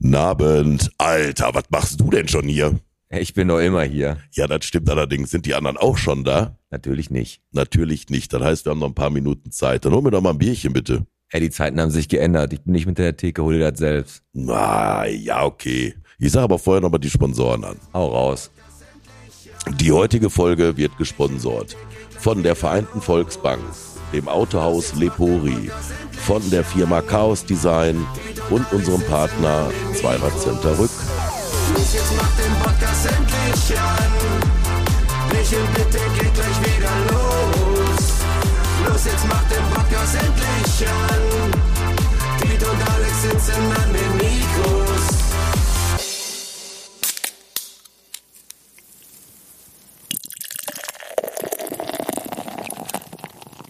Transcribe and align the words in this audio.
Nabend. 0.00 0.90
Alter, 0.98 1.54
was 1.54 1.64
machst 1.70 2.00
du 2.00 2.10
denn 2.10 2.26
schon 2.26 2.48
hier? 2.48 2.80
Ich 3.10 3.34
bin 3.34 3.48
doch 3.48 3.58
immer 3.58 3.82
hier. 3.82 4.16
Ja, 4.32 4.46
das 4.46 4.64
stimmt 4.64 4.88
allerdings. 4.88 5.30
Sind 5.30 5.44
die 5.46 5.54
anderen 5.54 5.76
auch 5.76 5.98
schon 5.98 6.24
da? 6.24 6.56
Natürlich 6.70 7.10
nicht. 7.10 7.42
Natürlich 7.52 8.08
nicht. 8.08 8.32
Das 8.32 8.42
heißt, 8.42 8.66
wir 8.66 8.70
haben 8.70 8.78
noch 8.78 8.88
ein 8.88 8.94
paar 8.94 9.10
Minuten 9.10 9.50
Zeit. 9.50 9.84
Dann 9.84 9.92
hol 9.92 10.02
mir 10.02 10.10
doch 10.10 10.20
mal 10.20 10.30
ein 10.30 10.38
Bierchen, 10.38 10.72
bitte. 10.72 11.06
Ey, 11.30 11.40
die 11.40 11.50
Zeiten 11.50 11.80
haben 11.80 11.90
sich 11.90 12.08
geändert. 12.08 12.52
Ich 12.52 12.62
bin 12.62 12.72
nicht 12.72 12.86
mit 12.86 12.98
der 12.98 13.16
Theke, 13.16 13.42
hol 13.42 13.54
dir 13.54 13.70
das 13.70 13.78
selbst. 13.78 14.22
Na, 14.32 15.06
ja, 15.06 15.44
okay. 15.44 15.94
Ich 16.18 16.32
sage 16.32 16.44
aber 16.44 16.58
vorher 16.58 16.80
noch 16.80 16.90
mal 16.90 16.98
die 16.98 17.10
Sponsoren 17.10 17.64
an. 17.64 17.76
Hau 17.92 18.08
raus. 18.08 18.50
Die 19.78 19.92
heutige 19.92 20.30
Folge 20.30 20.76
wird 20.76 20.96
gesponsort 20.96 21.76
von 22.18 22.42
der 22.42 22.56
Vereinten 22.56 23.00
Volksbank, 23.00 23.62
dem 24.12 24.28
Autohaus 24.28 24.94
Lepori, 24.94 25.70
von 26.26 26.48
der 26.50 26.64
Firma 26.64 27.00
Chaos 27.02 27.44
Design 27.44 28.06
und 28.50 28.70
unserem 28.72 29.02
Partner 29.02 29.70
Zweirad-Center 29.94 30.78
Rück. 30.78 30.90
Los, 31.76 31.94
jetzt 31.94 32.16
macht 32.16 32.38
den 32.38 32.52
Podcast 32.62 33.06
endlich 33.06 33.78
an. 33.78 34.10
Michel, 35.32 35.64
und 42.70 42.88
Alex 42.94 43.22
sitzen 43.22 43.72
an 43.72 43.92
den 43.92 44.16
Mikros. 44.16 44.79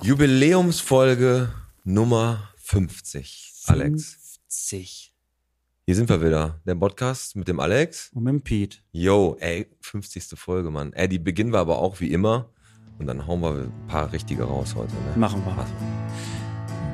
Jubiläumsfolge 0.02 1.50
Nummer 1.84 2.48
50. 2.56 3.64
Alex. 3.66 4.38
50. 4.48 5.12
Hier 5.84 5.95
sind 5.95 6.09
wir 6.09 6.24
wieder. 6.24 6.59
Der 6.64 6.74
Podcast 6.74 7.37
mit 7.37 7.48
dem 7.48 7.60
Alex. 7.60 8.10
Und 8.15 8.23
mit 8.24 8.32
dem 8.32 8.40
Pete. 8.40 8.79
Yo, 8.92 9.37
ey, 9.40 9.66
50. 9.82 10.38
Folge, 10.38 10.70
Mann. 10.70 10.95
Ey, 10.95 11.07
die 11.07 11.18
beginnen 11.18 11.52
wir 11.52 11.59
aber 11.59 11.80
auch 11.80 12.01
wie 12.01 12.12
immer. 12.15 12.48
Und 12.98 13.09
dann 13.09 13.26
hauen 13.26 13.42
wir 13.42 13.51
ein 13.51 13.87
paar 13.88 14.10
richtige 14.10 14.45
raus 14.45 14.74
heute. 14.74 14.95
Ne? 14.95 15.16
Machen 15.16 15.45
wir. 15.45 15.66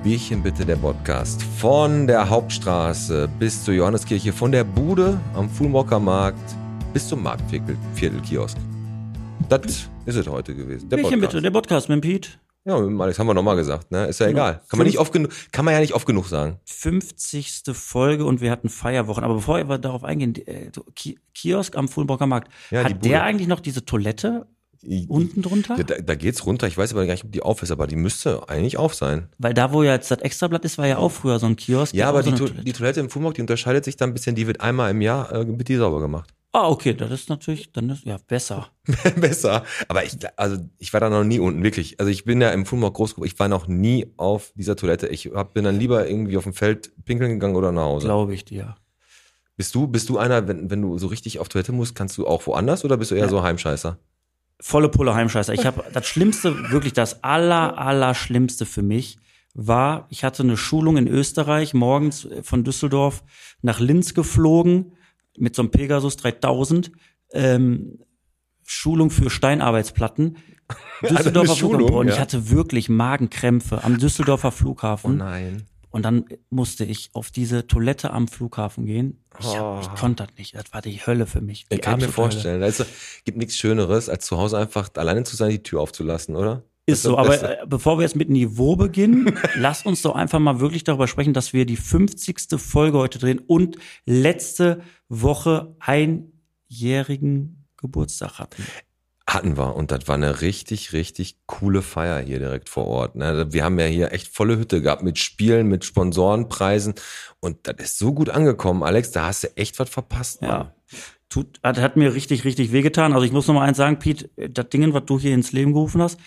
Bierchen 0.02 0.42
bitte, 0.42 0.66
der 0.66 0.76
Podcast. 0.76 1.40
Von 1.60 2.08
der 2.08 2.28
Hauptstraße 2.28 3.28
bis 3.38 3.64
zur 3.64 3.74
Johanneskirche, 3.74 4.32
von 4.32 4.50
der 4.50 4.64
Bude 4.64 5.20
am 5.34 5.48
Fulmocker 5.48 6.00
Markt 6.00 6.56
bis 6.92 7.06
zum 7.06 7.22
Marktviertel-Kiosk. 7.22 8.56
Das 9.48 9.88
ist 10.06 10.16
es 10.16 10.26
heute 10.26 10.56
gewesen. 10.56 10.88
Der 10.88 10.96
Bierchen 10.96 11.20
Podcast. 11.20 11.32
bitte, 11.34 11.42
der 11.42 11.50
Podcast 11.52 11.88
mit 11.88 11.96
dem 11.96 12.00
Pete. 12.00 12.30
Ja, 12.66 12.78
mit 12.80 13.00
Alex 13.00 13.18
haben 13.18 13.28
wir 13.28 13.34
nochmal 13.34 13.54
gesagt, 13.56 13.92
ne? 13.92 14.06
Ist 14.06 14.18
ja 14.18 14.26
Genau. 14.26 14.38
egal. 14.40 14.60
Kann 14.68 14.78
man, 14.78 14.86
nicht 14.88 14.98
oft 14.98 15.12
genug, 15.12 15.30
kann 15.52 15.64
man 15.64 15.72
ja 15.72 15.80
nicht 15.80 15.94
oft 15.94 16.04
genug 16.06 16.26
sagen. 16.26 16.58
50. 16.64 17.62
Folge 17.72 18.24
und 18.24 18.40
wir 18.40 18.50
hatten 18.50 18.68
Feierwochen. 18.68 19.22
Aber 19.24 19.34
bevor 19.34 19.56
wir 19.68 19.78
darauf 19.78 20.02
eingehen, 20.04 20.34
äh, 20.46 20.70
so 20.74 20.84
Ki 20.94 21.18
Kiosk 21.34 21.76
am 21.76 21.88
Fulmbrocker 21.88 22.26
Markt, 22.26 22.50
Ja, 22.70 22.84
hat 22.84 23.04
der 23.04 23.22
eigentlich 23.22 23.46
noch 23.48 23.60
diese 23.60 23.84
Toilette 23.84 24.46
unten 25.08 25.42
drunter? 25.42 25.76
Ja, 25.78 25.84
da, 25.84 25.94
da 25.98 26.14
geht's 26.14 26.44
runter. 26.46 26.66
Ich 26.66 26.76
weiß 26.76 26.92
aber 26.92 27.06
gar 27.06 27.12
nicht, 27.14 27.24
ob 27.24 27.32
die 27.32 27.42
auf 27.42 27.62
ist, 27.62 27.70
aber 27.70 27.86
die 27.86 27.96
müsste 27.96 28.48
eigentlich 28.48 28.76
auf 28.78 28.94
sein. 28.94 29.28
Weil 29.38 29.54
da, 29.54 29.72
wo 29.72 29.82
ja 29.82 29.92
jetzt 29.94 30.10
das 30.10 30.18
Extrablatt 30.18 30.64
ist, 30.64 30.76
war 30.78 30.86
ja 30.86 30.98
auch 30.98 31.10
früher 31.12 31.38
so 31.38 31.46
ein 31.46 31.56
Kiosk. 31.56 31.94
Ja, 31.94 32.08
aber 32.08 32.22
so 32.22 32.30
die, 32.30 32.36
to 32.36 32.46
Toilette- 32.46 32.64
die 32.64 32.72
Toilette 32.72 33.00
im 33.00 33.10
Fulmrock, 33.10 33.34
die 33.34 33.40
unterscheidet 33.42 33.84
sich 33.84 33.96
dann 33.96 34.10
ein 34.10 34.12
bisschen. 34.14 34.34
Die 34.34 34.46
wird 34.46 34.60
einmal 34.60 34.90
im 34.90 35.00
Jahr 35.00 35.32
äh, 35.32 35.46
wird 35.46 35.68
die 35.68 35.76
sauber 35.76 36.00
gemacht. 36.00 36.32
Ah, 36.58 36.70
okay, 36.70 36.94
das 36.94 37.10
ist 37.10 37.28
natürlich, 37.28 37.70
dann 37.72 37.90
ist, 37.90 38.06
ja, 38.06 38.16
besser. 38.28 38.68
Besser. 39.20 39.62
Aber 39.88 40.04
ich, 40.04 40.16
also 40.38 40.56
ich 40.78 40.90
war 40.94 41.00
da 41.00 41.10
noch 41.10 41.22
nie 41.22 41.38
unten, 41.38 41.62
wirklich. 41.62 42.00
Also 42.00 42.10
ich 42.10 42.24
bin 42.24 42.40
ja 42.40 42.48
im 42.50 42.64
Fulmrock 42.64 42.94
groß 42.94 43.16
geworden. 43.16 43.30
Ich 43.30 43.38
war 43.38 43.48
noch 43.48 43.66
nie 43.66 44.06
auf 44.16 44.52
dieser 44.54 44.74
Toilette. 44.74 45.06
Ich 45.08 45.26
hab, 45.34 45.52
bin 45.52 45.64
dann 45.64 45.78
lieber 45.78 46.08
irgendwie 46.08 46.38
auf 46.38 46.44
dem 46.44 46.54
Feld 46.54 46.92
pinkeln 47.04 47.32
gegangen 47.32 47.56
oder 47.56 47.72
nach 47.72 47.82
Hause. 47.82 48.06
Glaube 48.06 48.32
ich 48.32 48.46
dir. 48.46 48.76
Bist 49.58 49.74
du, 49.74 49.86
bist 49.86 50.08
du 50.08 50.16
einer, 50.16 50.48
wenn, 50.48 50.70
wenn 50.70 50.80
du 50.80 50.96
so 50.96 51.08
richtig 51.08 51.40
auf 51.40 51.50
Toilette 51.50 51.72
musst, 51.72 51.94
kannst 51.94 52.16
du 52.16 52.26
auch 52.26 52.46
woanders 52.46 52.86
oder 52.86 52.96
bist 52.96 53.10
du 53.10 53.16
eher 53.16 53.24
Ja. 53.24 53.28
so 53.30 53.42
Heimscheißer? 53.42 53.98
volle 54.58 54.88
Pulle 54.88 55.14
Heimscheißer. 55.14 55.52
Ich 55.52 55.66
habe 55.66 55.84
das 55.92 56.06
Schlimmste, 56.06 56.70
wirklich 56.70 56.94
das 56.94 57.22
aller, 57.22 57.76
aller 57.76 58.14
Schlimmste 58.14 58.64
für 58.64 58.82
mich 58.82 59.18
war, 59.52 60.06
ich 60.08 60.24
hatte 60.24 60.42
eine 60.42 60.56
Schulung 60.56 60.96
in 60.96 61.06
Österreich, 61.08 61.74
morgens 61.74 62.26
von 62.42 62.64
Düsseldorf 62.64 63.22
nach 63.60 63.80
Linz 63.80 64.14
geflogen 64.14 64.92
mit 65.38 65.54
so 65.54 65.62
einem 65.62 65.70
Pegasus 65.70 66.16
3000. 66.16 66.92
Ähm, 67.32 67.98
Schulung 68.64 69.10
für 69.10 69.30
Steinarbeitsplatten. 69.30 70.38
Düsseldorfer 71.08 71.54
Schulung, 71.54 71.78
Flughafen. 71.78 71.96
Und 71.98 72.08
ich 72.08 72.14
ja. 72.16 72.20
hatte 72.20 72.50
wirklich 72.50 72.88
Magenkrämpfe 72.88 73.84
am 73.84 73.98
Düsseldorfer 73.98 74.48
Oh 74.48 74.52
Flughafen. 74.52 75.16
nein. 75.18 75.66
Und 75.90 76.02
dann 76.02 76.26
musste 76.50 76.84
ich 76.84 77.08
auf 77.14 77.30
diese 77.30 77.66
Toilette 77.68 78.10
am 78.10 78.28
Flughafen 78.28 78.84
gehen. 78.84 79.24
Ich, 79.38 79.46
hab, 79.46 79.62
Oh. 79.62 79.80
ich 79.80 79.98
konnte 79.98 80.26
das 80.26 80.36
nicht. 80.36 80.54
Das 80.54 80.64
war 80.72 80.82
die 80.82 80.98
Hölle 81.06 81.26
für 81.26 81.40
mich. 81.40 81.66
Die 81.70 81.76
Ich 81.76 81.80
kann 81.80 82.00
mir 82.00 82.08
vorstellen. 82.08 82.62
Also, 82.62 82.84
gibt 83.24 83.38
nichts 83.38 83.56
Schöneres, 83.56 84.08
als 84.10 84.26
zu 84.26 84.36
Hause 84.36 84.58
einfach 84.58 84.90
alleine 84.96 85.24
zu 85.24 85.36
sein, 85.36 85.50
die 85.50 85.62
Tür 85.62 85.80
aufzulassen, 85.80 86.36
oder? 86.36 86.64
Ist 86.88 87.02
so, 87.02 87.18
aber 87.18 87.30
Beste. 87.30 87.62
äh, 87.62 87.66
bevor 87.66 87.98
wir 87.98 88.02
jetzt 88.02 88.14
mit 88.14 88.30
Niveau 88.30 88.76
beginnen, 88.76 89.36
lass 89.56 89.84
uns 89.84 90.02
doch 90.02 90.14
einfach 90.14 90.38
mal 90.38 90.60
wirklich 90.60 90.84
darüber 90.84 91.08
sprechen, 91.08 91.34
dass 91.34 91.52
wir 91.52 91.66
die 91.66 91.76
50. 91.76 92.58
Folge 92.58 92.98
heute 92.98 93.18
drehen 93.18 93.40
und 93.40 93.76
letzte 94.04 94.82
Woche 95.08 95.74
einjährigen 95.80 97.66
Geburtstag 97.76 98.38
hatten. 98.38 98.64
Hatten 99.28 99.56
wir 99.56 99.74
und 99.74 99.90
das 99.90 100.06
war 100.06 100.14
eine 100.14 100.40
richtig, 100.40 100.92
richtig 100.92 101.38
coole 101.46 101.82
Feier 101.82 102.20
hier 102.20 102.38
direkt 102.38 102.68
vor 102.68 102.86
Ort. 102.86 103.16
ne? 103.16 103.48
Wir 103.50 103.64
haben 103.64 103.80
ja 103.80 103.86
hier 103.86 104.12
echt 104.12 104.28
volle 104.28 104.56
Hütte 104.56 104.80
gehabt 104.80 105.02
mit 105.02 105.18
Spielen, 105.18 105.66
mit 105.66 105.84
Sponsorenpreisen 105.84 106.94
und 107.40 107.66
das 107.66 107.74
ist 107.80 107.98
so 107.98 108.14
gut 108.14 108.30
angekommen, 108.30 108.84
Alex. 108.84 109.10
Da 109.10 109.26
hast 109.26 109.42
du 109.42 109.56
echt 109.56 109.80
was 109.80 109.90
verpasst. 109.90 110.42
Mann. 110.42 110.50
Ja. 110.50 110.74
Tut, 111.28 111.58
hat, 111.64 111.78
hat 111.78 111.96
mir 111.96 112.14
richtig, 112.14 112.44
richtig 112.44 112.70
wehgetan. 112.70 113.12
Also 113.12 113.26
ich 113.26 113.32
muss 113.32 113.48
noch 113.48 113.56
mal 113.56 113.66
eins 113.66 113.78
sagen, 113.78 113.98
Pete, 113.98 114.30
das 114.48 114.68
Ding, 114.68 114.94
was 114.94 115.04
du 115.06 115.18
hier 115.18 115.34
ins 115.34 115.50
Leben 115.50 115.72
gerufen 115.72 116.00
hast, 116.00 116.20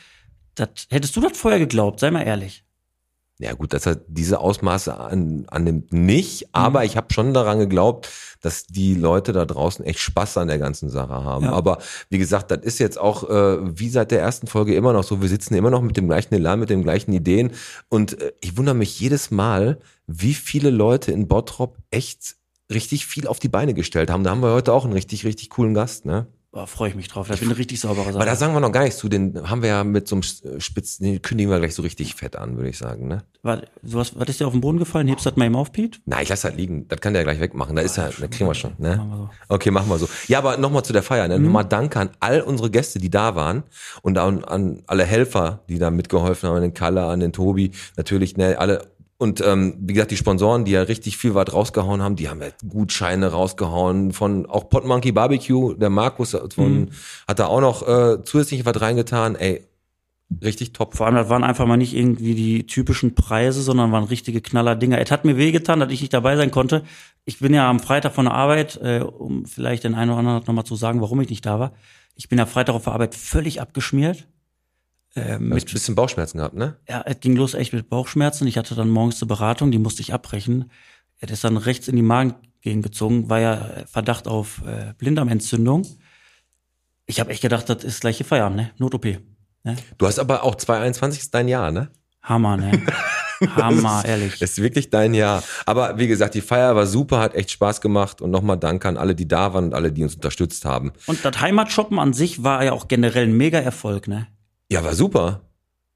das, 0.56 0.70
hättest 0.90 1.16
du 1.16 1.22
das 1.22 1.38
vorher 1.38 1.60
geglaubt? 1.60 2.00
Sei 2.00 2.12
mal 2.12 2.24
ehrlich. 2.24 2.64
Ja 3.42 3.54
gut, 3.54 3.72
das 3.72 3.86
hat 3.86 4.02
diese 4.10 4.42
Ausmaße 4.42 5.00
an, 5.00 5.46
annimmt 5.48 5.94
nicht, 5.94 6.42
Mhm. 6.42 6.48
aber 6.52 6.84
ich 6.84 6.98
habe 6.98 7.14
schon 7.14 7.34
daran 7.34 7.58
geglaubt, 7.60 8.10
dass 8.42 8.66
die 8.68 8.96
Leute 8.96 9.32
da 9.32 9.46
draußen 9.46 9.86
echt 9.86 10.00
Spaß 10.00 10.38
an 10.40 10.50
der 10.50 10.58
ganzen 10.58 10.90
Sache 10.90 11.14
haben. 11.24 11.46
Ja. 11.46 11.54
Aber 11.54 11.78
wie 12.10 12.18
gesagt, 12.18 12.52
das 12.52 12.60
ist 12.64 12.80
jetzt 12.80 13.00
auch 13.00 13.30
äh, 13.30 13.80
wie 13.80 13.88
seit 13.88 14.12
der 14.12 14.20
ersten 14.20 14.48
Folge 14.48 14.76
immer 14.76 14.92
noch 14.92 15.06
so. 15.06 15.22
Wir 15.22 15.30
sitzen 15.30 15.54
immer 15.54 15.70
noch 15.70 15.82
mit 15.82 15.96
dem 15.96 16.08
gleichen 16.08 16.34
Elan, 16.34 16.60
mit 16.60 16.70
den 16.70 16.84
gleichen 16.84 17.14
Ideen. 17.14 17.52
Und 17.88 18.22
äh, 18.22 18.34
ich 18.42 18.58
wundere 18.58 18.76
mich 18.76 19.00
jedes 19.00 19.32
Mal, 19.32 19.80
wie 20.06 20.34
viele 20.34 20.70
Leute 20.70 21.14
in 21.14 21.30
Bottrop 21.30 21.78
echt 21.92 22.36
richtig 22.70 23.06
viel 23.06 23.26
auf 23.26 23.40
die 23.40 23.48
Beine 23.50 23.74
gestellt 23.74 24.10
haben. 24.10 24.26
Da 24.26 24.32
haben 24.32 24.42
wir 24.42 24.52
heute 24.52 24.74
auch 24.74 24.84
einen 24.84 24.94
richtig, 24.94 25.24
richtig 25.24 25.50
coolen 25.50 25.74
Gast, 25.74 26.06
ne? 26.06 26.28
Boah, 26.52 26.66
freue 26.66 26.90
ich 26.90 26.96
mich 26.96 27.08
drauf. 27.08 27.28
Das 27.28 27.42
wird 27.42 27.52
eine 27.52 27.60
richtig 27.60 27.80
saubere 27.80 28.10
Aber 28.10 28.20
da 28.26 28.26
Sache. 28.26 28.36
sagen 28.38 28.54
wir 28.54 28.60
noch 28.60 28.72
gar 28.72 28.82
nichts 28.82 28.98
zu. 28.98 29.08
Den 29.08 29.48
haben 29.48 29.62
wir 29.62 29.70
ja 29.70 29.84
mit 29.84 30.08
so 30.08 30.16
einem 30.16 30.24
Spitz, 30.60 30.98
den 30.98 31.22
kündigen 31.22 31.52
wir 31.52 31.60
gleich 31.60 31.76
so 31.76 31.84
richtig 31.84 32.16
fett 32.16 32.36
an, 32.36 32.58
würde 32.58 32.70
ich 32.72 32.78
sagen, 32.80 33.08
ne? 33.08 33.24
Warte, 33.44 33.68
so 33.84 34.00
was, 34.00 34.18
was 34.20 34.28
ist 34.30 34.40
dir 34.40 34.48
auf 34.48 34.54
den 34.54 34.62
Boden 34.62 34.80
gefallen? 34.80 35.08
Hebst 35.08 35.28
du 35.28 35.30
das 35.30 35.38
mal 35.38 35.46
eben 35.46 35.56
auf, 35.56 35.72
Pete? 35.72 36.00
Na, 36.06 36.24
ich 36.24 36.30
lass 36.30 36.44
halt 36.44 36.58
liegen. 36.58 36.88
Das 36.88 37.02
kann 37.02 37.14
der 37.14 37.24
gleich 37.24 37.40
wegmachen. 37.40 37.76
Da 37.76 37.84
ist 37.84 37.98
ja, 37.98 38.10
da 38.20 38.28
kriegen 38.28 38.50
wir 38.50 38.56
schon. 38.56 38.72
Machen 38.80 38.84
wir 38.84 38.96
Ne? 38.96 39.12
so. 39.16 39.30
Okay, 39.56 39.70
machen 39.70 39.90
wir 39.90 40.00
so. 40.00 40.10
Ja, 40.28 40.40
aber 40.40 40.58
nochmal 40.58 40.84
zu 40.84 40.92
der 40.92 41.04
Feier. 41.04 41.28
Ne? 41.28 41.40
Nochmal 41.40 41.66
Danke 41.66 42.00
an 42.00 42.10
all 42.20 42.42
unsere 42.42 42.72
Gäste, 42.72 42.98
die 42.98 43.12
da 43.12 43.36
waren 43.36 43.62
und 44.02 44.18
an, 44.18 44.44
an 44.44 44.82
alle 44.88 45.06
Helfer, 45.06 45.60
die 45.70 45.78
da 45.78 45.92
mitgeholfen 45.92 46.50
haben, 46.50 46.56
an 46.56 46.64
den 46.64 46.74
Kalle, 46.74 47.06
an 47.06 47.20
den 47.20 47.32
Tobi, 47.32 47.72
natürlich, 47.96 48.38
ne, 48.38 48.58
alle. 48.58 48.88
Und 49.22 49.42
ähm, 49.46 49.76
wie 49.82 49.94
gesagt, 49.94 50.12
die 50.12 50.18
Sponsoren, 50.18 50.64
die 50.64 50.72
ja 50.72 50.82
richtig 50.82 51.18
viel 51.18 51.36
was 51.36 51.52
rausgehauen 51.52 52.02
haben, 52.02 52.16
die 52.16 52.30
haben 52.30 52.42
ja 52.42 52.48
Gutscheine 52.66 53.28
rausgehauen 53.28 54.14
von 54.14 54.46
auch 54.46 54.70
Pot 54.70 54.86
Monkey 54.86 55.12
Barbecue, 55.12 55.74
der 55.74 55.90
Markus 55.90 56.38
von, 56.56 56.92
hat 57.28 57.40
da 57.40 57.48
auch 57.48 57.60
noch 57.60 57.86
äh, 57.86 58.24
zusätzlich 58.24 58.66
was 58.66 58.80
reingetan. 58.80 59.36
Ey, 59.36 59.68
richtig 60.42 60.72
top. 60.72 60.96
Vor 60.96 61.06
allem, 61.06 61.16
das 61.16 61.28
waren 61.28 61.44
einfach 61.44 61.66
mal 61.66 61.76
nicht 61.76 61.94
irgendwie 61.94 62.34
die 62.34 62.66
typischen 62.66 63.14
Preise, 63.14 63.62
sondern 63.62 63.92
waren 63.92 64.06
richtige 64.06 64.40
Knaller-Dinger. 64.40 65.02
Es 65.02 65.12
hat 65.12 65.26
mir 65.26 65.36
wehgetan, 65.36 65.82
dass 65.82 65.92
ich 65.92 66.00
nicht 66.00 66.14
dabei 66.14 66.38
sein 66.38 66.50
konnte. 66.50 66.84
Ich 67.26 67.40
bin 67.40 67.54
ja 67.54 67.70
am 67.70 67.82
Freitag 67.82 68.14
von 68.14 68.24
der 68.24 68.36
Arbeit, 68.36 68.80
äh, 68.82 69.02
um 69.02 69.46
vielleicht 69.46 69.84
den 69.84 69.96
einen 69.96 70.12
oder 70.12 70.20
anderen 70.20 70.44
nochmal 70.46 70.64
zu 70.64 70.78
sagen, 70.78 71.02
warum 71.02 71.20
ich 71.20 71.30
nicht 71.30 71.46
da 71.46 71.60
war. 71.60 71.74
Ich 72.16 72.30
bin 72.30 72.40
ja 72.40 72.46
Freitag 72.46 72.74
auf 72.74 72.86
der 72.86 72.94
Arbeit 72.94 73.16
völlig 73.16 73.60
abgeschmiert. 73.60 74.28
Äh, 75.16 75.22
Du 75.22 75.32
hast 75.32 75.40
mit, 75.40 75.68
ein 75.70 75.74
bisschen 75.74 75.96
Bauchschmerzen 75.96 76.38
gehabt, 76.38 76.56
ne? 76.56 76.78
ja, 76.88 77.02
es 77.06 77.20
ging 77.20 77.36
los 77.36 77.54
echt 77.54 77.74
mit 77.74 77.90
Bauchschmerzen. 77.90 78.48
Ich 78.48 78.58
hatte 78.58 78.76
dann 78.76 78.90
morgens 78.90 79.22
eine 79.22 79.28
Beratung, 79.28 79.72
die 79.72 79.80
musste 79.80 80.02
ich 80.02 80.14
abbrechen. 80.14 80.72
Es 81.20 81.32
ist 81.32 81.44
dann 81.44 81.58
rechts 81.58 81.88
in 81.88 81.96
die 81.96 82.02
Magengegend 82.02 82.84
gezogen, 82.84 83.30
war 83.30 83.40
ja 83.40 83.54
äh, 83.56 83.88
Verdacht 83.88 84.28
auf 84.28 84.62
äh, 84.66 84.94
Blinddarmentzündung. 84.98 85.86
Ich 87.06 87.20
habe 87.20 87.32
echt 87.32 87.42
gedacht, 87.42 87.68
das 87.70 87.84
ist 87.84 88.02
gleiche 88.02 88.24
Feierabend, 88.24 88.58
ne? 88.58 88.72
Not-OP. 88.78 89.06
Ne? 89.64 89.76
Du 89.98 90.06
hast 90.08 90.20
aber 90.20 90.44
auch 90.44 90.56
2021 90.56 91.22
ist 91.22 91.34
dein 91.34 91.48
Jahr, 91.48 91.72
ne? 91.72 91.90
Hammer, 92.22 92.58
ne? 92.58 92.82
Hammer, 93.56 94.04
ehrlich. 94.06 94.38
Das 94.40 94.52
ist 94.52 94.62
wirklich 94.62 94.90
dein 94.90 95.14
Jahr. 95.14 95.44
Aber 95.66 95.98
wie 95.98 96.08
gesagt, 96.08 96.36
die 96.36 96.42
Feier 96.42 96.76
war 96.76 96.86
super, 96.86 97.20
hat 97.20 97.36
echt 97.36 97.52
Spaß 97.52 97.82
gemacht 97.82 98.22
und 98.22 98.32
nochmal 98.32 98.58
Danke 98.58 98.88
an 98.88 98.98
alle, 98.98 99.16
die 99.16 99.28
da 99.28 99.54
waren 99.54 99.66
und 99.66 99.74
alle, 99.74 99.92
die 99.92 100.04
uns 100.04 100.16
unterstützt 100.16 100.66
haben. 100.66 100.92
Und 101.08 101.24
das 101.24 101.40
Heimatshoppen 101.40 102.00
an 102.00 102.14
sich 102.14 102.44
war 102.44 102.64
ja 102.64 102.74
auch 102.74 102.88
generell 102.88 103.28
ein 103.28 103.38
mega 103.38 103.60
Erfolg, 103.60 104.08
ne? 104.08 104.28
Ja, 104.72 104.84
war 104.84 104.94
super. 104.96 105.42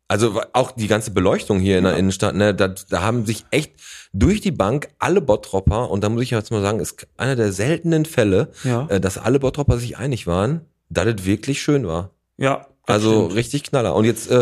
Also 0.07 0.41
auch 0.53 0.71
die 0.71 0.87
ganze 0.87 1.11
Beleuchtung 1.11 1.59
hier 1.59 1.77
in 1.77 1.85
der 1.85 1.97
Innenstadt, 1.97 2.35
ne, 2.35 2.53
da, 2.53 2.67
da 2.67 3.01
haben 3.01 3.25
sich 3.25 3.45
echt 3.51 3.73
durch 4.11 4.41
die 4.41 4.51
Bank 4.51 4.89
alle 4.99 5.21
Bottropper, 5.21 5.89
und 5.89 6.03
da 6.03 6.09
muss 6.09 6.21
ich 6.23 6.31
jetzt 6.31 6.51
mal 6.51 6.61
sagen, 6.61 6.79
ist 6.79 7.07
einer 7.17 7.35
der 7.35 7.51
seltenen 7.51 8.05
Fälle, 8.05 8.51
Ja. 8.63 8.87
äh, 8.89 8.99
dass 8.99 9.17
alle 9.17 9.39
Bottropper 9.39 9.79
sich 9.79 9.97
einig 9.97 10.27
waren, 10.27 10.61
dass 10.89 11.05
es 11.07 11.25
wirklich 11.25 11.61
schön 11.61 11.87
war. 11.87 12.11
Ja. 12.37 12.67
Also 12.85 13.21
stimmt. 13.25 13.35
richtig 13.35 13.63
Knaller. 13.63 13.95
Und 13.95 14.05
jetzt, 14.05 14.29
äh, 14.29 14.41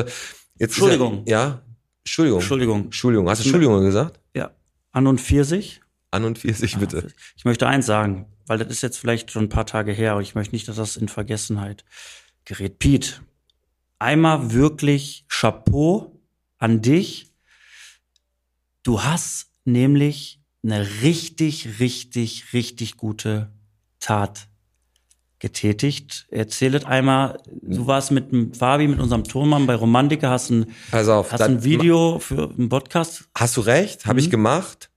jetzt 0.57 0.72
Entschuldigung. 0.72 1.24
Ja, 1.27 1.39
ja, 1.44 1.62
Entschuldigung. 2.04 2.39
Entschuldigung. 2.39 2.81
Entschuldigung. 2.86 3.30
Hast 3.30 3.39
du 3.42 3.44
Entschuldigung 3.44 3.81
gesagt? 3.86 4.19
Ja. 4.36 4.50
An 4.92 5.07
und 5.07 5.22
Pfirsich. 5.22 5.81
An 6.10 6.25
und 6.25 6.38
40 6.39 6.77
bitte. 6.77 7.07
Ich 7.38 7.45
möchte 7.45 7.68
eins 7.68 7.86
sagen, 7.86 8.25
weil 8.48 8.57
das 8.57 8.68
ist 8.69 8.81
jetzt 8.81 8.98
vielleicht 8.98 9.31
schon 9.31 9.44
ein 9.44 9.50
paar 9.50 9.68
Tage 9.68 9.94
her 9.94 10.16
und 10.18 10.24
ich 10.24 10.36
möchte 10.36 10.54
nicht, 10.56 10.68
dass 10.68 10.75
das 10.75 10.98
in 10.98 11.07
Vergessenheit 11.07 11.86
gerät. 12.44 12.80
Pete, 12.80 13.22
einmal 14.01 14.51
wirklich 14.51 15.25
Chapeau 15.30 16.19
an 16.57 16.81
dich. 16.81 17.27
Du 18.83 19.03
hast 19.03 19.48
nämlich 19.63 20.39
eine 20.63 20.88
richtig, 21.01 21.80
richtig, 21.80 22.53
richtig 22.53 22.98
gute 22.98 23.51
Tat 24.00 24.48
getätigt. 25.39 26.27
Erzählet 26.30 26.86
einmal, 26.86 27.42
du 27.62 27.88
warst 27.88 28.12
mit 28.12 28.31
dem 28.31 28.53
Fabi, 28.53 28.88
mit 28.88 29.00
unserem 29.00 29.24
Tonmann 29.24 29.65
bei 29.65 29.74
Romantiker, 29.75 30.30
hast 30.30 30.51
ein, 30.51 30.68
auf. 30.92 31.31
hast 31.31 31.42
ein 31.42 31.63
Video 31.63 32.19
für 32.19 32.50
einen 32.51 32.69
Podcast. 32.69 33.25
Hast 33.36 33.57
du 33.57 33.62
recht, 33.62 34.06
habe 34.06 34.19
ich 34.19 34.27
Mhm. 34.27 34.31
gemacht. 34.31 34.91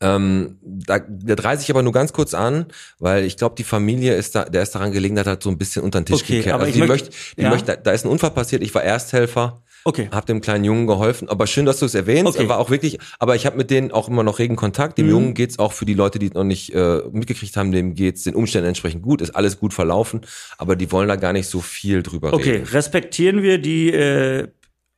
Ähm, 0.00 0.58
da, 0.62 0.98
da 0.98 1.34
reiße 1.42 1.62
ich 1.62 1.70
aber 1.70 1.82
nur 1.82 1.92
ganz 1.92 2.12
kurz 2.12 2.34
an, 2.34 2.66
weil 2.98 3.24
ich 3.24 3.36
glaube, 3.38 3.54
die 3.56 3.64
Familie 3.64 4.14
ist 4.14 4.34
da, 4.34 4.44
der 4.44 4.62
ist 4.62 4.74
daran 4.74 4.92
gelegen, 4.92 5.18
hat 5.18 5.42
so 5.42 5.48
ein 5.48 5.56
bisschen 5.56 5.82
unter 5.82 6.00
den 6.00 6.06
Tisch 6.06 6.22
Okay, 6.22 6.36
gekehrt. 6.38 6.54
aber 6.54 6.64
Also 6.64 6.74
ich 6.76 6.82
die 6.82 6.86
möchte- 6.88 7.10
die 7.38 7.42
ja. 7.42 7.48
möchte, 7.50 7.78
da 7.82 7.92
ist 7.92 8.04
ein 8.04 8.10
Unfall 8.10 8.30
passiert, 8.32 8.62
ich 8.62 8.74
war 8.74 8.82
Ersthelfer, 8.84 9.62
Okay. 9.84 10.08
habe 10.12 10.26
dem 10.26 10.40
kleinen 10.42 10.64
Jungen 10.64 10.86
geholfen, 10.86 11.28
aber 11.30 11.46
schön, 11.46 11.64
dass 11.64 11.78
du 11.78 11.86
es 11.86 11.94
erwähnst, 11.94 12.26
Okay. 12.36 12.46
war 12.48 12.58
auch 12.58 12.68
wirklich, 12.70 12.98
aber 13.20 13.36
ich 13.36 13.46
habe 13.46 13.56
mit 13.56 13.70
denen 13.70 13.90
auch 13.92 14.08
immer 14.08 14.22
noch 14.24 14.38
regen 14.38 14.56
Kontakt. 14.56 14.98
Dem 14.98 15.06
Mhm. 15.06 15.12
Jungen 15.12 15.34
geht's 15.34 15.58
auch 15.58 15.72
für 15.72 15.86
die 15.86 15.94
Leute, 15.94 16.18
die 16.18 16.28
noch 16.28 16.44
nicht 16.44 16.74
äh, 16.74 17.00
mitgekriegt 17.12 17.56
haben, 17.56 17.72
dem 17.72 17.94
geht's 17.94 18.24
den 18.24 18.34
Umständen 18.34 18.68
entsprechend 18.68 19.02
gut, 19.02 19.22
ist 19.22 19.30
alles 19.34 19.58
gut 19.58 19.72
verlaufen, 19.72 20.22
aber 20.58 20.76
die 20.76 20.90
wollen 20.92 21.08
da 21.08 21.16
gar 21.16 21.32
nicht 21.32 21.48
so 21.48 21.60
viel 21.60 22.02
drüber 22.02 22.34
Okay, 22.34 22.50
reden. 22.50 22.64
respektieren 22.64 23.42
wir 23.42 23.56
die 23.58 23.92
äh, 23.92 24.48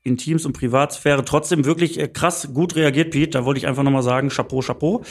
Intims- 0.04 0.46
und 0.46 0.52
Privatsphäre. 0.52 1.24
Trotzdem 1.24 1.64
wirklich 1.64 1.98
äh, 1.98 2.08
krass 2.08 2.48
gut 2.54 2.76
reagiert, 2.76 3.10
Pete. 3.10 3.30
Da 3.30 3.44
wollte 3.44 3.58
ich 3.58 3.66
einfach 3.66 3.82
nochmal 3.82 4.02
sagen, 4.02 4.28
Chapeau, 4.28 4.60
Chapeau. 4.60 5.02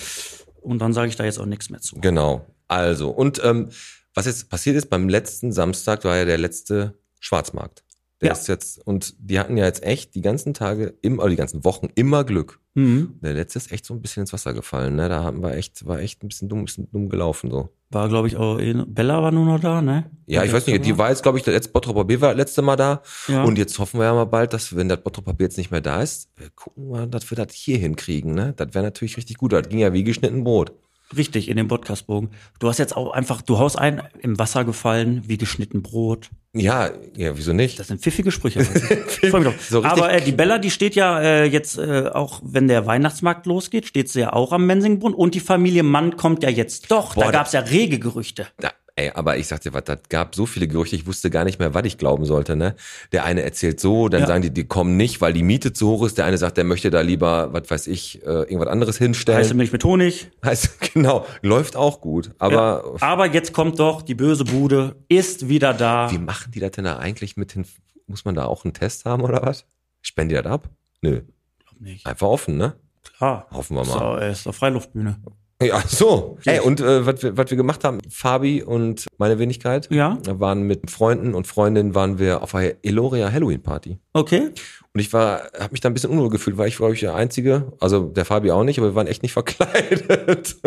Und 0.61 0.79
dann 0.79 0.93
sage 0.93 1.09
ich 1.09 1.15
da 1.15 1.23
jetzt 1.23 1.39
auch 1.39 1.45
nichts 1.45 1.69
mehr 1.69 1.79
zu. 1.81 1.95
Genau. 2.01 2.45
Also, 2.67 3.09
und 3.09 3.41
ähm, 3.43 3.69
was 4.13 4.25
jetzt 4.25 4.49
passiert 4.49 4.75
ist, 4.75 4.89
beim 4.89 5.07
letzten 5.09 5.51
Samstag 5.51 6.03
war 6.03 6.17
ja 6.17 6.25
der 6.25 6.37
letzte 6.37 6.97
Schwarzmarkt. 7.19 7.83
Der 8.21 8.27
Ja. 8.29 8.33
ist 8.33 8.47
jetzt, 8.47 8.85
und 8.85 9.13
die 9.19 9.39
hatten 9.39 9.57
ja 9.57 9.65
jetzt 9.65 9.83
echt 9.83 10.15
die 10.15 10.21
ganzen 10.21 10.55
Tage, 10.55 10.95
im, 11.01 11.19
oder 11.19 11.29
die 11.29 11.35
ganzen 11.35 11.63
Wochen 11.63 11.89
immer 11.93 12.23
Glück. 12.23 12.59
Mhm. 12.73 13.19
Der 13.21 13.33
letzte 13.33 13.59
ist 13.59 13.71
echt 13.71 13.85
so 13.85 13.93
ein 13.93 14.01
bisschen 14.01 14.21
ins 14.21 14.33
Wasser 14.33 14.53
gefallen, 14.55 14.95
ne? 14.95 15.07
Da 15.07 15.23
haben 15.23 15.43
wir 15.43 15.53
echt, 15.53 15.85
war 15.85 15.99
echt 15.99 16.23
ein 16.23 16.27
bisschen 16.27 16.49
dumm, 16.49 16.59
ein 16.61 16.65
bisschen 16.65 16.89
dumm 16.91 17.09
gelaufen, 17.09 17.51
so. 17.51 17.69
War, 17.89 18.09
glaube 18.09 18.27
ich, 18.27 18.35
auch 18.35 18.59
eh- 18.59 18.73
Bella 18.85 19.23
war 19.23 19.31
nur 19.31 19.45
noch 19.45 19.59
da, 19.61 19.81
ne? 19.81 20.11
Ja, 20.25 20.43
ich 20.43 20.51
weiß 20.51 20.67
nicht, 20.67 20.83
die 20.83 20.97
war 20.97 21.09
jetzt, 21.09 21.23
glaube 21.23 21.37
ich, 21.37 21.43
der 21.45 21.53
letzte 21.53 21.71
Bottroper 21.71 22.03
B 22.03 22.19
war 22.19 22.29
das 22.29 22.37
letzte 22.37 22.61
Mal 22.61 22.75
da. 22.75 23.01
Ja. 23.29 23.43
Und 23.43 23.57
jetzt 23.57 23.79
hoffen 23.79 23.99
wir 23.99 24.05
ja 24.05 24.13
mal 24.13 24.25
bald, 24.25 24.51
dass, 24.53 24.75
wenn 24.75 24.89
das 24.89 25.01
Bottroper 25.01 25.33
B 25.33 25.45
jetzt 25.45 25.57
nicht 25.57 25.71
mehr 25.71 25.79
da 25.79 26.01
ist, 26.01 26.29
wir 26.35 26.49
gucken 26.49 26.89
mal, 26.89 27.07
dass 27.07 27.29
wir 27.31 27.37
das 27.37 27.53
hier 27.55 27.77
hinkriegen, 27.77 28.33
ne? 28.33 28.53
Das 28.57 28.73
wäre 28.73 28.83
natürlich 28.83 29.15
richtig 29.15 29.37
gut. 29.37 29.53
Das 29.53 29.69
ging 29.69 29.79
ja 29.79 29.93
wie 29.93 30.03
geschnitten 30.03 30.43
Brot. 30.43 30.73
Richtig, 31.15 31.47
in 31.47 31.55
dem 31.55 31.67
Podcastbogen. 31.67 32.31
Du 32.59 32.67
hast 32.67 32.79
jetzt 32.79 32.95
auch 32.95 33.11
einfach, 33.11 33.41
du 33.41 33.59
haust 33.59 33.77
ein, 33.79 34.01
im 34.19 34.37
Wasser 34.39 34.65
gefallen, 34.65 35.23
wie 35.25 35.37
geschnitten 35.37 35.81
Brot. 35.81 36.29
Ja, 36.53 36.89
ja, 37.15 37.37
wieso 37.37 37.53
nicht? 37.53 37.79
Das 37.79 37.87
sind 37.87 38.01
pfiffige 38.01 38.31
Sprüche. 38.31 38.63
drauf. 39.21 39.55
So 39.69 39.83
Aber 39.83 40.11
äh, 40.11 40.21
die 40.21 40.31
Bella, 40.31 40.57
die 40.57 40.71
steht 40.71 40.95
ja 40.95 41.19
äh, 41.19 41.45
jetzt 41.45 41.77
äh, 41.77 42.09
auch, 42.13 42.41
wenn 42.43 42.67
der 42.67 42.85
Weihnachtsmarkt 42.85 43.45
losgeht, 43.45 43.85
steht 43.85 44.09
sie 44.09 44.21
ja 44.21 44.33
auch 44.33 44.51
am 44.51 44.65
Mensingbrunnen. 44.65 45.17
Und 45.17 45.35
die 45.35 45.39
Familie 45.39 45.83
Mann 45.83 46.17
kommt 46.17 46.43
ja 46.43 46.49
jetzt 46.49 46.91
doch. 46.91 47.13
Boah, 47.13 47.25
da 47.25 47.31
da- 47.31 47.37
gab's 47.39 47.53
ja 47.53 47.61
rege 47.61 47.99
Gerüchte. 47.99 48.47
Ja, 48.61 48.71
ey, 48.97 49.11
aber 49.13 49.37
ich 49.37 49.47
sag 49.47 49.61
dir 49.61 49.73
was, 49.73 49.83
das 49.85 49.99
gab 50.09 50.35
so 50.35 50.45
viele 50.45 50.67
Gerüchte, 50.67 50.95
ich 50.97 51.07
wusste 51.07 51.29
gar 51.29 51.45
nicht 51.45 51.59
mehr, 51.59 51.73
was 51.73 51.85
ich 51.85 51.97
glauben 51.97 52.25
sollte, 52.25 52.55
ne? 52.55 52.75
Der 53.13 53.23
eine 53.23 53.43
erzählt 53.43 53.79
so, 53.79 54.09
dann 54.09 54.21
Ja. 54.21 54.27
sagen 54.27 54.41
die, 54.41 54.51
die 54.51 54.65
kommen 54.65 54.97
nicht, 54.97 55.21
weil 55.21 55.31
die 55.33 55.43
Miete 55.43 55.71
zu 55.71 55.87
hoch 55.87 56.03
ist. 56.05 56.17
Der 56.17 56.25
eine 56.25 56.37
sagt, 56.37 56.57
der 56.57 56.63
möchte 56.65 56.89
da 56.89 57.01
lieber, 57.01 57.53
was 57.53 57.69
weiß 57.69 57.87
ich, 57.87 58.21
äh, 58.23 58.29
irgendwas 58.29 58.67
anderes 58.67 58.97
hinstellen. 58.97 59.39
Heiße 59.39 59.53
Milch 59.53 59.71
mit 59.71 59.83
Honig. 59.83 60.29
Heißt, 60.43 60.81
genau, 60.93 61.25
läuft 61.41 61.75
auch 61.75 62.01
gut. 62.01 62.31
Aber 62.39 62.83
ja. 62.99 63.07
Aber 63.07 63.27
jetzt 63.27 63.53
kommt 63.53 63.79
doch, 63.79 64.01
die 64.01 64.15
böse 64.15 64.43
Bude 64.43 64.95
ist 65.07 65.47
wieder 65.47 65.73
da. 65.73 66.11
wie 66.11 66.17
machen 66.17 66.51
die 66.51 66.59
das 66.59 66.71
denn 66.71 66.85
da 66.85 66.97
eigentlich 66.97 67.37
mit 67.37 67.55
den, 67.55 67.65
muss 68.07 68.25
man 68.25 68.35
da 68.35 68.45
auch 68.45 68.65
einen 68.65 68.73
Test 68.73 69.05
haben 69.05 69.21
oder 69.23 69.41
was? 69.43 69.65
Spenden 70.01 70.29
die 70.35 70.41
das 70.41 70.45
ab? 70.51 70.69
Nö, 71.01 71.21
Glaub 71.63 71.79
nicht. 71.81 72.05
einfach 72.05 72.27
offen, 72.27 72.57
ne? 72.57 72.73
Klar. 73.17 73.47
Hoffen 73.51 73.75
wir 73.77 73.85
mal. 73.85 74.21
äh, 74.21 74.31
ist 74.31 74.45
doch 74.45 74.53
Freiluftbühne. 74.55 75.17
Ja, 75.61 75.81
so. 75.87 76.37
Ey, 76.45 76.59
und 76.59 76.79
äh, 76.81 77.05
was 77.05 77.23
wir, 77.23 77.35
was 77.35 77.49
wir 77.49 77.57
gemacht 77.57 77.83
haben, 77.83 77.97
Fabi 78.09 78.61
und 78.61 79.07
meine 79.17 79.39
Wenigkeit, 79.39 79.87
Ja. 79.91 80.19
waren 80.27 80.61
mit 80.63 80.91
Freunden 80.91 81.33
und 81.33 81.47
Freundinnen 81.47 81.95
waren 81.95 82.19
wir 82.19 82.43
auf 82.43 82.53
einer 82.53 82.73
Eloria 82.83 83.31
Halloween 83.31 83.63
Party. 83.63 83.97
Okay. 84.13 84.51
Und 84.93 84.99
ich 84.99 85.11
war, 85.13 85.49
habe 85.59 85.71
mich 85.71 85.81
da 85.81 85.89
ein 85.89 85.93
bisschen 85.93 86.11
unwohl 86.11 86.29
gefühlt, 86.29 86.57
weil 86.57 86.67
ich 86.67 86.77
glaube 86.77 86.93
ich 86.93 86.99
der 86.99 87.15
Einzige, 87.15 87.71
also 87.79 88.05
der 88.05 88.25
Fabi 88.25 88.51
auch 88.51 88.63
nicht, 88.63 88.77
aber 88.77 88.89
wir 88.89 88.95
waren 88.95 89.07
echt 89.07 89.23
nicht 89.23 89.31
verkleidet. 89.33 90.57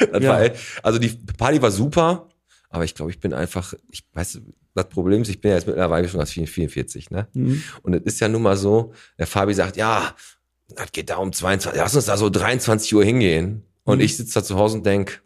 Ja. 0.00 0.22
war, 0.22 0.50
also 0.82 0.98
die 0.98 1.10
Party 1.36 1.60
war 1.60 1.70
super, 1.70 2.28
aber 2.70 2.84
ich 2.84 2.94
glaube, 2.94 3.10
ich 3.10 3.20
bin 3.20 3.34
einfach, 3.34 3.74
ich 3.90 4.02
weiß, 4.14 4.40
das 4.74 4.88
Problem 4.88 5.20
ist, 5.20 5.28
ich 5.28 5.42
bin 5.42 5.50
ja 5.50 5.58
jetzt 5.58 5.66
mittlerweile 5.66 6.08
schon 6.08 6.20
als 6.20 6.30
44, 6.30 7.10
ne? 7.10 7.28
Mhm. 7.34 7.62
Und 7.82 7.92
es 7.94 8.00
ist 8.14 8.20
ja 8.20 8.28
nun 8.28 8.40
mal 8.40 8.56
so, 8.56 8.94
der 9.18 9.26
Fabi 9.26 9.52
sagt, 9.52 9.76
ja, 9.76 10.14
das 10.74 10.90
geht 10.92 11.10
da 11.10 11.16
um 11.16 11.34
22, 11.34 11.78
lass 11.78 11.94
uns 11.94 12.06
da 12.06 12.16
so 12.16 12.30
23 12.30 12.94
Uhr 12.94 13.04
hingehen. 13.04 13.64
Und 13.84 13.98
Mhm. 13.98 14.04
ich 14.04 14.16
sitze 14.16 14.34
da 14.34 14.44
zu 14.44 14.56
Hause 14.56 14.78
und 14.78 14.86
denk 14.86 15.22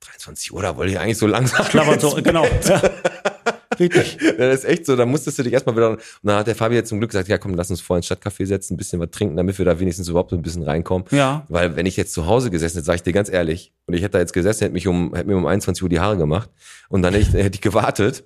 23 0.00 0.52
Uhr, 0.52 0.62
da 0.62 0.76
wollte 0.76 0.92
ich 0.92 0.98
eigentlich 0.98 1.18
so 1.18 1.26
langsam. 1.26 1.64
Klappert 1.66 2.00
so, 2.00 2.14
genau. 2.22 2.44
Ja. 2.66 2.82
Richtig. 3.78 4.18
Das 4.36 4.56
ist 4.58 4.64
echt 4.64 4.84
so, 4.84 4.94
da 4.94 5.06
musstest 5.06 5.38
du 5.38 5.42
dich 5.42 5.52
erstmal 5.54 5.74
wieder. 5.74 5.90
Und 5.90 6.00
dann 6.22 6.36
hat 6.36 6.46
der 6.46 6.54
Fabi 6.54 6.74
jetzt 6.74 6.88
zum 6.90 6.98
Glück 6.98 7.10
gesagt, 7.10 7.28
ja 7.28 7.38
komm, 7.38 7.54
lass 7.54 7.70
uns 7.70 7.80
vor 7.80 7.96
ins 7.96 8.06
Stadtcafé 8.10 8.44
setzen, 8.44 8.74
ein 8.74 8.76
bisschen 8.76 9.00
was 9.00 9.10
trinken, 9.10 9.36
damit 9.36 9.56
wir 9.58 9.64
da 9.64 9.78
wenigstens 9.80 10.08
überhaupt 10.08 10.30
so 10.30 10.36
ein 10.36 10.42
bisschen 10.42 10.62
reinkommen. 10.64 11.06
Ja. 11.12 11.46
Weil 11.48 11.76
wenn 11.76 11.86
ich 11.86 11.96
jetzt 11.96 12.12
zu 12.12 12.26
Hause 12.26 12.50
gesessen 12.50 12.76
hätte, 12.76 12.84
sag 12.86 12.96
ich 12.96 13.02
dir 13.02 13.12
ganz 13.14 13.30
ehrlich, 13.30 13.72
und 13.86 13.94
ich 13.94 14.02
hätte 14.02 14.12
da 14.12 14.18
jetzt 14.18 14.32
gesessen, 14.34 14.60
hätte 14.64 14.74
mich 14.74 14.86
um, 14.86 15.14
hätte 15.14 15.28
mir 15.28 15.36
um 15.36 15.46
21 15.46 15.82
Uhr 15.82 15.88
die 15.88 16.00
Haare 16.00 16.18
gemacht 16.18 16.50
und 16.90 17.00
dann 17.02 17.14
hätte 17.14 17.26
ich, 17.26 17.32
hätte 17.44 17.54
ich 17.54 17.60
gewartet, 17.62 18.24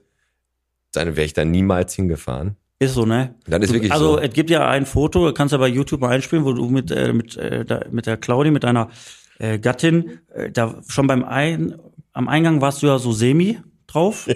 dann 0.93 1.15
wäre 1.17 1.25
ich 1.27 1.35
da 1.35 1.45
niemals 1.45 1.95
hingefahren. 1.95 2.57
Ist 2.81 2.95
so, 2.95 3.07
ne? 3.07 3.37
Das 3.47 3.61
ist 3.63 3.73
wirklich 3.73 3.93
also 3.93 4.15
so. 4.15 4.19
es 4.19 4.33
gibt 4.33 4.51
ja 4.51 4.67
ein 4.69 4.87
Foto, 4.87 5.33
kannst 5.33 5.53
du 5.53 5.57
ja 5.57 5.61
bei 5.61 5.69
YouTube 5.69 6.01
mal 6.01 6.11
einspielen, 6.11 6.45
wo 6.45 6.53
du 6.53 6.69
mit 6.69 6.91
äh, 6.91 7.13
mit 7.13 7.37
äh, 7.37 7.65
mit 7.93 8.07
der 8.07 8.17
Claudi, 8.17 8.51
mit 8.51 8.65
deiner 8.65 8.91
äh, 9.39 9.59
Gattin, 9.59 10.21
äh, 10.33 10.51
da 10.51 10.81
schon 10.89 11.07
beim 11.07 11.25
ein, 11.25 11.77
am 12.13 12.29
Eingang 12.29 12.61
warst 12.61 12.83
du 12.83 12.87
ja 12.87 12.99
so 12.99 13.13
semi 13.13 13.59
drauf. 13.87 14.29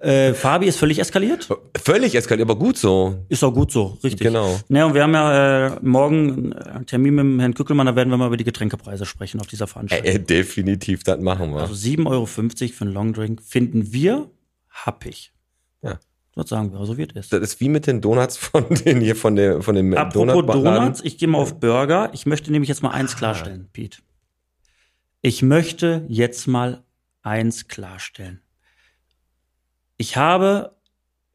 Äh, 0.00 0.32
Fabi 0.32 0.66
ist 0.66 0.78
völlig 0.78 0.98
eskaliert. 0.98 1.46
Völlig 1.76 2.14
eskaliert, 2.14 2.48
aber 2.48 2.58
gut 2.58 2.78
so. 2.78 3.26
Ist 3.28 3.44
auch 3.44 3.52
gut 3.52 3.70
so, 3.70 3.98
richtig. 4.02 4.28
Genau. 4.28 4.58
Ne, 4.68 4.86
und 4.86 4.94
wir 4.94 5.02
haben 5.02 5.12
ja 5.12 5.66
äh, 5.66 5.78
morgen 5.82 6.54
einen 6.54 6.86
Termin 6.86 7.16
mit 7.16 7.22
dem 7.22 7.38
Herrn 7.38 7.52
Kückelmann, 7.52 7.86
da 7.86 7.94
werden 7.94 8.08
wir 8.08 8.16
mal 8.16 8.28
über 8.28 8.38
die 8.38 8.44
Getränkepreise 8.44 9.04
sprechen 9.04 9.40
auf 9.40 9.46
dieser 9.46 9.66
Veranstaltung. 9.66 10.10
Äh, 10.10 10.18
definitiv, 10.18 11.02
das 11.04 11.20
machen 11.20 11.52
wir. 11.52 11.60
Also 11.60 11.74
7,50 11.74 12.06
Euro 12.06 12.24
für 12.24 12.84
einen 12.84 12.94
Longdrink 12.94 13.42
finden 13.42 13.92
wir 13.92 14.30
happig. 14.70 15.34
Ja. 15.82 16.00
Das 16.34 16.48
sagen 16.48 16.72
wir, 16.72 16.84
so 16.86 16.96
wird 16.96 17.16
es. 17.16 17.28
Das 17.28 17.40
ist 17.40 17.60
wie 17.60 17.68
mit 17.68 17.86
den 17.86 18.00
Donuts 18.00 18.36
von 18.36 18.66
den 18.68 19.00
hier 19.00 19.16
von 19.16 19.34
dem 19.34 19.62
von 19.62 19.74
dem 19.74 19.92
Apropos 19.94 20.26
Donutladen. 20.32 20.64
Donuts, 20.64 21.00
ich 21.02 21.18
gehe 21.18 21.28
mal 21.28 21.38
auf 21.38 21.58
Burger. 21.58 22.10
Ich 22.12 22.24
möchte 22.26 22.52
nämlich 22.52 22.68
jetzt 22.68 22.82
mal 22.82 22.90
eins 22.90 23.16
klarstellen, 23.16 23.68
Pete. 23.72 23.98
Ich 25.22 25.42
möchte 25.42 26.04
jetzt 26.08 26.46
mal 26.46 26.82
eins 27.22 27.68
klarstellen. 27.68 28.40
Ich 29.96 30.16
habe, 30.16 30.76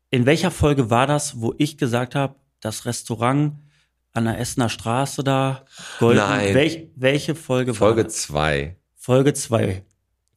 in 0.09 0.25
welcher 0.25 0.49
Folge 0.49 0.89
war 0.89 1.05
das, 1.05 1.39
wo 1.39 1.53
ich 1.57 1.77
gesagt 1.77 2.15
habe, 2.15 2.35
das 2.61 2.85
Restaurant 2.85 3.57
an 4.13 4.25
der 4.25 4.39
Essener 4.39 4.69
Straße 4.69 5.23
da, 5.23 5.65
Golden, 5.99 6.19
Nein. 6.19 6.55
Welch, 6.55 6.87
welche 6.95 7.35
Folge, 7.35 7.73
Folge 7.73 7.97
war 7.97 8.03
das? 8.05 8.15
zwei 8.23 8.77
Folge 8.95 9.33
zwei. 9.33 9.83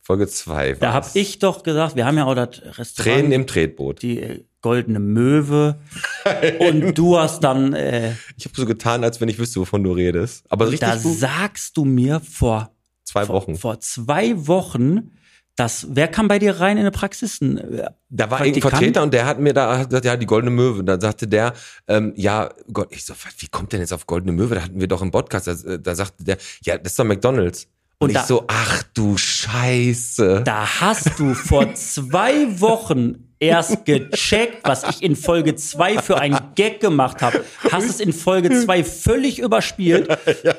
Folge 0.02 0.26
zwei 0.26 0.72
Da 0.72 0.92
habe 0.92 1.06
ich 1.14 1.38
doch 1.38 1.62
gesagt, 1.62 1.94
wir 1.96 2.04
haben 2.06 2.16
ja 2.16 2.24
auch 2.24 2.34
das 2.34 2.60
Restaurant, 2.78 2.96
Tränen 2.96 3.32
im 3.32 3.46
Tretboot. 3.46 4.02
die 4.02 4.20
äh, 4.20 4.44
Goldene 4.60 4.98
Möwe. 5.00 5.78
Und 6.58 6.96
du 6.98 7.18
hast 7.18 7.40
dann 7.44 7.72
äh, 7.74 8.12
Ich 8.36 8.44
habe 8.44 8.54
so 8.56 8.66
getan, 8.66 9.04
als 9.04 9.20
wenn 9.20 9.28
ich 9.28 9.38
wüsste, 9.38 9.60
wovon 9.60 9.82
du 9.84 9.92
redest. 9.92 10.44
Aber 10.48 10.66
richtig 10.68 10.88
Da 10.88 10.96
gut. 10.96 11.16
sagst 11.18 11.76
du 11.76 11.84
mir 11.84 12.20
vor, 12.20 12.70
Zwei 13.04 13.24
vor, 13.26 13.36
Wochen. 13.36 13.56
vor 13.56 13.80
zwei 13.80 14.46
Wochen, 14.48 15.12
dass, 15.56 15.86
wer 15.90 16.06
kam 16.08 16.28
bei 16.28 16.38
dir 16.38 16.60
rein 16.60 16.76
in 16.76 16.82
eine 16.82 16.90
Praxis? 16.90 17.40
Ein, 17.40 17.58
äh, 17.58 17.88
Da 18.10 18.30
war 18.30 18.38
Praktikant? 18.38 18.72
Vertreter 18.74 19.02
und 19.02 19.12
der 19.14 19.26
hat 19.26 19.40
mir 19.40 19.52
da 19.54 19.78
hat 19.78 19.88
gesagt, 19.90 20.04
ja, 20.04 20.16
die 20.16 20.26
goldene 20.26 20.50
Möwe. 20.52 20.84
Da 20.84 21.00
sagte 21.00 21.26
der, 21.26 21.52
ähm, 21.88 22.12
ja, 22.16 22.50
Gott, 22.72 22.88
ich 22.90 23.04
so, 23.04 23.14
wie 23.38 23.48
kommt 23.48 23.72
denn 23.72 23.80
jetzt 23.80 23.92
auf 23.92 24.06
goldene 24.06 24.32
Möwe? 24.32 24.54
Da 24.56 24.62
hatten 24.62 24.80
wir 24.80 24.86
doch 24.88 25.02
im 25.02 25.10
Podcast. 25.10 25.46
Da, 25.48 25.76
da 25.78 25.94
sagte 25.94 26.22
der, 26.24 26.36
ja, 26.62 26.78
das 26.78 26.92
ist 26.92 26.98
doch 26.98 27.04
McDonalds. 27.04 27.66
Und, 28.00 28.08
Und 28.10 28.14
da- 28.14 28.20
ich 28.20 28.26
so, 28.26 28.44
ach 28.46 28.82
du 28.94 29.16
Scheiße. 29.16 30.42
Da 30.44 30.80
hast 30.80 31.18
du 31.18 31.34
vor 31.34 31.74
zwei 31.74 32.60
Wochen 32.60 33.27
erst 33.40 33.84
gecheckt, 33.84 34.58
was 34.64 34.84
ich 34.90 35.02
in 35.02 35.16
Folge 35.16 35.54
2 35.56 35.98
für 35.98 36.18
ein 36.18 36.36
Gag 36.54 36.80
gemacht 36.80 37.22
habe. 37.22 37.44
Hast 37.70 37.88
es 37.88 38.00
in 38.00 38.12
Folge 38.12 38.50
2 38.64 38.84
völlig 38.84 39.38
überspielt. 39.38 40.08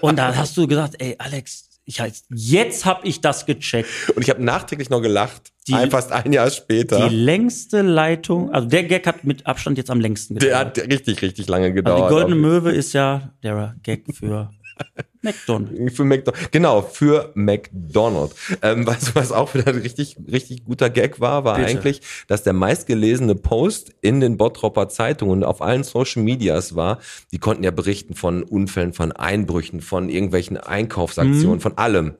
Und 0.02 0.18
da 0.18 0.36
hast 0.36 0.56
du 0.58 0.68
gesagt, 0.68 0.96
ey, 1.00 1.16
Alex, 1.18 1.66
ich 1.86 2.00
heißt, 2.00 2.26
jetzt 2.30 2.86
habe 2.86 3.08
ich 3.08 3.20
das 3.20 3.46
gecheckt. 3.48 3.90
Und 4.16 4.22
ich 4.22 4.30
habe 4.30 4.44
nachträglich 4.44 4.90
noch 4.92 5.02
gelacht. 5.02 5.52
Die- 5.68 5.74
ein, 5.74 5.90
fast 5.92 6.12
ein 6.12 6.32
Jahr 6.34 6.50
später. 6.52 7.10
Die 7.10 7.16
längste 7.16 7.82
Leitung, 7.82 8.52
also 8.52 8.68
der 8.68 8.84
Gag 8.84 9.06
hat 9.08 9.24
mit 9.24 9.46
Abstand 9.46 9.78
jetzt 9.78 9.90
am 9.90 10.00
längsten 10.00 10.36
Der 10.36 10.50
gedauert. 10.50 10.78
hat 10.78 10.88
richtig, 10.92 11.22
richtig 11.22 11.48
lange 11.48 11.66
Also 11.66 11.76
gedauert. 11.76 12.10
die 12.10 12.14
Goldene 12.14 12.36
Möwe 12.36 12.72
ist 12.72 12.94
ja 12.94 13.32
der 13.44 13.76
Gag 13.84 14.04
für 14.14 14.52
McDonald's. 15.22 15.96
Für 15.96 16.06
McDonald's. 16.06 16.52
Genau, 16.52 16.82
für 16.82 17.32
McDonald's. 17.36 18.36
Ähm, 18.62 18.86
du, 18.86 18.92
was 19.14 19.32
auch 19.32 19.54
wieder 19.54 19.68
ein 19.68 19.80
richtig, 19.80 20.18
richtig 20.32 20.64
guter 20.66 20.90
Gag 20.90 21.20
war, 21.20 21.44
war 21.44 21.56
Bitte. 21.58 21.68
eigentlich, 21.68 22.02
dass 22.28 22.44
der 22.44 22.54
meistgelesene 22.54 23.36
Post 23.36 23.94
in 24.02 24.20
den 24.22 24.38
Bottropper 24.38 24.88
Zeitungen 24.90 25.40
und 25.40 25.44
auf 25.44 25.62
allen 25.62 25.84
Social 25.84 26.24
Medias 26.24 26.76
war, 26.76 27.00
die 27.32 27.38
konnten 27.40 27.64
ja 27.64 27.72
berichten 27.72 28.16
von 28.16 28.44
Unfällen, 28.44 28.94
von 28.94 29.12
Einbrüchen, 29.12 29.82
von 29.82 30.10
irgendwelchen 30.10 30.58
Einkaufsaktionen, 30.58 31.56
Mhm. 31.58 31.62
von 31.62 31.78
allem. 31.78 32.14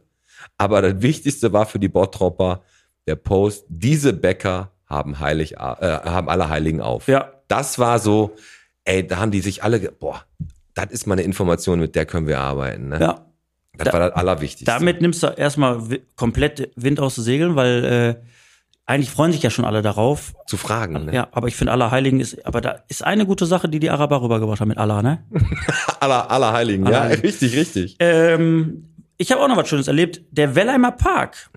Aber 0.58 0.82
das 0.82 1.02
Wichtigste 1.02 1.54
war 1.54 1.66
für 1.66 1.80
die 1.80 1.88
Bottropper 1.90 2.64
der 3.08 3.16
Post, 3.16 3.66
diese 3.70 4.14
Bäcker 4.14 4.72
haben 4.88 5.20
heilig, 5.20 5.54
äh, 5.54 5.58
haben 5.58 6.30
alle 6.30 6.50
Heiligen 6.50 6.82
auf. 6.82 7.08
Ja. 7.08 7.32
Das 7.48 7.80
war 7.80 8.00
so, 8.00 8.36
ey, 8.84 9.06
da 9.08 9.18
haben 9.18 9.32
die 9.32 9.42
sich 9.42 9.64
alle, 9.64 9.80
ge- 9.80 9.92
boah, 9.98 10.24
das 10.86 10.92
ist 10.94 11.08
mal 11.08 11.14
eine 11.16 11.24
Information, 11.24 11.80
mit 11.80 11.96
der 11.96 12.06
können 12.06 12.28
wir 12.28 12.40
arbeiten. 12.40 12.90
Ne? 12.90 13.00
Ja. 13.00 13.26
Das 13.78 13.86
Da- 13.88 13.94
war 13.94 14.00
das 14.02 14.12
Allerwichtigste. 14.14 14.66
Damit 14.66 15.02
nimmst 15.02 15.24
du 15.24 15.28
erstmal 15.28 15.80
komplett 16.16 16.72
Wind 16.76 17.00
aus 17.00 17.16
den 17.16 17.24
Segeln, 17.24 17.56
weil 17.56 17.86
äh, 17.86 18.26
eigentlich 18.86 19.10
freuen 19.12 19.32
sich 19.32 19.42
ja 19.44 19.50
schon 19.52 19.66
alle 19.66 19.82
darauf. 19.82 20.34
zu 20.48 20.58
fragen. 20.58 21.06
Ne? 21.06 21.14
Ja, 21.14 21.28
aber 21.32 21.48
ich 21.48 21.56
finde 21.56 21.72
Allerheiligen 21.74 22.20
ist, 22.20 22.46
aber 22.46 22.60
da 22.60 22.84
ist 22.88 23.04
eine 23.04 23.26
gute 23.26 23.46
Sache, 23.46 23.70
die 23.70 23.80
die 23.80 23.90
Araber 23.90 24.22
rübergebracht 24.22 24.60
haben 24.60 24.68
mit 24.70 24.78
Allah, 24.80 25.02
ne? 25.04 25.24
Aller, 26.00 26.30
Allerheiligen, 26.32 26.86
ja, 26.86 26.92
Allerheiligen. 27.02 27.22
richtig, 27.26 27.56
richtig. 27.56 27.96
Ähm, 28.00 28.90
ich 29.18 29.32
habe 29.32 29.42
auch 29.42 29.48
noch 29.48 29.58
was 29.58 29.70
Schönes 29.70 29.88
erlebt. 29.88 30.22
Der 30.32 30.56
Wellheimer 30.56 30.92
Park, 30.92 31.50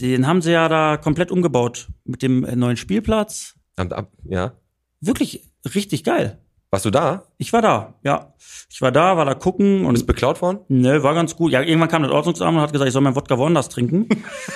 den 0.00 0.26
haben 0.26 0.40
sie 0.42 0.52
ja 0.52 0.68
da 0.68 0.96
komplett 0.96 1.30
umgebaut 1.30 1.88
mit 2.04 2.22
dem 2.22 2.44
äh, 2.44 2.54
neuen 2.56 2.76
Spielplatz. 2.76 3.54
Und 3.78 3.92
ab, 3.92 4.12
ja. 4.24 4.52
Wirklich 5.00 5.42
richtig 5.74 6.04
geil. 6.04 6.38
Warst 6.70 6.84
du 6.84 6.90
da? 6.90 7.22
Ich 7.38 7.52
war 7.52 7.62
da, 7.62 7.94
ja. 8.02 8.34
Ich 8.68 8.82
war 8.82 8.90
da, 8.90 9.16
war 9.16 9.24
da 9.24 9.34
gucken 9.34 9.86
und 9.86 9.94
Bist 9.94 10.06
beklaut 10.06 10.42
worden? 10.42 10.60
Ne, 10.68 11.02
war 11.02 11.14
ganz 11.14 11.36
gut. 11.36 11.52
Ja, 11.52 11.62
irgendwann 11.62 11.88
kam 11.88 12.02
das 12.02 12.10
Ordnungsamt 12.10 12.56
und 12.56 12.60
hat 12.60 12.72
gesagt, 12.72 12.88
ich 12.88 12.92
soll 12.92 13.02
mein 13.02 13.14
Wodka 13.14 13.38
Wonders 13.38 13.68
trinken. 13.68 14.08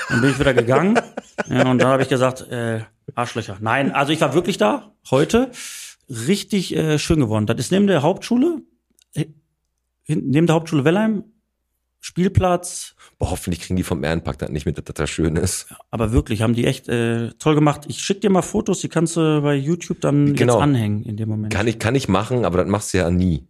Dann 0.09 0.21
bin 0.21 0.31
ich 0.31 0.39
wieder 0.39 0.55
gegangen. 0.55 1.01
Ja, 1.49 1.69
und 1.71 1.79
dann 1.79 1.89
habe 1.89 2.03
ich 2.03 2.09
gesagt, 2.11 2.43
äh, 2.51 2.83
Arschlöcher. 3.15 3.57
Nein, 3.61 3.93
also 3.93 4.13
ich 4.13 4.21
war 4.21 4.35
wirklich 4.35 4.59
da, 4.59 4.93
heute. 5.11 5.51
Richtig 6.09 6.77
äh, 6.77 6.99
schön 6.99 7.19
geworden. 7.19 7.47
Das 7.47 7.57
ist 7.59 7.73
neben 7.73 7.87
der 7.87 8.03
Hauptschule, 8.03 8.61
äh, 9.15 9.25
neben 10.07 10.47
der 10.47 10.55
Hauptschule 10.55 10.85
Wellheim, 10.85 11.25
Spielplatz. 11.99 12.95
Boah, 13.21 13.31
hoffentlich 13.33 13.61
kriegen 13.61 13.77
die 13.77 13.83
vom 13.83 14.03
Ehrenpark 14.03 14.39
das 14.39 14.49
nicht 14.49 14.65
mit, 14.65 14.79
dass 14.79 14.85
das 14.87 14.95
da 14.95 15.07
schön 15.07 15.37
ist. 15.37 15.67
Aber 15.91 16.11
wirklich, 16.11 16.41
haben 16.41 16.55
die 16.55 16.65
echt 16.67 16.89
äh, 16.89 17.29
toll 17.39 17.55
gemacht. 17.55 17.83
Ich 17.87 17.99
schick 18.03 18.23
dir 18.23 18.31
mal 18.31 18.41
Fotos, 18.41 18.81
die 18.81 18.89
kannst 18.89 19.15
du 19.17 19.43
bei 19.43 19.55
YouTube 19.55 20.01
dann 20.01 20.35
Genau. 20.35 20.55
jetzt 20.55 20.63
anhängen 20.63 21.03
in 21.05 21.19
dem 21.19 21.29
Moment. 21.29 21.53
Kann 21.53 21.69
ich, 21.69 21.79
kann 21.79 21.95
ich 21.95 22.09
machen, 22.09 22.47
aber 22.47 22.57
das 22.59 22.67
machst 22.69 22.95
du 22.95 22.99
ja 22.99 23.11
nie. 23.11 23.47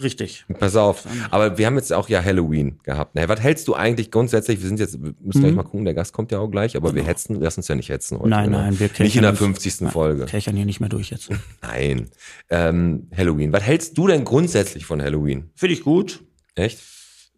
Richtig. 0.00 0.44
Pass 0.60 0.76
auf. 0.76 1.06
Aber 1.32 1.58
wir 1.58 1.66
haben 1.66 1.74
jetzt 1.74 1.92
auch 1.92 2.08
ja 2.08 2.22
Halloween 2.22 2.78
gehabt. 2.84 3.16
Na, 3.16 3.28
was 3.28 3.40
hältst 3.40 3.66
du 3.66 3.74
eigentlich 3.74 4.12
grundsätzlich? 4.12 4.60
Wir 4.60 4.68
sind 4.68 4.78
jetzt, 4.78 5.02
wir 5.02 5.12
müssen 5.20 5.40
gleich 5.40 5.54
mal 5.56 5.64
gucken, 5.64 5.84
der 5.84 5.94
Gast 5.94 6.12
kommt 6.12 6.30
ja 6.30 6.38
auch 6.38 6.48
gleich, 6.48 6.76
aber 6.76 6.94
wir 6.94 7.02
hetzen, 7.02 7.40
lass 7.40 7.56
uns 7.56 7.66
ja 7.66 7.74
nicht 7.74 7.88
hetzen 7.88 8.16
heute. 8.20 8.28
Genau. 8.30 8.36
Nein, 8.42 8.50
ne? 8.52 8.58
nein, 8.58 8.78
wir 8.78 8.90
Nicht 9.00 9.16
in 9.16 9.22
der 9.22 9.32
kirchern 9.32 9.48
uns. 9.50 9.62
50. 9.64 9.88
Folge. 9.90 10.26
Kirchern 10.26 10.54
hier 10.54 10.66
nicht 10.66 10.78
mehr 10.78 10.88
durch 10.88 11.10
jetzt. 11.10 11.30
Nein. 11.62 12.10
Ähm, 12.48 13.08
Halloween. 13.16 13.52
Was 13.52 13.64
hältst 13.64 13.98
du 13.98 14.06
denn 14.06 14.22
grundsätzlich 14.24 14.86
von 14.86 15.02
Halloween? 15.02 15.50
Finde 15.56 15.72
ich 15.74 15.82
gut. 15.82 16.22
Echt? 16.54 16.78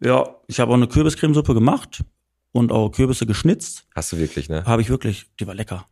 Ja, 0.03 0.35
ich 0.47 0.59
habe 0.59 0.71
auch 0.71 0.75
eine 0.75 0.87
Kürbiscremesuppe 0.87 1.53
gemacht 1.53 2.03
und 2.51 2.71
auch 2.71 2.89
Kürbisse 2.89 3.25
geschnitzt. 3.25 3.85
Hast 3.95 4.11
du 4.11 4.17
wirklich, 4.17 4.49
ne? 4.49 4.65
Habe 4.65 4.81
ich 4.81 4.89
wirklich. 4.89 5.27
Die 5.39 5.47
war 5.47 5.53
lecker. 5.53 5.85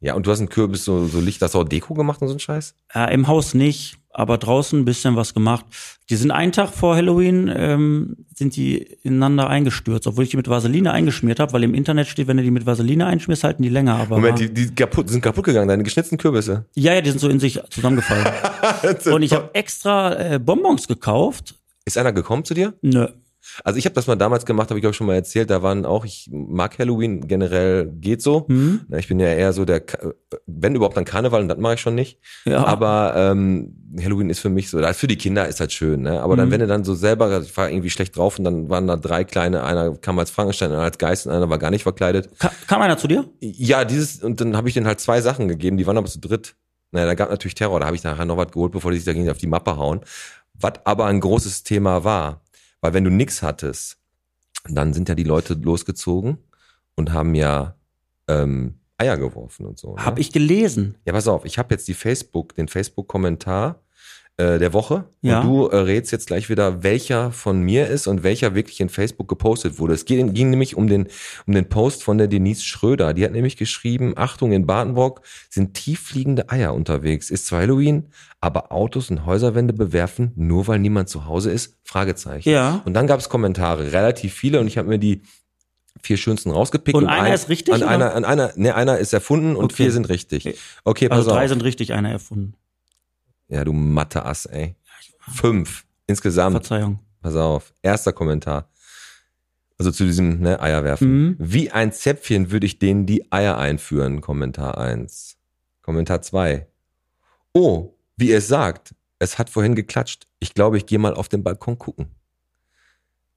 Ja, 0.00 0.14
und 0.14 0.26
du 0.26 0.30
hast 0.30 0.38
einen 0.38 0.48
Kürbis 0.48 0.84
so, 0.84 1.06
so 1.06 1.20
Licht, 1.20 1.42
hast 1.42 1.54
du 1.54 1.58
auch 1.58 1.64
Deko 1.64 1.94
gemacht 1.94 2.22
und 2.22 2.28
so 2.28 2.34
ein 2.34 2.38
Scheiß? 2.38 2.76
Äh, 2.94 3.12
Im 3.12 3.26
Haus 3.26 3.52
nicht, 3.54 3.98
aber 4.12 4.38
draußen 4.38 4.78
ein 4.78 4.84
bisschen 4.84 5.16
was 5.16 5.34
gemacht. 5.34 5.66
Die 6.08 6.14
sind 6.14 6.30
einen 6.30 6.52
Tag 6.52 6.70
vor 6.70 6.94
Halloween, 6.94 7.52
ähm, 7.52 8.16
sind 8.32 8.54
die 8.54 8.76
ineinander 9.02 9.48
eingestürzt, 9.48 10.06
obwohl 10.06 10.22
ich 10.22 10.30
die 10.30 10.36
mit 10.36 10.48
Vaseline 10.48 10.92
eingeschmiert 10.92 11.40
habe, 11.40 11.52
weil 11.52 11.64
im 11.64 11.74
Internet 11.74 12.06
steht, 12.06 12.28
wenn 12.28 12.36
du 12.36 12.44
die 12.44 12.52
mit 12.52 12.64
Vaseline 12.64 13.06
einschmierst, 13.06 13.42
halten 13.42 13.64
die 13.64 13.70
länger. 13.70 13.96
Aber 13.96 14.18
Moment, 14.18 14.38
die, 14.38 14.54
die 14.54 14.72
kaputt, 14.72 15.08
sind 15.08 15.20
kaputt 15.20 15.44
gegangen, 15.44 15.66
deine 15.66 15.82
geschnitzten 15.82 16.16
Kürbisse. 16.16 16.66
ja, 16.76 16.94
ja, 16.94 17.00
die 17.00 17.10
sind 17.10 17.18
so 17.18 17.28
in 17.28 17.40
sich 17.40 17.60
zusammengefallen. 17.70 18.24
und 19.12 19.22
ich 19.22 19.32
habe 19.32 19.50
extra 19.54 20.14
äh, 20.34 20.38
Bonbons 20.38 20.86
gekauft. 20.86 21.56
Ist 21.84 21.98
einer 21.98 22.12
gekommen 22.12 22.44
zu 22.44 22.54
dir? 22.54 22.74
Nö. 22.82 23.08
Also 23.64 23.78
ich 23.78 23.84
habe 23.84 23.94
das 23.94 24.06
mal 24.06 24.16
damals 24.16 24.44
gemacht, 24.46 24.70
habe 24.70 24.78
ich 24.78 24.82
glaube 24.82 24.94
schon 24.94 25.06
mal 25.06 25.14
erzählt. 25.14 25.50
Da 25.50 25.62
waren 25.62 25.84
auch, 25.86 26.04
ich 26.04 26.28
mag 26.32 26.78
Halloween 26.78 27.26
generell, 27.28 27.86
geht 28.00 28.22
so. 28.22 28.46
Hm? 28.48 28.80
Na, 28.88 28.98
Ich 28.98 29.08
bin 29.08 29.18
ja 29.20 29.28
eher 29.28 29.52
so 29.52 29.64
der, 29.64 29.82
wenn 30.46 30.74
überhaupt 30.74 30.96
dann 30.96 31.04
Karneval, 31.04 31.42
und 31.42 31.48
das 31.48 31.58
mache 31.58 31.74
ich 31.74 31.80
schon 31.80 31.94
nicht. 31.94 32.18
Ja. 32.44 32.64
Aber 32.64 33.14
ähm, 33.16 33.74
Halloween 34.02 34.30
ist 34.30 34.40
für 34.40 34.48
mich 34.50 34.68
so, 34.70 34.80
für 34.92 35.06
die 35.06 35.16
Kinder 35.16 35.48
ist 35.48 35.60
halt 35.60 35.72
schön. 35.72 36.02
Ne? 36.02 36.20
Aber 36.20 36.36
dann, 36.36 36.48
Mhm. 36.48 36.52
wenn 36.52 36.60
du 36.60 36.66
dann 36.66 36.84
so 36.84 36.94
selber, 36.94 37.26
also 37.26 37.46
ich 37.46 37.56
war 37.56 37.70
irgendwie 37.70 37.90
schlecht 37.90 38.16
drauf 38.16 38.38
und 38.38 38.44
dann 38.44 38.68
waren 38.68 38.86
da 38.86 38.96
drei 38.96 39.24
kleine, 39.24 39.64
einer 39.64 39.96
kam 39.96 40.18
als 40.18 40.30
Frankenstein, 40.30 40.72
einer 40.72 40.82
als 40.82 40.98
Geist 40.98 41.26
und 41.26 41.32
einer 41.32 41.48
war 41.50 41.58
gar 41.58 41.70
nicht 41.70 41.82
verkleidet. 41.82 42.28
Ka 42.38 42.50
kam 42.66 42.82
einer 42.82 42.98
zu 42.98 43.08
dir? 43.08 43.24
Ja, 43.40 43.84
dieses, 43.84 44.22
und 44.22 44.40
dann 44.40 44.56
habe 44.56 44.68
ich 44.68 44.74
denen 44.74 44.86
halt 44.86 45.00
zwei 45.00 45.20
Sachen 45.20 45.48
gegeben, 45.48 45.76
die 45.78 45.86
waren 45.86 45.96
aber 45.98 46.06
zu 46.08 46.20
dritt. 46.20 46.54
Naja, 46.90 47.06
da 47.06 47.14
gab 47.14 47.30
natürlich 47.30 47.54
Terror, 47.54 47.80
da 47.80 47.86
habe 47.86 47.96
ich 47.96 48.02
nachher 48.04 48.24
noch 48.24 48.36
was 48.38 48.50
geholt, 48.50 48.72
bevor 48.72 48.90
die 48.90 48.96
sich 48.98 49.04
dagegen 49.06 49.28
auf 49.30 49.36
die 49.38 49.46
Mappe 49.46 49.76
hauen. 49.76 50.00
Was 50.60 50.72
aber 50.84 51.04
ein 51.06 51.20
großes 51.20 51.62
Thema 51.62 52.02
war, 52.02 52.40
weil 52.80 52.94
wenn 52.94 53.04
du 53.04 53.10
nix 53.10 53.42
hattest, 53.42 53.98
dann 54.68 54.92
sind 54.92 55.08
ja 55.08 55.14
die 55.14 55.24
Leute 55.24 55.54
losgezogen 55.54 56.38
und 56.94 57.12
haben 57.12 57.34
ja 57.34 57.76
ähm, 58.28 58.80
Eier 58.98 59.16
geworfen 59.16 59.66
und 59.66 59.78
so. 59.78 59.94
Ne? 59.94 60.04
Hab 60.04 60.18
ich 60.18 60.32
gelesen. 60.32 60.96
Ja, 61.04 61.12
pass 61.12 61.28
auf, 61.28 61.44
ich 61.44 61.58
habe 61.58 61.74
jetzt 61.74 61.88
die 61.88 61.94
Facebook, 61.94 62.54
den 62.54 62.68
Facebook-Kommentar 62.68 63.80
äh, 64.38 64.58
der 64.58 64.72
Woche 64.72 65.04
Ja. 65.20 65.40
und 65.40 65.46
du 65.48 65.66
äh, 65.66 65.76
rätst 65.76 66.12
jetzt 66.12 66.28
gleich 66.28 66.48
wieder, 66.48 66.82
welcher 66.82 67.32
von 67.32 67.60
mir 67.60 67.88
ist 67.88 68.06
und 68.06 68.22
welcher 68.22 68.54
wirklich 68.54 68.80
in 68.80 68.88
Facebook 68.88 69.28
gepostet 69.28 69.78
wurde. 69.78 69.94
Es 69.94 70.04
ging, 70.04 70.32
ging 70.32 70.50
nämlich 70.50 70.76
um 70.76 70.86
den, 70.86 71.08
um 71.46 71.54
den 71.54 71.68
Post 71.68 72.02
von 72.04 72.18
der 72.18 72.28
Denise 72.28 72.62
Schröder. 72.64 73.12
Die 73.14 73.24
hat 73.24 73.32
nämlich 73.32 73.56
geschrieben, 73.56 74.14
Achtung, 74.16 74.52
in 74.52 74.64
Badenburg 74.64 75.22
sind 75.50 75.74
tieffliegende 75.74 76.48
Eier 76.50 76.72
unterwegs. 76.72 77.30
Ist 77.30 77.46
zwar 77.48 77.60
Halloween, 77.62 78.06
aber 78.40 78.70
Autos 78.72 79.10
und 79.10 79.26
Häuserwände 79.26 79.72
bewerfen, 79.74 80.32
nur 80.36 80.66
weil 80.68 80.78
niemand 80.78 81.08
zu 81.08 81.26
Hause 81.26 81.50
ist? 81.50 81.76
Fragezeichen. 81.82 82.48
Ja. 82.48 82.80
Und 82.84 82.94
dann 82.94 83.06
gab 83.08 83.18
es 83.18 83.28
Kommentare, 83.28 83.92
relativ 83.92 84.32
viele, 84.34 84.60
und 84.60 84.68
ich 84.68 84.78
habe 84.78 84.88
mir 84.88 84.98
die 84.98 85.22
vier 86.00 86.16
schönsten 86.16 86.52
rausgepickt. 86.52 86.96
Und 86.96 87.06
einer 87.08 87.34
ist 87.34 87.48
richtig, 87.48 87.74
An 87.74 87.82
oder? 87.82 87.90
einer, 87.90 88.14
an 88.14 88.24
einer, 88.24 88.52
ne, 88.54 88.72
einer 88.76 88.98
ist 88.98 89.12
erfunden 89.12 89.56
und 89.56 89.64
Okay. 89.64 89.74
vier 89.82 89.90
sind 89.92 90.08
richtig. 90.08 90.56
Okay, 90.84 91.08
pass 91.08 91.18
Also 91.18 91.30
drei 91.32 91.42
auf. 91.42 91.48
sind 91.48 91.64
richtig, 91.64 91.92
einer 91.92 92.12
erfunden. 92.12 92.54
Ja, 93.48 93.64
du 93.64 93.72
Mathe-Ass, 93.72 94.46
ey. 94.46 94.76
Fünf 95.18 95.84
insgesamt. 96.06 96.54
Verzeihung. 96.54 97.00
Pass 97.20 97.36
auf. 97.36 97.72
Erster 97.82 98.12
Kommentar. 98.12 98.68
Also 99.78 99.90
zu 99.92 100.04
diesem 100.04 100.40
ne, 100.40 100.60
Eierwerfen. 100.60 101.08
Mhm. 101.08 101.36
Wie 101.38 101.70
ein 101.70 101.92
Zäpfchen 101.92 102.50
würde 102.50 102.66
ich 102.66 102.78
denen 102.78 103.06
die 103.06 103.30
Eier 103.32 103.58
einführen. 103.58 104.20
Kommentar 104.20 104.78
eins. 104.78 105.36
Kommentar 105.82 106.22
zwei. 106.22 106.66
Oh, 107.52 107.94
wie 108.16 108.32
es 108.32 108.48
sagt. 108.48 108.94
Es 109.18 109.38
hat 109.38 109.50
vorhin 109.50 109.74
geklatscht. 109.74 110.26
Ich 110.40 110.54
glaube, 110.54 110.76
ich 110.76 110.86
gehe 110.86 110.98
mal 110.98 111.14
auf 111.14 111.28
den 111.28 111.42
Balkon 111.42 111.78
gucken. 111.78 112.10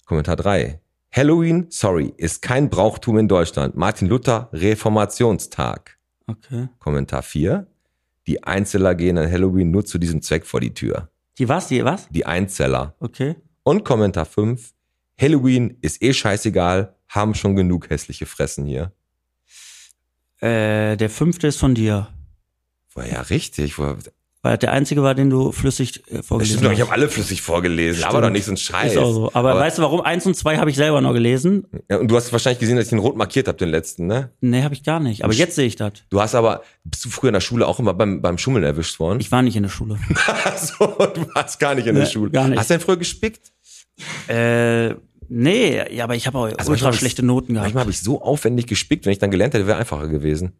Kommentar 0.05 0.35
drei. 0.35 0.81
Halloween, 1.13 1.67
sorry, 1.69 2.13
ist 2.17 2.41
kein 2.41 2.69
Brauchtum 2.69 3.17
in 3.17 3.27
Deutschland. 3.27 3.75
Martin 3.75 4.07
Luther, 4.07 4.49
Reformationstag. 4.53 5.97
Okay. 6.25 6.69
Kommentar 6.79 7.21
4. 7.21 7.67
Die 8.27 8.43
Einzeller 8.43 8.95
gehen 8.95 9.17
an 9.17 9.31
Halloween 9.31 9.71
nur 9.71 9.85
zu 9.85 9.97
diesem 9.97 10.21
Zweck 10.21 10.45
vor 10.45 10.59
die 10.59 10.73
Tür. 10.73 11.09
Die 11.37 11.49
was? 11.49 11.67
Die 11.67 11.83
was? 11.83 12.07
Die 12.09 12.25
Einzeller. 12.25 12.95
Okay. 12.99 13.35
Und 13.63 13.83
Kommentar 13.83 14.25
5. 14.25 14.73
Halloween 15.19 15.77
ist 15.81 16.01
eh 16.01 16.13
scheißegal, 16.13 16.95
haben 17.07 17.35
schon 17.35 17.55
genug 17.55 17.89
hässliche 17.89 18.25
Fressen 18.25 18.65
hier. 18.65 18.91
Äh, 20.39 20.97
der 20.97 21.09
fünfte 21.09 21.47
ist 21.47 21.57
von 21.57 21.75
dir. 21.75 22.07
War 22.93 23.07
ja 23.07 23.21
richtig. 23.21 23.77
War, 23.77 23.97
Weil 24.43 24.57
der 24.57 24.71
einzige 24.71 25.03
war, 25.03 25.13
den 25.13 25.29
du 25.29 25.51
flüssig 25.51 26.01
äh, 26.07 26.17
das 26.17 26.25
vorgelesen 26.25 26.57
stimmt 26.57 26.65
doch, 26.65 26.71
ich 26.73 26.79
hast. 26.81 26.87
habe 26.87 26.99
alle 26.99 27.09
flüssig 27.09 27.43
vorgelesen, 27.43 28.03
aber 28.05 28.21
doch 28.21 28.31
nicht 28.31 28.45
so 28.45 28.51
ein 28.51 28.57
Scheiß. 28.57 28.93
Ist 28.93 28.97
auch 28.97 29.11
so. 29.13 29.29
Aber, 29.33 29.55
weißt 29.55 29.77
du 29.77 29.83
warum? 29.83 30.01
Eins 30.01 30.25
und 30.25 30.35
zwei 30.35 30.57
habe 30.57 30.71
ich 30.71 30.75
selber 30.75 30.99
noch 30.99 31.13
gelesen. 31.13 31.67
ja, 31.91 31.97
und 31.97 32.09
du 32.09 32.15
hast 32.15 32.31
wahrscheinlich 32.31 32.59
gesehen, 32.59 32.75
dass 32.75 32.85
ich 32.85 32.89
den 32.89 32.97
rot 32.97 33.15
markiert 33.15 33.47
habe, 33.47 33.59
den 33.59 33.69
letzten, 33.69 34.07
ne? 34.07 34.31
Nee, 34.41 34.63
habe 34.63 34.73
ich 34.73 34.83
gar 34.83 34.99
nicht. 34.99 35.23
Aber 35.23 35.33
jetzt 35.33 35.55
sehe 35.55 35.67
ich 35.67 35.75
das. 35.75 35.93
Du 36.09 36.19
hast 36.21 36.33
aber, 36.33 36.63
bist 36.83 37.05
du 37.05 37.09
früher 37.09 37.29
in 37.29 37.33
der 37.33 37.41
Schule 37.41 37.67
auch 37.67 37.79
immer 37.79 37.93
beim, 37.93 38.21
beim 38.23 38.39
Schummeln 38.39 38.63
erwischt 38.63 38.99
worden? 38.99 39.19
Ich 39.19 39.31
war 39.31 39.43
nicht 39.43 39.55
in 39.55 39.61
der 39.63 39.69
Schule. 39.69 39.97
so, 40.57 40.87
du 40.87 41.27
warst 41.35 41.59
gar 41.59 41.75
nicht 41.75 41.85
in 41.85 41.93
der 41.93 42.05
Nee, 42.05 42.09
Schule. 42.09 42.31
gar 42.31 42.47
nicht. 42.47 42.57
Hast 42.57 42.71
du 42.71 42.73
denn 42.73 42.81
früher 42.81 42.97
gespickt? 42.97 43.51
äh, 44.27 44.95
nee, 45.29 45.81
ja, 45.95 46.03
aber 46.05 46.15
ich 46.15 46.25
habe 46.25 46.37
auch 46.39 46.49
Also 46.57 46.71
ultra 46.71 46.91
schlechte 46.93 47.23
Noten 47.23 47.53
gehabt. 47.53 47.65
Manchmal 47.67 47.81
habe 47.81 47.91
ich 47.91 47.99
so 48.01 48.21
aufwendig 48.23 48.65
gespickt, 48.65 49.05
wenn 49.05 49.13
ich 49.13 49.19
dann 49.19 49.29
gelernt 49.29 49.53
hätte, 49.53 49.67
wäre 49.67 49.77
einfacher 49.77 50.07
gewesen. 50.07 50.53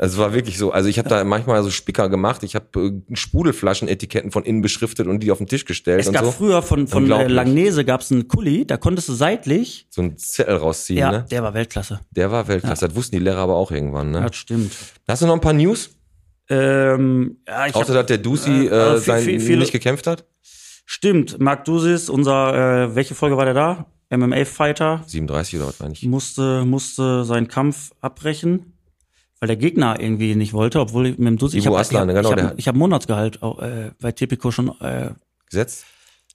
Also 0.00 0.14
es 0.14 0.18
war 0.20 0.32
wirklich 0.32 0.56
so. 0.58 0.70
Also 0.70 0.88
ich 0.88 0.98
habe 0.98 1.08
da 1.08 1.24
manchmal 1.24 1.60
so 1.64 1.70
Spicker 1.70 2.08
gemacht. 2.08 2.44
Ich 2.44 2.54
habe 2.54 2.66
äh, 3.10 3.16
Sprudelflaschenetiketten 3.16 4.30
von 4.30 4.44
innen 4.44 4.62
beschriftet 4.62 5.08
und 5.08 5.20
die 5.20 5.30
auf 5.32 5.38
den 5.38 5.48
Tisch 5.48 5.64
gestellt 5.64 6.00
Es 6.00 6.12
gab 6.12 6.24
so. 6.24 6.30
früher 6.30 6.62
von, 6.62 6.86
von 6.86 7.10
äh. 7.10 7.26
Langnese 7.26 7.84
gab's 7.84 8.12
einen 8.12 8.28
Kuli, 8.28 8.64
da 8.64 8.76
konntest 8.76 9.08
du 9.08 9.14
seitlich. 9.14 9.86
so 9.90 10.02
einen 10.02 10.16
Zettel 10.16 10.56
rausziehen, 10.56 10.98
Ja, 11.00 11.10
ne? 11.10 11.26
der 11.30 11.42
war 11.42 11.52
Weltklasse. 11.52 12.00
Der 12.12 12.30
war 12.30 12.46
Weltklasse. 12.46 12.86
Das 12.86 12.94
wussten 12.96 13.16
die 13.16 13.22
Lehrer 13.22 13.38
aber 13.40 13.56
auch 13.56 13.72
irgendwann, 13.72 14.12
ne? 14.12 14.20
Das 14.22 14.36
stimmt. 14.36 14.72
Hast 15.08 15.22
du 15.22 15.26
noch 15.26 15.34
ein 15.34 15.40
paar 15.40 15.52
News? 15.52 15.90
Ähm, 16.48 17.38
ja, 17.46 17.66
ich 17.66 17.74
Außer, 17.74 17.88
hab, 17.88 17.94
dass 17.94 18.06
der 18.06 18.18
Dusi 18.18 18.50
äh, 18.50 18.66
äh, 18.66 18.70
also 18.70 18.94
viel- 19.02 19.04
sein, 19.04 19.24
viel- 19.24 19.40
viele- 19.40 19.58
nicht 19.58 19.72
gekämpft 19.72 20.06
hat? 20.06 20.24
stimmt, 20.86 21.38
Marc 21.38 21.64
Dusis, 21.66 22.08
unser, 22.08 22.84
äh, 22.84 22.94
welche 22.94 23.14
Folge 23.14 23.36
war 23.36 23.44
der 23.44 23.52
da? 23.54 23.86
MMA-Fighter, 24.10 25.02
37 25.06 25.56
oder 25.58 25.68
was 25.68 25.80
meine 25.80 25.92
ich? 25.92 26.02
musste, 26.04 26.64
musste 26.64 27.24
seinen 27.24 27.48
Kampf 27.48 27.90
abbrechen, 28.00 28.72
weil 29.40 29.46
der 29.46 29.56
Gegner 29.56 30.00
irgendwie 30.00 30.34
nicht 30.34 30.52
wollte, 30.52 30.80
obwohl 30.80 31.06
ich 31.06 31.18
mit 31.18 31.28
dem 31.28 31.36
Dusi, 31.36 31.58
ich 31.58 31.66
habe 31.66 31.80
ich 31.80 31.88
genau, 31.88 32.00
hab, 32.00 32.38
ich 32.38 32.44
hab, 32.44 32.58
ich 32.58 32.68
hab 32.68 32.76
Monatsgehalt 32.76 33.42
auch, 33.42 33.60
äh, 33.60 33.92
bei 34.00 34.12
Tipico 34.12 34.50
schon 34.50 34.68
äh, 34.80 35.10
Gesetzt? 35.48 35.86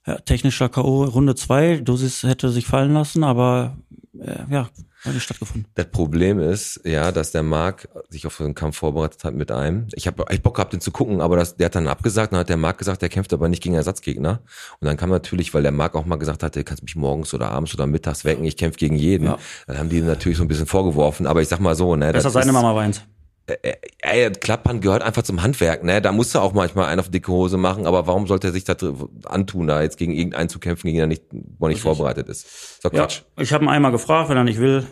ja, 0.06 0.16
technischer 0.18 0.68
K.O. 0.68 1.04
Runde 1.04 1.34
zwei. 1.34 1.78
Dusis 1.78 2.22
hätte 2.22 2.50
sich 2.50 2.66
fallen 2.66 2.92
lassen, 2.94 3.24
aber 3.24 3.76
äh, 4.18 4.44
ja, 4.50 4.68
nicht 5.12 5.22
stattgefunden. 5.22 5.66
Das 5.74 5.86
Problem 5.86 6.40
ist, 6.40 6.80
ja, 6.84 7.12
dass 7.12 7.32
der 7.32 7.42
Marc 7.42 7.88
sich 8.08 8.26
auf 8.26 8.36
so 8.36 8.44
einen 8.44 8.54
Kampf 8.54 8.76
vorbereitet 8.76 9.24
hat 9.24 9.34
mit 9.34 9.50
einem. 9.50 9.88
Ich 9.94 10.06
habe 10.06 10.24
echt 10.28 10.42
Bock 10.42 10.56
gehabt, 10.56 10.72
den 10.72 10.80
zu 10.80 10.90
gucken, 10.90 11.20
aber 11.20 11.36
das, 11.36 11.56
der 11.56 11.66
hat 11.66 11.74
dann 11.74 11.88
abgesagt. 11.88 12.32
Dann 12.32 12.40
hat 12.40 12.48
der 12.48 12.56
Marc 12.56 12.78
gesagt, 12.78 13.02
der 13.02 13.08
kämpft 13.08 13.32
aber 13.32 13.48
nicht 13.48 13.62
gegen 13.62 13.74
Ersatzgegner. 13.74 14.40
Und 14.80 14.86
dann 14.86 14.96
kam 14.96 15.10
natürlich, 15.10 15.52
weil 15.54 15.62
der 15.62 15.72
Marc 15.72 15.94
auch 15.94 16.06
mal 16.06 16.16
gesagt 16.16 16.42
hat, 16.42 16.56
du 16.56 16.64
kannst 16.64 16.82
mich 16.82 16.96
morgens 16.96 17.34
oder 17.34 17.50
abends 17.50 17.74
oder 17.74 17.86
mittags 17.86 18.24
wecken, 18.24 18.44
ich 18.44 18.56
kämpfe 18.56 18.78
gegen 18.78 18.96
jeden. 18.96 19.26
Ja. 19.26 19.38
Dann 19.66 19.78
haben 19.78 19.88
die 19.88 20.00
natürlich 20.00 20.38
so 20.38 20.44
ein 20.44 20.48
bisschen 20.48 20.66
vorgeworfen. 20.66 21.26
Aber 21.26 21.42
ich 21.42 21.48
sag 21.48 21.60
mal 21.60 21.74
so, 21.74 21.96
ne, 21.96 22.12
Besser 22.12 22.24
das 22.24 22.32
seine 22.32 22.46
ist, 22.46 22.52
Mama 22.52 22.74
weint. 22.74 23.06
Ey, 23.46 23.74
ey, 24.00 24.30
Klappern 24.32 24.80
gehört 24.80 25.02
einfach 25.02 25.22
zum 25.22 25.42
Handwerk, 25.42 25.84
ne? 25.84 26.00
Da 26.00 26.12
musst 26.12 26.34
du 26.34 26.38
auch 26.38 26.54
manchmal 26.54 26.86
einen 26.86 27.00
auf 27.00 27.10
dicke 27.10 27.30
Hose 27.30 27.58
machen, 27.58 27.86
aber 27.86 28.06
warum 28.06 28.26
sollte 28.26 28.46
er 28.48 28.52
sich 28.54 28.64
das 28.64 28.78
antun, 29.26 29.66
da 29.66 29.82
jetzt 29.82 29.98
gegen 29.98 30.12
irgendeinen 30.12 30.48
zu 30.48 30.58
kämpfen, 30.58 30.86
gegen 30.86 30.96
den 30.96 31.04
er 31.04 31.06
nicht, 31.08 31.24
wo 31.58 31.66
er 31.66 31.68
nicht 31.68 31.82
vorbereitet 31.82 32.28
ist? 32.30 32.46
Ist 32.46 32.84
doch 32.84 32.92
Ja, 32.92 33.00
Quatsch. 33.02 33.20
ich 33.38 33.52
habe 33.52 33.64
ihn 33.64 33.68
einmal 33.68 33.92
gefragt, 33.92 34.30
wenn 34.30 34.38
er 34.38 34.44
nicht 34.44 34.60
will, 34.60 34.86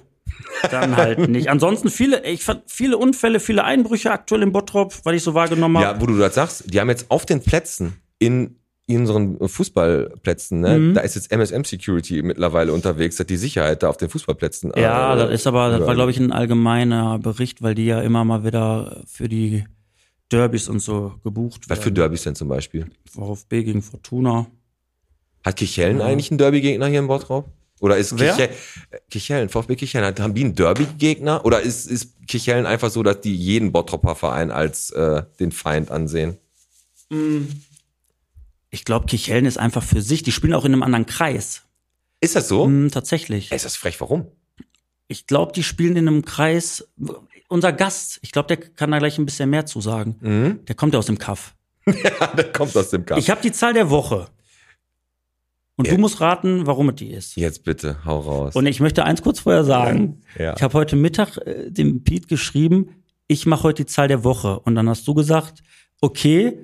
dann 0.71 0.97
halt 0.99 1.19
nicht. 1.31 1.49
Ansonsten 1.49 1.89
viele, 1.89 2.25
ich 2.27 2.45
fand 2.45 2.63
viele 2.71 2.99
Unfälle, 2.99 3.41
viele 3.41 3.65
Einbrüche 3.65 4.11
aktuell 4.11 4.43
im 4.43 4.53
Bottrop, 4.53 4.95
weil 5.05 5.15
ich 5.15 5.23
so 5.23 5.33
wahrgenommen 5.33 5.79
habe. 5.79 5.97
Ja, 5.97 6.01
wo 6.03 6.07
du 6.07 6.19
das 6.19 6.35
sagst, 6.35 6.73
die 6.75 6.79
haben 6.79 6.91
jetzt 6.91 7.11
auf 7.11 7.25
den 7.25 7.41
Plätzen 7.43 8.03
in 8.19 8.59
unseren 8.89 9.39
Fußballplätzen, 9.49 10.61
ne, 10.61 10.79
Mhm. 10.79 10.95
da 10.95 11.01
ist 11.03 11.15
jetzt 11.15 11.31
MSM 11.33 11.65
Security 11.65 12.23
mittlerweile 12.23 12.73
unterwegs, 12.73 13.19
hat 13.21 13.31
die 13.31 13.37
Sicherheit 13.37 13.83
da 13.83 13.89
auf 13.89 13.97
den 13.97 14.09
Fußballplätzen. 14.11 14.73
Ja, 14.77 15.15
äh, 15.15 15.19
das 15.19 15.31
ist 15.33 15.47
aber, 15.47 15.71
das 15.71 15.81
war 15.81 15.89
ja. 15.89 15.95
glaube 15.95 16.11
ich 16.11 16.19
ein 16.19 16.33
allgemeiner 16.33 17.19
Bericht, 17.19 17.63
weil 17.63 17.75
die 17.75 17.87
ja 17.87 18.01
immer 18.03 18.25
mal 18.25 18.45
wieder 18.45 19.03
für 19.07 19.29
die 19.29 19.65
Derbys 20.31 20.69
und 20.69 20.81
so 20.81 21.15
gebucht 21.23 21.69
Was 21.69 21.79
für 21.79 21.85
werden. 21.87 21.95
Derbys 21.97 22.23
denn 22.25 22.35
zum 22.35 22.49
Beispiel? 22.49 22.87
VfB 23.11 23.63
gegen 23.65 23.83
Fortuna. 23.83 24.47
Hat 25.45 25.57
Kichellen 25.57 26.01
eigentlich 26.01 26.31
einen 26.31 26.39
Derby-Gegner 26.39 26.87
hier 26.87 27.01
in 27.01 27.07
Bottrop? 27.07 27.51
Oder 27.81 27.97
ist 27.97 28.17
Wer? 28.19 28.49
Kichellen, 29.11 29.49
VfB 29.49 29.75
Kichellen, 29.77 30.07
hat- 30.07 30.21
haben 30.21 30.35
die 30.35 30.45
einen 30.45 30.55
Derby-Gegner? 30.55 31.45
Oder 31.45 31.61
ist, 31.63 31.91
ist 31.91 32.15
Kichellen 32.29 32.65
einfach 32.65 32.91
so, 32.91 33.03
dass 33.03 33.21
die 33.21 33.35
jeden 33.35 33.73
Bottropper 33.73 34.15
Verein 34.15 34.51
als 34.53 34.91
äh, 34.91 35.23
den 35.41 35.51
Feind 35.53 35.91
ansehen? 35.91 36.37
Ich 38.75 38.85
glaube, 38.85 39.07
Kichellen 39.07 39.45
ist 39.47 39.59
einfach 39.59 39.83
für 39.85 40.01
sich. 40.03 40.23
Die 40.25 40.33
spielen 40.33 40.55
auch 40.55 40.65
in 40.65 40.73
einem 40.73 40.83
anderen 40.83 41.07
Kreis. 41.07 41.63
Ist 42.21 42.35
das 42.35 42.49
so? 42.49 42.65
Hm, 42.65 42.91
tatsächlich. 42.91 43.53
Ist 43.53 43.65
das 43.67 43.77
frech, 43.77 44.01
warum? 44.01 44.27
Ich 45.09 45.27
glaube, 45.27 45.53
die 45.53 45.63
spielen 45.63 45.97
in 45.97 46.09
einem 46.09 46.25
Kreis. 46.25 46.89
Unser 47.49 47.73
Gast, 47.73 48.19
ich 48.23 48.33
glaube, 48.33 48.49
der 48.49 48.57
kann 48.57 48.91
da 48.91 48.99
gleich 48.99 49.19
ein 49.19 49.27
bisschen 49.27 49.51
mehr 49.51 49.67
zu 49.67 49.81
sagen. 49.83 50.17
Mhm. 50.21 50.65
Der 50.65 50.75
kommt 50.75 50.95
ja 50.95 50.99
aus 50.99 51.07
dem 51.07 51.19
Kaff. 51.19 51.55
Ja, 51.87 52.29
der 52.29 52.51
kommt 52.53 52.75
aus 52.77 52.91
dem 52.91 53.05
Kampf. 53.05 53.21
Ich 53.21 53.29
habe 53.29 53.43
die 53.43 53.53
Zahl 53.53 53.75
der 53.75 53.91
Woche. 53.91 54.29
Und 55.77 55.87
Ja. 55.89 55.95
du 55.95 56.01
musst 56.01 56.21
raten, 56.21 56.67
warum 56.67 56.89
es 56.91 56.95
die 56.97 57.11
ist. 57.11 57.37
Jetzt 57.37 57.65
bitte, 57.65 58.05
hau 58.05 58.21
raus. 58.21 58.55
Und 58.55 58.67
ich 58.67 58.79
möchte 58.81 59.05
eins 59.05 59.21
kurz 59.23 59.41
vorher 59.41 59.65
sagen. 59.65 60.21
Ja. 60.39 60.55
Ich 60.57 60.63
habe 60.63 60.75
heute 60.75 60.97
Mittag 60.97 61.37
äh, 61.39 61.71
dem 61.71 62.05
Pete 62.05 62.27
geschrieben, 62.29 63.03
ich 63.27 63.47
mache 63.47 63.65
heute 63.65 63.85
die 63.85 63.91
Zahl 63.91 64.09
der 64.09 64.23
Woche. 64.25 64.61
Und 64.61 64.77
dann 64.77 64.89
hast 64.89 65.07
du 65.09 65.13
gesagt, 65.15 65.63
okay, 66.01 66.59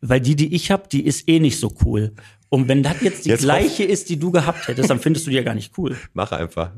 weil 0.00 0.20
die, 0.20 0.36
die 0.36 0.54
ich 0.54 0.70
habe, 0.70 0.88
die 0.88 1.04
ist 1.04 1.28
eh 1.28 1.40
nicht 1.40 1.58
so 1.58 1.74
cool. 1.84 2.14
Und 2.48 2.68
wenn 2.68 2.82
das 2.82 3.00
jetzt 3.02 3.24
die 3.24 3.30
Jetzt 3.30 3.42
gleiche 3.42 3.84
ist, 3.84 4.08
die 4.08 4.18
du 4.18 4.30
gehabt 4.30 4.68
hättest, 4.68 4.88
dann 4.90 5.00
findest 5.00 5.26
du 5.26 5.30
die 5.30 5.36
ja 5.36 5.42
gar 5.42 5.54
nicht 5.54 5.76
cool. 5.78 5.96
Mach 6.12 6.32
einfach. 6.32 6.72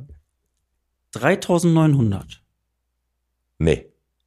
3900. 1.13 2.43
Nee, 3.59 3.87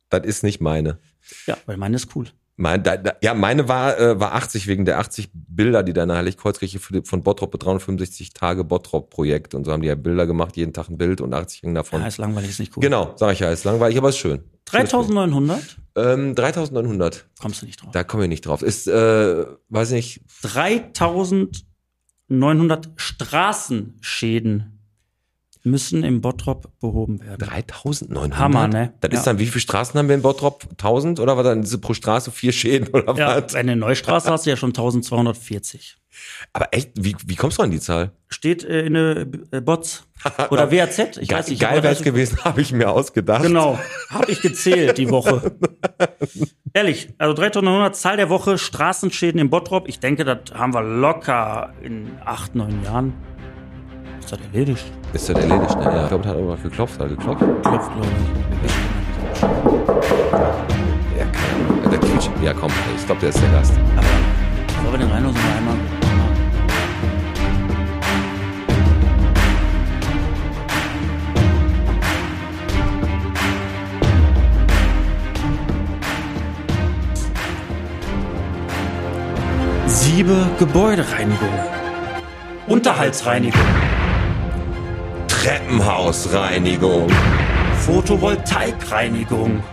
das 0.09 0.25
ist 0.25 0.43
nicht 0.43 0.61
meine. 0.61 0.99
Ja, 1.47 1.57
weil 1.65 1.77
meine 1.77 1.95
ist 1.95 2.15
cool. 2.15 2.27
Mein, 2.57 2.83
da, 2.83 2.97
da, 2.97 3.13
ja, 3.23 3.33
meine 3.33 3.67
war, 3.67 3.97
äh, 3.99 4.19
war 4.19 4.33
80 4.33 4.67
wegen 4.67 4.85
der 4.85 4.99
80 4.99 5.29
Bilder, 5.33 5.81
die 5.83 5.93
da 5.93 6.03
in 6.03 6.09
der 6.09 6.17
Heiligkreuzkirche 6.17 6.79
die- 6.91 7.01
von 7.03 7.23
Bottrop 7.23 7.57
365 7.59 8.33
Tage 8.33 8.63
Bottrop-Projekt. 8.63 9.55
Und 9.55 9.65
so 9.65 9.71
haben 9.71 9.81
die 9.81 9.87
ja 9.87 9.95
Bilder 9.95 10.27
gemacht, 10.27 10.57
jeden 10.57 10.73
Tag 10.73 10.89
ein 10.89 10.97
Bild 10.97 11.21
und 11.21 11.33
80 11.33 11.63
hängen 11.63 11.73
davon. 11.75 12.01
Ja, 12.01 12.07
ist 12.07 12.17
langweilig, 12.19 12.51
ist 12.51 12.59
nicht 12.59 12.75
cool. 12.77 12.81
Genau, 12.81 13.13
sag 13.15 13.33
ich 13.33 13.39
ja, 13.39 13.49
ist 13.51 13.63
langweilig, 13.63 13.97
aber 13.97 14.09
ist 14.09 14.17
schön. 14.17 14.43
3900? 14.65 15.77
Ähm, 15.95 16.35
3900, 16.35 17.25
Kommst 17.39 17.61
du 17.61 17.65
nicht 17.65 17.81
drauf. 17.81 17.89
da 17.93 18.03
komme 18.03 18.23
ich 18.23 18.29
nicht 18.29 18.45
drauf. 18.45 18.61
Ist, 18.61 18.87
äh, 18.87 19.45
weiß 19.69 19.91
ich 19.91 19.95
nicht, 19.95 20.21
3900 20.43 22.89
Straßenschäden 22.95 24.80
müssen 25.63 26.03
im 26.03 26.21
Bottrop 26.21 26.67
behoben 26.79 27.21
werden. 27.21 27.37
3900? 27.39 28.39
Hammer, 28.39 28.67
ne? 28.67 28.93
Das 29.01 29.11
Ja. 29.11 29.17
ist 29.19 29.27
dann, 29.27 29.39
wie 29.39 29.45
viele 29.45 29.61
Straßen 29.61 29.97
haben 29.97 30.07
wir 30.07 30.15
in 30.15 30.21
Bottrop? 30.21 30.65
1000 30.71 31.19
oder 31.19 31.37
war 31.37 31.43
dann 31.43 31.61
diese 31.61 31.77
pro 31.77 31.93
Straße 31.93 32.31
vier 32.31 32.51
Schäden 32.51 32.87
oder 32.89 33.15
Ja, 33.15 33.43
was? 33.43 33.55
eine 33.55 33.75
Neustraße 33.75 34.31
hast 34.31 34.45
du 34.45 34.49
ja 34.49 34.57
schon 34.57 34.69
1240. 34.69 35.97
Aber 36.53 36.67
echt, 36.71 36.91
wie, 36.95 37.15
wie 37.25 37.35
kommst 37.35 37.57
du 37.57 37.63
an 37.63 37.71
die 37.71 37.79
Zahl? 37.79 38.11
Steht 38.27 38.63
äh, 38.65 38.81
in 38.81 38.93
der 38.95 39.27
äh, 39.51 39.61
Bots 39.61 40.05
oder 40.49 40.71
WAZ, 40.71 41.17
ich 41.19 41.29
Ge 41.29 41.37
weiß 41.37 41.47
nicht. 41.47 41.61
geil 41.61 41.81
wäre 41.83 41.93
es 41.93 42.01
gewesen, 42.03 42.37
habe 42.43 42.59
ich 42.61 42.71
mir 42.73 42.89
ausgedacht. 42.91 43.43
Genau, 43.43 43.79
habe 44.09 44.29
ich 44.31 44.41
gezählt 44.41 44.97
die 44.97 45.09
Woche. 45.09 45.55
Ehrlich, 46.73 47.09
also 47.17 47.33
3900 47.33 47.95
Zahl 47.95 48.17
der 48.17 48.29
Woche, 48.29 48.57
Straßenschäden 48.57 49.39
im 49.39 49.49
Bottrop. 49.49 49.87
Ich 49.87 49.99
denke, 49.99 50.25
das 50.25 50.39
haben 50.53 50.73
wir 50.73 50.81
locker 50.83 51.73
in 51.81 52.11
acht, 52.25 52.55
neun 52.55 52.83
Jahren. 52.83 53.13
Ist 54.31 54.39
das 54.39 54.47
erledigt? 54.53 54.85
Ist 55.11 55.27
das 55.29 55.35
erledigt, 55.35 55.77
ne? 55.77 55.83
Ja. 55.83 56.03
Ich 56.03 56.07
glaube, 56.07 56.29
hat 56.29 56.35
irgendwas 56.35 56.63
geklopft, 56.63 56.97
hat 57.01 57.09
geklopft. 57.09 57.43
Klopft, 57.63 57.91
glaube 57.93 58.07
ich. 58.63 59.41
Ja, 61.17 61.25
keine 61.25 61.53
Ahnung. 61.67 61.91
Der 61.91 61.99
quietscht. 61.99 62.31
Ja, 62.41 62.53
komm, 62.53 62.71
ich 62.95 63.05
glaube, 63.05 63.19
der 63.19 63.29
ist 63.29 63.41
der 63.41 63.49
Gast. 63.49 63.73
Aber 63.97 64.07
bevor 64.67 64.93
wir 64.93 64.99
den 64.99 65.11
reinlosen, 65.11 65.41
mal 65.41 65.57
einmal. 65.57 65.75
Siebe 79.87 80.47
Gebäudereinigung. 80.57 81.49
Unterhaltsreinigung. 82.67 83.59
Treppenhausreinigung, 85.41 87.07
Photovoltaikreinigung. 87.79 89.63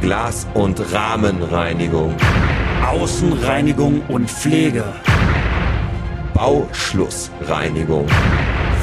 Glas- 0.00 0.46
und 0.54 0.80
Rahmenreinigung, 0.92 2.14
Außenreinigung 2.86 4.02
und 4.06 4.30
Pflege. 4.30 4.84
Bauschlussreinigung, 6.32 8.06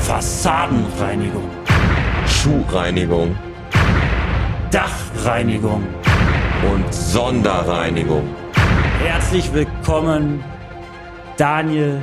Fassadenreinigung. 0.01 1.49
Schuhreinigung 2.27 3.37
Dachreinigung. 4.71 5.87
und 6.73 6.93
Sonderreinigung. 6.93 8.27
Herzlich 9.01 9.53
willkommen, 9.53 10.43
Daniel 11.37 12.01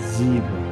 Siebe. 0.00 0.63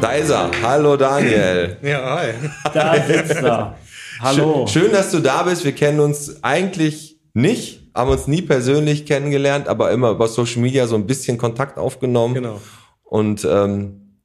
Da 0.00 0.12
ist 0.12 0.30
er. 0.30 0.50
Hallo 0.62 0.96
Daniel. 0.96 1.76
Ja, 1.82 2.16
hi. 2.18 2.32
Da 2.72 2.94
sitzt 3.06 3.42
er. 3.42 3.76
Hallo. 4.20 4.66
Schön, 4.66 4.84
schön, 4.84 4.92
dass 4.92 5.10
du 5.10 5.20
da 5.20 5.42
bist. 5.42 5.64
Wir 5.64 5.72
kennen 5.72 6.00
uns 6.00 6.42
eigentlich 6.42 7.20
nicht, 7.34 7.90
haben 7.94 8.10
uns 8.10 8.26
nie 8.26 8.40
persönlich 8.40 9.04
kennengelernt, 9.04 9.68
aber 9.68 9.90
immer 9.90 10.10
über 10.10 10.26
Social 10.28 10.62
Media 10.62 10.86
so 10.86 10.94
ein 10.94 11.06
bisschen 11.06 11.36
Kontakt 11.36 11.78
aufgenommen. 11.78 12.34
Genau. 12.34 12.60
Und 13.04 13.46
ähm, 13.48 14.16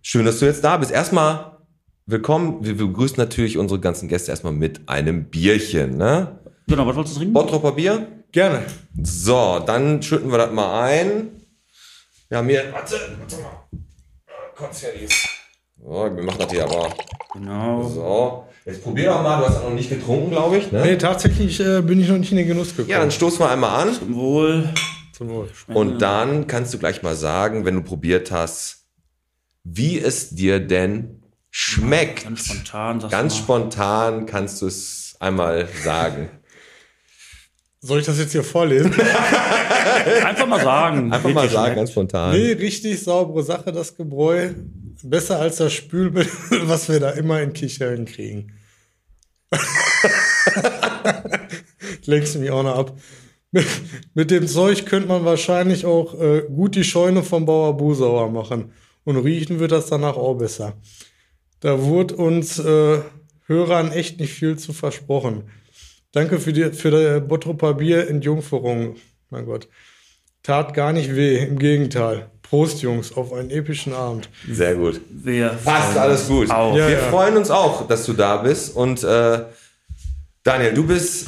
schön, 0.00 0.24
dass 0.24 0.38
du 0.38 0.46
jetzt 0.46 0.64
da 0.64 0.78
bist. 0.78 0.92
Erstmal 0.92 1.58
willkommen. 2.06 2.64
Wir 2.64 2.76
begrüßen 2.76 3.16
natürlich 3.18 3.58
unsere 3.58 3.80
ganzen 3.80 4.08
Gäste 4.08 4.30
erstmal 4.30 4.54
mit 4.54 4.88
einem 4.88 5.24
Bierchen. 5.24 5.98
Ne? 5.98 6.38
Genau, 6.68 6.86
was 6.86 6.96
wolltest 6.96 7.16
du 7.16 7.20
trinken? 7.20 7.34
Bottropper 7.34 7.72
Bier. 7.72 8.06
Gerne. 8.32 8.62
So, 9.02 9.62
dann 9.64 10.02
schütten 10.02 10.30
wir 10.30 10.38
das 10.38 10.52
mal 10.52 10.84
ein. 10.84 11.28
Wir 12.30 12.38
haben 12.38 12.48
hier, 12.48 12.64
warte, 12.72 12.96
warte 13.18 13.36
mal. 13.36 13.68
Konzertis. 14.58 15.28
So, 15.80 16.10
wir 16.16 16.22
machen 16.24 16.40
das 16.40 16.50
hier 16.50 16.64
aber 16.64 16.92
Genau. 17.32 17.88
So, 17.88 18.44
jetzt 18.64 18.82
probier 18.82 19.10
doch 19.10 19.22
mal. 19.22 19.38
Du 19.38 19.46
hast 19.46 19.58
auch 19.58 19.68
noch 19.68 19.74
nicht 19.74 19.88
getrunken, 19.88 20.30
glaube 20.30 20.58
ich. 20.58 20.72
Ne? 20.72 20.82
Nee, 20.82 20.96
tatsächlich 20.96 21.60
äh, 21.60 21.80
bin 21.80 22.00
ich 22.00 22.08
noch 22.08 22.18
nicht 22.18 22.32
in 22.32 22.38
den 22.38 22.48
Genuss 22.48 22.70
gekommen. 22.70 22.88
Ja, 22.88 22.98
dann 22.98 23.12
stoßen 23.12 23.38
wir 23.38 23.50
einmal 23.50 23.86
an. 23.86 23.94
Zum 23.94 24.16
Wohl. 24.16 24.74
Zum 25.12 25.28
Wohl. 25.28 25.48
Und 25.68 26.02
dann 26.02 26.48
kannst 26.48 26.74
du 26.74 26.78
gleich 26.78 27.02
mal 27.04 27.14
sagen, 27.14 27.64
wenn 27.64 27.76
du 27.76 27.82
probiert 27.82 28.32
hast, 28.32 28.86
wie 29.62 30.00
es 30.00 30.30
dir 30.30 30.58
denn 30.58 31.22
schmeckt. 31.50 32.24
Ganz 32.24 32.46
spontan. 32.46 32.98
Ganz 32.98 33.12
mal. 33.12 33.30
spontan 33.30 34.26
kannst 34.26 34.60
du 34.60 34.66
es 34.66 35.16
einmal 35.20 35.68
sagen. 35.84 36.30
Soll 37.88 38.00
ich 38.00 38.06
das 38.06 38.18
jetzt 38.18 38.32
hier 38.32 38.44
vorlesen? 38.44 38.92
Einfach 40.24 40.46
mal 40.46 40.60
sagen. 40.60 41.10
Einfach 41.10 41.32
mal 41.32 41.48
sagen, 41.48 41.74
ganz 41.74 41.90
spontan. 41.90 42.36
nee, 42.38 42.52
richtig 42.52 43.02
saubere 43.02 43.42
Sache, 43.42 43.72
das 43.72 43.96
Gebräu. 43.96 44.50
Besser 45.02 45.40
als 45.40 45.56
das 45.56 45.72
Spülmittel, 45.72 46.30
was 46.68 46.90
wir 46.90 47.00
da 47.00 47.12
immer 47.12 47.40
in 47.40 47.54
Kichellen 47.54 48.04
kriegen. 48.04 48.52
Lenkst 52.04 52.34
du 52.34 52.40
mich 52.40 52.50
auch 52.50 52.62
noch 52.62 52.76
ab. 52.76 52.98
Mit, 53.52 53.66
mit 54.12 54.30
dem 54.30 54.46
Zeug 54.46 54.84
könnte 54.84 55.08
man 55.08 55.24
wahrscheinlich 55.24 55.86
auch 55.86 56.12
äh, 56.20 56.42
gut 56.42 56.74
die 56.74 56.84
Scheune 56.84 57.22
vom 57.22 57.46
Bauer 57.46 57.74
Busauer 57.74 58.28
machen. 58.30 58.72
Und 59.04 59.16
riechen 59.16 59.60
wird 59.60 59.72
das 59.72 59.86
danach 59.86 60.18
auch 60.18 60.34
besser. 60.34 60.74
Da 61.60 61.80
wurde 61.80 62.16
uns 62.16 62.58
äh, 62.58 62.98
Hörern 63.46 63.92
echt 63.92 64.20
nicht 64.20 64.34
viel 64.34 64.58
zu 64.58 64.74
versprochen. 64.74 65.44
Danke 66.12 66.38
für 66.38 66.52
die 66.52 66.64
für 66.72 66.90
die 66.90 67.20
Bottroper 67.26 67.74
Bier 67.74 68.08
Entjungferung. 68.08 68.96
Mein 69.30 69.44
Gott. 69.44 69.68
Tat 70.42 70.72
gar 70.72 70.92
nicht 70.92 71.14
weh, 71.14 71.36
im 71.44 71.58
Gegenteil. 71.58 72.30
Prost, 72.42 72.80
Jungs, 72.80 73.14
auf 73.14 73.32
einen 73.34 73.50
epischen 73.50 73.92
Abend. 73.92 74.30
Sehr 74.50 74.74
gut. 74.74 75.00
Wir 75.10 75.50
Passt 75.62 75.98
alles 75.98 76.26
gut. 76.28 76.50
Auch. 76.50 76.74
Wir 76.74 76.84
Ja, 76.84 76.88
ja. 76.90 76.98
freuen 77.10 77.36
uns 77.36 77.50
auch, 77.50 77.86
dass 77.86 78.06
du 78.06 78.14
da 78.14 78.38
bist. 78.38 78.74
Und 78.74 79.04
äh, 79.04 79.40
Daniel, 80.44 80.72
du 80.72 80.86
bist 80.86 81.26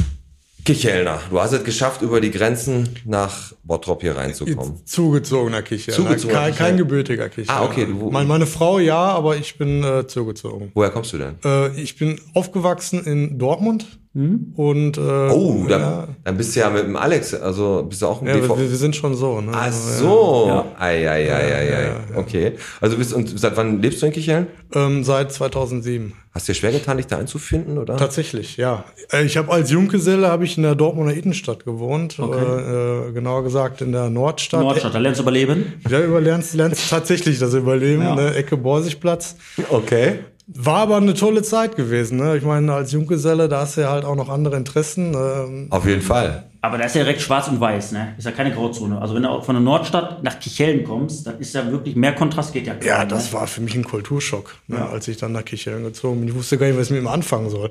Kichelner. 0.64 1.20
Du 1.28 1.38
hast 1.38 1.52
es 1.52 1.62
geschafft, 1.64 2.00
über 2.00 2.22
die 2.22 2.30
Grenzen 2.30 2.88
nach 3.04 3.52
Bottrop 3.62 4.00
hier 4.00 4.16
reinzukommen. 4.16 4.80
Zugezogener 4.86 5.60
Kicher. 5.60 5.92
Zugezogener 5.92 6.40
kein, 6.40 6.54
kein 6.54 6.76
gebürtiger 6.78 7.28
Kicher. 7.28 7.52
Ah, 7.52 7.64
okay, 7.64 7.84
du- 7.84 8.10
meine, 8.10 8.26
meine 8.26 8.46
Frau 8.46 8.78
ja, 8.78 8.96
aber 8.98 9.36
ich 9.36 9.58
bin 9.58 9.84
äh, 9.84 10.06
zugezogen. 10.06 10.70
Woher 10.72 10.90
kommst 10.90 11.12
du 11.12 11.18
denn? 11.18 11.34
Äh, 11.44 11.78
ich 11.78 11.98
bin 11.98 12.18
aufgewachsen 12.32 13.04
in 13.04 13.38
Dortmund 13.38 13.98
und 14.12 14.98
äh, 14.98 15.00
Oh, 15.00 15.64
dann, 15.68 15.80
ja, 15.80 16.08
dann 16.24 16.36
bist 16.36 16.56
du 16.56 16.60
ja 16.60 16.68
mit 16.70 16.82
dem 16.82 16.96
Alex, 16.96 17.32
also 17.32 17.84
bist 17.88 18.02
du 18.02 18.06
auch 18.06 18.20
im 18.22 18.26
ja, 18.28 18.34
wir, 18.34 18.42
BV. 18.42 18.58
wir 18.58 18.68
sind 18.76 18.96
schon 18.96 19.14
so. 19.14 19.40
Ne? 19.40 19.52
Ach 19.54 19.70
so. 19.72 20.44
Ja. 20.48 20.64
Ei, 20.80 21.08
ei, 21.08 21.32
ei, 21.32 21.76
ei. 21.76 21.90
Okay. 22.16 22.52
Also 22.80 22.96
bist 22.96 23.12
und 23.14 23.38
seit 23.38 23.56
wann 23.56 23.80
lebst 23.80 24.02
du 24.02 24.06
in 24.06 24.12
Kicheln? 24.12 24.48
Ähm, 24.74 25.04
seit 25.04 25.30
2007. 25.32 26.12
Hast 26.32 26.48
dir 26.48 26.54
schwer 26.54 26.72
getan, 26.72 26.96
dich 26.96 27.06
da 27.06 27.18
einzufinden, 27.18 27.78
oder? 27.78 27.96
Tatsächlich, 27.96 28.56
ja. 28.56 28.84
Äh, 29.12 29.24
Ich 29.24 29.36
habe 29.36 29.50
als 29.52 29.70
Junggeselle 29.70 30.26
habe 30.28 30.44
ich 30.44 30.56
in 30.56 30.64
der 30.64 30.74
Dortmunder 30.74 31.14
Innenstadt 31.14 31.64
gewohnt, 31.64 32.18
äh, 32.18 32.22
äh, 32.22 33.12
genauer 33.12 33.44
gesagt 33.44 33.80
in 33.80 33.92
der 33.92 34.10
Nordstadt. 34.10 34.60
Nordstadt, 34.62 34.94
da 34.94 34.98
lernst 34.98 35.20
du 35.20 35.22
überleben. 35.22 35.74
Ja, 35.88 36.00
überlernst 36.00 36.54
lernst 36.54 36.90
tatsächlich 36.90 37.38
das 37.38 37.54
Überleben, 37.54 38.02
Ja. 38.02 38.14
ne? 38.16 38.34
Ecke 38.34 38.56
Borsigplatz. 38.56 39.36
Okay. 39.70 40.20
War 40.54 40.78
aber 40.78 40.96
eine 40.96 41.14
tolle 41.14 41.42
Zeit 41.42 41.76
gewesen. 41.76 42.18
Ne? 42.18 42.36
Ich 42.36 42.42
meine, 42.42 42.72
als 42.72 42.92
Junggeselle, 42.92 43.48
da 43.48 43.60
hast 43.60 43.76
du 43.76 43.82
ja 43.82 43.90
halt 43.90 44.04
auch 44.04 44.16
noch 44.16 44.28
andere 44.28 44.56
Interessen. 44.56 45.14
Ähm, 45.14 45.66
Auf 45.70 45.86
jeden 45.86 46.02
Fall. 46.02 46.44
Aber 46.62 46.76
da 46.76 46.84
ist 46.84 46.94
ja 46.94 47.02
direkt 47.02 47.22
schwarz 47.22 47.48
und 47.48 47.58
weiß, 47.58 47.92
ne? 47.92 48.14
Ist 48.18 48.24
ja 48.26 48.32
keine 48.32 48.52
Grauzone. 48.52 49.00
Also 49.00 49.14
wenn 49.14 49.22
du 49.22 49.40
von 49.40 49.54
der 49.54 49.62
Nordstadt 49.62 50.22
nach 50.22 50.38
Kichellen 50.40 50.84
kommst, 50.84 51.26
dann 51.26 51.38
ist 51.38 51.54
ja 51.54 51.70
wirklich 51.70 51.96
mehr 51.96 52.14
Kontrast 52.14 52.52
geht 52.52 52.66
ja 52.66 52.74
kaum, 52.74 52.86
Ja, 52.86 53.04
das 53.06 53.32
ne? 53.32 53.38
war 53.38 53.46
für 53.46 53.62
mich 53.62 53.74
ein 53.74 53.84
Kulturschock, 53.84 54.56
ne, 54.68 54.86
als 54.86 55.08
ich 55.08 55.16
dann 55.16 55.32
nach 55.32 55.44
Kichellen 55.44 55.84
gezogen 55.84 56.20
bin. 56.20 56.28
Ich 56.28 56.34
wusste 56.34 56.58
gar 56.58 56.66
nicht, 56.66 56.76
was 56.78 56.88
ich 56.88 56.90
mit 56.92 57.00
ihm 57.00 57.06
anfangen 57.08 57.48
soll. 57.48 57.70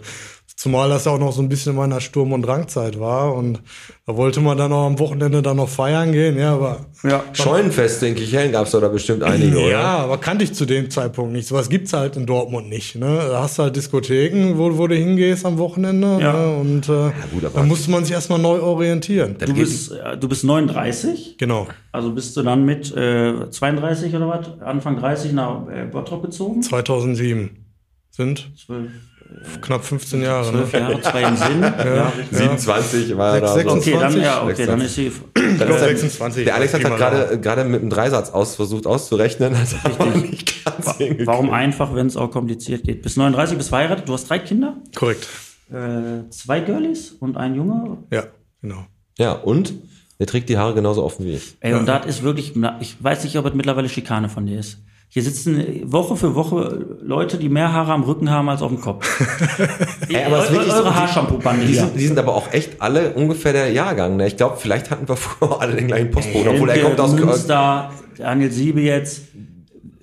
Zumal 0.60 0.90
das 0.90 1.06
ja 1.06 1.14
auch 1.14 1.20
noch 1.20 1.32
so 1.32 1.42
ein 1.42 1.48
bisschen 1.48 1.72
in 1.72 1.78
meiner 1.78 2.02
Sturm- 2.02 2.34
und 2.34 2.42
Drangzeit 2.42 3.00
war. 3.00 3.34
Und 3.34 3.62
da 4.06 4.18
wollte 4.18 4.42
man 4.42 4.58
dann 4.58 4.74
auch 4.74 4.88
am 4.88 5.00
Wochenende 5.00 5.42
dann 5.42 5.56
noch 5.56 5.70
feiern 5.70 6.12
gehen. 6.12 6.38
Ja, 6.38 6.54
aber, 6.56 6.82
Ja. 7.02 7.24
Scheunenfeste 7.32 8.08
in 8.08 8.16
Kicheln 8.16 8.52
gab's 8.52 8.72
doch 8.72 8.82
da 8.82 8.90
bestimmt 8.90 9.24
einige, 9.24 9.58
ja, 9.62 9.68
oder? 9.68 9.80
aber 9.80 10.18
kannte 10.18 10.44
ich 10.44 10.54
zu 10.54 10.66
dem 10.66 10.90
Zeitpunkt 10.90 11.32
nicht. 11.32 11.48
Sowas 11.48 11.70
gibt's 11.70 11.94
halt 11.94 12.18
in 12.18 12.26
Dortmund 12.26 12.68
nicht. 12.68 12.96
Ne? 12.96 13.20
Da 13.30 13.44
hast 13.44 13.58
du 13.58 13.64
halt 13.64 13.78
Diskotheken, 13.78 14.58
wo, 14.58 14.78
wo 14.78 14.88
du 14.88 14.96
hingehst 14.96 15.46
am 15.46 15.58
Wochenende. 15.60 16.18
Ja. 16.20 16.34
Ne? 16.34 16.58
Und 16.58 16.90
äh, 16.90 17.12
gut, 17.34 17.46
aber- 17.46 17.60
da 17.62 17.64
musste 17.64 17.90
man 17.90 18.04
sich 18.04 18.12
erstmal 18.14 18.40
neu 18.40 18.60
orientieren. 18.62 19.38
Du 19.40 19.54
bist, 19.54 19.94
äh, 19.94 20.18
du 20.18 20.28
bist 20.28 20.44
39, 20.44 21.38
Genau. 21.38 21.68
also 21.94 22.12
bist 22.12 22.36
du 22.36 22.42
dann 22.44 22.66
mit 22.66 22.94
äh, 22.98 23.50
32 23.50 24.14
oder 24.14 24.28
was? 24.28 24.62
Anfang 24.62 24.98
30 25.00 25.32
nach 25.32 25.70
äh, 25.70 25.86
Bottrop 25.86 26.22
gezogen? 26.24 26.62
2007 26.64 27.52
sind 28.12 28.52
Zwölf, 28.58 28.90
knapp 29.62 29.84
15 29.86 30.22
Jahre. 30.22 30.50
zwölf 30.50 30.74
Ne? 30.74 30.80
Jahre, 30.80 31.02
zwei 31.02 31.22
im 31.24 31.36
Sinn. 31.38 31.62
ja. 31.62 32.10
richtig. 32.18 32.38
27 32.38 33.18
war 33.18 33.36
er 33.36 33.42
da. 33.42 33.54
Sechs- 33.54 33.72
so. 33.72 33.78
Okay, 33.78 33.98
dann, 34.00 34.22
ja, 34.22 34.44
okay, 34.44 34.56
26. 34.56 34.68
dann 34.68 34.82
ist 34.82 34.96
sie. 34.96 35.12
Dann 35.60 35.70
ist 35.70 35.80
der- 35.80 35.88
26. 35.90 36.46
Der 36.46 36.56
Alex 36.56 36.74
hat 36.74 36.82
gerade 36.82 37.40
gerade 37.40 37.64
mit 37.66 37.82
einem 37.82 37.90
Dreisatz 37.90 38.30
aus 38.32 38.56
versucht 38.56 38.86
auszurechnen. 38.88 39.56
Hat 39.58 40.00
man 40.00 40.22
nicht 40.22 40.66
ganz. 40.66 40.96
Warum 41.26 41.52
einfach, 41.52 41.94
wenn 41.96 42.08
es 42.08 42.18
auch 42.18 42.32
kompliziert 42.32 42.84
geht? 42.84 43.02
Bis 43.02 43.18
39, 43.18 43.58
bist 43.58 43.70
verheiratet, 43.70 44.08
du 44.10 44.14
hast 44.14 44.30
drei 44.30 44.40
Kinder, 44.40 44.78
Korrekt. 44.96 45.28
äh, 45.72 46.30
zwei 46.30 46.60
Girlies 46.62 47.12
und 47.20 47.38
ein 47.38 47.56
Junge. 47.56 47.98
Ja, 48.12 48.24
genau. 48.62 48.86
Ja, 49.18 49.34
und 49.34 49.74
der 50.20 50.28
trägt 50.28 50.50
die 50.50 50.58
Haare 50.58 50.74
genauso 50.74 51.04
offen 51.04 51.26
wie 51.26 51.36
ich. 51.36 51.56
Ey, 51.62 51.74
und 51.74 51.86
das 51.86 52.06
ist 52.06 52.24
wirklich, 52.24 52.54
ich 52.82 52.98
weiß 53.04 53.24
nicht, 53.24 53.38
ob 53.38 53.46
es 53.46 53.54
mittlerweile 53.54 53.88
Schikane 53.90 54.28
von 54.30 54.46
dir 54.46 54.60
ist. 54.60 54.80
Hier 55.12 55.24
sitzen 55.24 55.82
Woche 55.92 56.16
für 56.16 56.36
Woche 56.36 56.86
Leute, 57.02 57.38
die 57.38 57.50
mehr 57.50 57.74
Haare 57.74 57.94
am 57.94 58.04
Rücken 58.04 58.30
haben 58.30 58.48
als 58.48 58.62
auf 58.62 58.70
dem 58.72 58.80
Kopf. 58.80 59.08
Ey, 60.10 60.24
aber 60.24 60.44
ist 60.44 60.52
wirklich 60.52 60.72
so, 60.72 60.78
eure 60.84 60.90
die- 60.90 60.96
Haarshampoo-Bande 60.96 61.66
Die 61.66 61.72
hier. 61.74 61.82
sind, 61.82 61.96
die 62.00 62.06
sind 62.08 62.20
aber 62.20 62.36
auch 62.36 62.54
echt 62.54 62.80
alle 62.80 63.14
ungefähr 63.14 63.52
der 63.54 63.72
Jahrgang. 63.72 64.18
Ne? 64.18 64.28
Ich 64.28 64.38
glaube, 64.38 64.58
vielleicht 64.60 64.92
hatten 64.92 65.08
wir 65.08 65.16
früher 65.18 65.52
auch 65.52 65.62
alle 65.62 65.76
den 65.76 65.88
gleichen 65.88 66.12
Postboten, 66.12 66.50
obwohl 66.50 66.70
er 66.70 66.84
kommt 66.84 67.00
aus 67.00 67.14
Münster, 67.14 67.92
Daniel 68.18 68.52
Siebe 68.52 68.82
jetzt. 68.82 69.24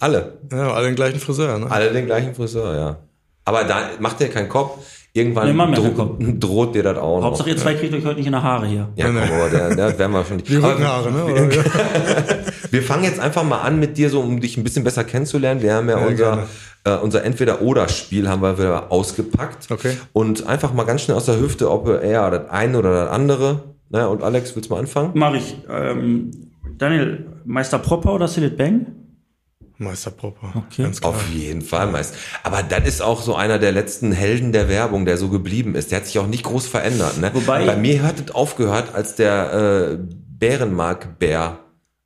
alle, 0.01 0.39
Ja, 0.51 0.73
alle 0.73 0.87
den 0.87 0.97
gleichen 0.97 1.21
Friseur, 1.21 1.57
ne? 1.61 1.71
alle 1.71 1.93
den 1.93 2.07
gleichen 2.07 2.35
Friseur, 2.35 2.75
ja. 2.77 2.97
Aber 3.45 3.63
da 3.63 3.91
macht 4.01 4.19
der 4.19 4.29
keinen 4.29 4.49
Kopf. 4.49 4.96
Irgendwann 5.17 5.73
dro 5.73 6.17
droht 6.39 6.75
dir 6.75 6.83
das 6.83 6.99
auch 6.99 7.21
noch. 7.21 7.27
Hauptsache 7.29 7.49
ihr 7.51 7.57
zwei 7.57 7.75
kriegt 7.75 7.95
euch 7.95 8.05
heute 8.05 8.19
nicht 8.19 8.27
in 8.27 8.33
die 8.33 8.39
Haare 8.39 8.67
hier. 8.67 8.89
Ja, 8.97 9.07
komm, 9.07 9.17
aber 9.17 9.49
der, 9.51 9.75
der 9.75 9.99
werden 9.99 10.13
wir 10.13 10.25
schon 10.25 10.37
nicht. 10.37 10.49
Die 10.51 10.57
Rückenhaare, 10.57 11.11
ne? 11.11 11.25
Oder? 11.25 11.49
Wir 12.71 12.83
fangen 12.83 13.05
jetzt 13.05 13.21
einfach 13.21 13.45
mal 13.45 13.61
an 13.61 13.79
mit 13.79 13.97
dir, 13.97 14.11
so 14.11 14.21
um 14.21 14.41
dich 14.41 14.57
ein 14.57 14.65
bisschen 14.65 14.85
besser 14.85 15.05
kennenzulernen. 15.05 15.63
Wir 15.63 15.75
haben 15.75 15.89
ja, 15.89 15.99
Ja, 15.99 16.07
unser, 16.07 16.47
äh, 16.85 16.97
unser 16.97 17.25
Entweder-Oder-Spiel 17.25 18.29
haben 18.29 18.43
wir 18.43 18.59
wieder 18.59 18.91
ausgepackt. 18.93 19.71
Okay. 19.71 19.97
Und 20.13 20.47
einfach 20.47 20.75
mal 20.75 20.85
ganz 20.85 21.03
schnell 21.03 21.17
aus 21.17 21.27
der 21.27 21.41
Hüfte, 21.41 21.71
ob 21.71 21.89
eher 21.89 22.31
das 22.31 22.51
eine 22.51 22.79
oder 22.79 23.05
das 23.05 23.11
andere. 23.11 23.63
Ne? 23.89 24.09
Und 24.09 24.23
Alex, 24.23 24.55
willst 24.57 24.69
du 24.69 24.75
mal 24.75 24.81
anfangen? 24.81 25.13
Mach 25.15 25.33
ich. 25.35 25.57
Ähm, 25.71 26.31
Daniel, 26.77 27.27
Meister 27.45 27.79
Propper 27.79 28.13
oder 28.15 28.29
Silit 28.29 28.57
Bang? 28.59 28.87
Meister 29.79 30.11
Popper. 30.11 30.53
Okay. 30.55 30.83
Ganz 30.85 31.01
klar. 31.01 31.13
Auf 31.13 31.29
jeden 31.31 31.61
Fall, 31.63 31.87
meist. 31.89 32.15
Aber 32.43 32.63
das 32.63 32.87
ist 32.89 33.03
auch 33.03 33.21
so 33.21 33.35
einer 33.35 33.59
der 33.59 33.73
letzten 33.73 34.11
Helden 34.13 34.53
der 34.53 34.69
Werbung, 34.69 35.05
der 35.05 35.19
so 35.19 35.29
geblieben 35.29 35.75
ist. 35.75 35.91
Der 35.91 35.99
hat 35.99 36.07
sich 36.07 36.19
auch 36.19 36.27
nicht 36.27 36.45
groß 36.45 36.67
verändert. 36.67 37.19
Ne? 37.21 37.31
Wobei- 37.35 37.67
Bei 37.67 37.77
mir 37.77 38.03
hat 38.03 38.15
es 38.27 38.35
aufgehört, 38.35 38.95
als 38.95 39.17
der 39.17 39.99
äh, 39.99 39.99
Bärenmark-Bär. 40.39 41.59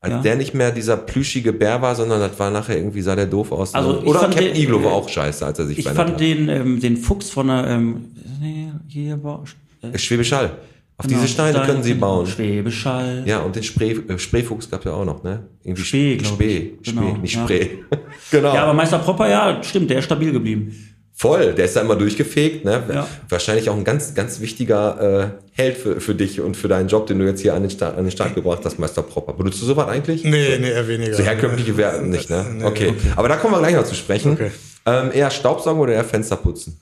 Als 0.02 0.12
Ja. 0.14 0.22
der 0.22 0.36
nicht 0.36 0.54
mehr 0.54 0.70
dieser 0.70 0.96
plüschige 0.96 1.52
Bär 1.52 1.82
war, 1.82 1.94
sondern 1.94 2.20
das 2.20 2.38
war 2.38 2.50
nachher 2.50 2.74
irgendwie, 2.76 3.02
sah 3.02 3.14
der 3.14 3.26
doof 3.26 3.52
aus. 3.52 3.74
Also 3.74 4.00
ich 4.00 4.06
Oder 4.06 4.20
Captain 4.20 4.56
Iglo 4.56 4.82
war 4.82 4.92
auch 4.92 5.08
scheiße, 5.08 5.44
als 5.44 5.58
er 5.58 5.66
sich 5.66 5.76
Ich 5.78 5.84
verändert 5.84 6.06
fand 6.08 6.14
hat. 6.14 6.20
den, 6.20 6.48
ähm, 6.48 6.80
den 6.80 6.96
Fuchs 6.96 7.28
von 7.28 7.48
der, 7.48 7.66
ähm, 7.66 8.06
nee, 8.40 8.68
hier 8.88 9.22
war, 9.22 9.44
äh, 9.82 9.98
Schwäbisch 9.98 10.32
Hall. 10.32 10.52
Auf 11.00 11.06
diese 11.06 11.20
genau, 11.20 11.26
Steine 11.32 11.54
Stein- 11.56 11.66
können 11.66 11.82
sie 11.82 11.94
bauen. 11.94 12.26
Schwäbisch 12.26 12.84
Hall. 12.84 13.22
Ja, 13.26 13.40
und 13.40 13.56
den 13.56 13.62
Spree, 13.62 13.92
äh, 13.92 14.18
Spreefuchs 14.18 14.70
gab 14.70 14.84
ja 14.84 14.92
auch 14.92 15.04
noch, 15.04 15.22
ne? 15.22 15.48
Irgendwie 15.64 15.82
Spee, 15.82 16.18
Spee, 16.22 16.76
ich. 16.80 16.88
Spee, 16.88 16.92
Genau, 16.92 17.16
nicht 17.16 17.34
ja. 17.34 17.42
Spree. 17.44 17.68
genau. 18.30 18.54
Ja, 18.54 18.64
aber 18.64 18.74
Meister 18.74 18.98
Propper, 18.98 19.28
ja, 19.28 19.62
stimmt, 19.62 19.90
der 19.90 19.98
ist 20.00 20.04
stabil 20.04 20.30
geblieben. 20.30 20.76
Voll, 21.14 21.52
der 21.54 21.66
ist 21.66 21.76
da 21.76 21.80
immer 21.82 21.96
durchgefegt, 21.96 22.64
ne? 22.64 22.82
Ja. 22.92 23.06
Wahrscheinlich 23.28 23.68
auch 23.68 23.76
ein 23.76 23.84
ganz, 23.84 24.14
ganz 24.14 24.40
wichtiger 24.40 25.34
äh, 25.34 25.46
Held 25.52 25.76
für, 25.76 26.00
für 26.00 26.14
dich 26.14 26.40
und 26.40 26.56
für 26.56 26.68
deinen 26.68 26.88
Job, 26.88 27.06
den 27.06 27.18
du 27.18 27.26
jetzt 27.26 27.40
hier 27.40 27.52
an 27.54 27.62
den 27.62 27.70
Start, 27.70 27.98
an 27.98 28.04
den 28.04 28.10
Start 28.10 28.34
gebracht 28.34 28.60
hast, 28.64 28.78
Meister 28.78 29.02
Propper. 29.02 29.34
Benutzt 29.34 29.60
du 29.60 29.66
sowas 29.66 29.88
eigentlich? 29.88 30.24
Nee, 30.24 30.58
nee, 30.58 30.70
eher 30.70 30.86
weniger. 30.88 31.14
So 31.14 31.22
herkömmliche 31.22 31.76
Werte 31.76 32.06
nicht, 32.06 32.30
ne? 32.30 32.46
Nee, 32.54 32.64
okay. 32.64 32.94
Aber 33.16 33.28
da 33.28 33.36
kommen 33.36 33.52
wir 33.54 33.58
gleich 33.58 33.74
noch 33.74 33.84
zu 33.84 33.94
sprechen. 33.94 34.32
Okay. 34.32 34.50
Ähm, 34.86 35.10
eher 35.12 35.30
Staubsaugen 35.30 35.80
oder 35.80 35.92
eher 35.92 36.04
Fenster 36.04 36.36
putzen? 36.36 36.78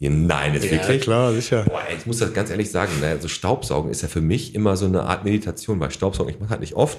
Ja, 0.00 0.08
nein, 0.10 0.54
jetzt 0.54 0.70
wirklich. 0.70 1.02
klar, 1.02 1.32
sicher. 1.32 1.64
Boah, 1.64 1.82
ich 1.96 2.06
muss 2.06 2.18
das 2.18 2.32
ganz 2.32 2.50
ehrlich 2.50 2.70
sagen, 2.70 2.90
ne? 3.00 3.08
also 3.08 3.28
Staubsaugen 3.28 3.90
ist 3.90 4.00
ja 4.00 4.08
für 4.08 4.22
mich 4.22 4.54
immer 4.54 4.76
so 4.76 4.86
eine 4.86 5.02
Art 5.02 5.24
Meditation, 5.24 5.78
weil 5.78 5.90
Staubsaugen, 5.90 6.32
ich 6.32 6.40
mache 6.40 6.50
halt 6.50 6.60
nicht 6.62 6.74
oft. 6.74 6.98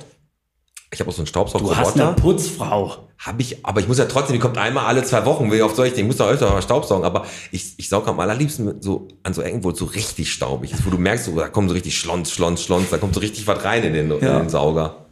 Ich 0.93 0.99
habe 0.99 1.09
auch 1.09 1.13
so 1.15 1.23
einen 1.23 1.61
Du 1.63 1.75
hast 1.75 1.99
eine. 1.99 2.13
Putzfrau. 2.13 3.07
Habe 3.17 3.41
ich, 3.41 3.65
aber 3.65 3.79
ich 3.79 3.87
muss 3.87 3.97
ja 3.97 4.05
trotzdem, 4.05 4.33
die 4.33 4.39
kommt 4.39 4.57
einmal 4.57 4.85
alle 4.85 5.03
zwei 5.03 5.25
Wochen. 5.25 5.49
Wie 5.51 5.61
oft 5.61 5.75
soll 5.75 5.87
ich 5.87 5.93
den? 5.93 6.01
Ich 6.01 6.07
muss 6.07 6.17
doch 6.17 6.27
öfter 6.27 6.49
mal 6.49 6.61
Staubsaugen. 6.61 7.05
Aber 7.05 7.25
ich, 7.51 7.73
ich 7.77 7.87
sauge 7.87 8.09
am 8.09 8.19
allerliebsten 8.19 8.81
so 8.81 9.07
an 9.23 9.33
so 9.33 9.41
Ecken, 9.41 9.63
wo 9.63 9.69
es 9.71 9.79
so 9.79 9.85
richtig 9.85 10.31
staubig 10.33 10.73
ist, 10.73 10.85
wo 10.85 10.89
du 10.89 10.97
merkst, 10.97 11.25
so, 11.25 11.35
da 11.35 11.47
kommt 11.47 11.69
so 11.69 11.73
richtig 11.73 11.97
Schlons, 11.97 12.31
Schlons, 12.31 12.61
Schlons, 12.61 12.89
da 12.89 12.97
kommt 12.97 13.13
so 13.13 13.21
richtig 13.21 13.47
was 13.47 13.63
rein 13.63 13.83
in 13.83 13.93
den, 13.93 14.11
in 14.11 14.19
Ja. 14.21 14.39
den 14.39 14.49
Sauger. 14.49 15.05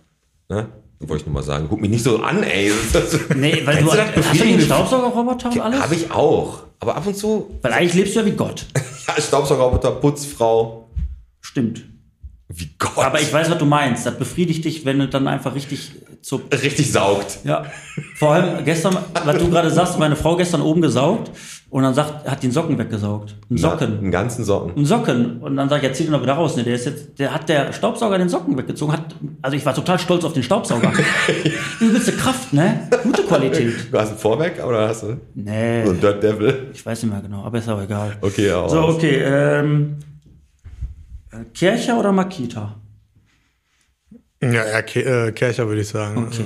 Ne? 0.50 0.68
Wollte 1.00 1.22
ich 1.22 1.26
nur 1.28 1.34
mal 1.34 1.44
sagen. 1.44 1.68
Guck 1.70 1.80
mich 1.80 1.90
nicht 1.90 2.04
so 2.04 2.22
an, 2.22 2.44
ey. 2.44 2.72
Nee, 3.36 3.62
weil 3.66 3.78
du, 3.78 3.86
du 3.86 3.92
hast 3.92 3.98
du 3.98 4.04
den 4.04 4.14
befriedigende- 4.16 4.66
Staubsaugerroboter 4.66 5.52
und 5.52 5.60
alles? 5.62 5.82
Habe 5.82 5.96
ich 5.96 6.12
auch. 6.12 6.64
Aber 6.82 6.96
ab 6.96 7.08
und 7.08 7.16
zu, 7.16 7.58
Weil 7.62 7.74
eigentlich 7.74 7.94
lebst 7.94 8.16
du 8.16 8.20
ja 8.20 8.26
wie 8.26 8.32
Gott. 8.32 8.66
ja, 9.08 9.22
Staubsaugerroboter, 9.22 9.92
Putzfrau. 9.92 10.90
Stimmt. 11.42 11.86
Wie 12.50 12.70
Gott. 12.80 12.98
Aber 12.98 13.22
ich 13.22 13.32
weiß, 13.32 13.50
was 13.50 13.58
du 13.58 13.66
meinst. 13.66 14.06
Das 14.06 14.18
befriedigt 14.18 14.66
dich, 14.66 14.84
wenn 14.84 15.00
du 15.00 15.08
dann 15.08 15.28
einfach 15.28 15.56
richtig 15.56 15.92
zur 16.22 16.42
richtig 16.52 16.92
saugt. 16.92 17.40
Ja. 17.46 17.66
Vor 18.16 18.34
allem 18.34 18.66
gestern, 18.66 18.98
was 19.24 19.38
du 19.38 19.50
gerade 19.50 19.70
sagst, 19.72 20.00
meine 20.00 20.16
Frau 20.18 20.36
gestern 20.36 20.62
oben 20.62 20.82
gesaugt 20.82 21.32
und 21.72 21.84
dann 21.84 21.94
sagt, 21.94 22.28
hat 22.28 22.42
den 22.42 22.52
Socken 22.52 22.80
weggesaugt. 22.80 23.36
Einen 23.48 23.60
Socken. 23.60 24.00
Einen 24.00 24.12
ganzen 24.12 24.44
Socken. 24.44 24.76
Einen 24.76 24.86
Socken. 24.86 25.38
Und 25.40 25.56
dann 25.56 25.70
sag 25.70 25.78
ich, 25.78 25.84
ja, 25.84 25.94
zieh 25.94 26.04
den 26.04 26.14
doch 26.14 26.22
wieder 26.24 26.34
raus. 26.34 26.56
Ne, 26.56 26.64
der 26.64 26.74
ist 26.74 26.86
jetzt, 26.86 27.20
der 27.20 27.32
hat 27.32 27.48
der 27.48 27.72
Staubsauger 27.74 28.18
den 28.18 28.28
Socken 28.28 28.58
weggezogen. 28.58 28.94
Hat, 28.94 29.16
also 29.44 29.56
ich 29.56 29.64
war 29.66 29.76
total 29.76 30.00
stolz 30.00 30.24
auf 30.24 30.34
den 30.34 30.42
Staubsauger. 30.42 30.92
Übelste 31.80 32.14
Kraft, 32.14 32.54
ne? 32.54 32.90
Gute 33.04 33.24
Qualität. 33.24 33.74
Du 33.92 34.00
hast 34.00 34.12
ein 34.12 34.18
Vorwerk 34.18 34.66
oder 34.66 34.88
hast 34.88 35.04
du 35.04 35.18
Nee, 35.36 35.86
so 35.86 35.92
ein 35.92 36.02
Dirt 36.02 36.24
Devil? 36.24 36.70
ich 36.74 36.84
weiß 36.84 37.04
nicht 37.04 37.12
mehr 37.12 37.22
genau, 37.22 37.44
aber 37.44 37.60
ist 37.60 37.70
aber 37.70 37.84
egal. 37.84 38.18
Okay, 38.22 38.48
ja. 38.48 38.68
So, 38.68 38.82
okay, 38.88 39.22
ähm, 39.24 39.98
äh, 41.32 41.44
Kircher 41.54 42.00
oder 42.00 42.12
Makita? 42.12 42.76
Ja, 44.42 44.50
ja 44.50 44.82
Ke 44.82 45.02
äh, 45.02 45.32
Kercher 45.34 45.68
würde 45.68 45.82
ich 45.82 45.88
sagen. 45.88 46.26
Okay. 46.28 46.46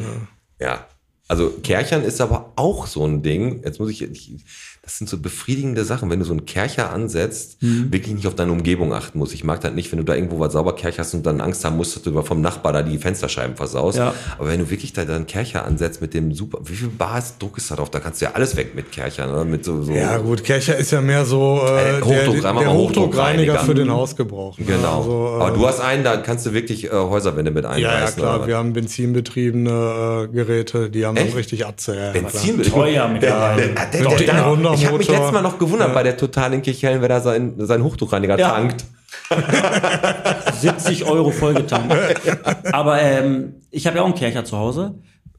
Ja. 0.59 0.85
Also 1.29 1.51
Kerchern 1.63 2.03
ist 2.03 2.19
aber 2.19 2.51
auch 2.57 2.87
so 2.87 3.05
ein 3.05 3.23
Ding. 3.23 3.61
Jetzt 3.63 3.79
muss 3.79 3.89
ich, 3.89 4.01
ich 4.01 4.43
das 4.85 4.97
sind 4.97 5.09
so 5.09 5.17
befriedigende 5.17 5.85
Sachen, 5.85 6.09
wenn 6.09 6.19
du 6.19 6.25
so 6.25 6.33
einen 6.33 6.45
Kercher 6.45 6.91
ansetzt, 6.91 7.63
Mhm. 7.63 7.93
wirklich 7.93 8.13
nicht 8.15 8.27
auf 8.27 8.35
deine 8.35 8.51
Umgebung 8.51 8.93
achten 8.93 9.17
musst. 9.17 9.33
Ich 9.33 9.45
mag 9.45 9.61
das 9.61 9.71
nicht, 9.71 9.89
wenn 9.93 9.99
du 9.99 10.03
da 10.03 10.13
irgendwo 10.13 10.41
was 10.41 10.51
sauber 10.51 10.75
kercherst 10.75 11.13
und 11.13 11.25
dann 11.25 11.39
Angst 11.39 11.63
haben 11.63 11.77
musst, 11.77 11.95
dass 11.95 12.03
du 12.03 12.21
vom 12.21 12.41
Nachbar 12.41 12.73
da 12.73 12.81
die 12.83 12.97
Fensterscheiben 12.97 13.55
versaust. 13.55 13.97
Ja. 13.97 14.13
Aber 14.37 14.49
wenn 14.49 14.59
du 14.59 14.69
wirklich 14.69 14.91
da 14.91 15.05
deinen 15.05 15.25
Kercher 15.25 15.63
ansetzt 15.63 16.01
mit 16.01 16.13
dem 16.13 16.33
super, 16.33 16.59
wie 16.65 16.75
viel 16.75 16.89
Bars 16.89 17.37
Druck 17.37 17.57
ist 17.57 17.71
da 17.71 17.75
drauf? 17.77 17.91
Da 17.91 18.01
kannst 18.01 18.19
du 18.19 18.25
ja 18.25 18.31
alles 18.33 18.57
weg 18.57 18.75
mit 18.75 18.91
Kerchern, 18.91 19.29
oder? 19.31 19.45
Mit 19.45 19.63
so, 19.63 19.81
so 19.83 19.93
Ja, 19.93 20.17
gut, 20.17 20.43
Kercher 20.43 20.75
ist 20.75 20.91
ja 20.91 20.99
mehr 20.99 21.23
so 21.23 21.61
Äh, 21.65 21.99
äh, 21.99 22.01
Hochdruck- 22.01 22.41
der, 22.41 22.53
der 22.53 22.73
Hochdruckreiniger 22.73 23.59
für 23.59 23.75
den 23.75 23.89
Hausgebrauch. 23.89 24.57
ne? 24.59 24.65
Genau. 24.65 24.97
Also, 24.97 25.37
äh, 25.39 25.43
aber 25.45 25.51
du 25.57 25.65
hast 25.65 25.79
einen, 25.79 26.03
da 26.03 26.17
kannst 26.17 26.45
du 26.45 26.51
wirklich 26.53 26.87
äh, 26.87 26.89
Häuserwände 26.89 27.51
mit 27.51 27.63
einreißen. 27.63 27.83
ja, 27.83 27.99
ja, 28.05 28.11
klar. 28.11 28.37
oder? 28.39 28.47
Wir 28.47 28.57
haben 28.57 28.73
benzinbetriebene 28.73 30.27
äh, 30.29 30.33
Geräte, 30.35 30.89
die 30.89 31.05
haben 31.05 31.15
Echt? 31.15 31.35
richtig 31.37 31.59
klar. 31.61 32.11
Benzin 32.13 32.61
Teuer 32.63 33.07
mit 33.07 33.21
der, 33.21 33.29
der, 33.29 33.39
dabei. 33.39 33.55
der, 33.55 33.67
Mit 34.01 34.11
der, 34.11 34.17
dicken 34.17 34.35
der, 34.35 34.45
Rundermotor. 34.73 34.79
Ich 34.79 34.85
habe 34.87 34.97
mich 34.97 35.07
letztes 35.09 35.31
Mal 35.31 35.41
noch 35.41 35.57
gewundert 35.59 35.93
bei 35.93 36.03
der 36.03 36.17
Total 36.17 36.53
in 36.53 36.61
Kirchhellen, 36.61 37.01
wer 37.01 37.09
da 37.09 37.21
sein, 37.21 37.53
seinen 37.57 37.83
Hochdruckreiniger 37.83 38.37
Ja. 38.37 38.49
tankt. 38.49 38.85
70 40.59 41.05
Euro 41.05 41.31
vollgetankt. 41.31 41.93
Aber 42.73 43.01
ähm, 43.01 43.55
ich 43.71 43.85
habe 43.87 43.97
ja 43.97 44.01
auch 44.03 44.07
einen 44.07 44.15
Kercher 44.15 44.45
zu 44.45 44.57
Hause 44.57 44.95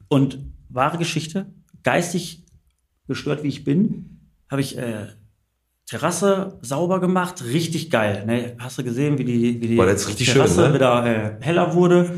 und 0.07 0.39
wahre 0.69 0.97
Geschichte, 0.97 1.47
geistig 1.83 2.43
gestört 3.07 3.43
wie 3.43 3.47
ich 3.49 3.63
bin, 3.63 4.19
habe 4.49 4.61
ich 4.61 4.77
äh, 4.77 5.07
Terrasse 5.87 6.57
sauber 6.61 6.99
gemacht, 6.99 7.43
richtig 7.45 7.91
geil. 7.91 8.23
Ne? 8.25 8.55
Hast 8.57 8.77
du 8.79 8.83
gesehen, 8.83 9.17
wie 9.19 9.23
die, 9.23 9.61
wie 9.61 9.67
die 9.67 9.75
Boah, 9.75 9.85
richtig 9.87 10.31
Terrasse 10.31 10.55
schön, 10.55 10.67
ne? 10.69 10.73
wieder 10.73 11.05
äh, 11.05 11.43
heller 11.43 11.73
wurde? 11.75 12.11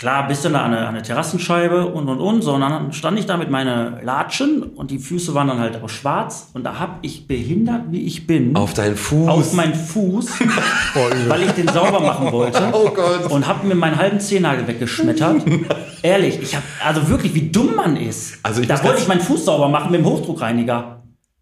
Klar, 0.00 0.28
bist 0.28 0.44
du 0.44 0.50
da 0.50 0.62
an 0.62 0.72
eine, 0.72 0.82
an 0.86 0.94
eine 0.94 1.02
Terrassenscheibe 1.02 1.86
und 1.86 2.08
und 2.08 2.20
und, 2.20 2.42
sondern 2.42 2.92
stand 2.92 3.18
ich 3.18 3.26
da 3.26 3.36
mit 3.36 3.50
meinen 3.50 4.00
Latschen 4.04 4.62
und 4.62 4.92
die 4.92 5.00
Füße 5.00 5.34
waren 5.34 5.48
dann 5.48 5.58
halt 5.58 5.74
aber 5.74 5.88
schwarz 5.88 6.50
und 6.54 6.62
da 6.62 6.78
habe 6.78 6.98
ich 7.02 7.26
behindert, 7.26 7.90
wie 7.90 8.06
ich 8.06 8.24
bin, 8.24 8.54
Auf 8.54 8.74
deinen 8.74 8.94
Fuß. 8.96 9.28
auf 9.28 9.52
meinen 9.54 9.74
Fuß, 9.74 10.38
weil 11.28 11.42
ich 11.42 11.50
den 11.50 11.66
sauber 11.66 11.98
machen 11.98 12.30
wollte. 12.30 12.62
Oh 12.72 12.90
Gott. 12.90 13.28
Und 13.28 13.48
hab 13.48 13.64
mir 13.64 13.74
meinen 13.74 13.96
halben 13.96 14.20
Zehennagel 14.20 14.68
weggeschmettert. 14.68 15.42
Ehrlich, 16.02 16.40
ich 16.40 16.54
hab, 16.54 16.62
also 16.84 17.08
wirklich, 17.08 17.34
wie 17.34 17.50
dumm 17.50 17.74
man 17.74 17.96
ist. 17.96 18.38
Also 18.44 18.60
ich 18.60 18.68
da 18.68 18.80
wollte 18.84 19.00
ich 19.00 19.08
meinen 19.08 19.20
Fuß 19.20 19.46
sauber 19.46 19.68
machen 19.68 19.90
mit 19.90 20.00
dem 20.00 20.06
Hochdruckreiniger. 20.06 20.97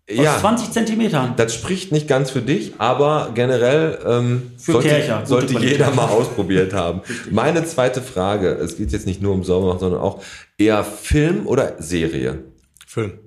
Aus 0.08 0.16
Ja. 0.16 0.38
20 0.38 0.70
Zentimetern. 0.70 1.34
Das 1.36 1.52
spricht 1.54 1.90
nicht 1.90 2.06
ganz 2.06 2.30
für 2.30 2.40
dich, 2.42 2.74
aber 2.78 3.32
generell 3.34 3.98
ähm, 4.06 4.52
Für 4.56 4.72
sollte, 4.72 4.88
Kercher, 4.88 5.26
sollte 5.26 5.58
jeder 5.58 5.90
mal 5.90 6.04
ausprobiert 6.08 6.72
haben. 6.72 7.00
Meine 7.30 7.64
zweite 7.64 8.00
Frage, 8.00 8.50
es 8.50 8.76
geht 8.76 8.92
jetzt 8.92 9.06
nicht 9.06 9.20
nur 9.20 9.32
um 9.34 9.42
Saubermachen, 9.42 9.80
sondern 9.80 10.00
auch 10.00 10.22
eher 10.58 10.84
Film 10.84 11.46
oder 11.48 11.74
Serie? 11.82 12.44
Film. 12.86 13.18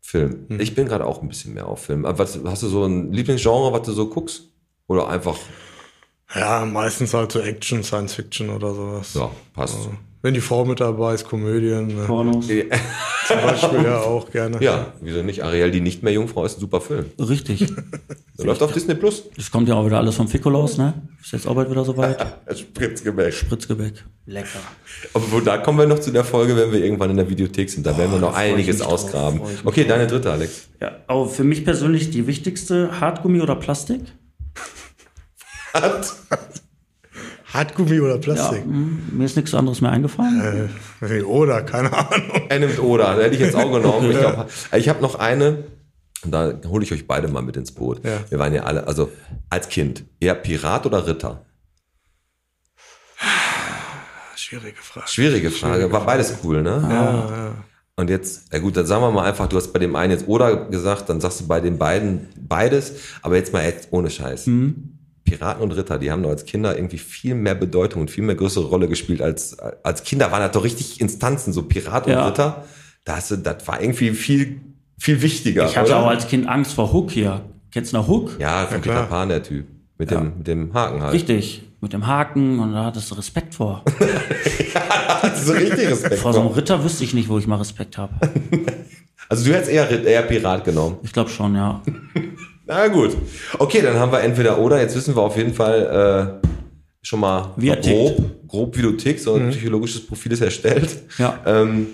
Film. 0.00 0.46
Mhm. 0.48 0.60
Ich 0.60 0.74
bin 0.74 0.88
gerade 0.88 1.06
auch 1.06 1.22
ein 1.22 1.28
bisschen 1.28 1.54
mehr 1.54 1.68
auf 1.68 1.84
Film. 1.84 2.04
Aber 2.04 2.18
was, 2.18 2.38
hast 2.44 2.62
du 2.64 2.68
so 2.68 2.84
ein 2.84 3.12
Lieblingsgenre, 3.12 3.72
was 3.72 3.82
du 3.82 3.92
so 3.92 4.08
guckst? 4.08 4.42
Oder 4.88 5.08
einfach, 5.08 5.36
Ja, 6.34 6.64
meistens 6.64 7.14
halt 7.14 7.30
so 7.30 7.38
Action, 7.40 7.84
Science 7.84 8.12
Fiction 8.14 8.50
oder 8.50 8.74
sowas. 8.74 9.14
ja, 9.14 9.30
passt. 9.54 9.88
Wenn 10.24 10.32
die 10.32 10.40
Frau 10.40 10.64
mit 10.64 10.80
dabei 10.80 11.12
ist, 11.12 11.28
Komödien. 11.28 11.88
Ne? 11.88 12.04
Pornos. 12.06 12.46
Zum 13.28 13.36
Beispiel 13.42 13.82
ja 13.84 14.00
auch 14.00 14.30
gerne. 14.30 14.56
Ja, 14.58 14.94
wieso 15.02 15.22
nicht? 15.22 15.44
Ariel, 15.44 15.70
die 15.70 15.82
nicht 15.82 16.02
mehr 16.02 16.14
Jungfrau, 16.14 16.46
ist 16.46 16.56
ein 16.56 16.60
super 16.60 16.80
Film. 16.80 17.04
Richtig. 17.20 17.66
Der 18.38 18.46
läuft 18.46 18.62
auf 18.62 18.72
Disney 18.72 18.94
Plus. 18.94 19.24
Das 19.36 19.50
kommt 19.50 19.68
ja 19.68 19.74
auch 19.74 19.84
wieder 19.84 19.98
alles 19.98 20.14
vom 20.14 20.26
Ficolaus, 20.26 20.78
ne? 20.78 20.94
Ist 21.22 21.32
jetzt 21.32 21.46
auch 21.46 21.54
bald 21.54 21.70
wieder 21.70 21.84
soweit. 21.84 22.24
Spritzgebäck. 22.56 23.34
Spritzgebäck. 23.34 24.02
Lecker. 24.24 24.60
Obwohl, 25.12 25.44
da 25.44 25.58
kommen 25.58 25.80
wir 25.80 25.86
noch 25.86 25.98
zu 25.98 26.10
der 26.10 26.24
Folge, 26.24 26.56
wenn 26.56 26.72
wir 26.72 26.82
irgendwann 26.82 27.10
in 27.10 27.18
der 27.18 27.28
Videothek 27.28 27.68
sind. 27.68 27.84
Da 27.84 27.94
werden 27.98 28.12
wir 28.12 28.18
noch 28.18 28.32
freu 28.32 28.46
ich 28.46 28.54
einiges 28.54 28.80
ausgraben. 28.80 29.42
Okay, 29.62 29.84
deine 29.84 30.06
dritte, 30.06 30.32
Alex. 30.32 30.68
Ja, 30.80 31.00
aber 31.06 31.28
für 31.28 31.44
mich 31.44 31.66
persönlich 31.66 32.08
die 32.08 32.26
wichtigste, 32.26 32.98
Hartgummi 32.98 33.42
oder 33.42 33.56
Plastik? 33.56 34.00
Hartgummi 37.54 38.00
oder 38.00 38.14
Ja, 38.14 38.18
Plastik? 38.20 38.66
mh, 38.66 38.98
mir 39.12 39.24
ist 39.24 39.36
nichts 39.36 39.54
anderes 39.54 39.80
mehr 39.80 39.90
eingefallen. 39.92 40.68
Äh, 41.00 41.22
oder, 41.22 41.62
keine 41.62 41.92
Ahnung. 41.92 42.42
Er 42.48 42.58
nimmt 42.58 42.78
Oder, 42.82 43.16
hätte 43.16 43.34
ich 43.36 43.40
jetzt 43.40 43.54
auch 43.56 43.72
genommen. 43.72 44.10
Ich, 44.10 44.18
glaub, 44.18 44.48
ich 44.76 44.88
habe 44.88 45.00
noch 45.00 45.14
eine, 45.14 45.64
und 46.24 46.32
da 46.32 46.52
hole 46.66 46.84
ich 46.84 46.92
euch 46.92 47.06
beide 47.06 47.28
mal 47.28 47.42
mit 47.42 47.56
ins 47.56 47.72
Boot. 47.72 48.04
Ja. 48.04 48.18
Wir 48.28 48.38
waren 48.38 48.52
ja 48.52 48.64
alle, 48.64 48.86
also 48.86 49.10
als 49.50 49.68
Kind, 49.68 50.04
eher 50.20 50.34
Pirat 50.34 50.84
oder 50.84 51.06
Ritter? 51.06 51.44
Schwierige 54.36 54.76
Frage. 54.82 55.08
Schwierige 55.08 55.50
Frage, 55.50 55.90
war 55.92 56.04
beides 56.04 56.34
cool, 56.42 56.62
ne? 56.62 56.86
Ja, 56.90 56.90
ja. 56.92 57.54
Und 57.96 58.10
jetzt, 58.10 58.52
ja 58.52 58.58
gut, 58.58 58.76
dann 58.76 58.86
sagen 58.86 59.02
wir 59.02 59.10
mal 59.12 59.24
einfach, 59.24 59.46
du 59.46 59.56
hast 59.56 59.72
bei 59.72 59.78
dem 59.78 59.94
einen 59.94 60.10
jetzt 60.10 60.26
Oder 60.26 60.66
gesagt, 60.66 61.08
dann 61.08 61.20
sagst 61.20 61.40
du 61.42 61.46
bei 61.46 61.60
den 61.60 61.78
beiden 61.78 62.28
beides, 62.36 62.94
aber 63.22 63.36
jetzt 63.36 63.52
mal 63.52 63.64
jetzt 63.64 63.88
ohne 63.92 64.10
Scheiß. 64.10 64.46
Piraten 65.24 65.62
und 65.62 65.72
Ritter, 65.72 65.98
die 65.98 66.10
haben 66.10 66.22
doch 66.22 66.30
als 66.30 66.44
Kinder 66.44 66.76
irgendwie 66.76 66.98
viel 66.98 67.34
mehr 67.34 67.54
Bedeutung 67.54 68.02
und 68.02 68.10
viel 68.10 68.24
mehr 68.24 68.34
größere 68.34 68.66
Rolle 68.66 68.88
gespielt 68.88 69.22
als, 69.22 69.58
als 69.58 70.02
Kinder 70.04 70.30
waren 70.30 70.40
das 70.40 70.52
doch 70.52 70.64
richtig 70.64 71.00
Instanzen, 71.00 71.52
so 71.52 71.62
Pirat 71.62 72.06
und 72.06 72.12
Ja. 72.12 72.26
Ritter. 72.26 72.64
Da 73.04 73.18
du, 73.28 73.36
das 73.36 73.66
war 73.66 73.80
irgendwie 73.82 74.10
viel, 74.10 74.60
viel 74.98 75.20
wichtiger. 75.22 75.66
Ich 75.66 75.76
hatte 75.76 75.90
oder? 75.92 76.00
auch 76.00 76.06
als 76.08 76.26
Kind 76.28 76.48
Angst 76.48 76.72
vor 76.74 76.92
Hook 76.92 77.10
hier. 77.10 77.42
Kennst 77.70 77.92
du 77.92 77.96
noch 77.96 78.08
Hook? 78.08 78.36
Ja, 78.38 78.66
von 78.66 78.80
klar. 78.80 78.96
Peter 78.96 79.06
Pan, 79.08 79.28
der 79.28 79.42
Typ. 79.42 79.66
Mit, 79.98 80.10
dem, 80.10 80.38
mit 80.38 80.46
dem 80.46 80.72
Haken 80.74 81.02
halt. 81.02 81.12
Richtig. 81.12 81.62
Mit 81.80 81.92
dem 81.92 82.06
Haken 82.06 82.58
und 82.60 82.72
da 82.72 82.84
hattest 82.84 83.10
du 83.10 83.14
Respekt 83.14 83.54
vor. 83.54 83.84
so 85.36 85.52
richtig 85.52 85.88
Respekt. 85.88 86.14
Vor 86.16 86.32
so 86.32 86.40
einem 86.40 86.48
vor. 86.48 86.56
Ritter 86.56 86.82
wüsste 86.82 87.04
ich 87.04 87.14
nicht, 87.14 87.28
wo 87.28 87.38
ich 87.38 87.46
mal 87.46 87.56
Respekt 87.56 87.98
habe. 87.98 88.14
Also 89.28 89.46
du 89.46 89.54
hättest 89.54 89.70
eher, 89.70 90.04
eher 90.04 90.22
Pirat 90.22 90.64
genommen. 90.64 90.98
Ich 91.02 91.12
glaube 91.12 91.30
schon, 91.30 91.54
ja. 91.54 91.80
Na 92.66 92.88
gut. 92.88 93.16
Okay, 93.58 93.82
dann 93.82 93.98
haben 93.98 94.10
wir 94.12 94.20
entweder 94.20 94.58
oder. 94.58 94.80
Jetzt 94.80 94.96
wissen 94.96 95.14
wir 95.16 95.22
auf 95.22 95.36
jeden 95.36 95.52
Fall 95.54 96.40
äh, 96.42 96.48
schon 97.02 97.20
mal 97.20 97.52
Wie 97.56 97.68
grob, 97.68 98.46
grob, 98.48 98.76
wie 98.76 98.82
du 98.82 98.92
tickst. 98.92 99.24
So 99.24 99.34
ein 99.34 99.50
psychologisches 99.50 100.06
Profil 100.06 100.32
ist 100.32 100.40
erstellt. 100.40 101.02
Ja. 101.18 101.38
Ähm, 101.44 101.86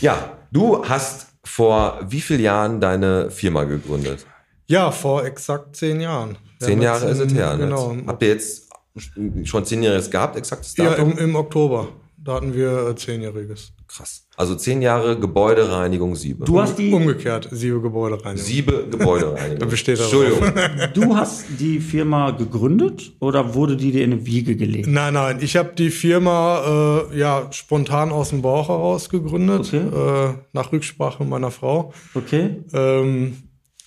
ja, 0.00 0.32
du 0.50 0.84
hast 0.84 1.26
vor 1.44 2.00
wie 2.08 2.20
vielen 2.20 2.40
Jahren 2.40 2.80
deine 2.80 3.30
Firma 3.30 3.64
gegründet? 3.64 4.26
Ja, 4.66 4.90
vor 4.90 5.24
exakt 5.24 5.76
zehn 5.76 6.00
Jahren. 6.00 6.36
Zehn 6.60 6.80
Jahre 6.82 7.06
ist 7.10 7.20
es 7.20 7.34
her. 7.34 7.54
ne? 7.56 7.64
Genau. 7.64 7.94
Habt 8.06 8.22
ihr 8.22 8.28
jetzt 8.30 8.68
schon 9.44 9.64
zehnjähriges 9.64 10.10
gehabt, 10.10 10.36
exaktes 10.36 10.76
Ja, 10.76 10.86
Datum? 10.90 11.12
im, 11.12 11.18
im 11.18 11.36
Oktober. 11.36 11.88
Da 12.26 12.34
hatten 12.34 12.54
wir 12.54 12.88
äh, 12.88 12.96
zehnjähriges. 12.96 13.72
Krass. 13.86 14.26
Also 14.36 14.56
zehn 14.56 14.82
Jahre 14.82 15.18
Gebäudereinigung 15.18 16.16
Siebe. 16.16 16.44
Du 16.44 16.60
hast 16.60 16.76
die, 16.76 16.92
Umgekehrt, 16.92 17.48
sieben 17.52 17.80
Gebäude 17.80 18.22
rein. 18.24 18.36
Siebe 18.36 18.84
Gebäudereinigung. 18.90 19.58
Da 19.60 19.66
besteht 19.66 20.00
Entschuldigung. 20.00 20.52
du 20.92 21.16
hast 21.16 21.46
die 21.60 21.78
Firma 21.78 22.32
gegründet 22.32 23.12
oder 23.20 23.54
wurde 23.54 23.76
die 23.76 23.92
dir 23.92 24.02
in 24.04 24.12
eine 24.12 24.26
Wiege 24.26 24.56
gelegt? 24.56 24.88
Nein, 24.88 25.14
nein, 25.14 25.38
ich 25.40 25.56
habe 25.56 25.72
die 25.78 25.90
Firma 25.90 27.06
äh, 27.12 27.18
ja 27.18 27.46
spontan 27.52 28.10
aus 28.10 28.30
dem 28.30 28.42
Bauch 28.42 28.68
heraus 28.68 29.08
gegründet, 29.08 29.72
Okay. 29.72 30.30
äh, 30.30 30.34
nach 30.52 30.72
Rücksprache 30.72 31.24
meiner 31.24 31.52
Frau. 31.52 31.92
Okay. 32.14 32.64
Ähm, 32.72 33.36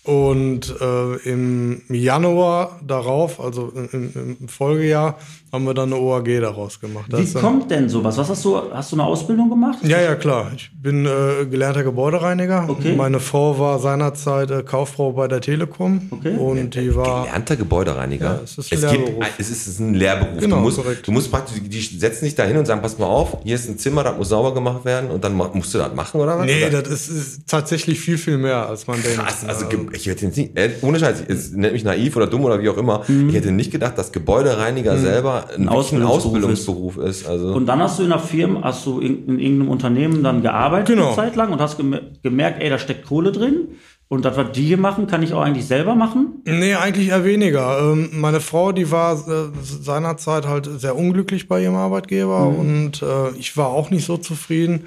Und 0.04 0.74
äh, 0.80 1.16
im 1.30 1.82
Januar 1.90 2.80
darauf, 2.86 3.40
also 3.40 3.72
im, 3.92 4.38
im 4.40 4.48
Folgejahr, 4.48 5.18
haben 5.52 5.66
wir 5.66 5.74
dann 5.74 5.92
eine 5.92 6.02
OAG 6.02 6.40
daraus 6.42 6.80
gemacht. 6.80 7.06
Das 7.10 7.36
Wie 7.36 7.40
kommt 7.40 7.72
denn 7.72 7.90
sowas? 7.90 8.18
Was 8.18 8.30
hast 8.30 8.46
du, 8.46 8.60
hast 8.72 8.92
du 8.92 8.96
eine 8.96 9.04
Ausbildung 9.04 9.50
gemacht? 9.50 9.80
Ja, 9.84 10.00
ja, 10.00 10.16
klar. 10.16 10.52
Ich 10.56 10.72
bin 10.74 11.06
äh, 11.06 11.46
gelernter 11.46 11.84
Gebäudereiniger. 11.84 12.66
Okay. 12.68 12.96
Meine 12.96 13.20
Frau 13.20 13.58
war 13.58 13.80
seinerzeit 13.80 14.52
äh, 14.52 14.64
Kauffrau 14.64 15.12
bei 15.12 15.28
der 15.28 15.42
Telekom. 15.42 16.02
Okay. 16.12 16.36
Und 16.36 16.76
die 16.76 16.96
war. 16.96 17.26
Gelernter 17.26 17.56
Gebäudereiniger. 17.56 18.26
Ja, 18.26 18.42
es 18.44 18.58
ist 18.58 18.72
ein 18.72 18.76
es, 18.76 18.82
Lehrberuf. 18.84 19.26
gibt, 19.26 19.40
es 19.40 19.50
ist 19.68 19.80
ein 19.80 19.94
Lehrberuf. 19.96 20.40
Genau, 20.40 20.56
du, 20.58 20.62
musst, 20.62 20.78
korrekt. 20.78 21.08
du 21.08 21.12
musst 21.12 21.32
praktisch, 21.32 21.56
die 21.62 21.82
setzen 21.82 22.26
dich 22.26 22.36
da 22.36 22.44
hin 22.44 22.58
und 22.58 22.66
sagen, 22.66 22.82
pass 22.82 22.98
mal 22.98 23.08
auf, 23.08 23.38
hier 23.44 23.56
ist 23.56 23.68
ein 23.68 23.78
Zimmer, 23.78 24.04
das 24.04 24.18
muss 24.18 24.30
sauber 24.30 24.54
gemacht 24.54 24.86
werden 24.86 25.10
und 25.10 25.24
dann 25.24 25.34
musst 25.34 25.74
du 25.74 25.78
das 25.80 25.94
machen 25.94 26.22
oder 26.22 26.38
was? 26.38 26.46
Nee, 26.46 26.66
oder? 26.66 26.84
das 26.84 27.10
ist, 27.10 27.10
ist 27.10 27.48
tatsächlich 27.48 28.00
viel, 28.00 28.18
viel 28.18 28.38
mehr, 28.38 28.68
als 28.68 28.86
man 28.88 29.02
denkt. 29.02 29.18
Krass, 29.18 29.44
also 29.46 29.66
Ja, 29.66 29.70
ich 30.02 30.08
hätte 30.08 30.26
jetzt 30.26 30.38
nicht, 30.38 30.58
äh, 30.58 30.72
ohne 30.82 31.00
Scheiß, 31.00 31.24
es 31.28 31.52
nennt 31.52 31.74
mich 31.74 31.84
naiv 31.84 32.16
oder 32.16 32.28
dumm 32.28 32.44
oder 32.46 32.62
wie 32.62 32.70
auch 32.70 32.78
immer, 32.78 33.04
ich 33.08 33.34
hätte 33.36 33.52
nicht 33.52 33.72
gedacht, 33.72 33.98
dass 33.98 34.12
Gebäudereiniger 34.12 34.98
selber 34.98 35.46
ein, 35.56 35.64
ein 35.64 35.70
Ausbildungsberuf 35.70 36.26
Ausbildungsberuf 36.26 36.98
ist. 36.98 37.28
Also 37.28 37.54
Und 37.54 37.66
dann 37.66 37.80
hast 37.80 38.00
du 38.00 38.04
in 38.04 38.12
einer 38.12 38.22
Firma, 38.22 38.62
hast 38.64 38.86
du 38.86 39.00
in, 39.00 39.28
in 39.28 39.40
irgendeinem 39.40 39.70
Unternehmen 39.70 40.24
dann 40.24 40.42
gearbeitet 40.42 40.88
Genau. 40.96 41.08
eine 41.08 41.16
Zeit 41.16 41.36
lang 41.36 41.52
und 41.52 41.60
hast 41.62 41.78
gem 41.78 41.96
gemerkt, 42.24 42.62
ey, 42.62 42.70
da 42.70 42.78
steckt 42.80 43.06
Kohle 43.06 43.32
drin. 43.32 43.70
Und 44.12 44.26
das, 44.26 44.36
was 44.38 44.54
die 44.54 44.64
hier 44.64 44.78
machen, 44.78 45.06
kann 45.06 45.22
ich 45.22 45.34
auch 45.34 45.42
eigentlich 45.42 45.68
selber 45.68 45.94
machen. 45.94 46.42
Nee, 46.44 46.74
eigentlich 46.74 47.10
eher 47.10 47.24
weniger. 47.26 47.80
Ähm, 47.92 48.10
meine 48.14 48.40
Frau, 48.40 48.72
die 48.72 48.90
war 48.90 49.14
äh, 49.14 49.52
seinerzeit 49.62 50.48
halt 50.48 50.68
sehr 50.80 50.96
unglücklich 50.96 51.48
bei 51.48 51.62
ihrem 51.62 51.76
Arbeitgeber 51.76 52.48
und 52.48 53.04
äh, 53.04 53.30
ich 53.38 53.56
war 53.56 53.68
auch 53.68 53.92
nicht 53.92 54.06
so 54.06 54.18
zufrieden. 54.18 54.86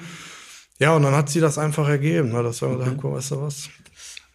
Ja, 0.81 0.97
und 0.97 1.05
dann 1.05 1.15
hat 1.15 1.29
sie 1.29 1.39
das 1.39 1.57
einfach 1.57 1.89
ergeben, 1.89 2.33
ne, 2.33 2.43
dass 2.43 2.61
wir 2.63 2.69
gesagt 2.71 2.89
haben, 2.91 2.99
guck, 3.01 3.15
weißt 3.15 3.31
du 3.31 3.43
was, 3.43 3.69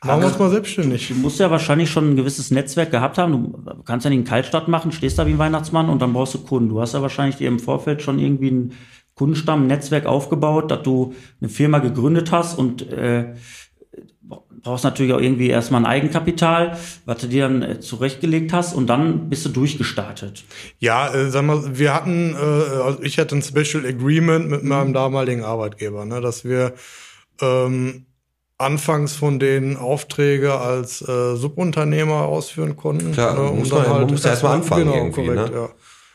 machen 0.04 0.22
wir 0.22 0.28
uns 0.28 0.40
mal 0.40 0.50
selbstständig. 0.50 1.08
Du 1.08 1.16
musst 1.16 1.40
ja 1.40 1.50
wahrscheinlich 1.50 1.90
schon 1.90 2.12
ein 2.12 2.16
gewisses 2.16 2.52
Netzwerk 2.52 2.92
gehabt 2.92 3.18
haben. 3.18 3.64
Du 3.66 3.84
kannst 3.84 4.04
ja 4.04 4.10
nicht 4.10 4.20
einen 4.20 4.28
Kaltstart 4.28 4.68
machen, 4.68 4.92
stehst 4.92 5.18
da 5.18 5.26
wie 5.28 5.32
ein 5.32 5.38
Weihnachtsmann 5.38 5.90
und 5.90 6.02
dann 6.02 6.14
brauchst 6.14 6.34
du 6.36 6.40
Kunden. 6.40 6.70
Du 6.70 6.82
hast 6.82 6.94
ja 6.94 7.02
wahrscheinlich 7.02 7.38
dir 7.38 7.48
im 7.48 7.60
Vorfeld 7.60 8.02
schon 8.02 8.20
irgendwie 8.20 8.52
ein 8.52 8.74
Kundenstamm, 9.16 9.64
ein 9.64 9.68
Netzwerk 9.68 10.06
aufgebaut, 10.06 10.70
dass 10.70 10.84
du 10.84 11.16
eine 11.42 11.50
Firma 11.50 11.80
gegründet 11.80 12.32
hast 12.32 12.58
und 12.58 12.92
äh, 12.92 13.34
brauchst 14.68 14.84
natürlich 14.84 15.14
auch 15.14 15.22
irgendwie 15.22 15.50
erstmal 15.50 15.82
ein 15.82 15.86
Eigenkapital, 15.86 16.78
was 17.06 17.20
du 17.20 17.28
dir 17.28 17.44
dann 17.44 17.62
äh, 17.62 17.80
zurechtgelegt 17.80 18.54
hast 18.54 18.74
und 18.74 18.88
dann 18.88 19.30
bist 19.30 19.46
du 19.46 19.50
durchgestartet. 19.50 20.44
Ja, 20.80 21.14
äh, 21.14 21.30
sag 21.30 21.46
mal, 21.46 21.78
wir 21.78 21.94
hatten, 21.94 22.34
äh, 22.34 22.38
also 22.38 23.02
ich 23.02 23.18
hatte 23.18 23.36
ein 23.36 23.42
Special 23.42 23.86
Agreement 23.86 24.50
mit 24.50 24.64
meinem 24.64 24.94
damaligen 24.94 25.44
Arbeitgeber, 25.44 26.06
ne, 26.06 26.20
dass 26.20 26.44
wir 26.44 26.74
ähm, 27.42 28.07
anfangs 28.58 29.16
von 29.16 29.40
den 29.40 29.78
Aufträge 29.78 30.56
als 30.60 31.02
äh, 31.08 31.36
Subunternehmer 31.36 32.24
ausführen 32.26 32.76
konnten. 32.76 33.12
Klar, 33.12 33.36
ne, 33.36 33.52
muss 33.52 33.70
man- 33.72 34.08
muss 34.08 34.24
ja 34.24 34.32
erst 34.32 34.44
mal 34.44 34.54
anfangen 34.54 34.92
irgendwie, 34.92 35.28
ne? 35.30 35.50
ja. 35.54 35.70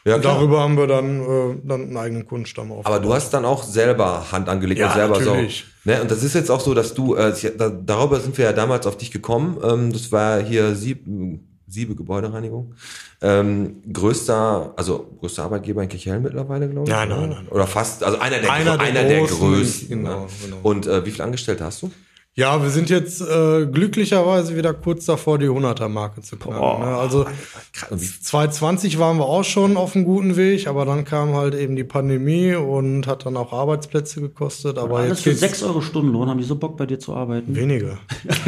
Ja, 0.04 0.18
darüber 0.18 0.58
haben 0.62 0.76
wir 0.76 0.88
dann, 0.88 1.20
äh, 1.20 1.56
dann 1.62 1.82
einen 1.82 1.96
eigenen 1.96 2.26
Kundenstamm 2.26 2.72
aufgebaut. 2.72 2.86
Aber 2.92 2.98
du 2.98 3.14
hast 3.14 3.32
dann 3.32 3.44
auch 3.44 3.62
selber 3.62 4.32
Hand 4.32 4.48
angelegt 4.48 4.80
Ja, 4.80 4.88
und 4.88 4.94
selber 4.94 5.18
natürlich. 5.20 5.64
so. 5.84 5.90
Ne? 5.92 6.02
Und 6.02 6.10
das 6.10 6.24
ist 6.24 6.34
jetzt 6.34 6.50
auch 6.50 6.58
so, 6.58 6.74
dass 6.74 6.92
du, 6.94 7.14
äh, 7.14 7.32
da, 7.56 7.68
darüber 7.68 8.18
sind 8.18 8.36
wir 8.36 8.46
ja 8.46 8.52
damals 8.52 8.84
auf 8.88 8.96
dich 8.96 9.12
gekommen. 9.12 9.58
Ähm, 9.62 9.92
das 9.92 10.10
war 10.10 10.42
hier 10.42 10.74
Sieb, 10.74 11.06
Siebe 11.68 11.94
Gebäudereinigung. 11.94 12.74
Ähm, 13.22 13.76
größter, 13.92 14.74
also 14.76 15.06
größter 15.20 15.44
Arbeitgeber 15.44 15.84
in 15.84 15.88
Kirchhellen 15.88 16.22
mittlerweile, 16.24 16.68
glaube 16.68 16.88
ich. 16.88 16.92
Nein, 16.92 17.08
nein, 17.08 17.28
nein. 17.30 17.48
Oder 17.48 17.68
fast, 17.68 18.02
also 18.02 18.18
einer 18.18 18.40
der, 18.40 18.50
Einer 18.52 18.76
der 18.76 18.80
einer 18.86 19.04
der 19.04 19.20
großen, 19.20 19.38
größten. 19.38 19.88
genau, 19.88 20.20
ne? 20.22 20.26
genau. 20.44 20.56
Und 20.64 20.88
äh, 20.88 21.06
wie 21.06 21.12
viele 21.12 21.22
Angestellte 21.24 21.64
hast 21.64 21.80
du? 21.82 21.92
Ja, 22.34 22.62
wir 22.62 22.70
sind 22.70 22.88
jetzt 22.88 23.20
äh, 23.20 23.66
glücklicherweise 23.66 24.56
wieder 24.56 24.72
kurz 24.72 25.04
davor, 25.04 25.38
die 25.38 25.48
100er-Marke 25.50 26.22
zu 26.22 26.36
knacken. 26.36 26.60
Boah. 26.60 26.78
Ne? 26.78 26.86
Also 26.96 27.26
Und 27.90 28.00
wie, 28.00 28.06
2020 28.06 28.98
waren 28.98 29.18
wir 29.18 29.26
auch 29.26 29.44
schon 29.44 29.76
auf 29.76 29.94
einem 29.94 30.06
guten 30.06 30.34
Weg, 30.36 30.66
aber 30.66 30.86
dann 30.86 31.04
kam 31.04 31.34
halt 31.34 31.54
eben 31.54 31.76
die 31.76 31.84
Pandemie 31.84 32.54
und 32.54 33.06
hat 33.06 33.26
dann 33.26 33.36
auch 33.36 33.52
Arbeitsplätze 33.52 34.22
gekostet. 34.22 34.78
Aber 34.78 35.00
Alles 35.00 35.10
jetzt 35.10 35.22
für 35.24 35.28
geht's 35.28 35.40
6 35.40 35.62
Euro 35.64 35.82
Stundenlohn, 35.82 36.30
haben 36.30 36.38
die 36.38 36.44
so 36.44 36.56
Bock 36.56 36.78
bei 36.78 36.86
dir 36.86 36.98
zu 36.98 37.14
arbeiten? 37.14 37.54
weniger. 37.54 37.98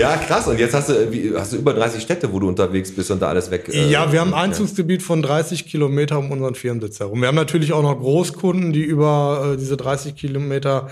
ja, 0.00 0.16
krass. 0.16 0.48
Und 0.48 0.58
jetzt 0.58 0.74
hast 0.74 0.88
du, 0.88 1.12
wie, 1.12 1.34
hast 1.36 1.52
du 1.52 1.58
über 1.58 1.74
30 1.74 2.02
Städte, 2.02 2.32
wo 2.32 2.40
du 2.40 2.48
unterwegs 2.48 2.94
bist 2.94 3.10
und 3.10 3.20
da 3.20 3.28
alles 3.28 3.50
weg. 3.50 3.68
äh, 3.70 3.90
ja, 3.90 4.10
wir 4.10 4.22
haben 4.22 4.32
ein 4.32 4.48
Einzugsgebiet 4.52 5.02
von 5.02 5.20
30 5.20 5.66
Kilometer 5.66 6.18
um 6.18 6.30
unseren 6.30 6.54
Firmensitz 6.54 6.98
herum. 7.00 7.20
Wir 7.20 7.28
haben 7.28 7.34
natürlich 7.34 7.74
auch 7.74 7.82
noch 7.82 7.98
Großkunden, 8.00 8.72
die 8.72 8.84
über 8.84 9.50
äh, 9.52 9.58
diese 9.58 9.76
30 9.76 10.14
Kilometer 10.16 10.88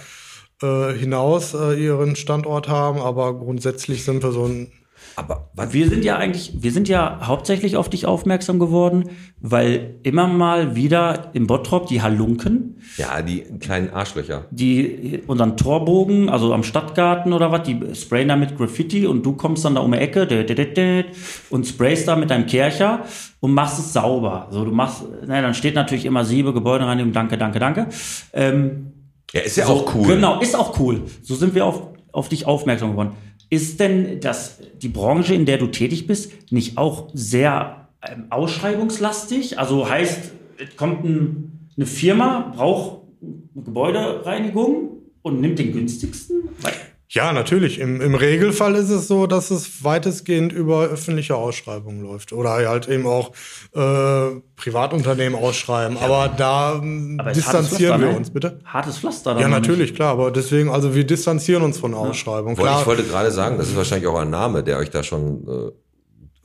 äh, 0.62 0.92
hinaus 0.92 1.55
äh, 1.55 1.75
ihren 1.75 2.16
Standort 2.16 2.69
haben, 2.69 3.01
aber 3.01 3.35
grundsätzlich 3.35 4.05
sind 4.05 4.23
wir 4.23 4.33
so 4.33 4.45
ein 4.45 4.73
Aber 5.14 5.51
was, 5.55 5.73
Wir 5.73 5.88
sind 5.88 6.05
ja 6.05 6.16
eigentlich, 6.16 6.53
wir 6.61 6.73
sind 6.73 6.88
ja 6.88 7.21
hauptsächlich 7.23 7.77
auf 7.77 7.88
dich 7.88 8.07
aufmerksam 8.07 8.59
geworden, 8.59 9.11
weil 9.40 9.95
immer 10.03 10.27
mal 10.27 10.77
wieder 10.77 11.31
im 11.33 11.47
Bottrop 11.47 11.87
die 11.87 12.03
Halunken, 12.03 12.77
ja, 12.99 13.23
die 13.23 13.42
kleinen 13.59 13.90
Arschlöcher. 13.90 14.45
die 14.51 15.23
unseren 15.27 15.57
Torbogen, 15.57 16.29
also 16.29 16.53
am 16.53 16.62
Stadtgarten 16.62 17.33
oder 17.33 17.51
was, 17.51 17.62
die 17.62 17.81
sprayen 17.95 18.29
da 18.29 18.37
mit 18.37 18.57
Graffiti 18.59 19.07
und 19.07 19.25
du 19.25 19.33
kommst 19.33 19.64
dann 19.64 19.75
da 19.75 19.81
um 19.81 19.92
die 19.92 19.99
Ecke 19.99 20.27
dä, 20.27 20.45
dä, 20.45 20.55
dä, 20.55 20.64
dä, 20.75 21.05
und 21.51 21.66
sprayst 21.66 22.09
da 22.09 22.16
mit 22.16 22.31
deinem 22.31 22.47
Kercher 22.47 23.05
und 23.40 23.55
machst 23.55 23.79
es 23.79 23.92
sauber. 23.92 24.49
So, 24.51 24.64
du 24.64 24.71
machst, 24.71 25.05
na, 25.27 25.40
dann 25.40 25.55
steht 25.55 25.75
natürlich 25.75 26.05
immer 26.05 26.25
Siebe, 26.25 26.53
Gebäudereinigung, 26.53 27.12
danke, 27.12 27.38
danke, 27.38 27.59
danke. 27.59 27.87
Ähm, 28.33 28.92
Ja, 29.33 29.41
ist 29.41 29.57
ja 29.57 29.67
so, 29.67 29.73
auch 29.73 29.95
cool. 29.95 30.07
Genau, 30.09 30.41
ist 30.41 30.55
auch 30.55 30.79
cool. 30.81 31.03
So 31.23 31.35
sind 31.35 31.55
wir 31.55 31.67
auf, 31.67 31.89
auf 32.12 32.29
dich 32.29 32.47
aufmerksam 32.47 32.93
geworden. 32.93 33.12
Ist 33.49 33.79
denn 33.81 34.21
das, 34.21 34.59
die 34.81 34.89
Branche, 34.89 35.35
in 35.35 35.47
der 35.47 35.59
du 35.59 35.69
tätig 35.69 36.07
bist, 36.07 36.33
nicht 36.51 36.79
auch 36.79 37.11
sehr 37.12 37.89
ähm, 38.07 38.27
ausschreibungslastig? 38.31 39.59
Also 39.59 39.89
heißt, 39.89 40.33
es 40.59 40.77
kommt 40.77 41.05
ein, 41.05 41.69
eine 41.77 41.87
Firma, 41.87 42.53
braucht 42.57 43.03
eine 43.23 43.65
Gebäudereinigung 43.65 45.03
und 45.23 45.41
nimmt 45.41 45.59
den 45.59 45.73
günstigsten? 45.73 46.49
Weil, 46.61 46.73
Ja, 47.09 47.33
natürlich. 47.33 47.79
Im, 47.79 48.01
Im 48.01 48.14
Regelfall 48.16 48.75
ist 48.75 48.90
es 48.90 49.07
so, 49.07 49.27
dass 49.29 49.51
es 49.53 49.85
weitestgehend 49.85 50.53
über 50.53 50.83
öffentliche 50.87 51.37
Ausschreibungen 51.37 52.03
läuft. 52.03 52.33
Oder 52.33 52.51
halt 52.51 52.88
eben 52.88 53.07
auch 53.07 53.31
äh, 53.75 54.40
Privatunternehmen 54.57 55.38
ausschreiben. 55.38 55.97
Aber 55.99 56.29
da 56.37 56.75
ähm, 56.75 57.16
aber 57.19 57.29
hartes 57.29 57.45
distanzieren 57.45 57.79
Pflaster, 57.79 58.01
wir 58.01 58.12
ne? 58.12 58.16
uns, 58.16 58.31
bitte. 58.31 58.59
Hartes 58.64 58.99
Pflaster. 58.99 59.35
dann 59.35 59.42
Ja, 59.42 59.49
noch 59.49 59.59
nicht. 59.59 59.69
natürlich, 59.69 59.95
klar. 59.95 60.11
Aber 60.12 60.31
deswegen, 60.33 60.69
also 60.69 60.95
wir 60.97 61.05
distanzieren 61.05 61.62
uns 61.62 61.79
von 61.79 61.95
Ausschreibungen. 61.95 62.57
Wollte- 62.57 62.62
Klar, 62.71 62.81
Ich 62.81 62.87
wollte 62.87 63.05
gerade 63.05 63.31
sagen, 63.31 63.57
das 63.59 63.69
ist 63.69 63.77
wahrscheinlich 63.77 64.09
auch 64.09 64.19
ein 64.19 64.31
Name, 64.31 64.64
der 64.64 64.79
euch 64.79 64.90
da 64.90 65.03
schon 65.05 65.47
äh, 65.47 65.71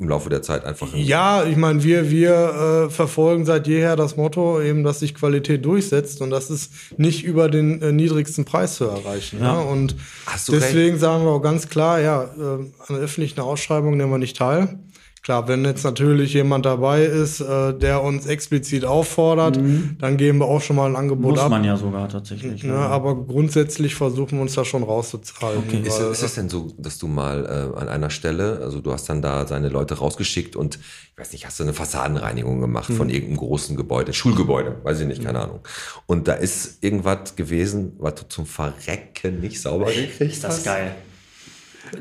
im 0.01 0.09
Laufe 0.09 0.29
der 0.29 0.41
Zeit 0.41 0.65
einfach. 0.65 0.87
Ja, 0.95 1.43
ich 1.43 1.55
meine, 1.55 1.83
wir, 1.83 2.09
wir 2.09 2.87
äh, 2.87 2.89
verfolgen 2.89 3.45
seit 3.45 3.67
jeher 3.67 3.95
das 3.95 4.17
Motto, 4.17 4.59
eben, 4.59 4.83
dass 4.83 4.99
sich 4.99 5.13
Qualität 5.13 5.63
durchsetzt 5.63 6.21
und 6.21 6.31
das 6.31 6.49
ist 6.49 6.71
nicht 6.97 7.23
über 7.23 7.49
den 7.49 7.81
äh, 7.81 7.91
niedrigsten 7.91 8.43
Preis 8.43 8.75
zu 8.75 8.85
erreichen. 8.85 9.39
Ja. 9.41 9.59
Und 9.59 9.95
Hast 10.25 10.47
du 10.47 10.53
deswegen 10.53 10.97
sagen 10.97 11.23
wir 11.23 11.31
auch 11.31 11.41
ganz 11.41 11.69
klar, 11.69 11.99
ja, 11.99 12.23
äh, 12.23 12.65
an 12.87 12.95
öffentlichen 12.95 13.39
Ausschreibungen 13.39 13.97
nehmen 13.97 14.11
wir 14.11 14.17
nicht 14.17 14.37
teil. 14.37 14.79
Klar, 15.23 15.47
wenn 15.47 15.63
jetzt 15.65 15.83
natürlich 15.83 16.33
jemand 16.33 16.65
dabei 16.65 17.03
ist, 17.03 17.41
äh, 17.41 17.73
der 17.77 18.01
uns 18.01 18.25
explizit 18.25 18.85
auffordert, 18.85 19.59
dann 19.99 20.17
geben 20.17 20.39
wir 20.39 20.45
auch 20.47 20.61
schon 20.61 20.75
mal 20.77 20.89
ein 20.89 20.95
Angebot 20.95 21.31
Muss 21.33 21.39
ab. 21.39 21.51
man 21.51 21.63
ja 21.63 21.77
sogar 21.77 22.09
tatsächlich. 22.09 22.63
Ne, 22.63 22.73
aber 22.73 23.15
grundsätzlich 23.15 23.93
versuchen 23.93 24.37
wir 24.39 24.41
uns 24.41 24.55
da 24.55 24.65
schon 24.65 24.81
rauszuhalten. 24.81 25.63
Okay. 25.67 25.83
Ist, 25.87 25.99
ist 25.99 26.23
es 26.23 26.33
denn 26.33 26.49
so, 26.49 26.71
dass 26.79 26.97
du 26.97 27.05
mal 27.07 27.45
äh, 27.75 27.79
an 27.79 27.87
einer 27.87 28.09
Stelle, 28.09 28.61
also 28.63 28.81
du 28.81 28.91
hast 28.91 29.09
dann 29.09 29.21
da 29.21 29.45
seine 29.45 29.69
Leute 29.69 29.99
rausgeschickt 29.99 30.55
und 30.55 30.79
ich 30.79 31.17
weiß 31.19 31.33
nicht, 31.33 31.45
hast 31.45 31.59
du 31.59 31.63
eine 31.65 31.73
Fassadenreinigung 31.73 32.59
gemacht 32.59 32.91
von 32.91 33.07
irgendeinem 33.09 33.37
großen 33.37 33.75
Gebäude, 33.75 34.13
Schulgebäude, 34.13 34.77
weiß 34.81 35.01
ich 35.01 35.07
nicht, 35.07 35.23
keine 35.23 35.41
Ahnung. 35.41 35.59
Und 36.07 36.27
da 36.27 36.33
ist 36.33 36.83
irgendwas 36.83 37.35
gewesen, 37.35 37.93
was 37.99 38.15
du 38.15 38.27
zum 38.27 38.47
Verrecken 38.47 39.39
nicht 39.39 39.61
sauber 39.61 39.85
gekriegt 39.85 40.19
Ist 40.33 40.43
das 40.43 40.55
hast. 40.57 40.65
geil. 40.65 40.95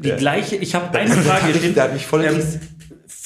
Die 0.02 0.12
gleiche, 0.12 0.56
ich 0.56 0.74
habe 0.74 0.96
eine 0.98 1.10
Frage. 1.14 1.52
der 1.52 1.82
hat 1.84 1.92
mich 1.92 2.06
voll 2.06 2.22
interessiert. 2.22 2.62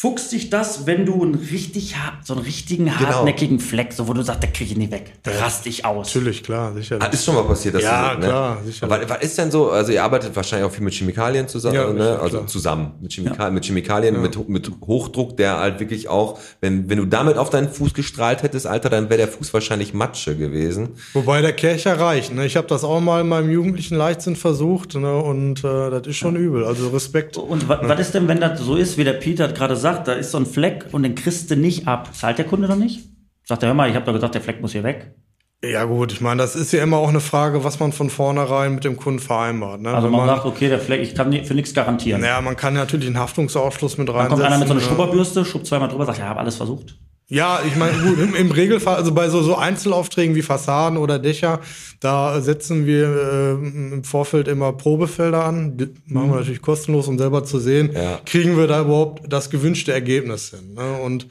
Fuchst 0.05 0.33
dich 0.33 0.51
das, 0.51 0.85
wenn 0.85 1.07
du 1.07 1.23
einen 1.23 1.35
richtig 1.35 1.95
so 2.25 2.35
einen 2.35 2.43
richtigen 2.43 2.85
Genau. 2.85 2.99
hartnäckigen 2.99 3.59
Fleck, 3.59 3.95
so 3.95 4.07
wo 4.07 4.13
du 4.13 4.21
sagst, 4.21 4.43
der 4.43 4.53
kriege 4.53 4.73
ich 4.73 4.77
nie 4.77 4.91
weg, 4.91 5.15
da 5.23 5.31
rast 5.41 5.67
ich 5.67 5.87
aus. 5.87 6.09
natürlich, 6.15 6.43
klar, 6.43 6.75
sicherlich. 6.75 7.03
Ah, 7.03 7.11
ist 7.11 7.25
schon 7.25 7.35
mal 7.35 7.45
passiert, 7.45 7.77
dass 7.77 7.83
Ja, 7.85 8.13
du, 8.15 8.21
ne? 8.21 8.27
klar, 8.27 8.59
sicher. 8.67 8.85
Aber 8.85 9.09
was 9.09 9.23
ist 9.23 9.39
denn 9.39 9.51
so, 9.51 9.71
also 9.71 9.93
ihr 9.93 10.05
arbeitet 10.05 10.37
wahrscheinlich 10.37 10.69
auch 10.69 10.73
viel 10.75 10.85
mit 10.85 10.93
Chemikalien 10.93 11.49
zusammen, 11.49 11.75
Ja, 11.77 11.91
ne? 11.91 12.19
also 12.21 12.37
klar. 12.37 12.47
zusammen 12.49 12.93
mit, 13.01 13.13
Chemika 13.15 13.49
mit 13.49 13.65
Chemikalien, 13.65 14.21
mit, 14.21 14.47
mit 14.47 14.71
Hochdruck, 14.87 15.39
der 15.39 15.59
halt 15.59 15.81
wirklich 15.81 16.09
auch, 16.09 16.39
wenn, 16.61 16.91
wenn 16.91 16.99
du 16.99 17.07
damit 17.07 17.39
auf 17.39 17.49
deinen 17.49 17.71
Fuß 17.71 17.95
gestrahlt 17.95 18.43
hättest, 18.43 18.67
Alter, 18.67 18.91
dann 18.91 19.09
wäre 19.09 19.17
der 19.19 19.29
Fuß 19.29 19.55
wahrscheinlich 19.55 19.95
Matsche 19.95 20.37
gewesen. 20.37 20.91
Wobei 21.15 21.41
der 21.41 21.55
Kercher 21.55 21.99
reicht. 21.99 22.35
Ne? 22.35 22.45
Ich 22.45 22.57
habe 22.59 22.67
das 22.67 22.85
auch 22.85 23.01
mal 23.01 23.23
in 23.23 23.29
meinem 23.29 23.51
jugendlichen 23.51 23.97
Leichtsinn 23.97 24.37
versucht 24.37 24.97
ne? 24.97 25.17
und 25.17 25.65
äh, 25.65 25.89
das 25.91 26.07
ist 26.09 26.17
schon 26.17 26.37
übel. 26.37 26.65
Also 26.67 26.89
Respekt. 26.91 27.39
Und 27.39 27.69
wa 27.71 27.81
was 27.83 28.01
ist 28.01 28.15
denn, 28.15 28.29
wenn 28.29 28.41
das 28.41 28.61
so 28.61 28.77
ist, 28.77 28.99
wie 28.99 29.05
der 29.05 29.15
Peter 29.15 29.49
gerade 29.49 29.77
sagt, 29.77 29.94
da 29.99 30.13
ist 30.13 30.31
so 30.31 30.39
ein 30.39 30.47
Fleck 30.47 30.87
und 30.93 31.03
den 31.03 31.15
kriegst 31.15 31.51
du 31.51 31.57
nicht 31.57 31.87
ab. 31.87 32.15
Zahlt 32.15 32.39
der 32.39 32.45
Kunde 32.47 32.69
doch 32.69 32.77
nicht? 32.77 33.09
Sagt 33.45 33.63
er, 33.63 33.69
hör 33.69 33.75
mal, 33.75 33.89
ich 33.89 33.95
habe 33.95 34.07
doch 34.07 34.13
gesagt, 34.15 34.35
der 34.35 34.43
Fleck 34.43 34.61
muss 34.61 34.73
hier 34.73 34.83
weg. 34.85 35.15
Ja 35.65 35.85
gut, 35.85 36.13
ich 36.13 36.21
meine, 36.21 36.43
das 36.43 36.57
ist 36.57 36.73
ja 36.73 36.83
immer 36.83 36.99
auch 36.99 37.09
eine 37.09 37.21
Frage, 37.21 37.65
was 37.65 37.81
man 37.81 37.93
von 37.93 38.11
vornherein 38.11 38.75
mit 38.75 38.85
dem 38.85 38.97
Kunden 38.97 39.21
vereinbart. 39.21 39.81
Ne? 39.81 39.95
Also 39.95 40.09
Wenn 40.09 40.17
man, 40.17 40.27
sagt, 40.27 40.45
okay, 40.45 40.69
der 40.69 40.79
Fleck, 40.79 41.01
ich 41.01 41.15
kann 41.15 41.33
für 41.45 41.55
nichts 41.55 41.73
garantieren. 41.73 42.21
naja, 42.21 42.41
man 42.43 42.57
kann 42.57 42.75
natürlich 42.75 43.07
einen 43.07 43.19
Haftungsausschluss 43.19 43.97
mit 43.97 44.09
Dann 44.09 44.17
reinsetzen. 44.17 44.41
kommt 44.43 44.47
einer 44.47 44.59
mit 44.59 44.69
so 44.69 44.75
einer 44.75 44.83
ne? 44.83 44.87
Schnupperbürste, 44.87 45.45
schubbt 45.45 45.67
zweimal 45.67 45.89
drüber, 45.89 46.05
sagt, 46.05 46.19
ja, 46.19 46.27
habe 46.29 46.41
alles 46.41 46.57
versucht. 46.57 46.99
Ja, 47.29 47.61
ich 47.67 47.75
meine, 47.77 47.97
gut, 48.03 48.19
im, 48.19 48.35
im 48.35 48.51
Regelfall, 48.51 48.97
also 48.97 49.13
bei 49.15 49.31
so, 49.31 49.43
so 49.43 49.57
Einzelaufträgen 49.57 50.35
wie 50.37 50.43
Fassaden 50.43 50.99
oder 50.99 51.19
Dächer, 51.19 51.61
da 52.01 52.39
setzen 52.43 52.85
wir 52.87 53.07
äh, 53.07 53.53
im 53.53 54.05
Vorfeld 54.05 54.47
immer 54.47 54.73
Probefelder 54.75 55.43
an. 55.45 55.77
Die 55.79 55.89
machen 56.07 56.31
wir 56.31 56.37
natürlich 56.37 56.61
kostenlos, 56.61 57.09
um 57.09 57.17
selber 57.19 57.43
zu 57.45 57.59
sehen, 57.59 57.91
Ja. 57.95 58.21
kriegen 58.27 58.59
wir 58.59 58.67
da 58.67 58.83
überhaupt 58.83 59.23
das 59.33 59.49
gewünschte 59.49 59.93
Ergebnis 59.93 60.51
hin. 60.51 60.75
Ne? 60.75 61.01
Und 61.03 61.27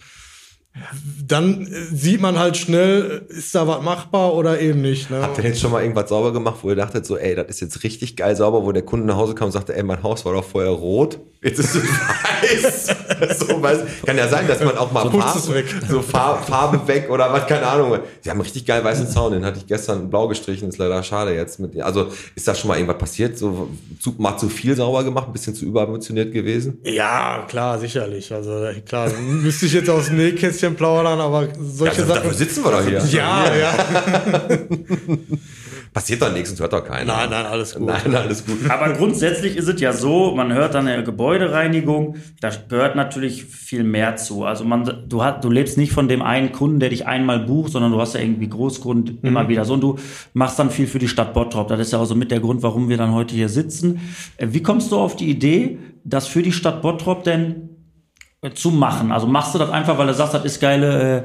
dann 1.28 1.68
äh, 1.68 1.70
sieht 1.94 2.20
man 2.22 2.40
halt 2.40 2.58
schnell, 2.58 3.28
ist 3.30 3.54
da 3.54 3.68
was 3.68 3.84
machbar 3.84 4.34
oder 4.34 4.60
eben 4.60 4.82
nicht. 4.82 5.12
Ne? 5.12 5.22
Habt 5.22 5.38
ihr 5.38 5.44
jetzt 5.44 5.62
schon 5.62 5.72
mal 5.72 5.84
irgendwas 5.84 6.10
sauber 6.10 6.34
gemacht, 6.34 6.58
wo 6.64 6.70
ihr 6.70 6.76
dachtet 6.76 7.06
so, 7.06 7.18
ey, 7.18 7.36
das 7.36 7.48
ist 7.50 7.62
jetzt 7.62 7.84
richtig 7.84 8.16
geil 8.16 8.36
sauber, 8.36 8.64
wo 8.66 8.72
der 8.72 8.82
Kunde 8.84 9.06
nach 9.06 9.16
Hause 9.18 9.36
kam 9.36 9.46
und 9.46 9.52
sagte, 9.52 9.76
ey, 9.76 9.84
mein 9.84 10.02
Haus 10.02 10.26
war 10.26 10.34
doch 10.34 10.44
vorher 10.44 10.72
rot, 10.72 11.20
jetzt 11.44 11.60
ist 11.60 11.76
es 11.76 11.84
weiß. 11.84 13.40
so, 13.40 13.62
weiß. 13.62 13.80
Kann 14.06 14.18
ja 14.18 14.28
sein, 14.28 14.48
dass 14.48 14.60
man 14.64 14.78
auch 14.78 14.92
mal 14.92 15.10
Putzt 15.10 15.36
es 15.36 15.54
weg. 15.54 15.66
so 15.90 16.02
Farbe, 16.02 16.44
Farbe 16.46 16.88
weg 16.88 17.10
oder 17.10 17.32
was, 17.32 17.48
keine 17.48 17.66
Ahnung. 17.68 18.00
Sie 18.22 18.30
haben 18.30 18.38
einen 18.38 18.42
richtig 18.42 18.66
geil 18.66 18.84
weißen 18.84 19.08
Zaun, 19.08 19.34
den 19.34 19.46
hatte 19.46 19.60
ich 19.60 19.68
gestern 19.68 20.10
blau 20.10 20.28
gestrichen, 20.28 20.70
ist 20.70 20.78
leider 20.78 21.02
schade 21.04 21.34
jetzt 21.34 21.60
mit. 21.60 21.80
Also 21.82 22.08
ist 22.36 22.48
da 22.48 22.56
schon 22.56 22.68
mal 22.70 22.76
irgendwas 22.78 22.98
passiert, 22.98 23.38
so 23.38 23.70
zu, 24.00 24.16
mal 24.18 24.38
zu 24.38 24.50
viel 24.50 24.76
sauber 24.76 25.04
gemacht, 25.04 25.28
ein 25.28 25.34
bisschen 25.34 25.56
zu 25.56 25.66
überambitioniert 25.66 26.34
gewesen? 26.34 26.80
Ja, 26.84 27.46
klar, 27.48 27.80
sicherlich. 27.80 28.32
Also 28.34 28.68
klar, 28.86 29.10
müsste 29.20 29.66
ich 29.66 29.74
jetzt 29.74 29.90
aus 29.90 30.08
dem 30.08 30.18
Nähkästchen 30.18 30.76
plaudern, 30.76 31.20
aber 31.20 31.48
solche 31.62 31.94
Also, 32.02 32.06
Sachen. 32.06 32.24
dafür 32.24 32.34
sitzen 32.34 32.64
wir 32.64 32.72
doch 32.72 32.86
hier. 32.86 33.04
Ja, 33.12 33.56
ja. 33.56 33.74
Passiert 35.94 36.24
doch 36.24 36.34
nichts 36.34 36.50
und 36.50 36.60
hört 36.60 36.74
doch 36.74 36.84
keiner. 36.84 37.14
Nein, 37.14 37.30
nein, 37.30 37.46
alles 37.46 37.76
gut. 37.76 37.88
Nein, 37.88 38.16
alles 38.16 38.46
gut. 38.48 38.58
Aber 38.68 38.94
grundsätzlich 38.94 39.56
ist 39.56 39.68
es 39.68 39.80
ja 39.80 39.94
so, 39.94 40.34
man 40.34 40.52
hört 40.52 40.74
dann 40.74 40.88
eine 40.88 41.04
Gebäudereinigung, 41.04 42.16
da 42.42 42.50
gehört 42.68 42.96
natürlich 42.96 43.46
viel 43.46 43.84
mehr 43.84 44.16
zu. 44.16 44.44
Also 44.44 44.64
man, 44.64 45.06
du, 45.08 45.24
hast, 45.24 45.44
du 45.44 45.52
lebst 45.52 45.78
nicht 45.78 45.92
von 45.92 46.08
dem 46.08 46.24
einen 46.24 46.52
Kunden, 46.52 46.80
der 46.80 46.90
dich 46.90 47.06
einmal 47.06 47.42
bucht, 47.42 47.74
sondern 47.74 47.92
du 47.92 48.02
hast 48.02 48.16
ja 48.16 48.22
irgendwie 48.22 48.50
Großgrund 48.50 49.24
immer 49.24 49.48
wieder 49.50 49.66
so 49.66 49.76
und 49.76 49.82
du 49.82 50.00
machst 50.34 50.58
dann 50.58 50.72
viel 50.72 50.88
für 50.88 50.98
die 50.98 51.08
Stadt 51.08 51.32
Bottrop. 51.36 51.68
Das 51.68 51.80
ist 51.80 51.94
ja 51.94 52.00
auch 52.00 52.06
so 52.06 52.16
mit 52.16 52.32
der 52.32 52.40
Grund, 52.40 52.64
warum 52.64 52.90
wir 52.90 52.98
dann 52.98 53.14
heute 53.14 53.36
hier 53.36 53.50
sitzen. 53.50 54.02
Äh, 54.38 54.48
Wie 54.50 54.64
kommst 54.64 54.92
du 54.92 54.98
auf 54.98 55.16
die 55.16 55.30
Idee, 55.30 55.78
das 56.04 56.28
für 56.28 56.42
die 56.42 56.52
Stadt 56.52 56.82
Bottrop 56.82 57.24
denn 57.24 57.70
äh, 58.42 58.52
zu 58.52 58.72
machen? 58.72 59.12
Also 59.12 59.28
machst 59.28 59.54
du 59.54 59.60
das 59.60 59.70
einfach, 59.70 60.00
weil 60.00 60.08
du 60.08 60.16
sagst, 60.16 60.34
das 60.34 60.44
ist 60.44 60.60
geile, 60.60 61.18
äh, 61.18 61.24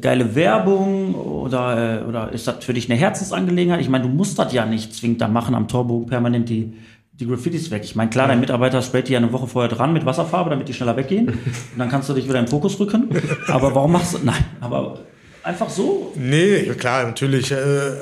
geile 0.00 0.34
Werbung 0.34 1.14
oder, 1.14 2.00
äh, 2.02 2.04
oder 2.04 2.32
ist 2.32 2.46
das 2.46 2.64
für 2.64 2.72
dich 2.74 2.90
eine 2.90 2.98
Herzensangelegenheit? 2.98 3.80
Ich 3.80 3.88
meine, 3.88 4.04
du 4.04 4.10
musst 4.10 4.38
das 4.38 4.52
ja 4.52 4.64
nicht 4.66 4.94
zwingend 4.94 5.20
da 5.20 5.28
machen, 5.28 5.54
am 5.54 5.68
Torbogen 5.68 6.06
permanent 6.06 6.48
die, 6.48 6.72
die 7.12 7.26
Graffitis 7.26 7.70
weg. 7.70 7.82
Ich 7.84 7.94
meine, 7.94 8.10
klar, 8.10 8.28
dein 8.28 8.40
Mitarbeiter 8.40 8.80
sprayt 8.82 9.08
die 9.08 9.12
ja 9.12 9.18
eine 9.18 9.32
Woche 9.32 9.46
vorher 9.46 9.70
dran 9.70 9.92
mit 9.92 10.06
Wasserfarbe, 10.06 10.50
damit 10.50 10.68
die 10.68 10.74
schneller 10.74 10.96
weggehen. 10.96 11.28
Und 11.28 11.38
dann 11.78 11.88
kannst 11.90 12.08
du 12.08 12.14
dich 12.14 12.28
wieder 12.28 12.38
im 12.38 12.48
Fokus 12.48 12.78
rücken. 12.80 13.08
Aber 13.48 13.74
warum 13.74 13.92
machst 13.92 14.14
du, 14.14 14.18
nein, 14.22 14.44
aber 14.60 15.00
einfach 15.42 15.68
so? 15.68 16.12
Nee, 16.16 16.62
klar, 16.78 17.04
natürlich 17.04 17.50
äh, 17.52 17.56
äh, 17.56 17.98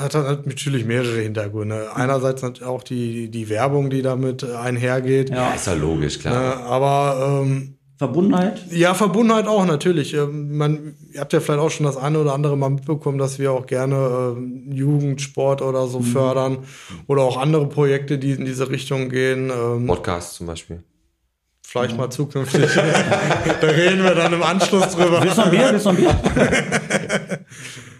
hat 0.00 0.14
hat 0.14 0.46
natürlich 0.46 0.84
mehrere 0.84 1.20
Hintergründe. 1.20 1.88
Einerseits 1.94 2.42
natürlich 2.42 2.68
auch 2.68 2.82
die, 2.82 3.30
die 3.30 3.48
Werbung, 3.48 3.88
die 3.88 4.02
damit 4.02 4.42
äh, 4.42 4.54
einhergeht. 4.56 5.30
Ja, 5.30 5.52
Ist 5.54 5.66
ja 5.68 5.74
logisch, 5.74 6.16
Äh, 6.16 6.20
klar. 6.20 6.64
aber 6.64 7.40
ähm, 7.44 7.76
Verbundenheit? 7.98 8.64
ja, 8.70 8.94
Verbundenheit 8.94 9.46
auch 9.46 9.64
natürlich. 9.64 10.14
Ähm, 10.14 10.56
Man, 10.56 10.94
ihr 11.12 11.20
habt 11.20 11.32
ja 11.32 11.40
vielleicht 11.40 11.60
auch 11.60 11.70
schon 11.70 11.86
das 11.86 11.96
eine 11.96 12.18
oder 12.18 12.34
andere 12.34 12.56
mal 12.56 12.70
mitbekommen, 12.70 13.18
dass 13.18 13.38
wir 13.38 13.52
auch 13.52 13.66
gerne 13.66 14.34
ähm, 14.36 14.72
Jugendsport 14.72 15.62
oder 15.62 15.86
so 15.86 16.00
fördern 16.00 16.58
oder 17.06 17.22
auch 17.22 17.36
andere 17.36 17.68
Projekte, 17.68 18.18
die 18.18 18.32
in 18.32 18.44
diese 18.44 18.70
Richtung 18.70 19.08
gehen. 19.08 19.50
Ähm, 19.50 19.86
Podcast 19.86 20.34
zum 20.34 20.46
Beispiel. 20.48 20.82
vielleicht 21.62 21.96
mal 21.96 22.10
zukünftig. 22.10 22.70
da 23.60 23.66
reden 23.66 24.02
wir 24.02 24.14
dann 24.14 24.32
im 24.32 24.42
Anschluss 24.42 24.88
drüber. 24.88 25.22
Willst 25.22 25.36
du 25.36 25.40
noch 25.42 25.46
ein 25.46 25.50
Bier? 25.52 25.68
Willst 25.70 25.86
du 25.86 25.92
noch 25.92 25.98
ein 25.98 26.04
Bier? 26.04 27.38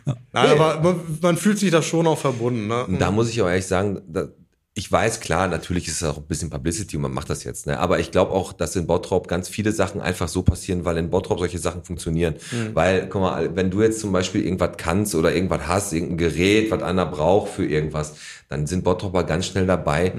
Nein, 0.33 0.51
aber 0.59 0.81
man, 0.81 1.01
man 1.21 1.37
fühlt 1.37 1.59
sich 1.59 1.71
da 1.71 1.83
schon 1.83 2.07
auch 2.07 2.19
verbunden. 2.19 2.67
Ne? 2.67 2.87
Da 2.99 3.11
muss 3.11 3.29
ich 3.29 3.41
auch 3.43 3.49
ehrlich 3.49 3.67
sagen, 3.67 4.01
da, 4.09 4.27
ich 4.75 4.91
weiß, 4.91 5.21
klar, 5.21 5.49
natürlich 5.49 5.87
ist 5.87 6.01
es 6.01 6.09
auch 6.09 6.17
ein 6.17 6.25
bisschen 6.27 6.49
Publicity 6.49 6.97
und 6.97 7.03
man 7.03 7.13
macht 7.13 7.29
das 7.29 7.45
jetzt, 7.45 7.67
ne? 7.67 7.79
Aber 7.79 7.99
ich 8.01 8.11
glaube 8.11 8.33
auch, 8.33 8.55
dass 8.55 8.75
in 8.75 8.87
Bottrop 8.87 9.29
ganz 9.29 9.51
viele 9.51 9.71
Sachen 9.71 10.01
einfach 10.01 10.29
so 10.29 10.43
passieren, 10.43 10.87
weil 10.87 10.97
in 10.97 11.11
Bottrop 11.11 11.41
solche 11.41 11.59
Sachen 11.59 11.85
funktionieren. 11.85 12.37
Weil, 12.73 13.07
guck 13.09 13.21
mal, 13.21 13.55
wenn 13.55 13.71
du 13.71 13.83
jetzt 13.83 14.01
zum 14.01 14.13
Beispiel 14.13 14.43
irgendwas 14.45 14.79
kannst 14.79 15.15
oder 15.15 15.35
irgendwas 15.35 15.67
hast, 15.67 15.93
irgendein 15.93 16.17
Gerät, 16.17 16.71
was 16.71 16.83
einer 16.83 17.05
braucht 17.05 17.53
für 17.53 17.67
irgendwas, 17.67 18.15
dann 18.49 18.67
sind 18.67 18.83
Bottroper 18.83 19.25
ganz 19.25 19.45
schnell 19.47 19.67
dabei. 19.67 20.15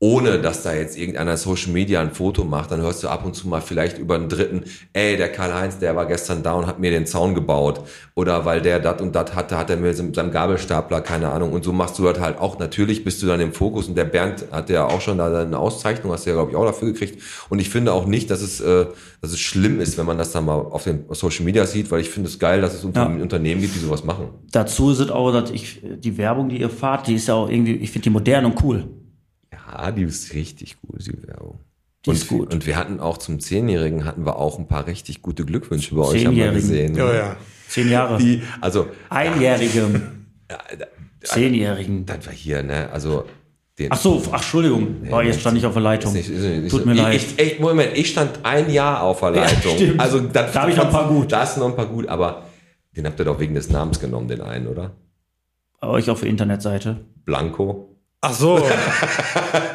Ohne 0.00 0.38
dass 0.38 0.62
da 0.62 0.72
jetzt 0.74 0.96
irgendeiner 0.96 1.36
Social 1.36 1.72
Media 1.72 2.00
ein 2.00 2.12
Foto 2.12 2.44
macht, 2.44 2.70
dann 2.70 2.80
hörst 2.80 3.02
du 3.02 3.08
ab 3.08 3.24
und 3.24 3.34
zu 3.34 3.48
mal 3.48 3.60
vielleicht 3.60 3.98
über 3.98 4.14
einen 4.14 4.28
Dritten, 4.28 4.62
ey, 4.92 5.16
der 5.16 5.32
Karl-Heinz, 5.32 5.80
der 5.80 5.96
war 5.96 6.06
gestern 6.06 6.44
da 6.44 6.52
und 6.52 6.68
hat 6.68 6.78
mir 6.78 6.92
den 6.92 7.04
Zaun 7.04 7.34
gebaut. 7.34 7.80
Oder 8.14 8.44
weil 8.44 8.62
der 8.62 8.78
dat 8.78 9.00
und 9.00 9.16
dat 9.16 9.34
hatte, 9.34 9.58
hat 9.58 9.70
er 9.70 9.76
mir 9.76 9.92
mit 9.92 10.14
seinem 10.14 10.30
Gabelstapler, 10.30 11.00
keine 11.00 11.32
Ahnung. 11.32 11.52
Und 11.52 11.64
so 11.64 11.72
machst 11.72 11.98
du 11.98 12.04
das 12.04 12.20
halt 12.20 12.38
auch. 12.38 12.60
Natürlich 12.60 13.02
bist 13.02 13.20
du 13.24 13.26
dann 13.26 13.40
im 13.40 13.52
Fokus 13.52 13.88
und 13.88 13.96
der 13.96 14.04
Bernd 14.04 14.44
hat 14.52 14.70
ja 14.70 14.86
auch 14.86 15.00
schon 15.00 15.18
da 15.18 15.36
eine 15.40 15.58
Auszeichnung, 15.58 16.12
hast 16.12 16.26
du 16.26 16.30
ja, 16.30 16.36
glaube 16.36 16.52
ich, 16.52 16.56
auch 16.56 16.64
dafür 16.64 16.92
gekriegt. 16.92 17.20
Und 17.48 17.58
ich 17.58 17.68
finde 17.68 17.92
auch 17.92 18.06
nicht, 18.06 18.30
dass 18.30 18.40
es, 18.40 18.60
äh, 18.60 18.86
dass 19.20 19.32
es 19.32 19.40
schlimm 19.40 19.80
ist, 19.80 19.98
wenn 19.98 20.06
man 20.06 20.16
das 20.16 20.30
dann 20.30 20.44
mal 20.44 20.60
auf 20.60 20.84
den 20.84 21.06
Social 21.10 21.44
Media 21.44 21.66
sieht, 21.66 21.90
weil 21.90 22.02
ich 22.02 22.10
finde 22.10 22.28
es 22.28 22.38
geil, 22.38 22.60
dass 22.60 22.72
es 22.72 22.84
Unter 22.84 23.10
Ja. 23.10 23.20
Unternehmen 23.20 23.60
gibt, 23.60 23.74
die 23.74 23.80
sowas 23.80 24.04
machen. 24.04 24.28
Dazu 24.52 24.92
ist 24.92 25.00
es 25.00 25.10
auch, 25.10 25.32
dass 25.32 25.50
ich, 25.50 25.82
die 25.82 26.16
Werbung, 26.16 26.48
die 26.50 26.60
ihr 26.60 26.70
fahrt, 26.70 27.08
die 27.08 27.14
ist 27.14 27.26
ja 27.26 27.34
auch 27.34 27.48
irgendwie, 27.50 27.74
ich 27.74 27.90
finde 27.90 28.04
die 28.04 28.10
modern 28.10 28.44
und 28.44 28.62
cool. 28.62 28.84
Ja, 29.52 29.90
die 29.92 30.02
ist 30.02 30.34
richtig 30.34 30.80
gut, 30.80 31.06
die 31.06 31.26
Werbung. 31.26 31.60
Die 32.04 32.10
und, 32.10 32.16
ist 32.16 32.28
gut. 32.28 32.52
Und 32.52 32.66
wir 32.66 32.76
hatten 32.76 33.00
auch 33.00 33.18
zum 33.18 33.40
Zehnjährigen 33.40 34.04
hatten 34.04 34.24
wir 34.24 34.36
auch 34.36 34.58
ein 34.58 34.68
paar 34.68 34.86
richtig 34.86 35.22
gute 35.22 35.44
Glückwünsche 35.44 35.94
bei 35.94 36.02
euch 36.02 36.26
haben 36.26 36.36
wir 36.36 36.52
Zehnjährigen. 36.52 36.60
gesehen. 36.60 36.94
Ja, 36.96 37.14
ja. 37.14 37.36
Zehn 37.68 37.90
Jahre. 37.90 38.18
Die, 38.18 38.42
also 38.60 38.86
Einjährigem. 39.10 40.26
ja, 40.50 40.58
da- 40.78 40.86
Zehnjährigen. 41.24 42.06
das 42.06 42.26
war 42.26 42.32
hier, 42.32 42.62
ne? 42.62 42.88
Also 42.92 43.24
den, 43.78 43.92
Ach 43.92 43.96
so, 44.00 44.22
ach, 44.30 44.34
Entschuldigung. 44.36 44.96
Oh, 45.10 45.20
jetzt 45.20 45.40
stand 45.40 45.56
ich 45.58 45.66
auf 45.66 45.72
der 45.72 45.82
Leitung. 45.82 46.14
Ist 46.14 46.28
nicht- 46.28 46.38
ist 46.38 46.62
nicht 46.62 46.70
Tut 46.70 46.86
mir 46.86 46.92
ich, 46.92 46.98
leid. 46.98 47.14
Ich, 47.16 47.38
echt, 47.38 47.60
Moment, 47.60 47.96
ich 47.96 48.08
stand 48.10 48.40
ein 48.44 48.70
Jahr 48.70 49.02
auf 49.02 49.20
der 49.20 49.30
Leitung. 49.32 49.74
stimmt. 49.76 50.00
also 50.00 50.20
das, 50.20 50.52
Da 50.52 50.62
hab 50.62 50.68
ich 50.68 50.76
noch 50.76 50.86
ein 50.86 50.90
paar 50.90 51.08
gut. 51.08 51.32
Da 51.32 51.40
hast 51.40 51.56
du 51.56 51.60
noch 51.60 51.68
ein 51.68 51.76
paar 51.76 51.86
gut, 51.86 52.08
aber 52.08 52.44
den 52.96 53.06
habt 53.06 53.18
ihr 53.20 53.24
doch 53.24 53.38
wegen 53.40 53.54
des 53.54 53.70
Namens 53.70 54.00
genommen, 54.00 54.28
den 54.28 54.40
einen, 54.40 54.66
oder? 54.68 54.92
Bei 55.80 55.88
euch 55.88 56.10
auf 56.10 56.20
der 56.20 56.28
Internetseite. 56.28 57.04
Blanco. 57.24 57.87
Ach 58.20 58.32
so. 58.32 58.58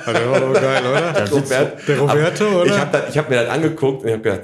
Ja, 0.06 0.12
der 0.14 0.32
war 0.32 0.40
doch 0.42 0.54
geil, 0.54 0.84
oder? 0.86 1.26
Sitzt, 1.28 1.52
Robert, 1.52 1.88
Der 1.88 2.00
Roberto, 2.00 2.46
aber 2.46 2.62
oder? 2.64 2.76
Ich 2.76 2.78
habe 2.80 2.98
hab 3.18 3.30
mir 3.30 3.36
das 3.44 3.50
angeguckt 3.50 4.02
und 4.02 4.08
ich 4.08 4.14
habe 4.14 4.24
gedacht, 4.24 4.42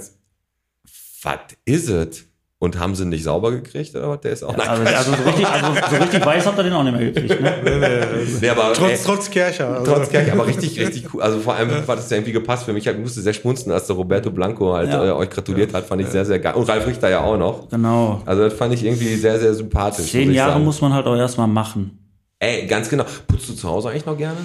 was 1.23 1.39
ist 1.65 1.89
es? 1.89 2.25
Und 2.61 2.77
haben 2.77 2.93
sie 2.93 3.05
nicht 3.05 3.23
sauber 3.23 3.51
gekriegt 3.51 3.95
oder 3.95 4.09
was? 4.09 4.19
Der 4.21 4.31
ist 4.33 4.43
auch 4.43 4.53
also, 4.57 4.83
also, 4.83 5.11
so 5.13 5.23
richtig, 5.23 5.47
also 5.47 5.67
so 5.89 5.95
richtig 5.95 6.25
weiß 6.25 6.45
habt 6.45 6.57
ihr 6.59 6.63
den 6.63 6.73
auch 6.73 6.83
nicht 6.83 6.97
mehr 6.97 7.11
gekriegt, 7.11 7.41
ne? 7.41 8.25
nee, 8.41 8.49
aber, 8.49 8.73
Trotz, 8.73 8.89
ey, 8.91 8.99
trotz 9.05 9.29
Kercher. 9.29 9.79
Also, 9.79 9.93
Trotz 9.93 10.09
Kerke, 10.09 10.33
aber 10.33 10.45
richtig, 10.45 10.77
richtig 10.79 11.13
cool. 11.13 11.21
Also 11.21 11.39
vor 11.39 11.53
allem 11.55 11.69
hat 11.87 11.99
es 11.99 12.09
ja 12.09 12.17
irgendwie 12.17 12.33
gepasst 12.33 12.65
für 12.65 12.73
mich. 12.73 12.85
Ich 12.85 12.97
musste 12.97 13.21
sehr 13.21 13.33
schmunzen, 13.33 13.71
als 13.71 13.87
der 13.87 13.95
Roberto 13.95 14.29
Blanco 14.29 14.73
halt 14.73 14.89
Ja. 14.91 15.05
äh, 15.05 15.11
euch 15.11 15.29
gratuliert 15.29 15.73
hat, 15.73 15.85
fand 15.85 16.01
ich 16.01 16.07
sehr, 16.07 16.25
sehr 16.25 16.39
geil. 16.39 16.53
Und 16.55 16.67
Ralf 16.67 16.85
Richter 16.85 17.09
ja 17.09 17.21
auch 17.21 17.37
noch. 17.37 17.69
Genau. 17.69 18.21
Also 18.25 18.43
das 18.43 18.53
fand 18.53 18.73
ich 18.73 18.83
irgendwie 18.83 19.15
sehr, 19.15 19.39
sehr 19.39 19.53
sympathisch. 19.53 20.11
Zehn 20.11 20.33
Jahre 20.33 20.53
sagen. 20.53 20.65
muss 20.65 20.81
man 20.81 20.93
halt 20.93 21.05
auch 21.05 21.15
erstmal 21.15 21.47
machen. 21.47 21.98
Ey, 22.39 22.65
ganz 22.67 22.89
genau. 22.89 23.05
Putzt 23.27 23.49
du 23.49 23.53
zu 23.53 23.67
Hause 23.69 23.89
eigentlich 23.89 24.05
noch 24.05 24.17
gerne? 24.17 24.37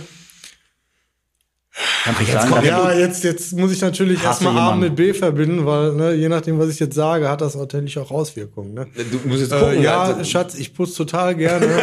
Kann 2.04 2.14
ich 2.20 2.28
jetzt 2.28 2.32
sagen, 2.32 2.50
kommt- 2.50 2.62
dass- 2.62 2.68
ja, 2.68 2.92
jetzt, 2.92 3.24
jetzt 3.24 3.52
muss 3.54 3.72
ich 3.72 3.80
natürlich 3.80 4.22
erstmal 4.22 4.56
A 4.58 4.76
mit 4.76 4.94
B 4.94 5.12
verbinden, 5.14 5.64
weil 5.66 5.92
ne, 5.94 6.12
je 6.14 6.28
nachdem, 6.28 6.58
was 6.58 6.68
ich 6.70 6.78
jetzt 6.78 6.94
sage, 6.94 7.28
hat 7.28 7.40
das 7.40 7.54
natürlich 7.56 7.98
auch 7.98 8.10
Auswirkungen. 8.10 8.74
Ne? 8.74 8.86
Du 9.10 9.20
musst 9.28 9.40
jetzt 9.42 9.52
gucken. 9.52 9.78
Äh, 9.78 9.82
ja, 9.82 10.02
also, 10.02 10.22
Schatz, 10.24 10.54
ich 10.56 10.74
putze 10.74 10.94
total 10.96 11.34
gerne. 11.34 11.66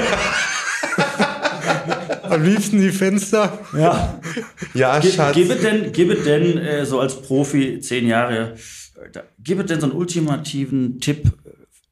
Am 2.24 2.44
liebsten 2.44 2.80
die 2.80 2.92
Fenster. 2.92 3.60
ja. 3.78 4.20
ja 4.74 5.00
Ge- 5.00 5.12
Schatz. 5.12 5.36
Gebe 5.36 5.56
denn, 5.56 5.92
gebe 5.92 6.16
denn 6.16 6.58
äh, 6.58 6.86
so 6.86 7.00
als 7.00 7.16
Profi 7.22 7.80
zehn 7.82 8.08
Jahre, 8.08 8.54
äh, 8.96 9.10
da- 9.12 9.24
gebe 9.44 9.66
denn 9.66 9.80
so 9.82 9.88
einen 9.88 9.96
ultimativen 9.96 11.00
Tipp 11.02 11.26
äh, 11.26 11.41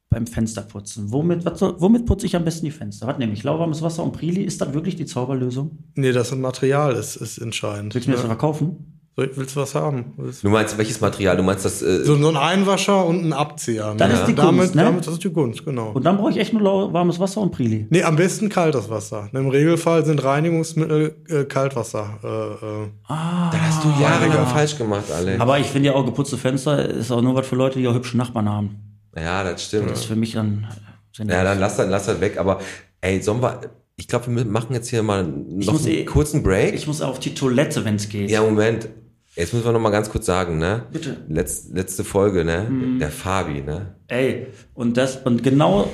beim 0.10 0.26
Fensterputzen. 0.26 1.12
Womit, 1.12 1.45
was 1.45 1.62
womit 1.62 2.05
putze 2.05 2.26
ich 2.26 2.36
am 2.36 2.43
besten 2.43 2.66
die 2.66 2.72
Fenster? 2.72 3.07
Was 3.07 3.18
nehme 3.20 3.34
ich? 3.34 3.43
Lauwarmes 3.43 3.82
Wasser 3.82 4.03
und 4.03 4.12
Prili? 4.14 4.41
Ist 4.41 4.60
das 4.60 4.74
wirklich 4.74 4.95
die 4.95 5.05
Zauberlösung? 5.05 5.78
Nee, 5.95 6.12
das 6.12 6.36
Material 6.36 6.93
ist, 6.95 7.16
ist 7.16 7.38
entscheidend. 7.38 7.93
Willst 7.93 8.07
du 8.07 8.12
mir 8.12 8.16
das 8.16 8.24
ne? 8.24 8.30
verkaufen? 8.30 8.95
Soll- 9.16 9.32
Willst 9.36 9.55
du 9.55 9.60
was 9.60 9.76
haben? 9.76 10.14
Willst- 10.18 10.43
Du 10.43 10.49
meinst 10.49 10.76
welches 10.80 10.99
Material? 10.99 11.38
Du 11.38 11.43
meinst 11.43 11.64
das? 11.64 11.84
Äh, 11.84 12.03
So, 12.05 12.16
so 12.16 12.30
ein 12.30 12.38
Einwascher 12.38 13.05
und 13.05 13.24
ein 13.24 13.34
Abzieher. 13.34 13.93
Das 13.97 14.07
ne? 14.07 14.14
ist 14.16 14.26
die 14.28 14.34
damit, 14.36 14.60
Kunst, 14.62 14.76
ne? 14.76 14.84
damit, 14.84 15.05
das 15.05 15.14
ist 15.14 15.24
die 15.24 15.30
Kunst, 15.30 15.64
genau. 15.64 15.91
Und 15.91 16.03
dann 16.05 16.18
brauche 16.18 16.32
ich 16.32 16.38
echt 16.38 16.53
nur 16.53 16.64
lauwarmes 16.64 17.20
Wasser 17.20 17.41
und 17.41 17.51
Prili. 17.51 17.86
Nee, 17.91 18.01
am 18.01 18.16
besten 18.16 18.49
kaltes 18.49 18.89
Wasser. 18.89 19.30
Im 19.32 19.49
Regelfall 19.49 20.05
sind 20.05 20.24
Reinigungsmittel 20.24 21.18
äh, 21.30 21.43
Kaltwasser. 21.43 22.18
Äh, 22.24 22.28
äh. 22.28 22.88
da 23.07 23.51
hast 23.62 23.84
du 23.84 23.89
Jahre 24.01 24.32
falsch 24.47 24.76
gemacht, 24.76 25.12
alle. 25.16 25.39
Aber 25.39 25.60
ich 25.60 25.68
finde 25.68 25.89
ja 25.89 25.95
auch 25.95 26.05
geputzte 26.05 26.38
Fenster 26.38 26.84
ist 26.89 27.12
auch 27.12 27.22
nur 27.22 27.36
was 27.36 27.45
für 27.45 27.55
Leute, 27.57 27.78
die 27.78 27.88
auch 27.88 27.93
hübsche 27.93 28.18
Nachbarn 28.18 28.49
haben. 28.49 28.89
Ja, 29.16 29.43
das 29.43 29.64
stimmt. 29.66 29.89
Das 29.91 29.99
ist 29.99 30.05
für 30.05 30.16
mich 30.16 30.34
dann, 30.34 30.68
Ja, 31.18 31.43
dann 31.43 31.60
lass 31.60 31.78
das, 31.78 31.89
lass 31.89 32.05
das 32.05 32.20
weg. 32.22 32.38
Aber 32.38 32.60
ey, 33.01 33.22
sollen 33.22 33.41
wir, 33.41 33.62
ich 33.97 34.07
glaube, 34.07 34.34
wir 34.34 34.45
machen 34.45 34.74
jetzt 34.74 34.89
hier 34.89 35.03
mal 35.03 35.24
noch 35.26 35.80
einen 35.80 35.88
eh- 35.88 36.05
kurzen 36.05 36.43
Break. 36.43 36.74
Ich 36.74 36.88
muss 36.88 37.01
auf 37.01 37.20
die 37.20 37.34
Toilette, 37.34 37.84
wenn 37.86 37.95
es 37.95 38.10
geht. 38.10 38.30
ja, 38.30 38.41
Moment. 38.41 38.88
Jetzt 39.36 39.53
müssen 39.53 39.66
wir 39.66 39.72
noch 39.72 39.80
mal 39.80 39.91
ganz 39.91 40.10
kurz 40.10 40.26
sagen, 40.26 40.57
ne? 40.57 40.84
Bitte. 40.91 41.18
Letz, 41.30 41.70
letzte 41.72 42.03
Folge, 42.03 42.43
ne? 42.43 42.68
Der 42.99 43.10
Fabi, 43.12 43.62
ne? 43.62 43.95
Ey, 44.07 44.47
und 44.74 44.97
das, 44.97 45.18
und 45.18 45.43
genau, 45.43 45.89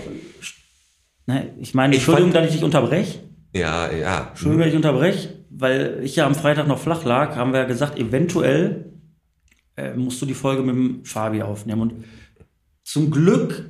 ne, 1.28 1.49
ich 1.59 1.74
meine, 1.74 1.93
Ich 1.93 1.99
Entschuldigung, 1.99 2.32
fand- 2.32 2.43
dass 2.45 2.49
ich 2.49 2.55
dich 2.57 2.63
unterbreche. 2.63 3.20
Ja, 3.53 3.91
ja. 3.91 4.28
Entschuldigung, 4.30 4.59
dass 4.61 4.70
ich 4.70 4.76
unterbreche, 4.76 5.30
weil 5.49 5.99
ich 6.03 6.16
ja 6.16 6.26
am 6.26 6.34
Freitag 6.36 6.68
noch 6.68 6.80
flach 6.80 7.03
lag, 7.05 7.36
haben 7.36 7.51
wir 7.53 7.61
ja 7.61 7.66
gesagt, 7.66 7.97
eventuell 7.99 8.86
äh, 9.78 9.93
musst 9.93 10.22
du 10.22 10.26
die 10.26 10.34
Folge 10.34 10.61
mit 10.63 10.76
dem 10.76 11.05
Fabi 11.05 11.41
aufnehmen. 11.41 11.82
Und 11.82 11.93
zum 12.86 13.11
Glück 13.11 13.69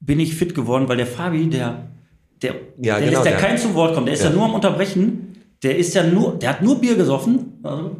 bin 0.00 0.20
ich 0.20 0.34
fit 0.34 0.54
geworden, 0.54 0.88
weil 0.88 0.96
der 0.98 1.06
Fabi, 1.06 1.48
der, 1.48 1.88
der, 2.42 2.54
Ja, 2.76 2.98
der 2.98 3.08
genau, 3.08 3.10
lässt 3.22 3.24
ja 3.24 3.30
der- 3.32 3.36
keinen 3.40 3.56
zum 3.58 3.74
Wort 3.74 3.94
kommen. 3.94 4.06
Der 4.06 4.14
ist 4.14 4.22
ja. 4.24 4.28
Ja. 4.30 4.36
nur 4.36 4.44
am 4.44 4.54
Unterbrechen. 4.54 5.36
Der 5.62 5.76
ist 5.78 5.94
ja 5.94 6.02
nur, 6.04 6.38
der 6.38 6.50
hat 6.50 6.62
nur 6.62 6.80
Bier 6.80 6.94
gesoffen. 6.96 7.54
Also, 7.62 7.96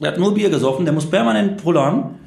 der 0.00 0.12
hat 0.12 0.18
nur 0.18 0.34
Bier 0.34 0.50
gesoffen, 0.50 0.84
der 0.84 0.94
muss 0.94 1.08
permanent 1.10 1.62
pullern. 1.62 2.18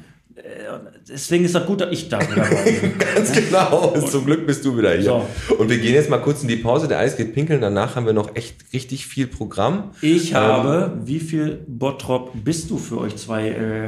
Deswegen 1.10 1.44
ist 1.44 1.54
das 1.54 1.64
gut, 1.66 1.80
dass 1.80 1.90
ich 1.90 2.08
da 2.08 2.20
wieder 2.20 2.44
bin. 2.44 2.92
Ganz 3.14 3.32
genau. 3.32 3.94
Zum 4.00 4.26
Glück 4.26 4.46
bist 4.46 4.64
du 4.64 4.76
wieder 4.76 4.92
hier. 4.94 5.22
Und 5.58 5.70
wir 5.70 5.78
gehen 5.78 5.94
jetzt 5.94 6.10
mal 6.10 6.18
kurz 6.18 6.42
in 6.42 6.48
die 6.48 6.56
Pause. 6.56 6.86
Der 6.86 6.98
Eis 6.98 7.16
geht 7.16 7.34
pinkeln. 7.34 7.60
Danach 7.60 7.96
haben 7.96 8.04
wir 8.06 8.12
noch 8.12 8.36
echt 8.36 8.56
richtig 8.72 9.06
viel 9.06 9.26
Programm. 9.26 9.92
Ich 10.02 10.30
Ähm, 10.32 10.36
habe, 10.36 10.98
wie 11.04 11.18
viel 11.20 11.64
Bottrop 11.66 12.32
bist 12.44 12.70
du 12.70 12.76
für 12.78 12.98
euch 12.98 13.16
zwei 13.16 13.48
äh, 13.48 13.86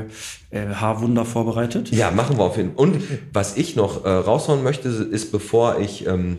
äh, 0.56 0.74
Haarwunder 0.74 1.24
vorbereitet? 1.24 1.90
Ja, 1.90 2.10
machen 2.10 2.38
wir 2.38 2.44
auf 2.44 2.56
jeden 2.56 2.74
Fall. 2.74 2.78
Und 2.84 3.02
was 3.32 3.56
ich 3.56 3.76
noch 3.76 4.04
äh, 4.04 4.08
raushauen 4.08 4.62
möchte, 4.62 4.88
ist, 4.88 5.30
bevor 5.30 5.78
ich 5.78 6.06
ähm, 6.06 6.38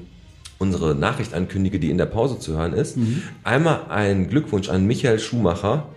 unsere 0.57 0.95
Nachricht 0.95 1.34
ankündige, 1.34 1.79
die 1.79 1.89
in 1.91 1.97
der 1.97 2.05
Pause 2.07 2.39
zu 2.39 2.57
hören 2.57 2.73
ist, 2.73 2.97
einmal 3.43 3.82
ein 3.89 4.29
Glückwunsch 4.29 4.69
an 4.69 4.86
Michael 4.86 5.19
Schumacher. 5.19 5.88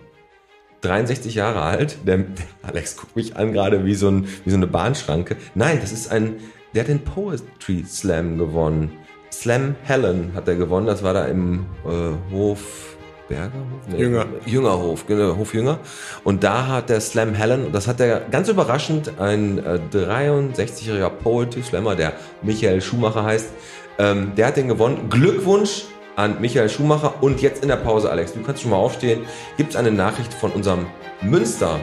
63 0.85 1.35
Jahre 1.35 1.61
alt, 1.61 1.97
der, 2.05 2.25
Alex 2.63 2.95
guckt 2.97 3.15
mich 3.15 3.35
an 3.35 3.53
gerade 3.53 3.85
wie 3.85 3.95
so, 3.95 4.09
ein, 4.09 4.27
wie 4.43 4.49
so 4.49 4.55
eine 4.55 4.67
Bahnschranke. 4.67 5.35
Nein, 5.53 5.79
das 5.81 5.91
ist 5.91 6.11
ein, 6.11 6.35
der 6.73 6.83
hat 6.83 6.89
den 6.89 7.03
Poetry 7.03 7.83
Slam 7.87 8.37
gewonnen. 8.37 8.91
Slam 9.31 9.75
Helen 9.83 10.31
hat 10.33 10.47
er 10.47 10.55
gewonnen, 10.55 10.87
das 10.87 11.03
war 11.03 11.13
da 11.13 11.25
im 11.25 11.65
äh, 11.85 12.33
Hof 12.33 12.95
Bergerhof? 13.27 13.87
Nee, 13.89 13.97
Jünger. 13.97 14.25
Jüngerhof, 14.45 15.07
genau, 15.07 15.35
Hof 15.35 15.53
Jünger. 15.53 15.79
Und 16.23 16.43
da 16.43 16.67
hat 16.67 16.89
der 16.89 17.01
Slam 17.01 17.33
Helen, 17.33 17.65
und 17.65 17.75
das 17.75 17.87
hat 17.87 17.99
er 17.99 18.21
ganz 18.31 18.49
überraschend, 18.49 19.19
ein 19.19 19.57
äh, 19.59 19.79
63-jähriger 19.91 21.09
Poetry 21.09 21.63
Slammer, 21.63 21.95
der 21.95 22.13
Michael 22.41 22.81
Schumacher 22.81 23.23
heißt, 23.23 23.49
ähm, 23.97 24.33
der 24.35 24.47
hat 24.47 24.57
den 24.57 24.67
gewonnen. 24.67 25.09
Glückwunsch 25.09 25.85
an 26.15 26.39
Michael 26.39 26.69
Schumacher. 26.69 27.15
Und 27.21 27.41
jetzt 27.41 27.61
in 27.61 27.69
der 27.69 27.75
Pause, 27.77 28.09
Alex, 28.09 28.33
du 28.33 28.41
kannst 28.41 28.61
schon 28.61 28.71
mal 28.71 28.77
aufstehen, 28.77 29.25
gibt 29.57 29.71
es 29.71 29.75
eine 29.75 29.91
Nachricht 29.91 30.33
von 30.33 30.51
unserem 30.51 30.85
Münster, 31.21 31.79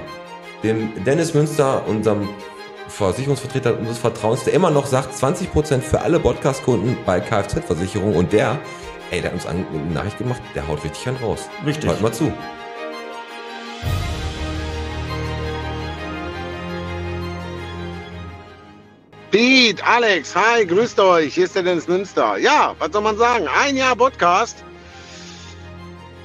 dem 0.63 1.05
Dennis 1.05 1.35
Münster, 1.35 1.87
unserem 1.87 2.29
Versicherungsvertreter 2.89 3.79
unseres 3.79 3.99
Vertrauens, 3.99 4.45
der 4.45 4.53
immer 4.53 4.71
noch 4.71 4.87
sagt, 4.87 5.15
20% 5.15 5.81
für 5.81 6.01
alle 6.03 6.21
Podcast-Kunden 6.21 6.97
bei 7.07 7.21
Kfz-Versicherung. 7.21 8.15
Und 8.17 8.33
der, 8.33 8.59
ey, 9.11 9.21
der 9.21 9.31
hat 9.31 9.35
uns 9.35 9.47
eine 9.47 9.65
Nachricht 9.93 10.19
gemacht, 10.19 10.43
der 10.55 10.69
haut 10.69 10.85
richtig 10.85 11.09
einen 11.09 11.17
raus. 11.19 11.49
Richtig. 11.65 11.89
Hört 11.89 12.01
mal 12.03 12.13
zu. 12.13 12.33
Pete, 19.33 19.83
Alex, 19.87 20.37
hi, 20.37 20.67
grüßt 20.67 21.01
euch. 21.01 21.33
Hier 21.33 21.47
ist 21.47 21.55
der 21.55 21.63
Dennis 21.63 21.89
Münster. 21.89 22.37
Ja, 22.37 22.77
was 22.79 22.93
soll 22.93 23.01
man 23.01 23.17
sagen? 23.17 23.49
Ein 23.49 23.79
Jahr 23.79 23.97
Podcast. 23.97 24.63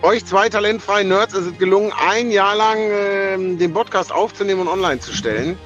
Euch 0.02 0.26
zwei 0.26 0.50
talentfreien 0.50 1.08
Nerds 1.08 1.34
ist 1.34 1.46
es 1.46 1.58
gelungen, 1.58 1.94
ein 2.06 2.32
Jahr 2.32 2.58
lang 2.58 2.78
ähm, 2.78 3.58
den 3.58 3.72
Podcast 3.74 4.12
aufzunehmen 4.12 4.60
und 4.60 4.68
online 4.68 5.00
zu 5.00 5.14
stellen. 5.14 5.58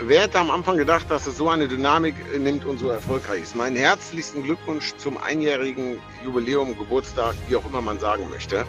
Wer 0.00 0.24
hätte 0.24 0.38
am 0.40 0.50
Anfang 0.50 0.76
gedacht, 0.76 1.06
dass 1.10 1.26
es 1.26 1.38
so 1.38 1.48
eine 1.48 1.68
Dynamik 1.68 2.16
äh, 2.34 2.38
nimmt 2.38 2.66
und 2.66 2.76
so 2.76 2.90
erfolgreich 2.90 3.44
ist? 3.44 3.56
Meinen 3.56 3.76
herzlichsten 3.76 4.42
Glückwunsch 4.42 4.92
zum 4.98 5.16
einjährigen 5.16 6.02
Jubiläum, 6.22 6.76
Geburtstag, 6.76 7.34
wie 7.48 7.56
auch 7.56 7.64
immer 7.64 7.80
man 7.80 7.98
sagen 7.98 8.28
möchte. 8.28 8.66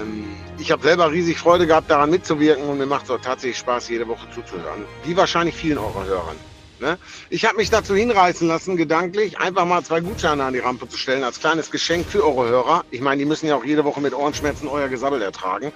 Ähm, 0.00 0.34
ich 0.56 0.70
habe 0.72 0.82
selber 0.82 1.12
riesig 1.12 1.36
Freude 1.36 1.66
gehabt, 1.66 1.90
daran 1.90 2.08
mitzuwirken 2.08 2.64
und 2.64 2.78
mir 2.78 2.86
macht 2.86 3.04
es 3.04 3.10
auch 3.10 3.20
tatsächlich 3.20 3.58
Spaß, 3.58 3.90
jede 3.90 4.08
Woche 4.08 4.26
zuzuhören. 4.34 4.86
Wie 5.04 5.14
wahrscheinlich 5.14 5.54
vielen 5.54 5.76
eurer 5.76 6.06
Hörern. 6.06 6.55
Ne? 6.78 6.98
Ich 7.30 7.44
habe 7.46 7.56
mich 7.56 7.70
dazu 7.70 7.94
hinreißen 7.94 8.46
lassen, 8.46 8.76
gedanklich 8.76 9.38
einfach 9.38 9.64
mal 9.64 9.82
zwei 9.82 10.00
Gutscheine 10.00 10.44
an 10.44 10.52
die 10.52 10.58
Rampe 10.58 10.88
zu 10.88 10.98
stellen, 10.98 11.24
als 11.24 11.40
kleines 11.40 11.70
Geschenk 11.70 12.06
für 12.06 12.24
eure 12.24 12.48
Hörer. 12.48 12.84
Ich 12.90 13.00
meine, 13.00 13.18
die 13.18 13.24
müssen 13.24 13.46
ja 13.46 13.56
auch 13.56 13.64
jede 13.64 13.84
Woche 13.84 14.00
mit 14.00 14.14
Ohrenschmerzen 14.14 14.68
euer 14.68 14.88
Gesabbel 14.88 15.22
ertragen. 15.22 15.72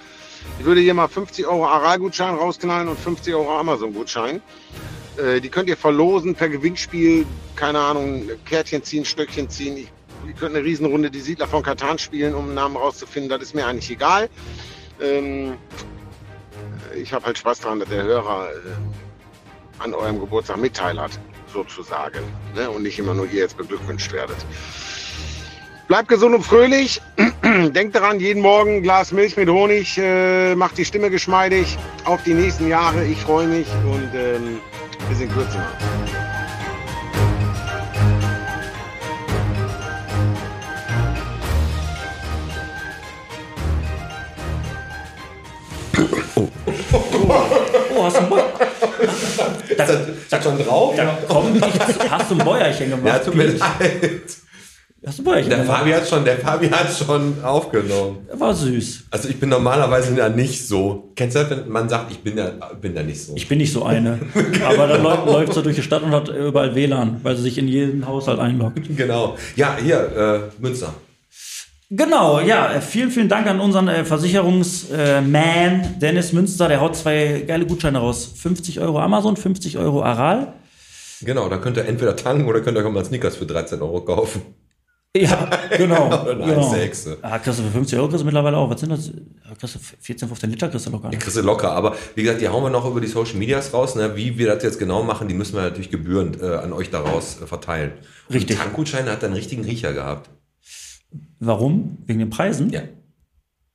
Ich 0.59 0.65
würde 0.65 0.81
hier 0.81 0.93
mal 0.93 1.07
50 1.07 1.47
Euro 1.47 1.65
Aral-Gutschein 1.65 2.35
rausknallen 2.35 2.87
und 2.87 2.99
50 2.99 3.33
Euro 3.33 3.57
Amazon-Gutschein. 3.57 4.41
Äh, 5.17 5.41
die 5.41 5.49
könnt 5.49 5.69
ihr 5.69 5.77
verlosen 5.77 6.35
per 6.35 6.49
Gewinnspiel, 6.49 7.25
keine 7.55 7.79
Ahnung, 7.79 8.29
Kärtchen 8.45 8.83
ziehen, 8.83 9.05
Stöckchen 9.05 9.49
ziehen. 9.49 9.77
Ich, 9.77 9.91
ihr 10.27 10.33
könnt 10.33 10.55
eine 10.55 10.63
Riesenrunde 10.63 11.09
die 11.09 11.19
Siedler 11.19 11.47
von 11.47 11.63
Katan 11.63 11.97
spielen, 11.97 12.35
um 12.35 12.45
einen 12.45 12.53
Namen 12.55 12.77
rauszufinden. 12.77 13.29
Das 13.29 13.41
ist 13.41 13.55
mir 13.55 13.65
eigentlich 13.65 13.89
egal. 13.89 14.29
Ähm, 15.01 15.57
ich 16.95 17.11
habe 17.13 17.25
halt 17.25 17.37
Spaß 17.37 17.61
daran, 17.61 17.79
dass 17.79 17.89
der 17.89 18.03
Hörer 18.03 18.49
äh, 18.51 19.10
an 19.81 19.93
eurem 19.93 20.19
Geburtstag 20.19 20.57
Mitteil 20.57 20.99
hat, 20.99 21.11
sozusagen. 21.51 22.21
Ne? 22.55 22.69
Und 22.69 22.83
nicht 22.83 22.99
immer 22.99 23.13
nur 23.13 23.25
ihr 23.25 23.41
jetzt 23.41 23.57
beglückwünscht 23.57 24.11
werdet. 24.11 24.37
Bleibt 25.87 26.07
gesund 26.07 26.35
und 26.35 26.43
fröhlich. 26.43 27.01
Denkt 27.43 27.95
daran, 27.95 28.19
jeden 28.19 28.41
Morgen 28.41 28.77
ein 28.77 28.83
Glas 28.83 29.11
Milch 29.11 29.35
mit 29.35 29.49
Honig 29.49 29.97
äh, 29.97 30.55
macht 30.55 30.77
die 30.77 30.85
Stimme 30.85 31.09
geschmeidig. 31.09 31.77
Auf 32.05 32.23
die 32.23 32.33
nächsten 32.33 32.67
Jahre. 32.67 33.05
Ich 33.05 33.19
freue 33.19 33.47
mich 33.47 33.67
und 33.85 34.09
ähm, 34.13 34.61
bis 35.09 35.19
in 35.19 35.29
Kürze 35.29 35.57
mal. 35.57 35.67
Oh, 47.93 48.03
hast 48.05 48.17
du 48.17 48.21
ein 48.21 48.50
Bäuerchen? 49.77 50.13
Da, 50.29 50.37
Ist 50.37 50.43
schon 50.43 50.57
drauf? 50.59 50.93
da 50.95 51.17
komm, 51.27 51.55
ich, 51.55 52.09
hast 52.11 52.31
du 52.31 52.35
ein 52.35 52.45
Bäuerchen 52.45 52.89
gemacht? 52.91 53.05
Ja, 53.07 53.19
tut 53.19 53.35
mir 53.35 53.45
leid. 53.47 54.21
Hast 55.03 55.17
du 55.17 55.23
Bäuerchen 55.23 55.49
Der 55.49 55.59
gemacht? 55.59 55.79
Fabi 55.79 55.91
hat 55.93 56.07
schon, 56.07 56.23
der 56.23 56.37
Fabi 56.37 56.69
hat 56.69 56.87
schon 56.95 57.43
aufgenommen. 57.43 58.27
War 58.33 58.53
süß. 58.53 59.05
Also 59.09 59.29
ich 59.29 59.39
bin 59.39 59.49
normalerweise 59.49 60.15
ja 60.15 60.29
nicht 60.29 60.67
so. 60.67 61.11
Kennst 61.15 61.35
du 61.35 61.39
das, 61.43 61.49
wenn 61.49 61.69
man 61.69 61.89
sagt, 61.89 62.11
ich 62.11 62.19
bin 62.19 62.37
ja, 62.37 62.51
bin 62.79 62.93
da 62.93 63.01
nicht 63.01 63.19
so? 63.19 63.33
Ich 63.35 63.47
bin 63.47 63.57
nicht 63.57 63.73
so 63.73 63.83
eine. 63.83 64.19
Aber 64.65 64.85
dann 64.85 65.01
läuft, 65.01 65.25
läuft 65.25 65.53
sie 65.55 65.63
durch 65.63 65.75
die 65.75 65.81
Stadt 65.81 66.03
und 66.03 66.11
hat 66.11 66.29
überall 66.29 66.75
WLAN, 66.75 67.19
weil 67.23 67.35
sie 67.35 67.41
sich 67.41 67.57
in 67.57 67.67
jeden 67.67 68.05
Haushalt 68.05 68.37
einloggt. 68.39 68.95
genau. 68.95 69.35
Ja, 69.55 69.75
hier, 69.83 70.51
äh, 70.59 70.61
Münster. 70.61 70.93
Genau, 71.93 72.39
ja, 72.39 72.71
äh, 72.71 72.79
vielen, 72.79 73.11
vielen 73.11 73.27
Dank 73.27 73.47
an 73.47 73.59
unseren 73.59 73.89
äh, 73.89 74.05
Versicherungsman 74.05 75.99
Dennis 75.99 76.31
Münster. 76.31 76.69
Der 76.69 76.79
haut 76.79 76.95
zwei 76.95 77.43
geile 77.45 77.65
Gutscheine 77.65 77.97
raus. 77.97 78.31
50 78.33 78.79
Euro 78.79 78.97
Amazon, 78.99 79.35
50 79.35 79.77
Euro 79.77 80.01
Aral. 80.01 80.53
Genau, 81.21 81.49
da 81.49 81.57
könnt 81.57 81.75
ihr 81.75 81.85
entweder 81.85 82.15
tanken 82.15 82.47
oder 82.47 82.61
könnt 82.61 82.77
ihr 82.77 82.87
auch 82.87 82.91
mal 82.91 83.03
Sneakers 83.03 83.35
für 83.35 83.45
13 83.45 83.81
Euro 83.81 83.99
kaufen. 84.05 84.41
Ja, 85.13 85.49
genau. 85.77 86.07
Oder 86.07 86.31
eine 86.31 86.45
genau. 86.45 86.69
Sechse. 86.69 87.17
Ah, 87.23 87.37
kriegst 87.39 87.59
du 87.59 87.63
für 87.63 87.71
50 87.71 87.99
Euro 87.99 88.07
kriegst 88.07 88.21
du 88.21 88.25
mittlerweile 88.25 88.55
auch. 88.55 88.69
Was 88.69 88.79
sind 88.79 88.89
das? 88.93 89.11
Kriegst 89.59 89.75
du 89.75 89.79
14, 89.99 90.29
15 90.29 90.49
Liter 90.49 90.69
kriegst 90.69 90.87
du 90.87 90.91
locker. 90.91 91.09
Die 91.09 91.17
kriegst 91.17 91.35
du 91.35 91.41
locker. 91.41 91.73
Aber 91.73 91.97
wie 92.15 92.23
gesagt, 92.23 92.39
die 92.39 92.47
hauen 92.47 92.63
wir 92.63 92.69
noch 92.69 92.89
über 92.89 93.01
die 93.01 93.07
Social 93.07 93.35
Medias 93.35 93.73
raus. 93.73 93.95
Ne? 93.95 94.15
Wie 94.15 94.37
wir 94.37 94.47
das 94.47 94.63
jetzt 94.63 94.79
genau 94.79 95.03
machen, 95.03 95.27
die 95.27 95.33
müssen 95.33 95.55
wir 95.55 95.63
natürlich 95.63 95.91
gebührend 95.91 96.41
äh, 96.41 96.55
an 96.55 96.71
euch 96.71 96.89
daraus 96.89 97.41
äh, 97.41 97.47
verteilen. 97.47 97.91
Und 98.29 98.35
Richtig. 98.35 98.55
Die 98.55 98.63
Tankgutschein 98.63 99.09
hat 99.09 99.25
einen 99.25 99.33
richtigen 99.33 99.65
Riecher 99.65 99.91
gehabt. 99.91 100.29
Warum? 101.39 101.97
Wegen 102.05 102.19
den 102.19 102.29
Preisen? 102.29 102.69
Ja. 102.71 102.81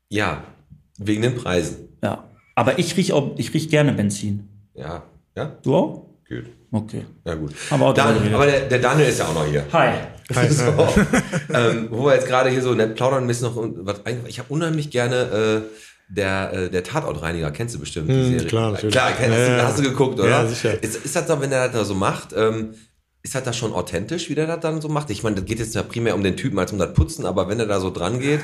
Ja, 0.09 0.45
wegen 0.99 1.23
den 1.23 1.35
Preisen. 1.37 1.89
Ja. 2.03 2.25
Aber 2.55 2.79
ich 2.79 2.97
riech 2.97 3.13
auch, 3.13 3.33
ich 3.37 3.53
riech 3.53 3.69
gerne 3.69 3.93
Benzin. 3.93 4.49
Ja, 4.75 5.03
ja, 5.37 5.57
Du 5.63 5.75
auch? 5.75 6.07
gut. 6.29 6.45
Okay. 6.73 7.05
Ja, 7.25 7.35
gut. 7.35 7.53
Drüber 7.71 7.93
Dan, 7.95 8.35
aber 8.35 8.47
der, 8.47 8.61
der 8.69 8.79
Daniel 8.81 9.09
ist 9.09 9.19
ja 9.19 9.27
auch 9.27 9.35
noch 9.35 9.47
hier. 9.47 9.65
Hi. 9.73 9.91
So. 10.51 10.65
ähm, 11.55 11.87
wo 11.93 12.07
wir 12.07 12.15
jetzt 12.15 12.27
gerade 12.27 12.51
hier 12.51 12.61
so 12.61 12.75
nett 12.75 12.97
plaudern 12.97 13.27
müssen 13.27 13.45
noch 13.45 13.55
was 13.57 14.05
eingefallen- 14.05 14.27
ich 14.29 14.41
habe 14.41 14.53
unheimlich 14.53 14.91
gerne 14.91 15.15
äh, 15.15 16.13
der 16.13 16.53
äh, 16.53 16.69
der 16.71 16.83
Tatortreiniger 16.83 17.53
kennst 17.53 17.77
du 17.77 17.79
bestimmt 17.79 18.09
die 18.09 18.15
Hm, 18.15 18.25
Serie 18.33 18.47
klar, 18.49 18.73
natürlich. 18.73 18.93
klar 18.93 19.13
kennst, 19.17 19.39
Ja, 19.39 19.47
du, 19.47 19.57
ja. 19.57 19.63
hast 19.65 19.79
du 19.79 19.83
geguckt 19.85 20.19
oder 20.19 20.29
Ja, 20.29 20.47
sicher. 20.49 20.83
ist, 20.83 20.97
ist 21.05 21.15
das 21.15 21.27
dann 21.27 21.41
wenn 21.41 21.51
der 21.51 21.67
das 21.69 21.73
da 21.77 21.85
so 21.85 21.95
macht 21.95 22.33
ähm, 22.37 22.75
ist 23.27 23.35
das 23.35 23.43
da 23.43 23.53
schon 23.53 23.73
authentisch 23.73 24.31
wie 24.31 24.37
der 24.37 24.47
das 24.47 24.61
dann 24.61 24.81
so 24.81 24.89
macht? 24.89 25.11
Ich 25.11 25.25
meine 25.25 25.37
das 25.37 25.45
geht 25.47 25.59
jetzt 25.59 25.75
ja 25.75 25.83
primär 25.83 26.15
um 26.15 26.23
den 26.23 26.37
Typen 26.37 26.59
als 26.61 26.73
um 26.73 26.79
das 26.79 26.95
Putzen 26.95 27.27
aber 27.27 27.49
wenn 27.49 27.59
er 27.59 27.67
da 27.67 27.81
so 27.81 27.91
dran 27.91 28.21
geht 28.21 28.41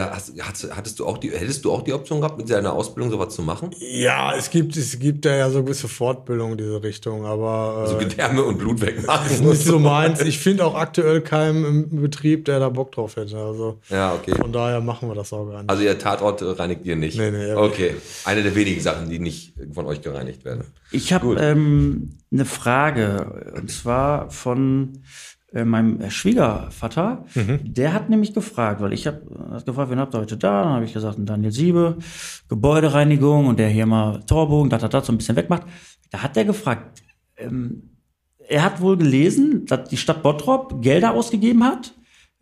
hast, 0.00 0.32
hast, 0.40 0.74
hattest 0.74 0.98
du 0.98 1.06
auch 1.06 1.18
die, 1.18 1.30
hättest 1.30 1.64
du 1.64 1.72
auch 1.72 1.82
die 1.82 1.92
Option 1.92 2.20
gehabt, 2.20 2.38
mit 2.38 2.48
deiner 2.50 2.72
Ausbildung 2.72 3.10
sowas 3.10 3.34
zu 3.34 3.42
machen? 3.42 3.70
Ja, 3.78 4.34
es 4.36 4.50
gibt, 4.50 4.76
es 4.76 4.98
gibt 4.98 5.24
ja 5.24 5.50
so 5.50 5.62
gewisse 5.62 5.88
Fortbildungen 5.88 6.52
in 6.52 6.64
diese 6.64 6.82
Richtung, 6.82 7.24
aber 7.26 7.86
So 7.88 7.96
äh, 7.96 8.04
Gedärme 8.04 8.42
und 8.42 8.58
Blut 8.58 8.80
ist 8.80 8.86
wegmachen. 8.86 9.48
nicht 9.48 9.64
so 9.64 9.78
meins. 9.78 10.20
Ich 10.32 10.38
finde 10.38 10.64
auch 10.64 10.74
aktuell 10.74 11.20
keinen 11.20 11.64
im 11.64 12.00
Betrieb, 12.02 12.44
der 12.46 12.58
da 12.60 12.68
Bock 12.68 12.92
drauf 12.92 13.16
hätte. 13.16 13.36
Also 13.36 13.78
Ja, 13.90 14.14
okay. 14.14 14.34
von 14.34 14.52
daher 14.52 14.80
machen 14.80 15.08
wir 15.08 15.14
das 15.14 15.32
auch 15.32 15.44
gar 15.50 15.60
nicht. 15.62 15.70
Also 15.70 15.82
ihr 15.82 15.98
Tatort 15.98 16.40
äh, 16.42 16.46
reinigt 16.46 16.84
ihr 16.84 16.96
nicht? 16.96 17.18
Nee, 17.18 17.30
nee, 17.30 17.52
Okay. 17.52 17.94
Eine 18.24 18.42
der 18.42 18.54
wenigen 18.54 18.80
Sachen, 18.80 19.10
die 19.10 19.18
nicht 19.18 19.54
von 19.74 19.86
euch 19.86 20.00
gereinigt 20.00 20.44
werden. 20.44 20.64
Ich 20.90 21.12
habe 21.12 21.36
ähm, 21.40 22.10
eine 22.32 22.44
Frage 22.44 23.52
und 23.56 23.70
zwar 23.70 24.30
von 24.30 25.02
äh, 25.54 25.64
meinem 25.64 26.10
Schwiegervater. 26.10 27.24
Der 27.62 27.92
hat 27.92 28.08
nämlich 28.08 28.34
gefragt, 28.34 28.80
weil 28.80 28.92
ich 28.92 29.06
habe 29.06 29.22
gefragt, 29.64 29.90
wen 29.90 29.98
habt 29.98 30.14
ihr 30.14 30.20
heute 30.20 30.36
da? 30.36 30.62
Dann 30.62 30.72
habe 30.74 30.84
ich 30.84 30.92
gesagt, 30.92 31.18
Daniel 31.20 31.52
Siebe, 31.52 31.98
Gebäudereinigung 32.48 33.46
und 33.46 33.58
der 33.58 33.68
hier 33.68 33.86
mal 33.86 34.20
Torbogen, 34.24 34.70
da, 34.70 34.78
da, 34.78 34.88
da, 34.88 35.02
so 35.02 35.12
ein 35.12 35.18
bisschen 35.18 35.36
wegmacht. 35.36 35.62
Da 36.10 36.22
hat 36.22 36.36
der 36.36 36.44
gefragt, 36.44 37.02
ähm, 37.36 37.90
er 38.48 38.62
hat 38.62 38.80
wohl 38.80 38.96
gelesen, 38.96 39.66
dass 39.66 39.88
die 39.88 39.96
Stadt 39.96 40.22
Bottrop 40.22 40.82
Gelder 40.82 41.14
ausgegeben 41.14 41.64
hat 41.64 41.94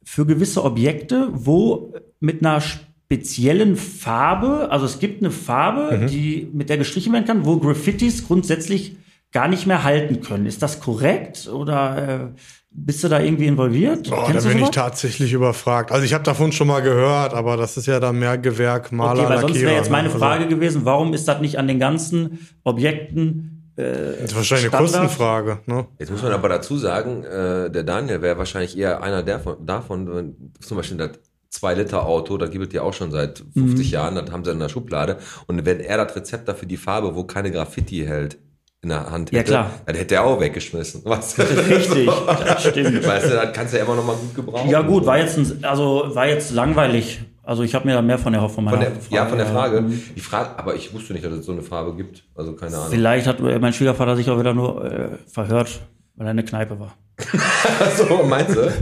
für 0.02 0.26
gewisse 0.26 0.64
Objekte, 0.64 1.28
wo 1.32 1.94
mit 2.20 2.44
einer 2.44 2.60
speziellen 2.60 3.76
Farbe, 3.76 4.70
also 4.70 4.86
es 4.86 4.98
gibt 4.98 5.22
eine 5.22 5.30
Farbe, 5.30 6.06
die 6.06 6.48
mit 6.52 6.68
der 6.68 6.78
gestrichen 6.78 7.12
werden 7.12 7.26
kann, 7.26 7.44
wo 7.44 7.58
Graffitis 7.58 8.26
grundsätzlich 8.26 8.96
gar 9.32 9.48
nicht 9.48 9.66
mehr 9.66 9.84
halten 9.84 10.20
können. 10.20 10.46
Ist 10.46 10.62
das 10.62 10.80
korrekt 10.80 11.48
oder 11.48 12.08
äh, 12.08 12.40
bist 12.72 13.02
du 13.02 13.08
da 13.08 13.20
irgendwie 13.20 13.46
involviert? 13.46 14.06
Oh, 14.12 14.16
da 14.16 14.24
Kennst 14.26 14.44
du 14.44 14.48
bin 14.50 14.58
ich 14.58 14.64
sowas? 14.66 14.74
tatsächlich 14.76 15.32
überfragt. 15.32 15.90
Also 15.92 16.04
ich 16.04 16.14
habe 16.14 16.22
davon 16.24 16.52
schon 16.52 16.68
mal 16.68 16.80
gehört, 16.80 17.34
aber 17.34 17.56
das 17.56 17.76
ist 17.76 17.86
ja 17.86 17.98
dann 18.00 18.18
mehr 18.18 18.38
Gewerk, 18.38 18.92
Maler, 18.92 19.22
Okay, 19.24 19.28
weil 19.30 19.40
sonst 19.40 19.60
wäre 19.60 19.74
jetzt 19.74 19.90
meine 19.90 20.08
ne? 20.08 20.14
Frage 20.14 20.46
gewesen, 20.48 20.84
warum 20.84 21.12
ist 21.12 21.26
das 21.26 21.40
nicht 21.40 21.58
an 21.58 21.66
den 21.66 21.78
ganzen 21.80 22.38
Objekten 22.62 23.72
äh, 23.76 23.82
Das 23.82 24.30
ist 24.30 24.36
wahrscheinlich 24.36 24.68
Standard? 24.68 24.94
eine 24.94 25.02
Kostenfrage. 25.06 25.58
Ne? 25.66 25.86
Jetzt 25.98 26.10
muss 26.12 26.22
man 26.22 26.32
aber 26.32 26.48
dazu 26.48 26.76
sagen, 26.78 27.24
äh, 27.24 27.70
der 27.70 27.82
Daniel 27.82 28.22
wäre 28.22 28.38
wahrscheinlich 28.38 28.78
eher 28.78 29.02
einer 29.02 29.22
der 29.24 29.40
von, 29.40 29.66
davon, 29.66 30.14
wenn 30.14 30.52
zum 30.60 30.76
Beispiel 30.76 30.96
das 30.98 31.10
2-Liter-Auto, 31.52 32.36
das 32.38 32.50
gibt 32.50 32.68
es 32.68 32.72
ja 32.72 32.82
auch 32.82 32.94
schon 32.94 33.10
seit 33.10 33.38
50 33.54 33.88
Mhm. 33.88 33.92
Jahren, 33.92 34.14
das 34.14 34.30
haben 34.30 34.44
sie 34.44 34.52
in 34.52 34.60
der 34.60 34.68
Schublade. 34.68 35.16
Und 35.48 35.64
wenn 35.66 35.80
er 35.80 35.96
das 36.04 36.14
Rezept 36.14 36.48
dafür 36.48 36.68
die 36.68 36.76
Farbe, 36.76 37.16
wo 37.16 37.24
keine 37.24 37.50
Graffiti 37.50 38.04
hält, 38.06 38.38
in 38.82 38.88
der 38.88 39.10
Hand 39.10 39.30
hätte, 39.30 39.36
Ja, 39.36 39.42
klar. 39.42 39.70
dann 39.86 39.94
hätte 39.96 40.14
er 40.14 40.24
auch 40.24 40.40
weggeschmissen. 40.40 41.04
Weißt 41.04 41.38
du? 41.38 41.42
Richtig, 41.42 42.06
das 42.26 42.64
stimmt. 42.66 43.06
Weißt 43.06 43.26
du, 43.26 43.34
das 43.34 43.52
kannst 43.52 43.74
du 43.74 43.78
ja 43.78 43.84
immer 43.84 43.96
noch 43.96 44.06
mal 44.06 44.16
gut 44.16 44.34
gebrauchen. 44.34 44.70
Ja 44.70 44.80
gut, 44.82 45.04
war 45.04 45.18
jetzt 45.18 45.36
ein, 45.36 45.64
also 45.64 46.10
war 46.14 46.26
jetzt 46.26 46.52
langweilig. 46.52 47.20
Also 47.42 47.62
ich 47.62 47.74
habe 47.74 47.86
mir 47.86 47.94
da 47.94 48.02
mehr 48.02 48.18
von 48.18 48.32
der 48.32 48.48
von 48.48 48.64
meiner 48.64 48.76
Von 48.76 48.86
der, 48.86 48.94
Frage, 48.94 49.14
ja, 49.14 49.26
von 49.26 49.38
der 49.38 49.46
Frage. 49.46 49.84
Die 50.16 50.20
Frage, 50.20 50.58
aber 50.58 50.74
ich 50.76 50.94
wusste 50.94 51.12
nicht, 51.12 51.24
dass 51.24 51.32
es 51.32 51.44
so 51.46 51.52
eine 51.52 51.62
Farbe 51.62 51.94
gibt. 51.96 52.22
Also 52.34 52.54
keine 52.54 52.76
Ahnung. 52.76 52.90
Vielleicht 52.90 53.26
hat 53.26 53.40
mein 53.40 53.72
Schwiegervater 53.72 54.16
sich 54.16 54.30
auch 54.30 54.38
wieder 54.38 54.54
nur 54.54 54.84
äh, 54.84 55.08
verhört, 55.26 55.80
weil 56.16 56.28
er 56.28 56.30
in 56.30 56.36
der 56.36 56.46
Kneipe 56.46 56.78
war. 56.78 56.94
so, 57.96 58.22
meinst 58.24 58.56
du? 58.56 58.72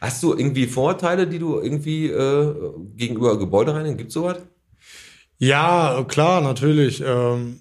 Hast 0.00 0.22
du 0.22 0.34
irgendwie 0.34 0.66
Vorteile, 0.66 1.26
die 1.26 1.38
du 1.38 1.60
irgendwie 1.60 2.06
äh, 2.08 2.54
gegenüber 2.96 3.38
Gebäudereinigung, 3.38 3.96
gibt's 3.96 4.14
sowas? 4.14 4.38
Ja, 5.38 6.04
klar, 6.08 6.40
natürlich. 6.40 7.02
Ähm, 7.06 7.60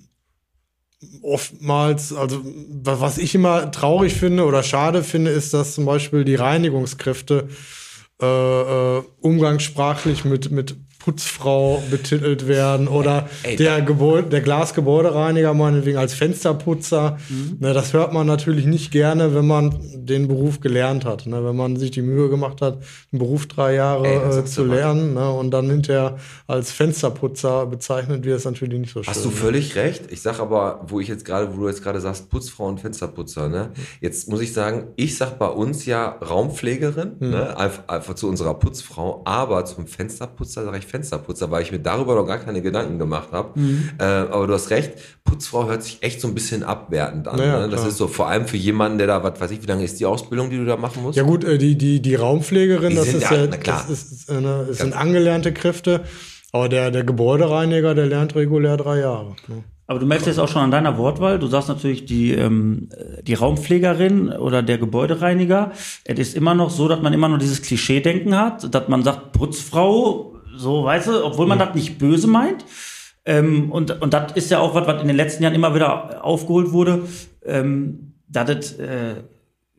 oftmals, 1.21 2.13
also 2.13 2.41
wa- 2.43 2.99
was 2.99 3.17
ich 3.17 3.35
immer 3.35 3.71
traurig 3.71 4.13
finde 4.15 4.45
oder 4.45 4.63
schade 4.63 5.03
finde, 5.03 5.31
ist, 5.31 5.53
dass 5.53 5.75
zum 5.75 5.85
Beispiel 5.85 6.23
die 6.25 6.35
Reinigungskräfte 6.35 7.49
äh, 8.21 8.25
äh, 8.97 9.03
umgangssprachlich 9.21 10.25
mit, 10.25 10.49
mit 10.51 10.75
Putzfrau 11.07 11.81
betitelt 11.89 12.49
werden 12.49 12.89
oder 12.89 13.29
Ey, 13.43 13.55
der, 13.55 13.79
der 13.79 14.41
Glasgebäudereiniger 14.41 15.53
meinetwegen 15.53 15.97
als 15.97 16.13
Fensterputzer. 16.13 17.17
Mhm. 17.29 17.57
Ne, 17.61 17.73
das 17.73 17.93
hört 17.93 18.11
man 18.11 18.27
natürlich 18.27 18.65
nicht 18.65 18.91
gerne, 18.91 19.33
wenn 19.33 19.47
man 19.47 19.79
den 19.95 20.27
Beruf 20.27 20.59
gelernt 20.59 21.05
hat. 21.05 21.25
Ne, 21.25 21.45
wenn 21.45 21.55
man 21.55 21.77
sich 21.77 21.91
die 21.91 22.01
Mühe 22.01 22.27
gemacht 22.27 22.61
hat, 22.61 22.79
den 23.13 23.19
Beruf 23.19 23.45
drei 23.45 23.75
Jahre 23.75 24.05
Ey, 24.05 24.39
äh, 24.39 24.43
zu 24.43 24.65
lernen 24.65 25.13
ne, 25.13 25.31
und 25.31 25.51
dann 25.51 25.69
hinterher 25.69 26.17
als 26.45 26.73
Fensterputzer 26.73 27.67
bezeichnet 27.67 28.25
wird, 28.25 28.35
ist 28.35 28.43
natürlich 28.43 28.77
nicht 28.77 28.91
so 28.91 29.01
schön. 29.01 29.13
Hast 29.13 29.23
du 29.23 29.29
völlig 29.29 29.77
recht. 29.77 30.11
Ich 30.11 30.21
sag 30.21 30.41
aber, 30.41 30.81
wo 30.89 30.99
ich 30.99 31.07
jetzt 31.07 31.23
gerade, 31.23 31.55
wo 31.55 31.61
du 31.61 31.67
jetzt 31.69 31.83
gerade 31.83 32.01
sagst, 32.01 32.29
Putzfrau 32.29 32.67
und 32.67 32.81
Fensterputzer, 32.81 33.47
ne? 33.47 33.71
Jetzt 34.01 34.27
muss 34.27 34.41
ich 34.41 34.51
sagen, 34.51 34.87
ich 34.97 35.15
sag 35.15 35.39
bei 35.39 35.47
uns 35.47 35.85
ja 35.85 36.17
Raumpflegerin, 36.19 37.13
ne? 37.21 37.55
Einfach, 37.57 37.87
einfach 37.87 38.15
zu 38.15 38.27
unserer 38.27 38.55
Putzfrau, 38.55 39.21
aber 39.23 39.63
zum 39.63 39.87
Fensterputzer 39.87 40.65
sage 40.65 40.79
ich 40.79 40.83
Fensterputzer, 40.85 40.96
weil 41.51 41.61
ich 41.63 41.71
mir 41.71 41.79
darüber 41.79 42.15
noch 42.15 42.25
gar 42.25 42.39
keine 42.39 42.61
Gedanken 42.61 42.99
gemacht 42.99 43.29
habe. 43.31 43.59
Äh, 43.99 44.03
aber 44.03 44.47
du 44.47 44.53
hast 44.53 44.69
recht, 44.69 44.93
Putzfrau 45.23 45.67
hört 45.67 45.83
sich 45.83 45.97
echt 46.01 46.21
so 46.21 46.27
ein 46.27 46.33
bisschen 46.33 46.63
abwertend 46.63 47.27
an. 47.27 47.39
Ja, 47.39 47.59
ne? 47.61 47.69
Das 47.69 47.81
klar. 47.81 47.87
ist 47.89 47.97
so 47.97 48.07
vor 48.07 48.27
allem 48.27 48.47
für 48.47 48.57
jemanden, 48.57 48.97
der 48.97 49.07
da, 49.07 49.23
was 49.23 49.39
weiß 49.39 49.51
ich, 49.51 49.61
wie 49.61 49.67
lange 49.67 49.83
ist 49.83 49.99
die 49.99 50.05
Ausbildung, 50.05 50.49
die 50.49 50.57
du 50.57 50.65
da 50.65 50.77
machen 50.77 51.03
musst? 51.03 51.17
Ja 51.17 51.23
gut, 51.23 51.43
äh, 51.43 51.57
die, 51.57 51.77
die, 51.77 52.01
die 52.01 52.15
Raumpflegerin, 52.15 52.91
Die 52.91 52.95
das 52.95 53.05
sind 53.07 53.23
ist 53.23 53.29
ja- 53.31 53.37
ja, 53.37 53.47
na 53.49 53.57
klar. 53.57 53.85
das 53.87 54.01
ist, 54.11 54.29
äh, 54.29 54.39
ne, 54.41 54.67
es 54.69 54.77
sind 54.79 54.93
angelernte 54.95 55.53
Kräfte, 55.53 56.03
aber 56.51 56.69
der, 56.69 56.91
der 56.91 57.03
Gebäudereiniger, 57.03 57.93
der 57.95 58.05
lernt 58.07 58.35
regulär 58.35 58.77
drei 58.77 58.99
Jahre. 58.99 59.35
Ne? 59.47 59.63
Aber 59.89 59.99
du 59.99 60.05
merkst 60.05 60.27
jetzt 60.27 60.37
auch 60.39 60.49
schon 60.49 60.61
an 60.63 60.71
deiner 60.71 60.97
Wortwahl, 60.97 61.39
du 61.39 61.47
sagst 61.47 61.69
natürlich 61.69 62.03
die, 62.05 62.33
ähm, 62.33 62.89
die 63.23 63.35
Raumpflegerin 63.35 64.29
oder 64.29 64.61
der 64.61 64.77
Gebäudereiniger. 64.77 65.71
Es 66.03 66.19
ist 66.19 66.35
immer 66.35 66.53
noch 66.55 66.69
so, 66.71 66.89
dass 66.89 67.01
man 67.01 67.13
immer 67.13 67.29
noch 67.29 67.37
dieses 67.37 67.61
Klischee-Denken 67.61 68.35
hat, 68.37 68.73
dass 68.75 68.89
man 68.89 69.03
sagt, 69.03 69.31
Putzfrau, 69.31 70.33
so, 70.57 70.83
weißt 70.83 71.07
du, 71.07 71.25
obwohl 71.25 71.47
man 71.47 71.59
das 71.59 71.75
nicht 71.75 71.97
böse 71.97 72.27
meint. 72.27 72.65
Ähm, 73.25 73.71
und, 73.71 74.01
und 74.01 74.13
das 74.13 74.33
ist 74.33 74.51
ja 74.51 74.59
auch 74.59 74.73
was, 74.73 74.87
was 74.87 75.01
in 75.01 75.07
den 75.07 75.17
letzten 75.17 75.43
Jahren 75.43 75.55
immer 75.55 75.75
wieder 75.75 76.23
aufgeholt 76.23 76.71
wurde, 76.71 77.03
ähm, 77.45 78.13
dass 78.27 78.49
es, 78.49 78.79
äh, 78.79 79.15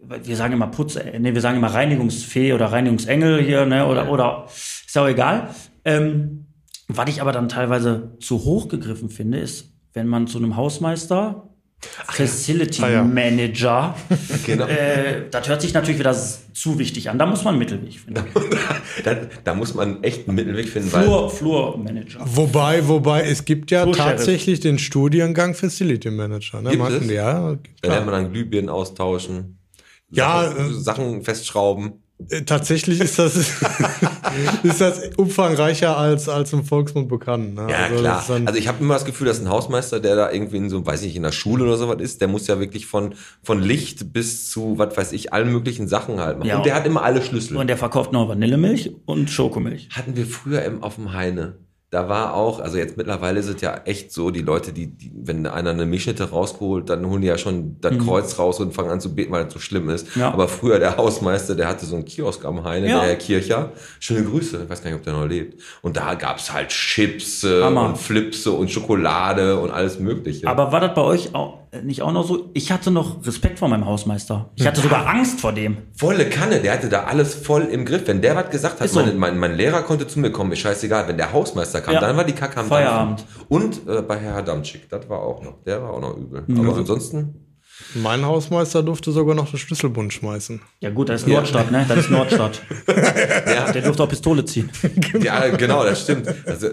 wir 0.00 0.36
sagen 0.36 0.52
immer 0.52 0.66
Putz, 0.66 0.96
äh, 0.96 1.18
nee, 1.18 1.34
wir 1.34 1.40
sagen 1.40 1.56
immer 1.56 1.72
Reinigungsfee 1.72 2.52
oder 2.52 2.66
Reinigungsengel 2.66 3.42
hier, 3.42 3.64
ne, 3.64 3.86
oder, 3.86 4.10
oder, 4.10 4.44
ist 4.46 4.94
ja 4.94 5.02
auch 5.02 5.08
egal. 5.08 5.48
Ähm, 5.84 6.46
was 6.88 7.08
ich 7.08 7.20
aber 7.22 7.32
dann 7.32 7.48
teilweise 7.48 8.16
zu 8.20 8.44
hoch 8.44 8.68
gegriffen 8.68 9.10
finde, 9.10 9.38
ist, 9.38 9.72
wenn 9.92 10.06
man 10.06 10.26
zu 10.26 10.38
einem 10.38 10.56
Hausmeister, 10.56 11.48
Facility 11.80 12.82
Ah, 12.82 12.88
ja. 12.90 13.04
Manager, 13.04 13.94
Genau. 14.46 14.66
äh, 14.66 15.28
das 15.30 15.48
hört 15.48 15.62
sich 15.62 15.72
natürlich 15.74 16.00
wieder 16.00 16.12
zu 16.14 16.78
wichtig 16.78 17.08
an. 17.08 17.18
Da 17.18 17.26
muss 17.26 17.44
man 17.44 17.54
einen 17.54 17.60
Mittelweg 17.60 18.00
finden. 18.00 18.24
da, 19.04 19.16
da 19.44 19.54
muss 19.54 19.74
man 19.74 20.02
echt 20.02 20.26
einen 20.26 20.34
Mittelweg 20.34 20.68
finden, 20.68 20.92
weil 20.92 21.04
Flur, 21.04 21.30
Flurmanager. 21.30 22.20
Wobei, 22.24 22.86
wobei, 22.88 23.22
es 23.22 23.44
gibt 23.44 23.70
ja 23.70 23.82
Sheriff. 23.82 23.96
tatsächlich 23.96 24.58
den 24.60 24.78
Studiengang 24.78 25.54
Facility 25.54 26.10
Manager. 26.10 26.60
Ne? 26.62 26.70
Gibt 26.70 26.88
es? 26.90 27.10
Ja, 27.10 27.56
da 27.82 27.88
lernt 27.88 28.06
man 28.06 28.24
dann 28.24 28.32
Glühbirnen 28.32 28.70
austauschen. 28.70 29.58
Ja, 30.10 30.42
Sachen, 30.50 30.70
äh, 30.70 30.74
Sachen 30.74 31.22
festschrauben. 31.24 32.02
Äh, 32.30 32.42
Tatsächlich 32.42 33.00
ist 33.00 33.18
das, 33.18 33.36
ist 34.62 34.80
das 34.80 35.00
umfangreicher 35.16 35.96
als, 35.96 36.28
als 36.28 36.52
im 36.52 36.64
Volksmund 36.64 37.08
bekannt. 37.08 37.54
Ne? 37.54 37.68
Ja, 37.70 37.76
Also 37.84 37.96
klar. 38.00 38.24
also 38.46 38.58
ich 38.58 38.68
habe 38.68 38.78
immer 38.82 38.94
das 38.94 39.04
Gefühl, 39.04 39.26
dass 39.28 39.40
ein 39.40 39.48
Hausmeister, 39.48 40.00
der 40.00 40.16
da 40.16 40.30
irgendwie 40.30 40.56
in 40.56 40.68
so, 40.70 40.84
weiß 40.84 41.02
ich, 41.02 41.14
in 41.16 41.22
der 41.22 41.32
Schule 41.32 41.64
oder 41.64 41.76
sowas 41.76 42.00
ist, 42.00 42.20
der 42.20 42.28
muss 42.28 42.46
ja 42.46 42.58
wirklich 42.60 42.86
von, 42.86 43.14
von 43.42 43.62
Licht 43.62 44.12
bis 44.12 44.50
zu, 44.50 44.78
was 44.78 44.96
weiß 44.96 45.12
ich, 45.12 45.32
allen 45.32 45.52
möglichen 45.52 45.88
Sachen 45.88 46.18
halt 46.20 46.38
machen. 46.38 46.48
Ja. 46.48 46.56
Und 46.58 46.66
der 46.66 46.74
hat 46.74 46.86
immer 46.86 47.02
alle 47.02 47.22
Schlüssel. 47.22 47.56
Und 47.56 47.68
der 47.68 47.76
verkauft 47.76 48.12
noch 48.12 48.28
Vanillemilch 48.28 48.92
und 49.06 49.30
Schokomilch. 49.30 49.88
hatten 49.92 50.16
wir 50.16 50.26
früher 50.26 50.62
im, 50.62 50.82
auf 50.82 50.96
dem 50.96 51.12
Heine. 51.12 51.56
Da 51.90 52.06
war 52.06 52.34
auch, 52.34 52.60
also 52.60 52.76
jetzt 52.76 52.98
mittlerweile 52.98 53.40
ist 53.40 53.48
es 53.48 53.62
ja 53.62 53.80
echt 53.86 54.12
so, 54.12 54.30
die 54.30 54.42
Leute, 54.42 54.74
die, 54.74 54.88
die 54.88 55.10
wenn 55.14 55.46
einer 55.46 55.70
eine 55.70 55.86
Milchschnitte 55.86 56.28
rausgeholt, 56.28 56.90
dann 56.90 57.06
holen 57.08 57.22
die 57.22 57.28
ja 57.28 57.38
schon 57.38 57.76
das 57.80 57.96
Kreuz 57.96 58.38
raus 58.38 58.60
und 58.60 58.74
fangen 58.74 58.90
an 58.90 59.00
zu 59.00 59.14
beten, 59.14 59.32
weil 59.32 59.46
es 59.46 59.54
so 59.54 59.58
schlimm 59.58 59.88
ist. 59.88 60.14
Mhm. 60.14 60.20
Ja. 60.20 60.30
Aber 60.32 60.48
früher 60.48 60.78
der 60.78 60.98
Hausmeister, 60.98 61.54
der 61.54 61.66
hatte 61.66 61.86
so 61.86 61.94
einen 61.96 62.04
Kiosk 62.04 62.44
am 62.44 62.62
Heine, 62.64 62.88
Ja. 62.90 62.98
der 63.00 63.08
Herr 63.08 63.16
Kircher. 63.16 63.72
Schöne 64.00 64.22
Grüße, 64.24 64.60
ich 64.64 64.68
weiß 64.70 64.82
gar 64.82 64.90
nicht, 64.90 64.98
ob 64.98 65.04
der 65.04 65.14
noch 65.14 65.26
lebt. 65.26 65.62
Und 65.80 65.96
da 65.96 66.12
gab's 66.12 66.52
halt 66.52 66.68
Chips 66.68 67.42
Hammer. 67.44 67.86
und 67.86 67.96
Flipse 67.96 68.52
und 68.52 68.70
Schokolade 68.70 69.58
und 69.58 69.70
alles 69.70 69.98
mögliche. 69.98 70.46
Aber 70.46 70.70
war 70.70 70.80
das 70.80 70.94
bei 70.94 71.02
euch 71.02 71.34
auch 71.34 71.67
nicht 71.82 72.02
auch 72.02 72.12
noch 72.12 72.26
so? 72.26 72.50
Ich 72.54 72.72
hatte 72.72 72.90
noch 72.90 73.26
Respekt 73.26 73.58
vor 73.58 73.68
meinem 73.68 73.84
Hausmeister. 73.86 74.50
Ich 74.56 74.66
hatte 74.66 74.80
sogar 74.80 75.06
Angst 75.06 75.40
vor 75.40 75.52
dem. 75.52 75.78
Volle 75.94 76.28
Kanne, 76.28 76.60
der 76.60 76.72
hatte 76.72 76.88
da 76.88 77.04
alles 77.04 77.34
voll 77.34 77.62
im 77.64 77.84
Griff. 77.84 78.02
Wenn 78.06 78.20
der 78.22 78.36
was 78.36 78.50
gesagt 78.50 78.80
hat, 78.80 78.88
so. 78.88 79.00
mein, 79.00 79.16
mein, 79.18 79.38
mein 79.38 79.54
Lehrer 79.56 79.82
konnte 79.82 80.06
zu 80.06 80.18
mir 80.20 80.30
kommen, 80.30 80.52
ist 80.52 80.60
scheißegal. 80.60 81.08
Wenn 81.08 81.16
der 81.16 81.32
Hausmeister 81.32 81.80
kam, 81.80 81.94
Ja. 81.94 82.00
dann 82.00 82.16
war 82.16 82.24
die 82.24 82.32
Kacke 82.32 82.60
am 82.60 82.66
Feierabend. 82.66 83.20
Dampfen. 83.20 83.44
Und 83.48 83.88
äh, 83.88 84.02
bei 84.02 84.18
Herr 84.18 84.36
Adamczyk, 84.36 84.88
das 84.88 85.08
war 85.08 85.20
auch 85.20 85.42
noch, 85.42 85.62
der 85.64 85.82
war 85.82 85.90
auch 85.92 86.00
noch 86.00 86.16
übel. 86.16 86.44
Mhm. 86.46 86.60
Aber 86.68 86.76
ansonsten, 86.78 87.34
mein 87.94 88.24
Hausmeister 88.24 88.82
durfte 88.82 89.12
sogar 89.12 89.34
noch 89.34 89.50
den 89.50 89.58
Schlüsselbund 89.58 90.12
schmeißen. 90.12 90.60
Ja 90.80 90.90
gut, 90.90 91.08
das 91.08 91.22
ist 91.22 91.28
Nordstadt, 91.28 91.70
ne? 91.70 91.84
Das 91.88 91.98
ist 91.98 92.10
Nordstadt. 92.10 92.60
ja, 92.86 93.72
Der 93.72 93.82
durfte 93.82 94.02
auch 94.02 94.08
Pistole 94.08 94.44
ziehen. 94.44 94.70
ja, 95.20 95.48
genau, 95.48 95.84
das 95.84 96.02
stimmt. 96.02 96.26
Also, 96.46 96.68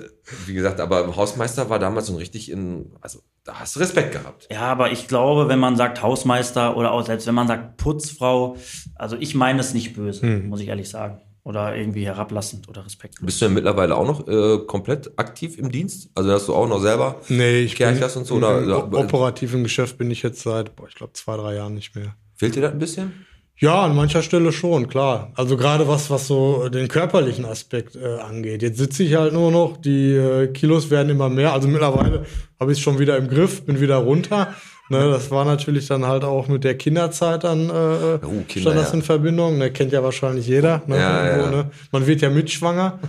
wie 0.46 0.54
gesagt, 0.54 0.80
aber 0.80 1.16
Hausmeister 1.16 1.70
war 1.70 1.80
damals 1.80 2.08
so 2.08 2.16
richtig 2.16 2.52
in, 2.52 2.92
also 3.02 3.20
da 3.44 3.60
hast 3.60 3.76
du 3.76 3.80
Respekt 3.80 4.12
gehabt. 4.14 4.48
Ja, 4.52 4.62
aber 4.62 4.92
ich 4.92 5.08
glaube, 5.08 5.48
wenn 5.48 5.60
man 5.60 5.76
sagt 5.76 6.02
Hausmeister 6.02 6.76
oder 6.76 6.92
auch 6.92 7.06
selbst 7.06 7.28
wenn 7.28 7.36
man 7.36 7.48
sagt 7.48 7.78
Putzfrau, 7.78 8.58
also 8.96 9.16
ich 9.20 9.36
meine 9.36 9.60
es 9.60 9.74
nicht 9.74 9.96
böse, 9.96 10.26
muss 10.26 10.60
ich 10.60 10.68
ehrlich 10.68 10.90
sagen. 10.90 11.22
Oder 11.46 11.76
irgendwie 11.76 12.06
herablassend 12.06 12.68
oder 12.68 12.84
respektlos. 12.86 13.26
Bist 13.26 13.40
du 13.40 13.46
denn 13.46 13.54
mittlerweile 13.54 13.96
auch 13.96 14.06
noch 14.06 14.28
äh, 14.28 14.58
komplett 14.66 15.12
aktiv 15.18 15.58
im 15.60 15.72
Dienst? 15.72 16.10
Also 16.16 16.32
hast 16.32 16.48
du 16.48 16.56
auch 16.56 16.68
noch 16.68 16.82
selber 16.82 17.22
Nee, 17.30 17.60
ich 17.60 17.76
Kerchers 17.76 18.18
und 18.18 18.26
so? 18.26 18.36
Oder, 18.36 18.64
im 18.64 18.68
oder 18.68 19.00
operativen 19.00 19.64
Geschäft 19.64 19.98
bin 20.00 20.10
ich 20.10 20.24
jetzt 20.24 20.42
seit, 20.42 20.76
boah, 20.76 20.88
ich 20.88 20.96
glaube, 20.96 21.14
zwei, 21.14 21.38
drei 21.38 21.56
Jahren 21.56 21.76
nicht 21.76 21.96
mehr. 21.96 22.16
fehlt 22.34 22.56
dir 22.56 22.62
das 22.62 22.72
ein 22.72 22.80
bisschen? 22.80 23.26
Ja, 23.58 23.84
an 23.84 23.96
mancher 23.96 24.24
Stelle 24.24 24.52
schon, 24.52 24.90
klar. 24.90 25.32
Also 25.36 25.56
gerade 25.56 25.88
was, 25.88 26.10
was 26.10 26.28
so 26.28 26.68
den 26.68 26.88
körperlichen 26.88 27.46
Aspekt 27.46 27.96
äh, 27.96 28.18
angeht. 28.18 28.64
Jetzt 28.64 28.80
sitze 28.80 29.04
ich 29.04 29.16
halt 29.16 29.32
nur 29.32 29.52
noch, 29.52 29.78
die 29.78 30.14
äh, 30.14 30.48
Kilos 30.48 30.90
werden 30.90 31.10
immer 31.10 31.30
mehr. 31.30 31.54
Also 31.54 31.68
mittlerweile 31.70 32.26
habe 32.60 32.72
ich 32.72 32.80
es 32.80 32.84
schon 32.84 33.00
wieder 33.00 33.18
im 33.18 33.30
Griff, 33.30 33.64
bin 33.64 33.80
wieder 33.80 33.98
runter. 33.98 34.54
Ne, 34.88 35.10
das 35.10 35.32
war 35.32 35.46
natürlich 35.46 35.88
dann 35.88 36.06
halt 36.06 36.24
auch 36.24 36.48
mit 36.48 36.64
der 36.64 36.78
Kinderzeit 36.78 37.44
dann 37.44 37.70
äh, 37.70 38.20
Oh, 38.24 38.44
Kinder, 38.48 38.62
stand 38.62 38.78
das 38.78 38.90
ja. 38.90 38.94
in 38.94 39.02
Verbindung. 39.02 39.58
Ne, 39.58 39.72
kennt 39.72 39.92
ja 39.92 40.04
wahrscheinlich 40.04 40.46
jeder. 40.46 40.84
Ne, 40.86 40.98
Ja, 41.00 41.26
irgendwo, 41.26 41.46
ja. 41.46 41.64
Ne? 41.64 41.72
Man 41.92 42.06
wird 42.06 42.22
ja 42.22 42.30
mitschwanger. 42.30 43.00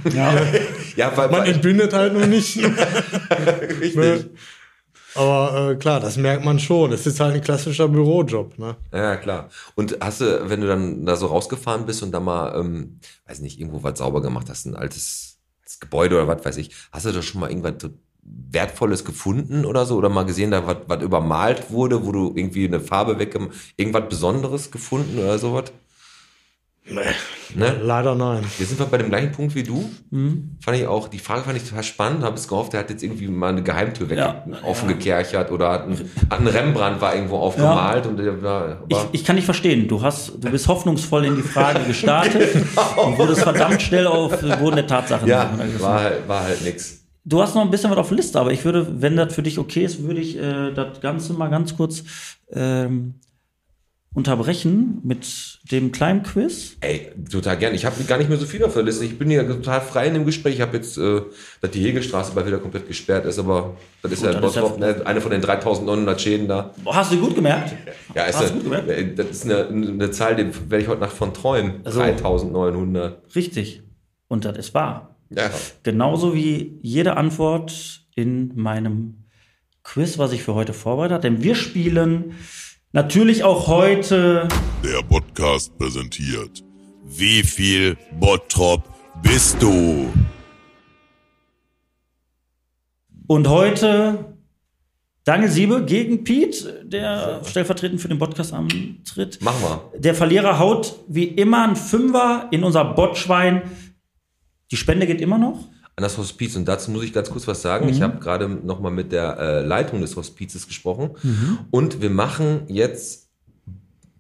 Ja, 0.97 1.15
weil, 1.17 1.31
Man 1.31 1.45
entbindet 1.47 1.93
halt 1.93 2.15
nur 2.15 2.27
nicht. 2.27 2.57
richtig. 3.81 3.97
ne? 3.97 4.25
Aber 5.15 5.71
äh, 5.71 5.77
klar, 5.77 6.01
das 6.01 6.17
merkt 6.17 6.45
man 6.45 6.59
schon. 6.59 6.93
Es 6.93 7.07
ist 7.07 7.21
halt 7.21 7.35
ein 7.35 7.41
klassischer 7.41 7.89
Bürojob. 7.89 8.59
Ne? 8.59 8.77
Ja, 8.93 9.17
klar. 9.17 9.49
Und 9.75 9.99
hast 10.01 10.21
du, 10.21 10.49
wenn 10.49 10.61
du 10.61 10.67
dann 10.67 11.05
da 11.07 11.17
so 11.17 11.27
rausgefahren 11.27 11.87
bist 11.87 12.03
und 12.03 12.13
da 12.13 12.21
mal, 12.21 12.59
ähm, 12.59 13.01
weiß 13.27 13.41
nicht, 13.41 13.59
irgendwo 13.59 13.83
was 13.83 13.99
sauber 13.99 14.23
gemacht 14.23 14.49
hast, 14.51 14.67
ein 14.67 14.77
altes, 14.77 15.39
altes 15.61 15.81
Gebäude 15.81 16.17
oder 16.17 16.29
was 16.29 16.45
weiß 16.45 16.57
ich, 16.59 16.71
hast 16.93 17.07
du 17.07 17.13
da 17.13 17.23
schon 17.23 17.41
mal 17.41 17.51
irgendwas 17.51 17.91
Wertvolles 18.51 19.05
gefunden 19.05 19.65
oder 19.65 19.85
so? 19.87 19.97
Oder 19.97 20.09
mal 20.09 20.25
gesehen, 20.25 20.51
da 20.51 20.63
was, 20.87 21.03
übermalt 21.03 21.71
wurde, 21.71 22.05
wo 22.07 22.13
du 22.13 22.33
irgendwie 22.35 22.67
eine 22.67 22.81
Farbe 22.81 23.19
weggemacht, 23.19 23.51
irgendwas 23.77 24.09
Besonderes 24.09 24.71
gefunden 24.71 25.19
oder 25.19 25.39
sowas? 25.39 25.65
Ne? 26.89 27.81
Leider 27.83 28.15
nein. 28.15 28.45
Wir 28.59 28.65
sind 28.67 28.79
wir 28.79 28.87
bei 28.87 28.99
dem 28.99 29.09
gleichen 29.09 29.33
Punkt 29.33 29.57
wie 29.57 29.65
du. 29.65 29.91
Fand 30.61 30.77
ich 30.79 30.87
auch, 30.87 31.09
die 31.09 31.19
Frage 31.19 31.43
fand 31.43 31.57
ich 31.57 31.65
total 31.69 31.83
spannend. 31.83 32.23
Habe 32.23 32.37
es 32.37 32.47
gehofft, 32.47 32.75
der 32.75 32.81
hat 32.81 32.91
jetzt 32.91 33.03
irgendwie 33.03 33.27
mal 33.27 33.49
eine 33.49 33.65
Geheimtür 33.65 34.09
weg 34.09 34.19
Ja. 34.19 34.45
offen 34.65 34.87
gekerchert 34.89 35.51
oder 35.51 35.71
hat 35.73 35.89
ein, 35.89 35.99
hat 36.31 36.39
ein 36.41 36.47
Rembrandt 36.47 37.01
war 37.01 37.13
irgendwo 37.17 37.39
aufgemalt 37.39 38.07
und 38.07 38.19
der 38.19 38.41
war, 38.41 38.85
Ich, 38.89 38.97
war 38.97 39.09
ich 39.11 39.25
kann 39.25 39.35
nicht 39.35 39.47
verstehen. 39.47 39.89
Du 39.89 40.01
hast, 40.01 40.35
du 40.39 40.49
bist 40.49 40.69
hoffnungsvoll 40.69 41.25
in 41.25 41.35
die 41.37 41.43
Frage 41.43 41.81
gestartet 41.85 42.55
und 43.05 43.19
wurdest 43.19 43.43
verdammt 43.43 43.83
schnell 43.83 44.07
auf 44.07 44.39
den 44.39 44.57
Boden 44.61 44.77
der 44.77 44.87
Tatsachen. 44.87 45.27
ja, 45.29 45.51
war 45.81 46.01
halt, 46.05 46.29
war 46.29 46.45
halt 46.45 46.63
nix. 46.63 47.03
Du 47.29 47.43
hast 47.43 47.57
noch 47.57 47.63
ein 47.63 47.71
bisschen 47.73 47.91
was 47.91 47.99
auf 47.99 48.09
der 48.09 48.19
Liste, 48.19 48.39
aber 48.39 48.53
ich 48.53 48.65
würde, 48.65 49.03
wenn 49.03 49.17
das 49.17 49.35
für 49.35 49.43
dich 49.43 49.59
okay 49.59 49.85
ist, 49.85 50.01
würde 50.05 50.21
ich 50.21 50.39
äh, 50.39 50.73
das 50.73 51.01
Ganze 51.01 51.33
mal 51.33 51.49
ganz 51.49 51.77
kurz 51.77 52.05
ähm, 52.53 53.15
unterbrechen 54.15 55.01
mit 55.03 55.59
dem 55.73 55.91
kleinen 55.91 56.23
Quiz. 56.23 56.77
Ey, 56.81 57.11
total 57.29 57.57
gern. 57.59 57.75
Ich 57.75 57.85
habe 57.85 58.03
gar 58.05 58.17
nicht 58.19 58.29
mehr 58.29 58.39
so 58.39 58.47
viel 58.47 58.63
auf 58.65 58.75
der 58.75 58.85
Liste. 58.85 59.05
Ich 59.05 59.19
bin 59.19 59.29
ja 59.29 59.43
total 59.43 59.81
frei 59.81 60.07
in 60.07 60.15
dem 60.15 60.25
Gespräch. 60.25 60.55
Ich 60.55 60.61
habe 60.61 60.77
jetzt, 60.77 60.97
äh, 60.99 61.21
dass 61.61 61.73
die 61.73 61.81
Hegelstraße 61.81 62.33
bald 62.33 62.47
wieder 62.47 62.59
komplett 62.59 62.87
gesperrt 62.87 63.27
ist, 63.27 63.41
aber 63.41 63.77
das 64.03 64.13
ist 64.13 64.23
ja, 64.23 64.31
in 64.31 64.41
das 64.41 64.51
ist 64.51 64.57
ja- 64.57 64.63
Bottrop, 64.63 64.79
ne, 64.79 65.03
eine 65.05 65.21
von 65.21 65.33
den 65.33 65.43
3900 65.43 66.21
Schäden 66.21 66.47
da. 66.47 66.73
Hast 66.87 67.11
du 67.13 67.19
gut 67.19 67.35
gemerkt? 67.35 67.75
Ja, 68.15 68.23
ist 68.27 68.37
Hast 68.39 68.45
du 68.45 68.49
ja, 68.51 68.55
gut 68.55 68.63
gemerkt? 68.63 68.89
äh, 68.89 69.15
das 69.17 69.27
ist 69.31 69.45
eine, 69.47 69.67
eine 69.67 70.11
Zahl, 70.13 70.37
die 70.37 70.45
werde 70.71 70.83
ich 70.85 70.89
heute 70.89 71.01
Nacht 71.01 71.13
von 71.17 71.35
träumen. 71.35 71.81
Also- 71.83 71.99
3900. 71.99 73.21
Richtig. 73.35 73.83
Und 74.29 74.45
das 74.45 74.57
ist 74.57 74.73
wahr. 74.75 75.16
Ja. 75.31 75.51
Genauso 75.83 76.35
wie 76.35 76.79
jede 76.83 77.17
Antwort 77.17 78.07
in 78.15 78.53
meinem 78.57 79.25
Quiz, 79.83 80.19
was 80.19 80.33
ich 80.33 80.43
für 80.43 80.55
heute 80.55 80.73
vorbereitet 80.73 81.15
habe. 81.15 81.23
Denn 81.23 81.43
wir 81.43 81.55
spielen 81.55 82.35
natürlich 82.93 83.45
auch 83.45 83.67
heute 83.69 84.49
Der 84.85 85.03
Podcast 85.03 85.77
präsentiert. 85.79 86.65
Wie 87.05 87.43
viel 87.43 87.97
Bottrop 88.19 88.83
bist 89.23 89.61
du? 89.63 90.11
Und 93.29 93.49
heute 93.49 94.37
Daniel 95.25 95.51
Siebe 95.51 95.85
gegen 95.85 96.23
Pete, 96.23 96.85
der 96.85 97.43
stellvertretend 97.45 98.01
für 98.01 98.07
den 98.07 98.19
Podcast 98.19 98.53
antritt. 98.53 99.43
Machen 99.43 99.61
wir. 99.63 99.99
Der 99.99 100.15
Verlierer 100.15 100.61
haut 100.61 101.01
wie 101.09 101.25
immer 101.25 101.65
einen 101.65 101.75
Fünfer 101.75 102.47
in 102.53 102.63
unser 102.63 102.85
Botschwein. 102.85 103.63
Die 104.71 104.77
Spende 104.77 105.07
geht 105.07 105.21
immer 105.21 105.39
noch. 105.39 105.69
an 105.99 106.03
das 106.03 106.19
Hospiz. 106.19 106.57
Und 106.57 106.67
dazu 106.67 106.91
muss 106.91 107.05
ich 107.05 107.13
ganz 107.15 107.31
kurz 107.31 107.47
was 107.49 107.63
sagen. 107.63 107.89
Ich 107.89 108.03
habe 108.03 108.19
gerade 108.19 108.49
noch 108.49 108.81
mal 108.81 108.91
mit 108.91 109.13
der 109.13 109.39
äh, 109.39 109.61
Leitung 109.65 110.03
des 110.03 110.15
Hospizes 110.17 110.67
gesprochen. 110.67 111.13
Und 111.71 112.03
wir 112.03 112.11
machen 112.11 112.65
jetzt 112.69 113.31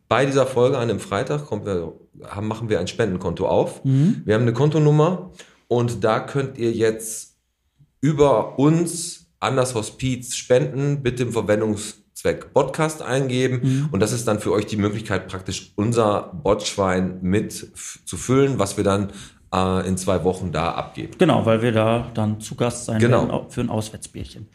bei 0.08 0.24
dieser 0.24 0.46
Folge 0.46 0.78
an 0.78 0.88
dem 0.88 1.00
Freitag 1.00 1.46
kommt 1.46 1.66
wir, 1.66 1.92
haben, 2.24 2.46
machen 2.48 2.68
wir 2.70 2.80
ein 2.80 2.88
Spendenkonto 2.88 3.46
auf. 3.46 3.80
Wir 4.24 4.34
haben 4.34 4.42
eine 4.42 4.52
Kontonummer 4.54 5.32
und 5.68 6.02
da 6.04 6.20
könnt 6.20 6.56
ihr 6.58 6.72
jetzt 6.72 7.36
über 8.00 8.58
uns 8.58 9.26
an 9.40 9.56
das 9.56 9.74
Hospiz 9.74 10.34
spenden, 10.34 11.02
bitte 11.02 11.24
im 11.24 11.32
Verwendungszweck 11.32 12.54
Podcast 12.54 13.02
eingeben. 13.02 13.88
Und 13.90 14.00
das 14.00 14.12
ist 14.12 14.26
dann 14.28 14.40
für 14.40 14.52
euch 14.52 14.66
die 14.66 14.76
Möglichkeit, 14.76 15.28
praktisch 15.28 15.72
unser 15.76 16.32
Botschwein 16.42 17.18
mit 17.20 17.52
zu 17.52 18.16
füllen, 18.16 18.58
was 18.58 18.76
wir 18.76 18.84
dann 18.84 19.12
äh, 19.54 19.86
in 19.88 19.96
zwei 19.96 20.22
Wochen 20.24 20.52
da 20.52 20.72
abgeben. 20.72 21.12
Genau, 21.18 21.44
weil 21.46 21.62
wir 21.62 21.72
da 21.72 22.10
dann 22.14 22.40
zu 22.40 22.54
Gast 22.54 22.84
sein 22.86 22.98
Genau. 23.00 23.28
werden 23.28 23.50
für 23.50 23.60
ein 23.60 23.68
Auswärtsbierchen. 23.70 24.48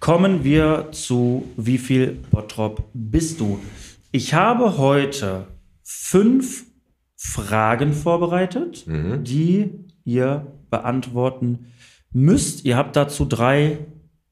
Kommen 0.00 0.42
wir 0.44 0.88
zu 0.92 1.48
wie 1.56 1.78
viel 1.78 2.18
Bottrop 2.30 2.84
bist 2.92 3.40
du? 3.40 3.60
Ich 4.10 4.34
habe 4.34 4.76
heute 4.78 5.46
fünf 5.84 6.64
Fragen 7.16 7.92
vorbereitet, 7.92 8.84
Mhm. 8.86 9.22
die 9.24 9.70
ihr 10.04 10.46
beantworten 10.70 11.66
müsst. 12.12 12.64
Ihr 12.64 12.76
habt 12.76 12.96
dazu 12.96 13.24
drei 13.24 13.78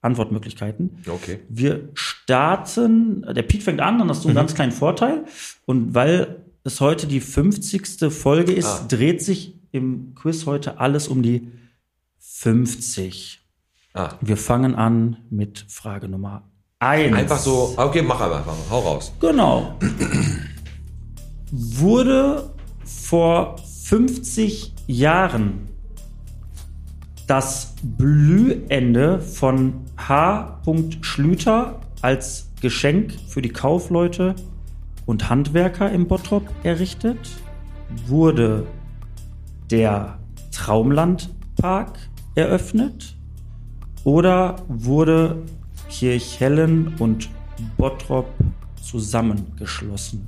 Antwortmöglichkeiten. 0.03 0.99
Okay. 1.09 1.41
Wir 1.49 1.89
starten, 1.95 3.23
der 3.35 3.43
Pete 3.43 3.63
fängt 3.65 3.81
an, 3.81 3.99
dann 3.99 4.09
hast 4.09 4.25
du 4.25 4.29
einen 4.29 4.35
ganz 4.37 4.55
kleinen 4.55 4.73
Vorteil. 4.73 5.25
Und 5.67 5.95
weil 5.95 6.43
es 6.65 6.81
heute 6.81 7.07
die 7.07 7.21
50. 7.21 8.11
Folge 8.11 8.53
ist, 8.53 8.67
Ah. 8.67 8.87
dreht 8.89 9.23
sich 9.23 9.55
im 9.73 10.15
Quiz 10.15 10.47
heute 10.47 10.79
alles 10.81 11.09
um 11.09 11.23
die 11.23 11.51
50. 12.19 13.41
Ah, 13.95 14.11
Wir 14.21 14.37
fangen 14.37 14.75
an 14.75 15.17
mit 15.31 15.67
Frage 15.69 16.09
Nummer 16.09 16.51
1. 16.79 17.15
einfach 17.15 17.39
so, 17.39 17.75
okay, 17.77 18.03
mach 18.03 18.21
einfach, 18.21 18.45
hau 18.71 18.81
raus. 18.81 19.13
Genau. 19.21 19.77
Wurde 21.51 22.55
vor 22.85 23.57
50 23.59 24.73
Jahren 24.87 25.69
das 27.27 27.75
Blühende 27.83 29.21
von 29.21 29.85
H. 29.97 30.63
Schlüter 31.03 31.81
als 32.03 32.51
Geschenk 32.61 33.13
für 33.29 33.43
die 33.43 33.51
Kaufleute 33.51 34.35
und 35.07 35.29
Handwerker 35.29 35.91
im 35.91 36.07
Bottrop 36.07 36.45
errichtet? 36.63 37.19
Wurde 38.07 38.67
der 39.71 40.19
Traumlandpark 40.53 41.99
eröffnet? 42.35 43.17
Oder 44.05 44.57
wurde 44.69 45.43
Kirchhellen 45.91 46.95
und 46.99 47.29
Bottrop 47.77 48.27
zusammengeschlossen? 48.83 50.25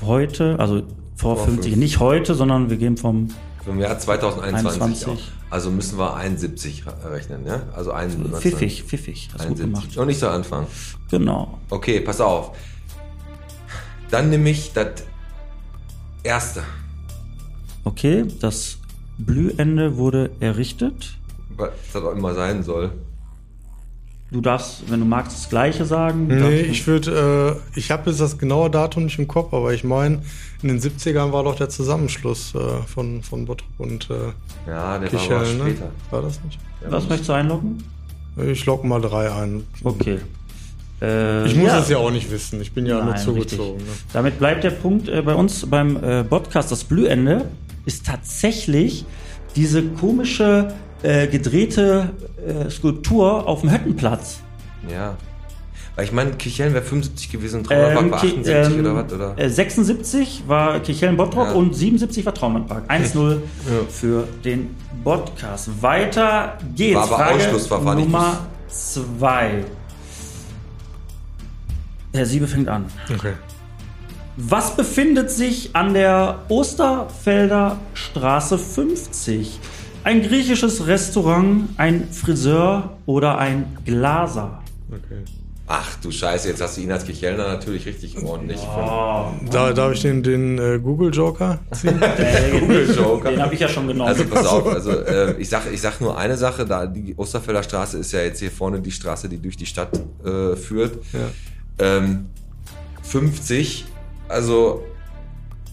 Heute, 0.00 0.58
also 0.58 0.82
vor 1.16 1.36
Vor 1.36 1.46
50, 1.46 1.72
fünf. 1.72 1.76
nicht 1.82 2.00
heute, 2.00 2.34
sondern 2.34 2.70
wir 2.70 2.76
gehen 2.76 2.96
vom 2.96 3.28
Im 3.66 3.78
Jahr 3.78 3.98
2021 3.98 4.82
21. 4.82 5.08
auch. 5.08 5.18
Also 5.50 5.70
müssen 5.70 5.98
wir 5.98 6.14
71 6.14 6.84
rechnen, 7.04 7.46
ja? 7.46 7.62
Also 7.76 7.92
71. 7.92 8.40
pfiffig, 8.40 8.82
pfiffig. 8.84 9.28
Hast 9.34 9.46
gut 9.48 9.60
71. 9.60 9.64
gemacht. 9.64 9.98
Und 9.98 10.06
nicht 10.06 10.18
so 10.18 10.28
anfangen. 10.28 10.66
Genau. 11.10 11.58
Okay, 11.68 12.00
pass 12.00 12.20
auf. 12.20 12.56
Dann 14.10 14.30
nehme 14.30 14.50
ich 14.50 14.72
das 14.72 15.04
erste. 16.22 16.62
Okay, 17.84 18.24
das 18.40 18.78
Blühende 19.18 19.96
wurde 19.96 20.30
errichtet. 20.40 21.16
Was 21.56 21.70
das 21.92 22.02
auch 22.02 22.12
immer 22.12 22.34
sein 22.34 22.62
soll. 22.62 22.92
Du 24.30 24.40
darfst, 24.40 24.90
wenn 24.90 25.00
du 25.00 25.04
magst, 25.06 25.36
das 25.36 25.50
Gleiche 25.50 25.84
sagen. 25.84 26.28
Du 26.28 26.36
Nee, 26.36 26.60
ich 26.62 26.86
würde, 26.86 27.60
äh, 27.74 27.78
ich 27.78 27.90
habe 27.90 28.08
jetzt 28.10 28.18
das 28.20 28.38
genaue 28.38 28.70
Datum 28.70 29.04
nicht 29.04 29.18
im 29.18 29.28
Kopf, 29.28 29.52
aber 29.52 29.74
ich 29.74 29.84
meine, 29.84 30.22
in 30.62 30.68
den 30.68 30.80
70ern 30.80 31.32
war 31.32 31.44
doch 31.44 31.54
der 31.54 31.68
Zusammenschluss 31.68 32.54
äh, 32.54 32.58
von, 32.86 33.22
von 33.22 33.44
Bottrop 33.44 33.68
und 33.76 34.08
äh, 34.08 34.14
Ja, 34.70 34.98
der 34.98 35.12
war 35.12 35.20
aber 35.20 35.44
Kichel, 35.44 35.54
ne? 35.56 35.64
später. 35.64 35.90
War 36.10 36.22
das 36.22 36.40
nicht? 36.44 36.58
Was 36.88 37.06
möchtest 37.08 37.28
du 37.28 37.34
einloggen? 37.34 37.84
Ich 38.38 38.64
logge 38.64 38.86
mal 38.86 39.00
drei 39.02 39.30
ein. 39.30 39.64
Okay. 39.84 40.18
Äh, 41.02 41.46
Ich 41.48 41.56
muss 41.56 41.66
ja. 41.66 41.80
es 41.80 41.88
ja 41.88 41.96
auch 41.96 42.12
nicht 42.12 42.30
wissen, 42.30 42.60
ich 42.62 42.70
bin 42.70 42.86
ja 42.86 43.02
nur 43.02 43.14
Nein, 43.14 43.20
zugezogen. 43.20 43.72
richtig. 43.80 43.88
Ne? 43.88 44.10
Damit 44.12 44.38
bleibt 44.38 44.62
der 44.62 44.70
Punkt 44.70 45.08
äh, 45.08 45.20
bei 45.20 45.34
uns 45.34 45.66
beim 45.68 45.96
äh, 45.96 46.22
Podcast. 46.22 46.70
Das 46.70 46.84
Blühende 46.84 47.46
ist 47.84 48.06
tatsächlich 48.06 49.04
diese 49.56 49.82
komische 49.82 50.72
äh, 51.02 51.26
gedrehte 51.26 52.10
äh, 52.46 52.70
Skulptur 52.70 53.46
auf 53.48 53.60
dem 53.62 53.70
Hüttenplatz. 53.72 54.40
Ja. 54.90 55.16
Weil 55.94 56.06
ich 56.06 56.12
meine, 56.12 56.30
Kichellen 56.32 56.72
wäre 56.72 56.82
75 56.84 57.30
gewesen 57.30 57.58
und 57.58 57.64
Trauerpark 57.66 58.10
war 58.12 58.20
Ki- 58.20 58.28
78 58.38 58.74
ähm, 58.74 58.80
oder 58.80 58.94
was? 58.94 59.12
Oder? 59.12 59.38
äh, 59.38 59.50
76 59.50 60.44
war 60.46 60.80
Kichellen 60.80 61.18
Bottrop 61.18 61.48
Ja. 61.48 61.52
und 61.52 61.74
77 61.74 62.24
war 62.24 62.32
Traumannpark. 62.32 62.84
1-0 62.90 63.38
für 63.90 64.26
den 64.44 64.70
Podcast. 65.04 65.82
Weiter 65.82 66.56
geht's. 66.74 66.96
War 66.96 67.02
aber 67.04 67.16
Frage 67.16 67.34
Ausschlussverfahren, 67.34 67.98
Nummer 68.00 68.38
2. 68.68 69.64
Herr 72.14 72.26
Siebe 72.26 72.46
fängt 72.46 72.68
an. 72.68 72.86
Okay. 73.14 73.32
Was 74.36 74.76
befindet 74.76 75.30
sich 75.30 75.76
an 75.76 75.92
der 75.92 76.40
Osterfelder 76.48 77.78
Straße 77.92 78.58
50? 78.58 79.60
Ein 80.04 80.22
griechisches 80.22 80.86
Restaurant, 80.86 81.68
ein 81.76 82.08
Friseur 82.10 82.96
oder 83.06 83.38
ein 83.38 83.76
Glaser? 83.84 84.62
okay. 84.88 85.22
Ach 85.74 85.96
du 86.02 86.10
Scheiße, 86.10 86.48
jetzt 86.48 86.60
hast 86.60 86.76
du 86.76 86.80
ihn 86.82 86.90
als 86.90 87.04
Kichelner 87.06 87.46
natürlich 87.46 87.86
richtig 87.86 88.20
ordentlich. 88.22 88.60
Da, 89.50 89.72
darf 89.72 89.92
ich 89.92 90.02
den, 90.02 90.22
den 90.22 90.58
äh, 90.58 90.78
Google 90.82 91.14
Joker 91.14 91.60
ziehen? 91.70 91.98
Google 92.60 92.94
Joker. 92.94 93.30
Den 93.30 93.40
habe 93.40 93.54
ich 93.54 93.60
ja 93.60 93.68
schon 93.68 93.86
genommen. 93.86 94.08
Also 94.08 94.24
pass 94.26 94.44
auf, 94.44 94.66
also 94.66 94.90
äh, 94.90 95.34
ich 95.38 95.48
sag, 95.48 95.72
ich 95.72 95.80
sag 95.80 96.00
nur 96.00 96.18
eine 96.18 96.36
Sache, 96.36 96.66
da 96.66 96.84
die 96.84 97.14
Osterfelder 97.16 97.62
Straße 97.62 97.96
ist 97.98 98.12
ja 98.12 98.20
jetzt 98.20 98.40
hier 98.40 98.50
vorne 98.50 98.80
die 98.80 98.90
Straße, 98.90 99.28
die 99.28 99.38
durch 99.38 99.56
die 99.56 99.66
Stadt 99.66 99.98
äh, 100.24 100.56
führt. 100.56 100.98
Ähm, 101.78 102.26
50, 103.02 103.86
also 104.32 104.84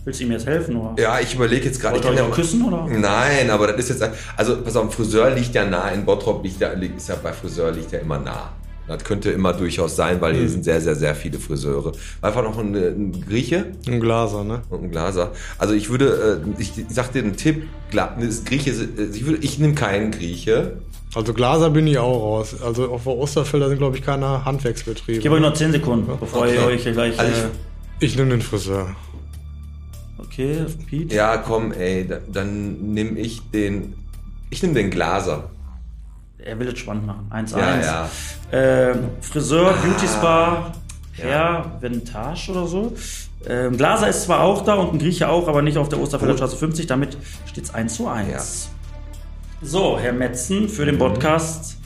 Willst 0.05 0.19
du 0.21 0.23
ihm 0.25 0.31
jetzt 0.31 0.47
helfen? 0.47 0.75
Oder? 0.77 1.01
ja, 1.01 1.19
ich 1.19 1.35
überlege 1.35 1.65
jetzt 1.65 1.81
gerade. 1.81 1.95
Wollt 1.95 2.05
ich 2.05 2.11
ihr 2.11 2.17
kann 2.17 2.29
euch 2.29 2.35
küssen? 2.35 2.63
Oder? 2.63 2.85
Nein, 2.87 3.49
aber 3.49 3.67
das 3.67 3.89
ist 3.89 3.99
jetzt, 4.01 4.09
also 4.37 4.61
pass 4.61 4.75
auf, 4.75 4.93
Friseur 4.93 5.29
liegt 5.31 5.53
ja 5.53 5.65
nah, 5.65 5.89
in 5.89 6.05
Bottrop 6.05 6.43
liegt 6.43 6.59
ja, 6.61 6.69
ist 6.69 7.09
ja 7.09 7.15
bei 7.21 7.33
Friseur 7.33 7.71
liegt 7.71 7.91
ja 7.91 7.99
immer 7.99 8.17
nah. 8.17 8.53
Das 8.89 9.03
könnte 9.03 9.29
immer 9.29 9.53
durchaus 9.53 9.95
sein, 9.95 10.19
weil 10.19 10.33
hier 10.33 10.49
sind 10.49 10.63
sehr, 10.63 10.81
sehr, 10.81 10.95
sehr 10.95 11.13
viele 11.13 11.37
Friseure. 11.37 11.91
Einfach 12.23 12.41
noch 12.41 12.57
ein, 12.57 12.73
ein 12.75 13.23
Grieche 13.27 13.67
Ein 13.87 13.99
Glaser, 13.99 14.43
ne? 14.43 14.63
und 14.71 14.85
ein 14.85 14.89
Glaser. 14.89 15.31
Also 15.59 15.75
ich 15.75 15.91
würde, 15.91 16.41
äh, 16.43 16.59
ich, 16.59 16.75
ich 16.75 16.85
sag 16.89 17.13
dir 17.13 17.21
einen 17.21 17.37
Tipp, 17.37 17.67
Grieche, 17.91 18.71
äh, 18.71 19.03
ich, 19.13 19.25
würde, 19.27 19.37
ich 19.43 19.59
nehme 19.59 19.75
keinen 19.75 20.09
Grieche. 20.09 20.79
Also 21.13 21.35
Glaser 21.35 21.69
bin 21.69 21.85
ich 21.85 21.99
auch 21.99 22.19
raus. 22.19 22.55
Also 22.65 22.89
auf 22.89 23.03
der 23.03 23.13
Osterfelder 23.13 23.69
sind, 23.69 23.77
glaube 23.77 23.95
ich, 23.95 24.03
keine 24.03 24.43
Handwerksbetriebe. 24.43 25.17
Ich 25.19 25.23
gebe 25.23 25.35
euch 25.35 25.41
noch 25.41 25.53
10 25.53 25.71
Sekunden, 25.71 26.11
bevor 26.19 26.47
ihr 26.47 26.59
Okay. 26.59 26.73
euch 26.73 26.81
hier 26.81 26.93
gleich. 26.93 27.19
Also 27.19 27.31
äh, 27.31 27.45
Ich 27.99 28.15
nehme 28.15 28.29
den 28.29 28.41
Friseur. 28.41 28.95
okay, 30.17 30.65
Pete. 30.89 31.13
Ja, 31.13 31.37
komm, 31.37 31.71
ey, 31.73 32.07
da, 32.07 32.19
dann 32.31 32.93
nehme 32.93 33.19
ich 33.19 33.41
den, 33.51 33.93
ich 34.49 34.61
nehme 34.61 34.75
den 34.75 34.89
Glaser. 34.89 35.49
Er 36.37 36.57
will 36.57 36.69
es 36.69 36.79
spannend 36.79 37.05
machen. 37.05 37.29
1-1. 37.31 37.57
Ja, 37.59 37.81
ja. 37.81 38.09
Ähm, 38.51 39.09
Friseur, 39.19 39.73
Beauty 39.73 40.07
Spa, 40.07 40.71
Herr 41.11 41.77
Ventage 41.81 42.51
oder 42.51 42.65
so. 42.65 42.95
Ähm, 43.45 43.75
Glaser 43.75 44.07
ist 44.07 44.23
zwar 44.23 44.41
auch 44.41 44.63
da 44.63 44.75
und 44.75 44.93
ein 44.93 44.99
Grieche 44.99 45.27
auch, 45.27 45.47
aber 45.49 45.61
nicht 45.61 45.77
auf 45.77 45.89
der 45.89 45.99
Osterfelder 45.99 46.33
Gut. 46.33 46.39
Straße 46.39 46.57
50. 46.57 46.87
Damit 46.87 47.17
steht 47.45 47.65
es 47.65 47.73
1 47.73 47.95
zu 47.95 48.07
1. 48.07 48.31
Ja. 48.31 49.67
So, 49.67 49.99
Herr 49.99 50.13
Metzen 50.13 50.69
für 50.69 50.85
den 50.85 50.97
Podcast. 50.97 51.78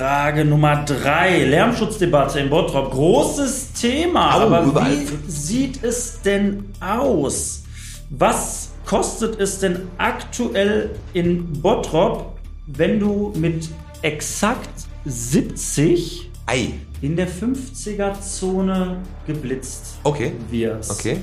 Frage 0.00 0.46
Nummer 0.46 0.82
3. 0.86 1.44
Lärmschutzdebatte 1.44 2.40
in 2.40 2.48
Bottrop. 2.48 2.90
Großes 2.90 3.74
Thema. 3.74 4.34
Au, 4.34 4.40
aber 4.46 4.62
überall. 4.62 4.96
wie 4.98 5.30
sieht 5.30 5.84
es 5.84 6.22
denn 6.22 6.72
aus? 6.80 7.64
Was 8.08 8.70
kostet 8.86 9.38
es 9.38 9.58
denn 9.58 9.88
aktuell 9.98 10.88
in 11.12 11.52
Bottrop, 11.60 12.38
wenn 12.66 12.98
du 12.98 13.34
mit 13.36 13.68
exakt 14.00 14.70
70 15.04 16.30
Ei. 16.46 16.72
in 17.02 17.14
der 17.16 17.28
50er-Zone 17.28 19.02
geblitzt 19.26 19.98
Okay. 20.04 20.32
wirst? 20.48 20.92
Okay. 20.92 21.18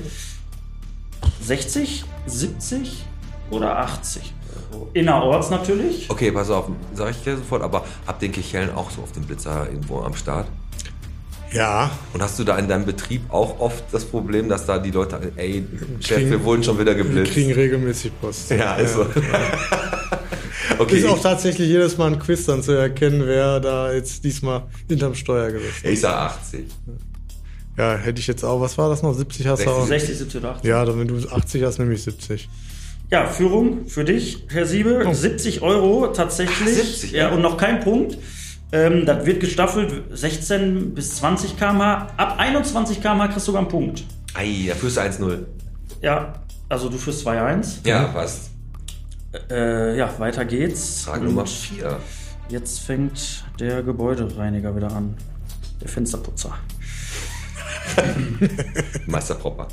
60, 1.42 2.04
70 2.26 3.04
oder 3.50 3.76
80 3.76 4.22
Euro? 4.22 4.37
Innerorts 4.94 5.50
natürlich. 5.50 6.08
Okay, 6.10 6.30
pass 6.32 6.50
auf, 6.50 6.66
sag 6.94 7.10
ich 7.10 7.22
dir 7.22 7.36
sofort, 7.36 7.62
aber 7.62 7.84
hab 8.06 8.18
den 8.20 8.32
Kichellen 8.32 8.70
auch 8.74 8.90
so 8.90 9.02
auf 9.02 9.12
dem 9.12 9.24
Blitzer 9.24 9.66
irgendwo 9.70 10.00
am 10.00 10.14
Start? 10.14 10.46
Ja, 11.52 11.90
Und 12.12 12.22
hast 12.22 12.38
du 12.38 12.44
da 12.44 12.58
in 12.58 12.68
deinem 12.68 12.84
Betrieb 12.84 13.22
auch 13.32 13.58
oft 13.58 13.82
das 13.90 14.04
Problem, 14.04 14.50
dass 14.50 14.66
da 14.66 14.78
die 14.78 14.90
Leute, 14.90 15.32
ey, 15.36 15.64
Chef, 16.00 16.18
Kriegen- 16.18 16.30
wir 16.30 16.44
wurden 16.44 16.62
schon 16.62 16.78
wieder 16.78 16.94
wir 16.94 17.04
geblitzt? 17.04 17.32
kriegen 17.32 17.52
regelmäßig 17.52 18.12
Post. 18.20 18.50
ja, 18.50 18.74
also. 18.74 19.06
okay, 20.78 20.98
Ist 20.98 21.06
auch 21.06 21.16
ich, 21.16 21.22
tatsächlich 21.22 21.68
jedes 21.68 21.96
Mal 21.96 22.12
ein 22.12 22.18
Quiz 22.18 22.44
dann 22.44 22.62
zu 22.62 22.72
erkennen, 22.72 23.22
wer 23.24 23.60
da 23.60 23.92
jetzt 23.92 24.22
diesmal 24.24 24.64
hinterm 24.88 25.14
Steuer 25.14 25.50
gesessen 25.50 25.84
hat. 25.84 25.90
ich 25.90 26.00
sag 26.00 26.14
80. 26.14 26.64
Ja, 27.78 27.94
hätte 27.96 28.20
ich 28.20 28.26
jetzt 28.26 28.44
auch, 28.44 28.60
was 28.60 28.76
war 28.76 28.88
das 28.90 29.02
noch? 29.02 29.14
70 29.14 29.46
hast 29.46 29.64
du 29.64 29.70
auch? 29.70 29.86
60, 29.86 30.18
70 30.18 30.40
oder 30.40 30.50
80. 30.50 30.68
Ja, 30.68 30.84
dann 30.84 30.98
wenn 30.98 31.08
du 31.08 31.16
80 31.30 31.62
hast, 31.62 31.78
nämlich 31.78 32.02
70. 32.02 32.48
Ja, 33.10 33.26
Führung 33.26 33.86
für 33.86 34.04
dich, 34.04 34.44
Herr 34.50 34.66
Siebe. 34.66 35.06
70 35.10 35.62
Euro 35.62 36.08
tatsächlich. 36.08 36.78
Ach, 36.78 36.84
70, 36.84 37.12
ja, 37.12 37.28
ja. 37.28 37.34
und 37.34 37.40
noch 37.40 37.56
kein 37.56 37.80
Punkt. 37.80 38.18
Ähm, 38.70 39.06
das 39.06 39.24
wird 39.24 39.40
gestaffelt 39.40 40.04
16 40.10 40.94
bis 40.94 41.16
20 41.16 41.56
km/h. 41.56 42.08
Ab 42.18 42.34
21 42.38 43.00
km/h 43.00 43.28
kriegst 43.28 43.46
du 43.46 43.52
sogar 43.52 43.62
einen 43.62 43.70
Punkt. 43.70 44.04
Ei, 44.34 44.66
da 44.68 44.74
führst 44.74 44.98
du 44.98 45.00
1-0. 45.00 45.38
Ja, 46.02 46.34
also 46.68 46.90
du 46.90 46.98
führst 46.98 47.26
2-1. 47.26 47.86
Ja, 47.86 48.04
passt. 48.08 48.50
Äh, 49.50 49.96
ja, 49.96 50.12
weiter 50.18 50.44
geht's. 50.44 51.04
Frage 51.04 51.24
Nummer 51.24 51.46
4. 51.46 51.98
Jetzt 52.50 52.80
fängt 52.80 53.44
der 53.58 53.82
Gebäudereiniger 53.82 54.76
wieder 54.76 54.92
an. 54.92 55.16
Der 55.80 55.88
Fensterputzer. 55.88 56.52
Meister 59.06 59.34
Propper. 59.34 59.68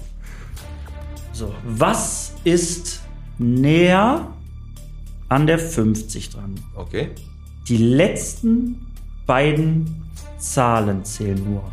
So, 1.34 1.54
was 1.66 2.32
ist 2.46 3.02
näher 3.38 4.28
an 5.30 5.48
der 5.48 5.60
50 5.60 6.30
dran? 6.30 6.56
Okay. 6.76 7.10
Die 7.68 7.78
letzten 7.78 8.86
beiden 9.26 10.04
Zahlen 10.38 11.04
zählen 11.04 11.42
nur. 11.44 11.64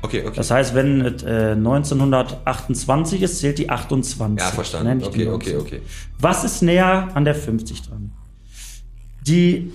Okay, 0.00 0.24
okay. 0.24 0.36
Das 0.36 0.50
heißt, 0.50 0.74
wenn 0.74 1.00
es 1.00 1.22
äh, 1.24 1.52
1928 1.52 3.20
ist, 3.22 3.40
zählt 3.40 3.58
die 3.58 3.68
28. 3.68 4.38
ja, 4.38 4.52
verstanden. 4.52 5.02
Okay, 5.04 5.26
okay, 5.28 5.52
19. 5.54 5.56
okay. 5.58 5.82
Was 6.20 6.44
ist 6.44 6.62
näher 6.62 7.08
an 7.14 7.24
der 7.24 7.34
50 7.34 7.82
dran? 7.82 8.12
Die 9.26 9.72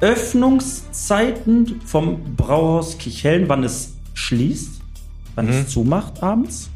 Öffnungszeiten 0.00 1.80
vom 1.84 2.36
Brauhaus 2.36 2.98
Kichellen, 2.98 3.48
wann 3.48 3.64
es 3.64 3.94
schließt, 4.14 4.80
wann 5.34 5.46
Mhm. 5.46 5.52
es 5.52 5.68
zumacht 5.68 6.22
abends. 6.22 6.70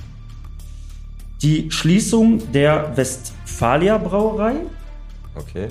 Die 1.43 1.71
Schließung 1.71 2.51
der 2.53 2.97
Westfalia 3.59 3.99
Brauerei 3.99 4.55
Okay. 5.35 5.67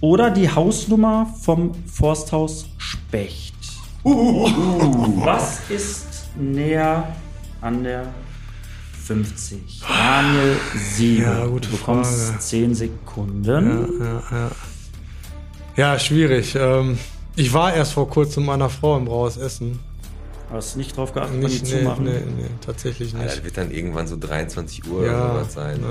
oder 0.00 0.28
die 0.28 0.50
Hausnummer 0.50 1.32
vom 1.40 1.70
Forsthaus 1.86 2.66
Specht. 2.78 3.54
Was 4.02 5.60
ist 5.70 6.06
näher 6.36 7.14
an 7.60 7.84
der 7.84 8.06
50? 9.04 9.82
Daniel 9.86 10.56
Siebe. 10.76 11.22
Ja, 11.22 11.46
gute 11.46 11.68
du 11.68 11.76
bekommst 11.76 12.26
Frage. 12.26 12.38
10 12.40 12.74
Sekunden. 12.74 14.02
Ja, 15.76 15.98
schwierig. 16.00 16.56
Ähm, 16.56 16.98
ich 17.36 17.52
war 17.52 17.72
erst 17.72 17.92
vor 17.92 18.08
kurzem 18.10 18.42
mit 18.42 18.48
meiner 18.48 18.68
Frau 18.68 18.96
im 18.96 19.04
Brauhaus 19.04 19.36
Essen. 19.36 19.78
Hast 20.52 20.76
nicht 20.76 20.96
drauf 20.96 21.12
geachtet, 21.14 21.32
wann 21.40 21.40
die 21.40 21.46
Nicht, 21.46 21.64
nee, 21.64 21.78
zumachen? 21.80 22.04
nee, 22.04 22.10
nee, 22.10 22.44
tatsächlich 22.64 23.12
Ja, 23.12 23.18
nicht. 23.20 23.36
das 23.38 23.44
wird 23.44 23.56
dann 23.56 23.70
irgendwann 23.70 24.06
so 24.06 24.16
23 24.18 24.86
Uhr 24.86 25.06
Ja, 25.06 25.12
oder 25.32 25.40
sowas 25.40 25.54
sein. 25.54 25.80
ja. 25.80 25.88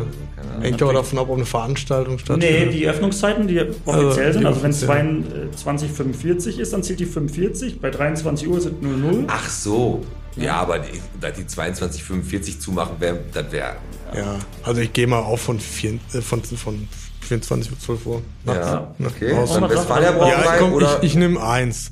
Also. 0.53 0.61
Hängt 0.63 0.83
auch 0.83 0.93
davon 0.93 1.19
ab, 1.19 1.29
ob 1.29 1.35
eine 1.37 1.45
Veranstaltung 1.45 2.13
Nee, 2.15 2.19
stattfindet. 2.19 2.73
die 2.73 2.87
Öffnungszeiten, 2.87 3.47
die 3.47 3.59
offiziell 3.59 4.27
Also, 4.27 4.33
sind, 4.39 4.45
also 4.45 4.63
wenn 4.63 4.71
offiziell. 4.71 5.49
22.45 5.57 6.59
ist, 6.59 6.73
dann 6.73 6.83
zählt 6.83 6.99
die 6.99 7.05
45, 7.05 7.79
bei 7.79 7.89
23 7.89 8.47
Uhr 8.47 8.61
sind 8.61 8.81
00. 8.81 9.25
Ach 9.27 9.49
so. 9.49 10.03
Ja, 10.37 10.55
aber 10.61 10.79
die, 10.79 10.91
die 11.37 11.43
22,45 11.43 12.59
zumachen, 12.59 12.95
wär, 12.99 13.17
das 13.33 13.51
wäre. 13.51 13.75
ja, 14.15 14.35
also 14.63 14.79
ich 14.79 14.93
gehe 14.93 15.05
mal 15.07 15.19
auch 15.19 15.37
von, 15.39 15.59
vier, 15.59 15.99
äh, 16.13 16.21
von, 16.21 16.41
von 16.43 16.87
24 17.21 17.69
bis 17.71 17.79
12 17.85 18.05
Uhr. 18.05 18.21
Ja, 18.45 18.93
okay. 19.05 19.33
Raus. 19.33 19.53
Dann 19.53 19.69
Westfalia 19.69 20.27
Ja, 20.27 20.55
komm, 20.57 20.73
oder. 20.73 20.99
ich, 21.01 21.09
ich 21.09 21.15
nehme 21.15 21.41
eins. 21.45 21.91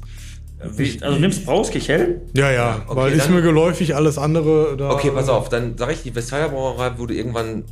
Also 0.60 1.18
nimmst 1.20 1.46
Brauskirchell? 1.46 2.22
Ja, 2.36 2.52
ja, 2.52 2.82
okay, 2.86 2.96
weil 2.96 3.14
ist 3.14 3.30
mir 3.30 3.42
geläufig, 3.42 3.96
alles 3.96 4.18
andere 4.18 4.76
da. 4.76 4.90
Okay, 4.92 5.12
pass 5.12 5.30
auf, 5.30 5.48
dann 5.48 5.78
sage 5.78 5.94
ich, 5.94 6.04
die 6.04 6.14
Westfalia 6.14 6.50
Brauerei 6.50 6.98
wurde 6.98 7.14
irgendwann 7.14 7.64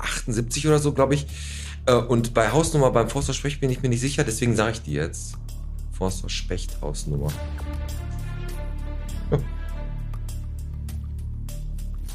78 0.00 0.68
oder 0.68 0.78
so, 0.78 0.92
glaube 0.92 1.14
ich. 1.14 1.26
Äh, 1.86 1.94
Und 1.94 2.34
bei 2.34 2.50
Hausnummer 2.52 2.90
beim 2.92 3.08
Forster 3.08 3.32
Specht 3.34 3.60
bin 3.60 3.68
ich 3.70 3.82
mir 3.82 3.88
nicht 3.88 4.00
sicher, 4.00 4.22
deswegen 4.22 4.54
sage 4.54 4.72
ich 4.72 4.82
die 4.82 4.92
jetzt. 4.92 5.34
Forster 5.92 6.28
Specht 6.28 6.76
Hausnummer. 6.80 7.32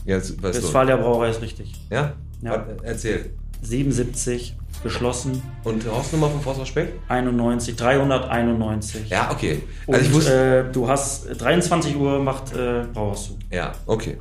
Ja, 0.05 0.17
jetzt, 0.17 0.41
weißt. 0.41 0.61
Westfalia 0.61 0.97
Brauerei 0.97 1.31
ist 1.31 1.41
richtig. 1.41 1.73
Ja? 1.89 2.13
Ja. 2.41 2.63
Erzähl. 2.83 3.31
77, 3.63 4.55
geschlossen, 4.83 5.41
Und 5.63 5.85
Hausnummer 5.89 6.29
von 6.29 6.41
Forster 6.41 6.65
Speck? 6.65 6.93
91, 7.07 7.75
391. 7.75 9.09
Ja, 9.09 9.31
okay. 9.31 9.61
Und 9.85 9.95
Also 9.95 10.07
ich 10.07 10.13
wusste. 10.13 10.65
äh, 10.69 10.71
du 10.71 10.87
hast 10.87 11.27
23 11.39 11.95
Uhr 11.95 12.19
macht 12.21 12.53
äh, 12.53 12.83
du. 12.93 13.37
ja, 13.51 13.73
okay. 13.85 14.17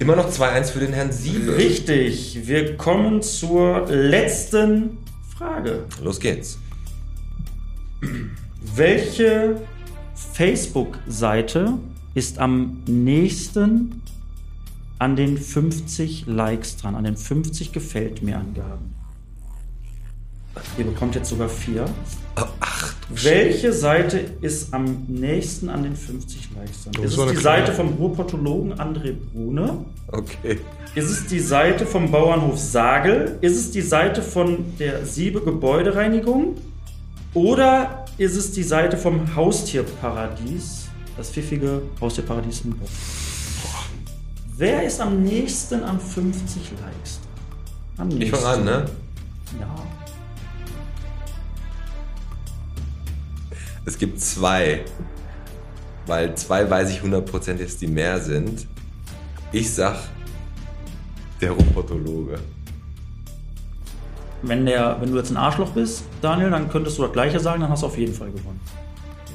Immer 0.00 0.14
noch 0.14 0.30
2-1 0.30 0.64
für 0.66 0.78
den 0.78 0.92
Herrn 0.92 1.10
Siebe. 1.10 1.56
Richtig, 1.56 2.46
wir 2.46 2.76
kommen 2.76 3.20
zur 3.20 3.86
letzten 3.88 4.98
Frage. 5.36 5.84
Los 6.04 6.20
geht's. 6.20 6.56
Welche 8.76 9.60
Facebook-Seite 10.14 11.74
ist 12.14 12.38
am 12.38 12.78
nächsten 12.86 14.02
an 15.00 15.16
den 15.16 15.36
50 15.38 16.26
Likes 16.26 16.76
dran, 16.76 16.94
an 16.94 17.04
den 17.04 17.16
50 17.16 17.72
Gefällt 17.72 18.22
mir 18.22 18.38
Angaben? 18.38 18.94
Ihr 20.76 20.84
bekommt 20.84 21.14
jetzt 21.14 21.28
sogar 21.30 21.48
vier. 21.48 21.84
Oh, 22.40 22.44
ach, 22.60 22.94
du 23.08 23.24
Welche 23.24 23.72
Seite 23.72 24.18
ist 24.40 24.72
am 24.72 25.04
nächsten 25.08 25.68
an 25.68 25.82
den 25.82 25.96
50 25.96 26.50
Likes 26.56 26.84
dran? 26.84 27.04
Ist 27.04 27.12
so 27.14 27.24
es 27.24 27.30
die 27.32 27.36
kleine- 27.38 27.66
Seite 27.66 27.72
vom 27.76 27.88
Ruhrpottologen 27.94 28.74
André 28.74 29.12
Brune? 29.32 29.84
Okay. 30.08 30.60
Ist 30.94 31.10
es 31.10 31.26
die 31.26 31.40
Seite 31.40 31.84
vom 31.86 32.10
Bauernhof 32.10 32.58
Sagel? 32.58 33.38
Ist 33.40 33.56
es 33.56 33.70
die 33.70 33.82
Seite 33.82 34.22
von 34.22 34.64
der 34.78 35.04
Siebe 35.04 35.40
Gebäudereinigung? 35.40 36.56
Oder 37.34 38.04
ist 38.16 38.36
es 38.36 38.52
die 38.52 38.62
Seite 38.62 38.96
vom 38.96 39.34
Haustierparadies? 39.36 40.86
Das 41.16 41.30
pfiffige 41.30 41.82
Haustierparadies 42.00 42.62
in 42.64 42.70
Bock. 42.70 42.88
Wer 44.56 44.84
ist 44.84 45.00
am 45.00 45.22
nächsten 45.22 45.82
an 45.82 46.00
50 46.00 46.62
Likes? 46.80 47.20
Am 47.96 48.08
Ich 48.10 48.14
nächsten. 48.18 48.36
fange 48.36 48.46
an, 48.48 48.64
ne? 48.64 48.84
Ja. 49.60 49.66
Es 53.88 53.96
gibt 53.96 54.20
zwei. 54.20 54.84
Weil 56.06 56.34
zwei 56.34 56.68
weiß 56.68 56.90
ich 56.90 57.02
hundertprozentig, 57.02 57.68
dass 57.68 57.78
die 57.78 57.86
mehr 57.86 58.20
sind. 58.20 58.66
Ich 59.50 59.72
sag, 59.72 59.96
der 61.40 61.52
Robotologe. 61.52 62.38
Wenn, 64.42 64.66
der, 64.66 64.98
wenn 65.00 65.10
du 65.10 65.16
jetzt 65.16 65.30
ein 65.30 65.38
Arschloch 65.38 65.70
bist, 65.70 66.04
Daniel, 66.20 66.50
dann 66.50 66.68
könntest 66.68 66.98
du 66.98 67.02
das 67.02 67.12
Gleiche 67.12 67.40
sagen, 67.40 67.62
dann 67.62 67.70
hast 67.70 67.82
du 67.82 67.86
auf 67.86 67.96
jeden 67.96 68.12
Fall 68.12 68.30
gewonnen. 68.30 68.60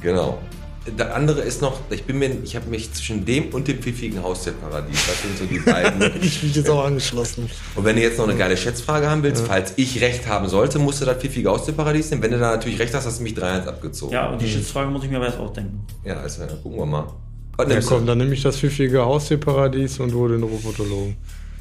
Genau. 0.01 0.38
Der 0.86 1.16
andere 1.16 1.42
ist 1.42 1.62
noch, 1.62 1.80
ich 1.90 2.04
bin 2.04 2.20
mir, 2.20 2.30
ich 2.44 2.58
habe 2.58 2.70
mich 2.70 2.92
zwischen 2.94 3.24
dem 3.24 3.54
und 3.54 3.68
dem 3.70 3.78
pfiffigen 3.80 4.22
Haustierparadies, 4.22 5.00
das 5.08 5.22
sind 5.22 5.38
so 5.38 5.46
die 5.46 5.60
beiden. 5.60 6.02
Ich 6.22 6.42
bin 6.42 6.52
jetzt 6.52 6.70
auch 6.70 6.84
angeschlossen. 6.84 7.50
Und 7.76 7.86
wenn 7.86 7.96
du 7.96 8.02
jetzt 8.02 8.18
noch 8.18 8.28
eine 8.28 8.38
geile 8.38 8.58
Schätzfrage 8.58 9.10
haben 9.10 9.24
willst, 9.24 9.48
falls 9.48 9.74
ich 9.78 10.02
recht 10.02 10.28
haben 10.28 10.50
sollte, 10.50 10.80
musst 10.80 11.02
du 11.02 11.06
das 11.06 11.18
pfiffige 11.18 11.50
Haustierparadies 11.50 12.12
nehmen. 12.12 12.24
Wenn 12.24 12.32
du 12.32 12.40
da 12.40 12.52
natürlich 12.52 12.80
recht 12.80 12.94
hast, 12.94 13.06
hast 13.06 13.20
du 13.20 13.24
mich 13.24 13.34
3-1 13.34 13.66
abgezogen. 13.68 14.14
Ja, 14.14 14.30
und 14.30 14.42
die 14.42 14.48
Schätzfrage 14.50 14.90
muss 14.92 15.04
ich 15.06 15.10
mir 15.10 15.18
aber 15.18 15.28
erst 15.28 15.40
ausdenken. 15.40 15.86
Ja, 16.04 16.16
also, 16.18 16.46
dann 16.46 16.62
gucken 16.62 16.80
wir 16.80 16.86
mal. 16.86 17.08
Was 17.56 17.72
Ja, 17.72 17.80
komm, 17.82 18.00
du? 18.02 18.06
dann 18.08 18.18
nehme 18.18 18.34
ich 18.34 18.42
das 18.42 18.58
pfiffige 18.58 19.06
Haustierparadies 19.06 20.00
und 20.00 20.14
wo 20.14 20.28
den 20.28 20.44
Robotologen. 20.44 21.16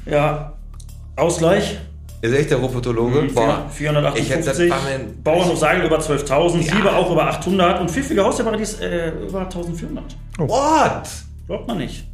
Ja, 0.05 0.53
Ausgleich. 1.15 1.77
Ist 2.23 2.33
echt 2.33 2.51
der 2.51 2.57
Robotologe? 2.57 3.23
Boah, 3.33 3.69
458. 3.69 4.23
ich 4.23 4.29
hätte 4.33 4.45
das 4.45 5.01
Bauernhof 5.25 5.57
Sagel 5.57 5.87
über 5.87 5.99
12.000, 5.99 6.61
Siebe 6.61 6.95
auch 6.95 7.11
über 7.11 7.27
800 7.27 7.81
und 7.81 7.91
pfiffige 7.91 8.23
Haustierparadies 8.23 8.79
äh, 8.79 9.09
über 9.27 9.41
1400. 9.41 10.15
What? 10.37 11.09
Glaubt 11.47 11.67
man 11.67 11.79
nicht. 11.79 12.07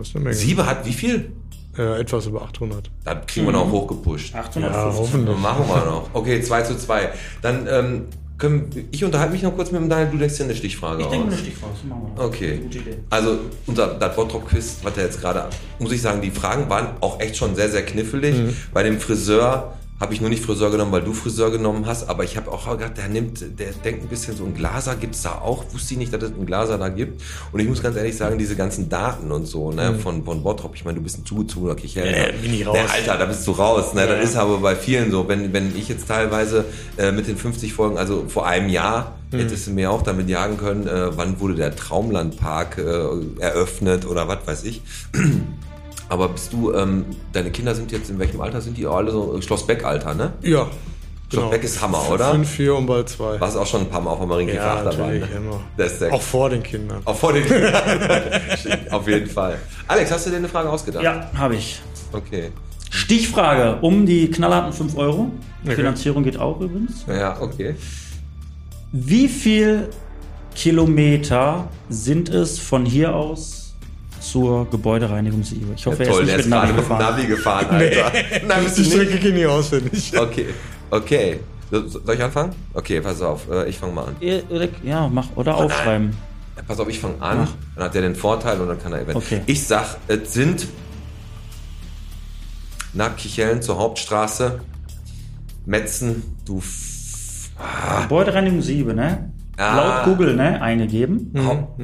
Ist 0.00 0.14
eine 0.14 0.22
Menge. 0.22 0.36
Siebe 0.36 0.64
hat 0.64 0.86
wie 0.86 0.92
viel? 0.92 1.32
Äh, 1.76 2.00
etwas 2.00 2.26
über 2.26 2.42
800. 2.42 2.88
Da 3.04 3.16
kriegen 3.16 3.46
wir 3.46 3.52
noch 3.54 3.68
hochgepusht. 3.68 4.36
850. 4.36 4.62
Ja, 4.62 4.96
hoffentlich. 4.96 5.34
Dann 5.34 5.42
machen 5.42 5.64
wir 5.66 5.84
noch. 5.84 6.10
Okay, 6.12 6.40
2 6.40 6.62
zu 6.62 6.78
2. 6.78 7.10
Dann 7.42 7.66
ähm, 7.68 8.04
können, 8.38 8.88
ich 8.90 9.02
unterhalte 9.04 9.32
mich 9.32 9.42
noch 9.42 9.54
kurz 9.54 9.70
mit 9.72 9.80
dem 9.80 9.88
Daniel, 9.88 10.10
du 10.12 10.18
denkst 10.18 10.36
dir 10.36 10.44
eine 10.44 10.54
Stichfrage 10.54 11.00
Ich 11.00 11.06
aus. 11.06 11.12
denke 11.12 11.26
mir 11.28 11.32
eine 11.32 11.42
Stichfrage, 11.42 11.72
das 11.74 11.84
machen 11.88 12.12
wir. 12.16 12.24
Okay. 12.24 12.58
Gute 12.58 12.78
Idee. 12.78 12.96
Also 13.10 13.38
unser 13.66 13.86
das 13.94 14.14
Bottrop-Quiz, 14.14 14.78
was 14.82 14.92
der 14.94 15.04
jetzt 15.04 15.20
gerade, 15.20 15.46
muss 15.78 15.92
ich 15.92 16.02
sagen, 16.02 16.20
die 16.20 16.30
Fragen 16.30 16.68
waren 16.68 16.88
auch 17.00 17.18
echt 17.20 17.36
schon 17.36 17.54
sehr, 17.54 17.70
sehr 17.70 17.84
knifflig. 17.84 18.34
Bei 18.74 18.82
dem 18.82 19.00
Friseur 19.00 19.72
habe 19.98 20.12
ich 20.12 20.20
nur 20.20 20.28
nicht 20.28 20.44
Friseur 20.44 20.70
genommen, 20.70 20.92
weil 20.92 21.02
du 21.02 21.12
Friseur 21.14 21.50
genommen 21.50 21.86
hast, 21.86 22.08
aber 22.08 22.24
ich 22.24 22.36
habe 22.36 22.52
auch 22.52 22.70
gedacht, 22.70 22.98
der 22.98 23.08
nimmt, 23.08 23.40
der 23.58 23.72
denkt 23.72 24.02
ein 24.02 24.08
bisschen 24.08 24.36
so, 24.36 24.44
ein 24.44 24.54
Glaser 24.54 24.94
gibt's 24.94 25.22
da 25.22 25.36
auch, 25.36 25.64
wusste 25.72 25.94
ich 25.94 25.98
nicht, 25.98 26.12
dass 26.12 26.22
es 26.22 26.32
einen 26.32 26.44
Glaser 26.44 26.76
da 26.76 26.88
gibt. 26.90 27.22
Und 27.52 27.60
ich 27.60 27.68
muss 27.68 27.82
ganz 27.82 27.96
ehrlich 27.96 28.16
sagen, 28.16 28.36
diese 28.36 28.56
ganzen 28.56 28.90
Daten 28.90 29.32
und 29.32 29.46
so, 29.46 29.72
ne, 29.72 29.94
von, 29.94 30.22
von 30.24 30.42
Bottrop, 30.42 30.74
ich 30.74 30.84
meine, 30.84 30.98
du 30.98 31.02
bist 31.02 31.18
ein 31.18 31.24
zugezogener 31.24 31.76
Kichel. 31.76 32.04
Äh, 32.04 32.34
bin 32.42 32.52
ich 32.52 32.66
raus. 32.66 32.74
Der 32.74 32.90
Alter, 32.90 33.16
da 33.16 33.24
bist 33.24 33.46
du 33.46 33.52
raus, 33.52 33.94
ne, 33.94 34.06
das 34.06 34.30
ist 34.30 34.36
aber 34.36 34.58
bei 34.58 34.76
vielen 34.76 35.10
so, 35.10 35.28
wenn, 35.28 35.52
wenn 35.54 35.74
ich 35.74 35.88
jetzt 35.88 36.08
teilweise 36.08 36.66
äh, 36.98 37.10
mit 37.10 37.26
den 37.26 37.38
50 37.38 37.72
Folgen, 37.72 37.96
also 37.96 38.26
vor 38.28 38.46
einem 38.46 38.68
Jahr, 38.68 39.16
hättest 39.32 39.66
du 39.66 39.70
mir 39.72 39.90
auch 39.90 40.02
damit 40.02 40.28
jagen 40.28 40.56
können, 40.56 40.86
äh, 40.86 41.16
wann 41.16 41.40
wurde 41.40 41.54
der 41.54 41.74
Traumlandpark 41.74 42.78
äh, 42.78 43.42
eröffnet 43.42 44.06
oder 44.06 44.28
was 44.28 44.46
weiß 44.46 44.64
ich. 44.64 44.82
Aber 46.08 46.28
bist 46.28 46.52
du, 46.52 46.72
ähm, 46.72 47.04
deine 47.32 47.50
Kinder 47.50 47.74
sind 47.74 47.90
jetzt 47.92 48.10
in 48.10 48.18
welchem 48.18 48.40
Alter 48.40 48.60
sind 48.60 48.76
die? 48.76 48.86
Alle 48.86 49.10
so 49.10 49.40
Schloss 49.40 49.66
Beck-Alter, 49.66 50.14
ne? 50.14 50.32
Ja. 50.42 50.68
Schloss 51.32 51.50
Beck 51.50 51.64
ist 51.64 51.82
Hammer, 51.82 52.08
oder? 52.08 52.30
5, 52.30 52.48
4 52.48 52.74
und 52.76 52.86
bald 52.86 53.08
2. 53.08 53.40
Warst 53.40 53.56
auch 53.56 53.66
schon 53.66 53.80
ein 53.80 53.88
paar 53.88 54.00
Mal 54.00 54.10
auf 54.12 54.18
der 54.18 54.28
Marienkäfer 54.28 54.62
Ja, 54.64 54.74
Achterbahn. 54.74 54.98
natürlich, 54.98 55.30
ne? 55.30 55.36
immer. 55.36 55.60
Das 55.76 55.92
ist 55.94 56.00
der 56.02 56.12
Auch 56.12 56.22
vor 56.22 56.48
den 56.50 56.62
Kindern. 56.62 57.02
auch 57.04 57.16
vor 57.16 57.32
den 57.32 57.44
Kindern. 57.44 57.72
auf 58.92 59.08
jeden 59.08 59.26
Fall. 59.28 59.58
Alex, 59.88 60.12
hast 60.12 60.26
du 60.26 60.30
dir 60.30 60.36
eine 60.36 60.48
Frage 60.48 60.70
ausgedacht? 60.70 61.02
Ja, 61.02 61.28
habe 61.36 61.56
ich. 61.56 61.80
Okay. 62.12 62.52
Stichfrage 62.90 63.78
um 63.80 64.06
die 64.06 64.30
knallharten 64.30 64.72
5 64.72 64.96
Euro. 64.96 65.32
Okay. 65.64 65.74
Finanzierung 65.74 66.22
geht 66.22 66.38
auch 66.38 66.60
übrigens. 66.60 67.04
Ja, 67.08 67.40
okay. 67.42 67.74
Wie 68.92 69.26
viel 69.26 69.88
Kilometer 70.54 71.68
sind 71.88 72.28
es 72.28 72.60
von 72.60 72.86
hier 72.86 73.14
aus 73.16 73.65
zur 74.30 74.68
Gebäudereinigung 74.70 75.42
Siebe? 75.42 75.72
Ich 75.76 75.86
hoffe, 75.86 76.04
Ja, 76.04 76.08
er 76.10 76.12
toll, 76.14 76.22
ist 76.22 76.28
der 76.28 76.36
nicht 76.36 76.46
ist 76.46 76.50
mit 76.50 76.60
gerade 76.60 76.72
Navi 76.72 76.72
mit 76.72 76.84
dem 76.84 76.88
gefahren. 76.88 77.16
Navi 77.16 77.26
gefahren, 77.26 77.66
Alter. 77.70 78.12
Nein, 78.48 78.64
bist 78.64 78.78
Die 78.78 78.84
Strecke 78.84 79.10
nicht? 79.12 79.22
kenne 79.22 79.38
ich 79.40 79.46
auswendig. 79.46 80.12
Okay, 80.18 80.46
okay. 80.90 81.40
So- 81.70 81.88
Soll 81.88 82.14
ich 82.14 82.22
anfangen? 82.22 82.52
Okay, 82.74 83.00
pass 83.00 83.20
auf, 83.22 83.50
äh, 83.50 83.68
ich 83.68 83.76
fange 83.78 83.92
mal 83.92 84.04
an. 84.08 84.16
Ja, 84.84 85.08
mach 85.08 85.28
oder 85.36 85.56
aufschreiben. 85.56 86.10
Ja, 86.56 86.62
pass 86.66 86.78
auf, 86.80 86.88
ich 86.88 86.98
fange 87.00 87.20
an, 87.20 87.48
dann 87.74 87.84
hat 87.84 87.94
er 87.94 88.02
den 88.02 88.14
Vorteil 88.14 88.60
und 88.60 88.68
dann 88.68 88.78
kann 88.80 88.92
er 88.92 88.98
eventuell. 89.02 89.16
Okay. 89.40 89.40
Ich 89.46 89.66
sag, 89.66 89.96
es 90.08 90.32
sind 90.32 90.66
nach 92.92 93.16
Kichellen 93.16 93.62
zur 93.62 93.78
Hauptstraße, 93.78 94.60
Metzen, 95.66 96.22
du 96.44 96.58
F 96.58 97.50
Gebäudereinigung 98.02 98.62
Siebe, 98.62 98.94
ne? 98.94 99.32
Ah. 99.56 99.76
Laut 99.76 100.04
Google, 100.04 100.36
ne? 100.36 100.60
Eingegeben. 100.60 101.32
Haupt- 101.36 101.80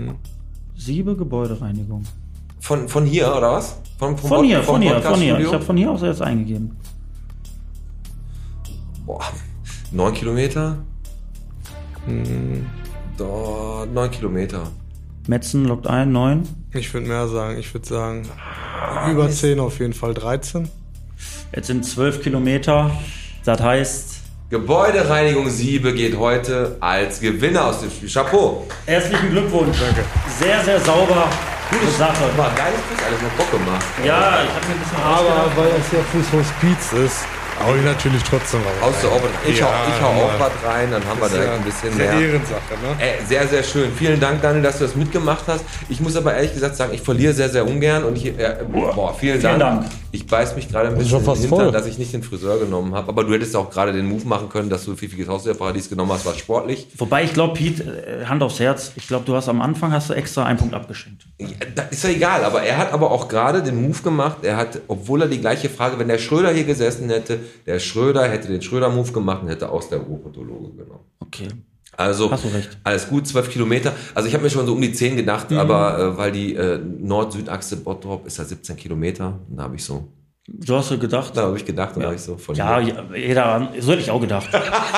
Siebe 0.77 1.17
Gebäudereinigung. 1.17 2.05
Von, 2.63 2.89
von 2.89 3.05
hier, 3.05 3.27
oder 3.37 3.53
was? 3.55 3.77
Von, 3.99 4.17
vom 4.17 4.29
Von 4.29 4.39
Pod- 4.39 4.47
hier, 4.47 4.63
vom 4.63 4.75
von 4.77 4.83
hier, 4.83 5.03
von 5.03 5.21
hier. 5.21 5.39
Ich 5.41 5.53
habe 5.53 5.65
von 5.65 5.77
hier 5.77 5.91
aus 5.91 6.01
jetzt 6.03 6.23
eingegeben. 6.23 6.77
Boah, 9.05 9.21
neun 9.91 10.15
Kilometer? 10.15 10.79
Hm. 12.07 12.67
Da, 13.17 13.85
neun 13.93 14.11
Kilometer. 14.13 14.63
Metzen 15.27 15.65
lockt 15.67 15.89
ein, 15.89 16.13
9. 16.13 16.49
Ich 16.73 16.93
würde 16.95 17.07
mehr 17.09 17.27
sagen. 17.29 17.59
Ich 17.59 17.75
würde 17.75 17.87
sagen, 17.87 18.29
über 19.11 19.29
10 19.29 19.59
auf 19.61 19.79
jeden 19.81 19.93
Fall. 19.93 20.15
13. 20.15 20.69
Jetzt 21.55 21.67
sind 21.67 21.85
12 21.85 22.23
Kilometer. 22.23 22.91
Das 23.45 23.61
heißt, 23.61 24.21
Gebäudereinigung 24.51 25.51
Siebe 25.51 25.95
geht 25.95 26.17
heute 26.17 26.77
als 26.81 27.21
Gewinner 27.21 27.67
aus 27.67 27.81
dem 27.81 27.91
Spiel. 27.91 28.09
Chapeau. 28.09 28.67
herzlichen 28.87 29.31
Glückwunsch. 29.31 29.77
Sehr, 30.39 30.63
sehr 30.65 30.81
sauber. 30.81 31.29
Gute 31.73 31.91
Sache. 31.99 32.25
War 32.37 32.49
ein 32.51 32.55
geiles 32.57 32.81
Quiz, 32.89 33.01
alles 33.07 33.21
mit 33.23 33.37
Bock 33.37 33.51
gemacht. 33.51 33.85
Ja, 34.05 34.45
ich 34.45 34.53
habe 34.55 34.67
mir 34.69 34.75
ein 34.75 34.81
bisschen 34.81 35.03
Aber 35.03 35.51
weil 35.57 35.73
es 35.81 35.89
ja 35.93 36.01
Fußhospiz 36.13 36.93
ist, 37.05 37.25
hau 37.65 37.75
ich 37.75 37.85
natürlich 37.85 38.23
trotzdem 38.23 38.61
raus. 38.61 38.93
Haust 38.93 39.03
du 39.05 39.09
auch 39.09 39.23
was? 39.23 39.31
Ich 39.49 39.59
Ja, 39.59 39.67
hau, 39.67 39.89
ich 39.89 40.03
hau 40.03 40.27
auch 40.27 40.39
was 40.39 40.53
rein, 40.69 40.91
dann 40.91 41.03
haben 41.07 41.21
wir 41.21 41.29
direkt 41.29 41.53
ein 41.53 41.63
bisschen 41.63 41.93
Eine 41.95 42.03
mehr. 42.05 42.13
Ehrensache, 42.29 42.75
ne? 42.83 42.97
Ey, 42.99 43.15
sehr, 43.27 43.47
sehr 43.49 43.63
schön. 43.63 43.91
Vielen 43.97 44.21
Dank, 44.21 44.43
Daniel, 44.43 44.63
dass 44.63 44.79
du 44.79 44.85
das 44.85 44.95
mitgemacht 44.97 45.45
hast. 45.47 45.65
Ich 45.89 46.01
muss 46.01 46.15
aber 46.17 46.35
ehrlich 46.35 46.53
gesagt 46.55 46.77
sagen, 46.77 46.93
ich 46.95 47.01
verliere 47.03 47.33
sehr, 47.33 47.49
sehr 47.49 47.67
ungern 47.67 48.05
und 48.05 48.17
ich, 48.17 48.27
äh, 48.39 48.57
boah, 48.71 49.15
vielen, 49.19 49.41
Vielen 49.41 49.59
Dank. 49.59 49.83
Dank. 49.83 49.87
Ich 50.13 50.27
beiß 50.27 50.55
mich 50.57 50.69
gerade 50.69 50.89
ein 50.89 50.95
bisschen 50.95 51.11
schon 51.11 51.25
fast 51.25 51.41
Hintern, 51.41 51.59
voll. 51.59 51.73
dass 51.73 51.87
ich 51.87 51.97
nicht 51.99 52.13
den 52.13 52.23
Friseur 52.23 52.59
genommen 52.59 52.95
habe. 52.95 53.09
Aber 53.09 53.25
du 53.25 53.33
hättest 53.33 53.57
auch 53.57 53.71
gerade 53.71 53.95
den 53.95 54.07
Move 54.07 54.27
machen 54.27 54.51
können, 54.51 54.69
dass 54.69 54.85
du 54.85 54.95
pfiffiges 54.95 55.27
Haustierparadies 55.27 55.89
genommen 55.89 56.13
hast, 56.13 56.27
war 56.27 56.35
sportlich. 56.35 56.87
Wobei 56.99 57.25
ich 57.25 57.33
glaube, 57.33 57.55
Pete, 57.55 57.83
äh, 57.83 58.27
Hand 58.27 58.43
aufs 58.43 58.61
Herz, 58.61 58.93
ich 58.97 59.09
glaube, 59.09 59.25
du 59.25 59.35
hast 59.35 59.49
am 59.49 59.63
Anfang 59.63 59.91
hast 59.91 60.11
du 60.11 60.15
extra 60.15 60.45
einen 60.45 60.59
Punkt 60.59 60.75
abgeschenkt. 60.75 61.27
Ja, 61.39 61.49
das 61.75 61.93
ist 61.93 62.05
ja 62.05 62.11
egal, 62.11 62.45
aber 62.45 62.63
er 62.63 62.77
hat 62.77 62.93
aber 62.93 63.11
auch 63.11 63.27
gerade 63.27 63.63
den 63.63 63.81
Move 63.81 64.03
gemacht. 64.03 64.39
Er 64.43 64.59
hat, 64.59 64.81
obwohl 64.87 65.23
er 65.23 65.29
die 65.29 65.41
gleiche 65.41 65.71
Frage, 65.71 65.99
wenn 65.99 66.09
der 66.09 66.19
Schröder 66.19 66.53
hier 66.53 66.65
gesessen 66.65 67.09
hätte, 67.09 67.41
der 67.67 67.79
Schröder 67.79 68.29
hätte 68.29 68.49
den 68.49 68.61
Schröder-Move 68.61 69.13
gemacht 69.13 69.43
und 69.43 69.49
hätte 69.49 69.71
aus 69.71 69.89
der 69.89 69.99
Robotologe 69.99 70.77
genommen. 70.77 71.05
Okay. 71.21 71.49
Also 71.97 72.31
Hast 72.31 72.45
du 72.45 72.49
recht. 72.49 72.79
alles 72.85 73.09
gut, 73.09 73.27
12 73.27 73.51
Kilometer. 73.51 73.93
Also 74.15 74.29
ich 74.29 74.35
habe 74.35 74.45
mir 74.45 74.51
schon 74.51 74.67
so 74.67 74.73
um 74.73 74.81
die 74.81 74.93
10 74.93 75.17
gedacht, 75.17 75.53
aber 75.53 75.99
äh, 75.99 76.17
weil 76.17 76.33
die 76.33 76.55
äh, 76.55 76.79
Nord-Süd-Achse 76.79 77.77
Bottrop 77.77 78.27
ist 78.27 78.39
ja 78.39 78.45
17 78.45 78.77
Kilometer, 78.77 79.41
und 79.49 79.57
da 79.57 79.65
habe 79.65 79.77
ich 79.77 79.85
so 79.85 80.09
Du 80.49 80.75
hast 80.75 80.91
ja 80.91 80.97
gedacht. 80.97 81.37
Da 81.37 81.43
habe 81.43 81.57
ich 81.57 81.65
gedacht, 81.65 81.97
da 81.97 82.03
habe 82.03 82.17
ich 82.17 82.21
so 82.21 82.37
von 82.37 82.57
Ja, 82.57 82.81
ja, 82.81 83.05
jeder, 83.15 83.73
so 83.79 83.93
hätte 83.93 84.03
ich 84.03 84.11
auch 84.11 84.21
gedacht. 84.21 84.49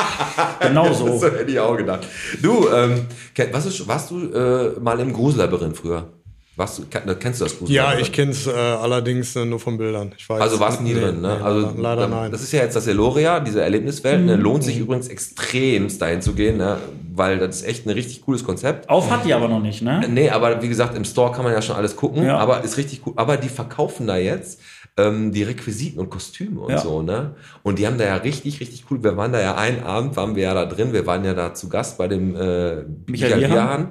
genau 0.61 0.90
so. 0.92 1.18
So 1.18 1.26
hätte 1.26 1.51
ich 1.51 1.59
auch 1.61 1.76
gedacht. 1.76 2.07
Du, 2.40 2.66
ähm, 2.70 3.07
warst 3.53 3.78
du, 3.80 3.86
warst 3.86 4.11
du 4.11 4.32
äh, 4.32 4.80
mal 4.80 4.99
im 5.01 5.12
Grusellabyrinth 5.12 5.76
früher? 5.76 6.12
Du, 6.57 6.62
kenn- 6.88 7.14
kennst 7.18 7.40
du 7.40 7.44
das 7.44 7.52
Ja, 7.55 7.59
Grusellabyrinth? 7.59 8.00
ich 8.07 8.12
kenne 8.12 8.30
es 8.30 8.46
äh, 8.46 8.50
allerdings 8.52 9.34
äh, 9.34 9.44
nur 9.44 9.59
von 9.59 9.76
Bildern. 9.76 10.12
Ich 10.16 10.28
weiß, 10.28 10.40
Also 10.40 10.61
warst 10.61 10.78
du 10.80 10.84
nie 10.84 10.94
nee, 10.94 11.00
drin, 11.00 11.20
ne? 11.20 11.36
nee, 11.38 11.44
also 11.44 11.72
leider, 11.76 12.07
nein. 12.07 12.30
Das 12.30 12.42
ist 12.42 12.52
ja 12.52 12.61
jetzt 12.62 12.76
das 12.76 12.86
Eloria, 12.86 13.40
diese 13.40 13.61
Erlebniswelt. 13.62 14.20
Mhm. 14.20 14.26
Ne? 14.26 14.36
Lohnt 14.36 14.62
sich 14.62 14.78
übrigens 14.78 15.09
extremst 15.09 16.00
dahin 16.00 16.22
zu 16.22 16.32
gehen, 16.34 16.57
ne? 16.59 16.76
weil 17.16 17.38
das 17.38 17.57
ist 17.57 17.66
echt 17.66 17.86
ein 17.86 17.90
richtig 17.90 18.22
cooles 18.22 18.44
Konzept. 18.44 18.88
Auf 18.88 19.11
hat 19.11 19.24
die 19.24 19.34
aber 19.34 19.48
noch 19.48 19.61
nicht, 19.61 19.82
ne? 19.82 20.02
Nee, 20.09 20.30
aber 20.30 20.62
wie 20.62 20.68
gesagt, 20.68 20.96
im 20.96 21.05
Store 21.05 21.32
kann 21.32 21.44
man 21.44 21.52
ja 21.52 21.62
schon 21.62 21.76
alles 21.76 21.94
gucken, 21.96 22.24
Ja. 22.24 22.38
aber 22.38 22.62
ist 22.64 22.76
richtig 22.76 23.02
cool. 23.07 23.12
Aber 23.16 23.36
die 23.36 23.48
verkaufen 23.48 24.07
da 24.07 24.16
jetzt 24.16 24.61
ähm, 24.96 25.32
die 25.32 25.42
Requisiten 25.42 25.98
und 26.00 26.09
Kostüme 26.11 26.61
und 26.61 26.70
Ja. 26.72 26.78
so, 26.78 27.02
ne? 27.02 27.34
Und 27.64 27.78
die 27.80 27.86
haben 27.86 27.98
da 27.98 28.05
ja 28.05 28.16
richtig, 28.16 28.61
richtig 28.61 28.84
cool. 28.90 29.02
Wir 29.02 29.16
waren 29.16 29.32
da 29.32 29.40
ja 29.40 29.55
einen 29.57 29.82
Abend, 29.82 30.16
waren 30.16 30.34
wir 30.36 30.44
ja 30.44 30.55
da 30.55 30.66
drin. 30.66 30.92
Wir 30.92 31.05
waren 31.07 31.24
ja 31.24 31.34
da 31.34 31.52
zu 31.55 31.68
Gast 31.68 31.98
bei 31.98 32.07
dem 32.09 32.34
äh, 32.36 32.82
Michael 33.07 33.38
Bierhahn? 33.48 33.88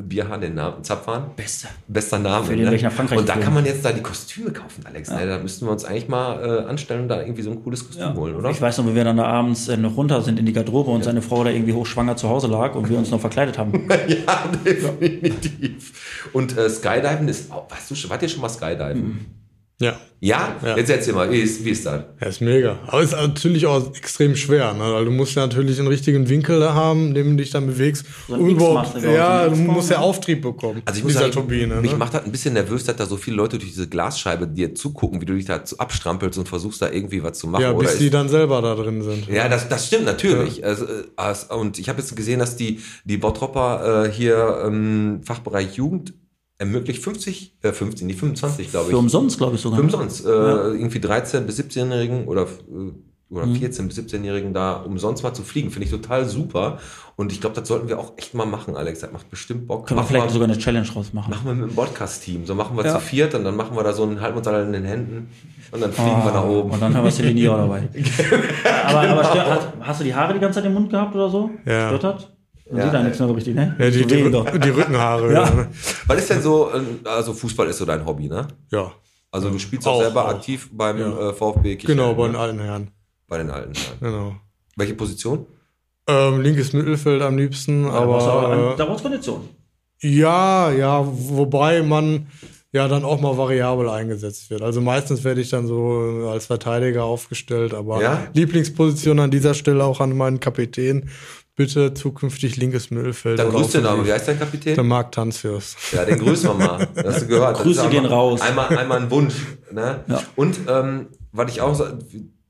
Bierhahn. 0.00 0.40
Den 0.40 0.54
Namen, 0.54 0.82
Zapfhahn. 0.82 1.30
Beste. 1.36 1.68
Bester 1.86 2.18
Name. 2.18 2.46
Für 2.46 2.56
den 2.56 2.64
ne? 2.68 2.76
nach 2.82 2.92
Frankreich 2.92 3.18
Und 3.18 3.28
da 3.28 3.36
kann 3.36 3.52
man 3.52 3.66
jetzt 3.66 3.84
da 3.84 3.92
die 3.92 4.00
Kostüme 4.00 4.50
kaufen, 4.50 4.84
Alex. 4.86 5.10
Ne? 5.10 5.26
Da 5.26 5.38
müssten 5.38 5.66
wir 5.66 5.72
uns 5.72 5.84
eigentlich 5.84 6.08
mal 6.08 6.42
äh, 6.42 6.68
anstellen 6.68 7.02
und 7.02 7.08
da 7.08 7.20
irgendwie 7.20 7.42
so 7.42 7.50
ein 7.50 7.62
cooles 7.62 7.84
Kostüm 7.86 8.02
Ja. 8.02 8.14
holen, 8.14 8.34
oder? 8.34 8.48
Ich 8.50 8.60
weiß 8.60 8.78
noch, 8.78 8.86
wie 8.86 8.94
wir 8.94 9.04
dann 9.04 9.18
da 9.18 9.24
abends 9.24 9.68
äh, 9.68 9.76
noch 9.76 9.96
runter 9.96 10.22
sind 10.22 10.38
in 10.38 10.46
die 10.46 10.54
Garderobe 10.54 10.90
und 10.90 11.04
seine 11.04 11.20
Frau 11.20 11.44
da 11.44 11.50
irgendwie 11.50 11.74
hochschwanger 11.74 12.16
zu 12.16 12.28
Hause 12.30 12.46
lag 12.46 12.74
und 12.74 12.88
wir 12.88 12.96
uns 12.96 13.10
noch 13.10 13.20
verkleidet 13.20 13.58
haben. 13.58 13.72
ja, 14.08 14.44
definitiv. 14.64 16.30
Und 16.32 16.56
äh, 16.56 16.70
Skydiven 16.70 17.28
ist, 17.28 17.52
auch, 17.52 17.70
weißt 17.70 17.90
du, 17.90 17.94
schon- 17.94 18.08
wart 18.10 18.22
ihr 18.22 18.28
schon 18.30 18.40
mal 18.40 18.48
Skydiven? 18.48 19.41
Ja. 19.80 19.98
Ja? 20.20 20.54
Ja. 20.64 20.76
Jetzt 20.76 20.88
erzähl 20.88 21.14
mal, 21.14 21.28
wie 21.32 21.40
ist, 21.40 21.64
wie 21.64 21.70
ist 21.70 21.84
das? 21.84 22.04
Ja, 22.20 22.28
ist 22.28 22.40
mega. 22.40 22.78
Aber 22.86 23.02
ist 23.02 23.10
natürlich 23.10 23.66
auch 23.66 23.92
extrem 23.96 24.36
schwer, 24.36 24.72
ne? 24.72 24.92
weil 24.92 25.04
du 25.04 25.10
musst 25.10 25.34
ja 25.34 25.44
natürlich 25.44 25.80
einen 25.80 25.88
richtigen 25.88 26.28
Winkel 26.28 26.60
da 26.60 26.74
haben, 26.74 27.08
in 27.08 27.14
dem 27.14 27.30
du 27.30 27.42
dich 27.42 27.50
dann 27.50 27.66
bewegst. 27.66 28.06
So 28.28 28.34
ein 28.34 28.40
Und 28.40 28.50
überhaupt, 28.50 29.02
du, 29.02 29.12
ja, 29.12 29.48
du 29.48 29.56
musst 29.56 29.90
ja 29.90 29.98
Auftrieb 29.98 30.42
bekommen. 30.42 30.80
Also 30.84 30.98
ich 30.98 31.02
muss 31.02 31.14
dieser 31.14 31.24
sagen, 31.24 31.32
Turbine. 31.32 31.80
mich 31.80 31.90
ne? 31.90 31.98
macht 31.98 32.14
das 32.14 32.24
ein 32.24 32.30
bisschen 32.30 32.54
nervös, 32.54 32.84
dass 32.84 32.94
da 32.94 33.06
so 33.06 33.16
viele 33.16 33.36
Leute 33.36 33.58
durch 33.58 33.72
diese 33.72 33.88
Glasscheibe 33.88 34.46
dir 34.46 34.76
zugucken, 34.76 35.20
wie 35.20 35.24
du 35.24 35.34
dich 35.34 35.46
da 35.46 35.60
abstrampelst 35.78 36.38
und 36.38 36.48
versuchst 36.48 36.80
da 36.80 36.88
irgendwie 36.88 37.24
was 37.24 37.38
zu 37.38 37.48
machen. 37.48 37.62
ja, 37.62 37.72
oder 37.72 37.88
bis 37.88 37.98
die 37.98 38.04
ist, 38.04 38.14
dann 38.14 38.28
selber 38.28 38.62
da 38.62 38.76
drin 38.76 39.02
sind. 39.02 39.26
ja, 39.26 39.48
das, 39.48 39.68
das 39.68 39.88
stimmt 39.88 40.04
natürlich. 40.04 40.64
Also, 40.64 40.86
äh, 40.86 41.54
und 41.54 41.80
ich 41.80 41.88
habe 41.88 42.00
jetzt 42.00 42.14
gesehen, 42.14 42.38
dass 42.38 42.54
die, 42.54 42.78
die 43.04 43.16
Bottropper 43.16 44.04
äh, 44.04 44.12
hier 44.12 44.62
im 44.64 45.20
Fachbereich 45.24 45.74
Jugend 45.74 46.14
ermöglicht 46.62 47.02
50, 47.02 47.56
äh, 47.62 47.72
15, 47.72 48.06
die 48.08 48.14
25, 48.14 48.70
glaube 48.70 48.86
ich. 48.86 48.90
Für 48.92 48.98
umsonst, 48.98 49.36
glaube 49.38 49.56
ich 49.56 49.60
sogar. 49.60 49.78
Für 49.80 49.84
ne? 49.86 49.92
umsonst. 49.92 50.24
Äh, 50.24 50.28
Irgendwie 50.28 51.00
13 51.00 51.44
bis 51.46 51.58
17-Jährigen 51.58 52.26
oder, 52.28 52.42
äh, 52.42 52.92
oder 53.34 53.46
Mhm. 53.46 53.56
14 53.56 53.88
bis 53.88 53.98
17-Jährigen 53.98 54.52
da 54.54 54.74
umsonst 54.74 55.22
mal 55.22 55.32
zu 55.34 55.42
fliegen. 55.42 55.70
Finde 55.70 55.86
ich 55.86 55.90
total 55.90 56.26
super. 56.28 56.78
Und 57.16 57.32
ich 57.32 57.40
glaube, 57.40 57.56
das 57.58 57.66
sollten 57.68 57.88
wir 57.88 57.98
auch 57.98 58.12
echt 58.16 58.34
mal 58.34 58.46
machen, 58.46 58.76
Alex. 58.76 59.00
Das 59.00 59.10
macht 59.12 59.28
bestimmt 59.30 59.66
Bock. 59.66 59.86
Können 59.86 59.96
wir 59.98 60.02
machen 60.02 60.08
vielleicht 60.08 60.26
wir, 60.28 60.32
sogar 60.32 60.48
eine 60.48 60.58
Challenge 60.58 60.88
rausmachen. 60.94 61.30
machen 61.30 61.46
wir 61.46 61.54
mit 61.54 61.70
dem 61.70 61.74
Podcast-Team. 61.74 62.46
So 62.46 62.54
machen 62.54 62.76
wir 62.76 62.84
Ja. 62.84 62.94
zu 62.94 63.00
viert 63.00 63.34
und 63.34 63.44
dann 63.44 63.56
machen 63.56 63.76
wir 63.76 63.82
da 63.82 63.92
so 63.92 64.02
einen, 64.04 64.20
halten 64.20 64.34
wir 64.34 64.38
uns 64.38 64.46
alle 64.48 64.62
in 64.64 64.72
den 64.72 64.84
Händen 64.84 65.28
und 65.72 65.80
dann 65.82 65.92
fliegen 65.92 66.24
wir 66.24 66.32
nach 66.32 66.44
oben. 66.44 66.70
Und 66.70 66.80
dann 66.82 66.94
haben 66.94 67.04
wir 67.04 67.10
Celine 67.10 67.46
dabei. 67.48 67.88
aber 68.86 69.00
aber 69.00 69.24
stört, 69.24 69.50
hat, 69.50 69.72
hast 69.80 70.00
du 70.00 70.04
die 70.04 70.14
Haare 70.14 70.34
die 70.34 70.40
ganze 70.40 70.60
Zeit 70.60 70.66
im 70.66 70.74
Mund 70.74 70.90
gehabt 70.90 71.14
oder 71.14 71.28
so? 71.30 71.50
Ja. 71.66 71.88
Stört 71.88 72.04
das? 72.04 72.28
Man 72.70 72.78
Ja, 72.78 72.84
sieht 72.84 72.94
da 72.94 73.02
nichts 73.02 73.18
mehr 73.18 73.28
so 73.28 73.34
richtig, 73.34 73.54
ne? 73.54 73.76
Ja, 73.78 73.90
die, 73.90 74.06
die, 74.06 74.58
die 74.60 74.68
Rückenhaare. 74.70 75.32
Ja. 75.32 75.44
Ja. 75.44 75.66
Was 76.06 76.18
ist 76.18 76.30
denn 76.30 76.42
so, 76.42 76.70
äh, 76.72 77.08
also 77.08 77.32
Fußball 77.34 77.66
ist 77.68 77.78
so 77.78 77.84
dein 77.84 78.04
Hobby, 78.06 78.28
ne? 78.28 78.48
ja. 78.70 78.92
Also 79.34 79.48
du 79.48 79.58
spielst 79.58 79.86
auch, 79.88 79.94
Auch, 79.94 80.02
selber 80.02 80.26
auch. 80.26 80.34
aktiv 80.34 80.68
beim 80.72 80.98
Ja. 80.98 81.30
äh, 81.30 81.32
VfB 81.32 81.76
Kirchheim, 81.76 81.96
Genau, 81.96 82.14
bei 82.14 82.24
den 82.26 82.32
ne? 82.32 82.38
alten 82.38 82.58
Herren. 82.60 82.88
bei 83.28 83.38
den 83.38 83.48
alten 83.50 83.72
Herren. 83.74 83.96
Genau. 84.00 84.36
Welche 84.76 84.92
Position? 84.94 85.46
Ähm, 86.06 86.42
linkes 86.42 86.74
Mittelfeld 86.74 87.22
am 87.22 87.38
liebsten, 87.38 87.86
aber 87.86 88.20
aber- 88.22 88.72
äh, 88.74 88.76
da 88.76 88.84
brauchst 88.84 89.02
du 89.04 89.08
Kondition. 89.08 89.48
ja, 90.02 90.70
ja, 90.72 91.02
wobei 91.06 91.82
man 91.82 92.26
ja 92.72 92.88
dann 92.88 93.04
auch 93.04 93.20
mal 93.20 93.36
variabel 93.38 93.88
eingesetzt 93.88 94.50
wird. 94.50 94.60
Also 94.62 94.80
meistens 94.82 95.24
werde 95.24 95.40
ich 95.40 95.48
dann 95.50 95.66
so 95.66 96.28
als 96.30 96.46
Verteidiger 96.46 97.04
aufgestellt, 97.04 97.72
aber 97.74 98.02
Ja? 98.02 98.26
Lieblingsposition 98.34 99.18
an 99.18 99.30
dieser 99.30 99.54
Stelle 99.54 99.84
auch 99.84 100.00
an 100.00 100.16
meinen 100.16 100.40
Kapitän. 100.40 101.08
Bitte 101.54 101.92
zukünftig 101.92 102.56
linkes 102.56 102.90
Mittelfeld. 102.90 103.38
Dann 103.38 103.48
oder 103.48 103.58
grüß 103.58 103.72
den 103.72 103.82
Namen. 103.82 104.06
Wie 104.06 104.12
heißt 104.12 104.26
dein 104.26 104.38
Kapitän? 104.38 104.74
Der 104.74 104.84
Marc 104.84 105.12
Tanzfürst. 105.12 105.76
Ja, 105.92 106.04
den 106.04 106.18
grüßen 106.18 106.48
wir 106.48 106.54
mal. 106.54 106.88
Das 106.94 107.06
hast 107.16 107.22
du 107.22 107.26
gehört. 107.26 107.58
Grüße 107.58 107.88
gehen 107.90 108.04
einmal- 108.04 108.12
raus. 108.12 108.40
Einmal, 108.40 108.76
einmal 108.78 108.98
ein 109.02 109.10
Wunsch. 109.10 109.34
Ne? 109.70 110.02
Ja. 110.08 110.22
Und 110.34 110.60
ähm, 110.66 111.08
was 111.32 111.50
ich 111.52 111.60
auch 111.60 111.78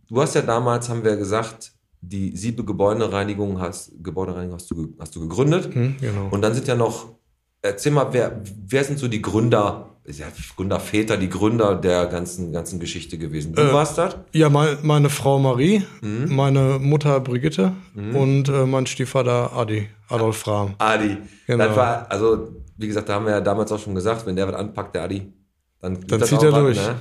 du 0.09 0.21
hast 0.21 0.35
ja 0.35 0.43
damals, 0.43 0.89
haben 0.89 1.03
wir 1.03 1.17
gesagt, 1.17 1.73
die 2.01 2.37
sieben 2.37 2.65
Gebäudereinigung 2.67 3.61
hast, 3.61 3.93
Gebäudereinigung 4.03 4.55
hast 4.57 4.71
du, 4.71 4.95
hast 4.99 5.15
du 5.17 5.21
gegründet. 5.21 5.75
Hm, 5.75 5.97
genau. 6.01 6.29
Und 6.31 6.43
dann 6.43 6.55
sind 6.55 6.69
ja 6.69 6.75
noch, 6.77 7.15
erzähl 7.63 7.93
mal, 7.93 8.09
wer, 8.13 8.41
wer 8.67 8.85
sind 8.85 8.99
so 8.99 9.09
die 9.09 9.23
Gründer, 9.23 9.92
ja, 10.07 10.27
Gründerväter, 10.57 11.17
die 11.17 11.29
Gründer 11.29 11.75
der 11.77 12.07
ganzen, 12.07 12.53
ganzen 12.53 12.81
Geschichte 12.81 13.19
gewesen? 13.19 13.55
Du 13.55 13.63
Äh, 13.63 13.73
warst 13.73 13.99
das? 13.99 14.17
Ja, 14.33 14.49
mein, 14.51 14.79
meine 14.83 15.09
Frau 15.11 15.39
Marie, 15.39 15.83
Mhm. 16.01 16.35
meine 16.35 16.79
Mutter 16.81 17.21
Brigitte 17.21 17.73
und 17.95 18.49
äh, 18.49 18.67
mein 18.67 18.87
Stiefvater 18.87 19.53
Adi, 19.53 19.89
Adolf 20.09 20.47
Rahm. 20.47 20.75
Adi. 20.79 21.19
Genau. 21.47 21.67
Das 21.69 21.77
war, 21.77 22.07
also, 22.11 22.49
wie 22.77 22.89
gesagt, 22.89 23.09
da 23.09 23.15
haben 23.15 23.27
wir 23.27 23.33
ja 23.33 23.41
damals 23.41 23.71
auch 23.73 23.79
schon 23.79 23.95
gesagt, 23.95 24.27
wenn 24.27 24.35
der 24.37 24.49
was 24.49 24.55
anpackt, 24.57 24.95
der 24.95 25.05
Adi, 25.05 25.33
dann, 25.81 26.01
Dann 26.07 26.21
das 26.21 26.29
zieht 26.29 26.43
er 26.43 26.53
was, 26.53 26.61
durch. 26.61 26.77
Ne? 26.79 26.95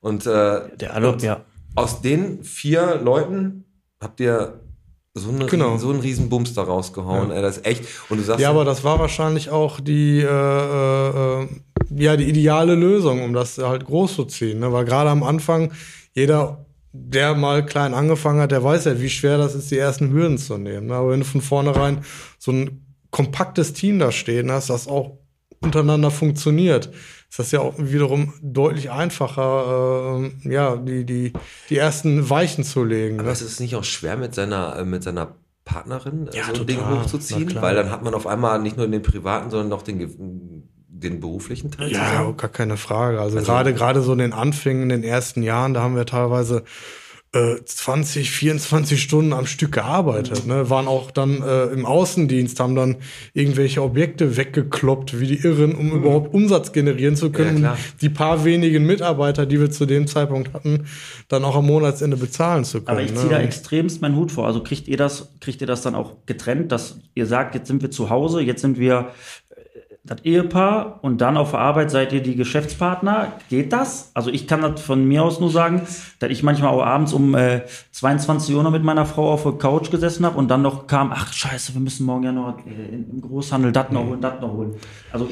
Und 0.00 0.26
äh, 0.26 0.60
Der 0.78 0.94
Adolf, 0.96 1.22
ja. 1.22 1.40
aus 1.74 2.00
den 2.00 2.44
vier 2.44 3.00
Leuten 3.02 3.64
habt 4.00 4.20
ihr 4.20 4.60
so, 5.14 5.30
eine, 5.30 5.46
Genau. 5.46 5.78
so 5.78 5.90
einen 5.90 6.00
riesen 6.00 6.28
Bums 6.28 6.52
da 6.54 6.62
rausgehauen. 6.62 7.30
Ey, 7.30 7.40
das 7.42 7.56
ist 7.56 7.66
echt. 7.66 7.84
Und 8.10 8.18
du 8.18 8.22
sagst, 8.22 8.40
Ja, 8.40 8.50
aber 8.50 8.64
das 8.64 8.84
war 8.84 8.98
wahrscheinlich 9.00 9.48
auch 9.50 9.80
die, 9.80 10.20
äh, 10.20 10.26
äh, 10.26 11.42
äh, 11.44 11.48
ja, 11.94 12.16
die 12.16 12.24
ideale 12.28 12.74
Lösung, 12.74 13.22
um 13.22 13.32
das 13.32 13.58
halt 13.58 13.84
groß 13.84 14.14
zu 14.14 14.24
ziehen. 14.24 14.60
Ne? 14.60 14.72
Weil 14.72 14.84
gerade 14.84 15.10
am 15.10 15.22
Anfang, 15.22 15.72
jeder, 16.14 16.66
der 16.92 17.34
mal 17.34 17.64
klein 17.64 17.94
angefangen 17.94 18.40
hat, 18.40 18.52
der 18.52 18.64
weiß 18.64 18.86
ja, 18.86 19.00
wie 19.00 19.10
schwer 19.10 19.38
das 19.38 19.54
ist, 19.54 19.70
die 19.70 19.78
ersten 19.78 20.12
Hürden 20.12 20.38
zu 20.38 20.56
nehmen. 20.58 20.86
Ne? 20.88 20.94
Aber 20.94 21.10
wenn 21.10 21.20
du 21.20 21.26
von 21.26 21.40
vornherein 21.42 21.98
so 22.38 22.52
ein 22.52 22.86
kompaktes 23.10 23.72
Team 23.72 23.98
da 23.98 24.12
stehen 24.12 24.50
hast, 24.50 24.70
das 24.70 24.88
auch 24.88 25.18
untereinander 25.60 26.10
funktioniert, 26.10 26.90
ist 27.28 27.38
das 27.38 27.50
ja 27.50 27.60
auch 27.60 27.74
wiederum 27.78 28.34
deutlich 28.42 28.90
einfacher, 28.90 30.20
äh, 30.44 30.52
ja, 30.52 30.76
die, 30.76 31.04
die, 31.04 31.32
die 31.70 31.76
ersten 31.76 32.28
Weichen 32.30 32.62
zu 32.64 32.84
legen. 32.84 33.18
aber 33.18 33.28
Ne? 33.28 33.32
ist 33.32 33.40
es 33.42 33.60
nicht 33.60 33.74
auch 33.74 33.84
schwer 33.84 34.16
mit 34.16 34.34
seiner, 34.34 34.76
äh, 34.76 34.84
mit 34.84 35.02
seiner 35.02 35.34
Partnerin 35.64 36.28
äh, 36.28 36.36
Ja, 36.36 36.44
so 36.54 36.60
ein. 36.60 36.66
Ding 36.66 36.78
hochzuziehen? 36.88 37.54
Weil 37.60 37.74
dann 37.74 37.90
hat 37.90 38.02
man 38.04 38.14
auf 38.14 38.26
einmal 38.26 38.60
nicht 38.60 38.76
nur 38.76 38.86
den 38.86 39.02
privaten, 39.02 39.50
sondern 39.50 39.72
auch 39.72 39.82
den, 39.82 40.68
den 41.00 41.20
beruflichen 41.20 41.70
Teil. 41.70 41.92
Ja, 41.92 42.10
zusammen. 42.10 42.36
gar 42.36 42.50
keine 42.50 42.76
Frage. 42.76 43.20
Also, 43.20 43.38
Also- 43.38 43.52
gerade 43.52 43.74
gerade 43.74 44.02
so 44.02 44.12
in 44.12 44.18
den 44.18 44.32
Anfängen, 44.32 44.84
in 44.84 44.88
den 44.88 45.04
ersten 45.04 45.42
Jahren, 45.42 45.74
da 45.74 45.82
haben 45.82 45.96
wir 45.96 46.06
teilweise 46.06 46.64
äh, 47.32 47.56
20, 47.62 48.30
24 48.30 49.02
Stunden 49.02 49.32
am 49.32 49.46
Stück 49.46 49.72
gearbeitet. 49.72 50.46
Ne? 50.46 50.70
Waren 50.70 50.86
auch 50.86 51.10
dann 51.10 51.42
äh, 51.42 51.64
im 51.66 51.84
Außendienst, 51.84 52.58
haben 52.60 52.74
dann 52.74 52.96
irgendwelche 53.34 53.82
Objekte 53.82 54.36
weggekloppt, 54.36 55.20
wie 55.20 55.26
die 55.26 55.44
Irren, 55.44 55.74
um 55.74 55.90
überhaupt 55.92 56.32
Umsatz 56.32 56.72
generieren 56.72 57.16
zu 57.16 57.30
können. 57.30 57.58
Mhm. 57.58 57.64
Ja, 57.64 57.76
die 58.00 58.08
paar 58.08 58.44
wenigen 58.44 58.86
Mitarbeiter, 58.86 59.44
die 59.44 59.60
wir 59.60 59.70
zu 59.70 59.86
dem 59.86 60.06
Zeitpunkt 60.06 60.54
hatten, 60.54 60.86
dann 61.28 61.44
auch 61.44 61.56
am 61.56 61.66
Monatsende 61.66 62.16
bezahlen 62.16 62.64
zu 62.64 62.78
können. 62.78 62.88
Aber 62.88 63.02
ich 63.02 63.12
ne? 63.12 63.18
ziehe 63.18 63.30
da 63.30 63.40
extremst 63.40 64.00
meinen 64.00 64.16
Hut 64.16 64.32
vor. 64.32 64.46
Also 64.46 64.62
kriegt 64.62 64.88
ihr 64.88 64.96
das, 64.96 65.28
kriegt 65.40 65.60
ihr 65.60 65.66
das 65.66 65.82
dann 65.82 65.94
auch 65.94 66.14
getrennt, 66.26 66.72
dass 66.72 67.00
ihr 67.14 67.26
sagt, 67.26 67.54
jetzt 67.54 67.66
sind 67.68 67.82
wir 67.82 67.90
zu 67.90 68.08
Hause, 68.08 68.40
jetzt 68.40 68.62
sind 68.62 68.78
wir 68.78 69.10
das 70.06 70.24
Ehepaar 70.24 71.00
und 71.02 71.20
dann 71.20 71.36
auf 71.36 71.50
der 71.50 71.60
Arbeit 71.60 71.90
seid 71.90 72.12
ihr 72.12 72.22
die 72.22 72.36
Geschäftspartner. 72.36 73.32
Geht 73.48 73.72
das? 73.72 74.10
Also 74.14 74.30
ich 74.30 74.46
kann 74.46 74.62
das 74.62 74.80
von 74.80 75.04
mir 75.04 75.22
aus 75.22 75.40
nur 75.40 75.50
sagen, 75.50 75.82
dass 76.18 76.30
ich 76.30 76.42
manchmal 76.42 76.70
auch 76.70 76.82
abends 76.82 77.12
um 77.12 77.34
äh, 77.34 77.62
22 77.92 78.54
Uhr 78.54 78.62
noch 78.62 78.70
mit 78.70 78.84
meiner 78.84 79.06
Frau 79.06 79.32
auf 79.32 79.42
der 79.42 79.52
Couch 79.52 79.90
gesessen 79.90 80.24
habe 80.24 80.38
und 80.38 80.48
dann 80.48 80.62
noch 80.62 80.86
kam, 80.86 81.12
ach 81.12 81.32
scheiße, 81.32 81.74
wir 81.74 81.80
müssen 81.80 82.06
morgen 82.06 82.24
ja 82.24 82.32
noch 82.32 82.58
äh, 82.58 82.94
im 82.94 83.20
Großhandel 83.20 83.72
das 83.72 83.90
noch 83.90 84.04
holen, 84.04 84.20
das 84.20 84.40
noch 84.40 84.52
holen. 84.52 84.74
Also 85.12 85.28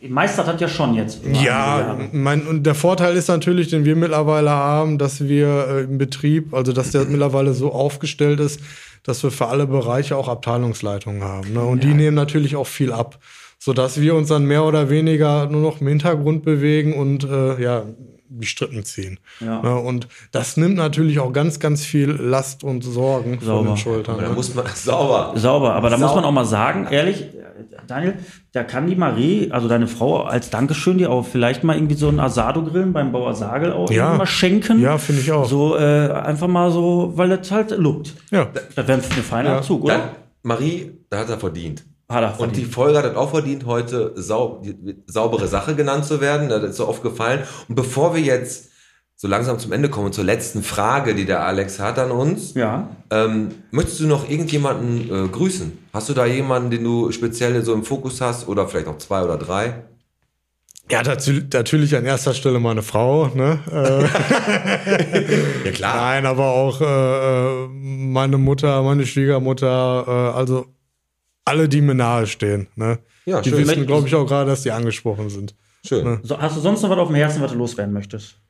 ihr 0.00 0.10
meistert 0.10 0.46
hat 0.46 0.60
ja 0.60 0.68
schon 0.68 0.94
jetzt. 0.94 1.20
Ja, 1.24 1.98
mein, 2.12 2.46
und 2.46 2.64
der 2.64 2.74
Vorteil 2.74 3.16
ist 3.16 3.28
natürlich, 3.28 3.68
den 3.68 3.84
wir 3.84 3.96
mittlerweile 3.96 4.50
haben, 4.50 4.98
dass 4.98 5.24
wir 5.24 5.68
äh, 5.68 5.80
im 5.84 5.98
Betrieb, 5.98 6.54
also 6.54 6.72
dass 6.72 6.90
der 6.90 7.04
mittlerweile 7.04 7.54
so 7.54 7.72
aufgestellt 7.72 8.40
ist, 8.40 8.60
dass 9.04 9.22
wir 9.22 9.30
für 9.30 9.46
alle 9.48 9.66
Bereiche 9.66 10.16
auch 10.16 10.28
Abteilungsleitungen 10.28 11.22
haben. 11.22 11.52
Ne? 11.52 11.60
Und 11.60 11.84
die 11.84 11.94
nehmen 11.94 12.16
natürlich 12.16 12.56
auch 12.56 12.66
viel 12.66 12.92
ab, 12.92 13.18
sodass 13.64 13.98
wir 13.98 14.14
uns 14.14 14.28
dann 14.28 14.44
mehr 14.44 14.62
oder 14.64 14.90
weniger 14.90 15.46
nur 15.46 15.62
noch 15.62 15.80
im 15.80 15.86
Hintergrund 15.88 16.42
bewegen 16.44 16.92
und 16.92 17.24
äh, 17.24 17.62
ja, 17.62 17.84
die 18.28 18.46
Strippen 18.46 18.84
ziehen. 18.84 19.18
Ja. 19.40 19.62
Ne? 19.62 19.74
Und 19.76 20.06
das 20.32 20.58
nimmt 20.58 20.76
natürlich 20.76 21.18
auch 21.20 21.32
ganz, 21.32 21.60
ganz 21.60 21.82
viel 21.84 22.10
Last 22.10 22.62
und 22.62 22.82
Sorgen 22.84 23.38
von 23.38 23.46
Sauber. 23.46 23.68
den 23.70 23.76
Schultern. 23.78 24.16
Da 24.20 24.28
Ne? 24.28 24.34
muss 24.34 24.54
man 24.54 24.66
sauber. 24.74 25.32
Sauber, 25.36 25.74
aber 25.74 25.88
da 25.88 25.96
muss 25.96 26.08
Sauber. 26.08 26.20
man 26.20 26.24
auch 26.28 26.32
mal 26.32 26.44
sagen, 26.44 26.88
ehrlich, 26.90 27.24
Daniel, 27.86 28.14
da 28.52 28.64
kann 28.64 28.86
die 28.86 28.96
Marie, 28.96 29.50
also 29.50 29.66
deine 29.68 29.86
Frau, 29.86 30.24
als 30.24 30.50
Dankeschön 30.50 30.98
dir 30.98 31.10
auch 31.10 31.24
vielleicht 31.24 31.64
mal 31.64 31.74
irgendwie 31.76 31.94
so 31.94 32.08
ein 32.08 32.20
Asado-Grillen 32.20 32.92
beim 32.92 33.12
Bauer 33.12 33.34
Sagel 33.34 33.72
auch 33.72 33.90
Ja. 33.90 34.14
mal 34.14 34.26
schenken. 34.26 34.80
Ja, 34.80 34.98
finde 34.98 35.22
ich 35.22 35.32
auch. 35.32 35.48
So 35.48 35.76
äh, 35.76 36.10
einfach 36.10 36.48
mal 36.48 36.70
so, 36.70 37.12
weil 37.14 37.30
das 37.30 37.50
halt 37.50 37.70
lookt. 37.70 38.14
Ja. 38.30 38.48
Das 38.74 38.86
wäre 38.88 38.98
ein 38.98 39.02
feiner 39.02 39.50
Ja. 39.50 39.56
Abzug, 39.58 39.84
oder? 39.84 39.94
Dann, 39.94 40.02
Marie, 40.42 40.90
da 41.08 41.20
hat 41.20 41.30
er 41.30 41.38
verdient. 41.38 41.84
Hat 42.08 42.22
er 42.22 42.40
Und 42.40 42.56
die. 42.56 42.64
Folge 42.64 42.98
hat 42.98 43.04
es 43.06 43.16
auch 43.16 43.30
verdient, 43.30 43.64
heute 43.66 44.12
sau 44.16 44.62
saubere 45.06 45.48
Sache 45.48 45.74
genannt 45.74 46.04
zu 46.04 46.20
werden. 46.20 46.48
Das 46.48 46.62
ist 46.62 46.76
so 46.76 46.86
oft 46.88 47.02
gefallen. 47.02 47.40
Und 47.68 47.74
bevor 47.76 48.14
wir 48.14 48.20
jetzt 48.22 48.68
so 49.16 49.28
langsam 49.28 49.58
zum 49.58 49.72
Ende 49.72 49.88
kommen, 49.88 50.12
zur 50.12 50.24
letzten 50.24 50.62
Frage, 50.62 51.14
die 51.14 51.24
der 51.24 51.44
Alex 51.46 51.78
hat 51.80 51.98
an 51.98 52.10
uns, 52.10 52.54
Ja. 52.54 52.88
ähm, 53.10 53.50
möchtest 53.70 54.00
du 54.00 54.06
noch 54.06 54.28
irgendjemanden 54.28 55.26
äh, 55.26 55.28
grüßen? 55.28 55.78
Hast 55.92 56.08
du 56.08 56.14
da 56.14 56.26
jemanden, 56.26 56.70
den 56.70 56.84
du 56.84 57.10
speziell 57.12 57.62
so 57.64 57.72
im 57.72 57.84
Fokus 57.84 58.20
hast 58.20 58.48
oder 58.48 58.66
vielleicht 58.68 58.88
auch 58.88 58.98
zwei 58.98 59.22
oder 59.22 59.38
drei? 59.38 59.84
Ja, 60.90 61.02
dazu, 61.02 61.30
natürlich 61.52 61.96
an 61.96 62.04
erster 62.04 62.34
Stelle 62.34 62.60
meine 62.60 62.82
Frau, 62.82 63.28
ne? 63.28 63.60
Ja 65.64 65.70
klar. 65.72 65.96
Nein, 65.96 66.26
aber 66.26 66.46
auch 66.50 66.80
äh, 66.80 66.84
äh, 67.64 67.68
meine 67.68 68.36
Mutter, 68.36 68.82
meine 68.82 69.06
Schwiegermutter, 69.06 70.04
äh, 70.06 70.36
also 70.38 70.66
alle, 71.44 71.68
die 71.68 71.80
mir 71.80 71.94
nahe 71.94 72.26
stehen. 72.26 72.68
Ne? 72.76 72.98
Ja, 73.26 73.40
die 73.40 73.50
schön. 73.50 73.58
wissen, 73.60 73.86
glaube 73.86 74.08
ich, 74.08 74.14
auch 74.14 74.26
gerade, 74.26 74.50
dass 74.50 74.62
die 74.62 74.70
angesprochen 74.70 75.30
sind. 75.30 75.54
Schön. 75.86 76.20
So, 76.22 76.40
hast 76.40 76.56
du 76.56 76.60
sonst 76.60 76.82
noch 76.82 76.90
was 76.90 76.98
auf 76.98 77.08
dem 77.08 77.16
Herzen, 77.16 77.42
was 77.42 77.52
du 77.52 77.58
loswerden 77.58 77.92
möchtest? 77.92 78.40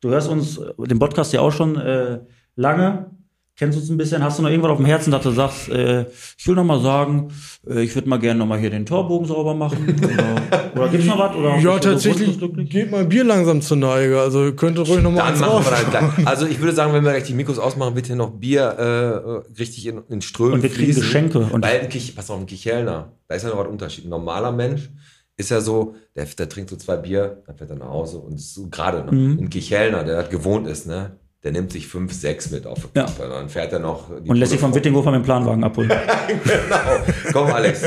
Du 0.00 0.10
hörst 0.10 0.28
uns 0.28 0.58
äh, 0.58 0.72
den 0.78 0.98
Podcast 0.98 1.32
ja 1.32 1.40
auch 1.40 1.52
schon 1.52 1.76
äh, 1.76 2.20
lange, 2.56 3.10
kennst 3.58 3.76
uns 3.78 3.90
ein 3.90 3.96
bisschen. 3.96 4.22
Hast 4.22 4.38
du 4.38 4.42
noch 4.42 4.48
irgendwas 4.50 4.70
auf 4.70 4.76
dem 4.78 4.86
Herzen, 4.86 5.10
dass 5.10 5.22
du 5.22 5.30
sagst, 5.32 5.68
äh, 5.68 6.06
ich 6.38 6.46
will 6.46 6.54
noch 6.54 6.64
mal 6.64 6.80
sagen, 6.80 7.28
äh, 7.68 7.82
ich 7.82 7.94
würde 7.94 8.08
mal 8.08 8.18
gerne 8.18 8.38
noch 8.38 8.46
mal 8.46 8.58
hier 8.58 8.70
den 8.70 8.86
Torbogen 8.86 9.26
sauber 9.26 9.54
machen? 9.54 9.96
Oder, 10.02 10.72
oder 10.74 10.88
gibt's 10.90 11.06
noch 11.06 11.18
was? 11.18 11.34
Oder 11.36 11.56
Ja, 11.56 11.56
du 11.58 11.66
so 11.72 11.78
tatsächlich 11.78 12.38
glücklich? 12.38 12.70
geht 12.70 12.90
mein 12.90 13.08
Bier 13.08 13.24
langsam 13.24 13.60
zur 13.60 13.76
Neige. 13.78 14.20
Also 14.20 14.44
ihr 14.44 14.56
könnt 14.56 14.78
ruhig 14.78 15.02
noch 15.02 15.10
mal 15.10 15.30
Dann 15.32 15.40
machen 15.40 15.64
wir 15.64 15.70
dann 15.70 15.90
gleich. 16.14 16.26
Also 16.26 16.46
ich 16.46 16.60
würde 16.60 16.72
sagen, 16.74 16.92
wenn 16.92 17.04
wir 17.04 17.10
gleich 17.12 17.24
die 17.24 17.34
Mikros 17.34 17.58
ausmachen, 17.58 17.94
wird 17.96 18.06
hier 18.06 18.16
noch 18.16 18.30
Bier 18.30 18.62
äh, 18.62 19.58
richtig 19.58 19.86
in, 19.86 20.02
in 20.08 20.20
Strömen 20.22 20.54
Und 20.54 20.62
wir 20.62 20.70
kriegen 20.70 20.84
fließen. 20.84 21.02
Geschenke. 21.02 21.38
Und- 21.40 21.64
Weil 21.64 21.80
ein 21.80 21.88
Kich, 21.88 22.14
pass 22.14 22.30
auf, 22.30 22.38
ein 22.38 22.46
Kichelner, 22.46 23.12
da 23.26 23.34
ist 23.34 23.42
ja 23.42 23.48
noch 23.50 23.58
was 23.58 23.66
Unterschied. 23.68 24.04
Ein 24.06 24.10
normaler 24.10 24.52
Mensch 24.52 24.90
ist 25.36 25.50
ja 25.50 25.60
so, 25.60 25.94
der, 26.16 26.24
der 26.26 26.48
trinkt 26.48 26.70
so 26.70 26.76
zwei 26.76 26.96
Bier, 26.96 27.42
dann 27.46 27.56
fährt 27.56 27.70
er 27.70 27.76
nach 27.76 27.88
Hause 27.90 28.18
und 28.18 28.34
ist 28.34 28.54
so 28.54 28.68
gerade 28.68 29.04
noch. 29.04 29.12
Mhm. 29.12 29.38
Ein 29.40 29.50
Kichelner, 29.50 30.04
der 30.04 30.16
das 30.22 30.30
gewohnt 30.30 30.66
ist, 30.68 30.86
ne? 30.86 31.12
Der 31.48 31.54
nimmt 31.54 31.72
sich 31.72 31.86
fünf, 31.86 32.12
sechs 32.12 32.50
mit 32.50 32.66
auf 32.66 32.80
die 32.80 32.98
Ja. 32.98 33.06
Kappe. 33.06 33.26
Dann 33.26 33.48
fährt 33.48 33.72
er 33.72 33.78
noch. 33.78 34.10
Und 34.10 34.36
lässt 34.36 34.52
sich 34.52 34.60
vom 34.60 34.74
Wittinghofer 34.74 35.10
mit 35.12 35.20
dem 35.20 35.24
Planwagen 35.24 35.64
abholen. 35.64 35.88
genau. 36.44 37.32
Komm, 37.32 37.46
Alex. 37.46 37.80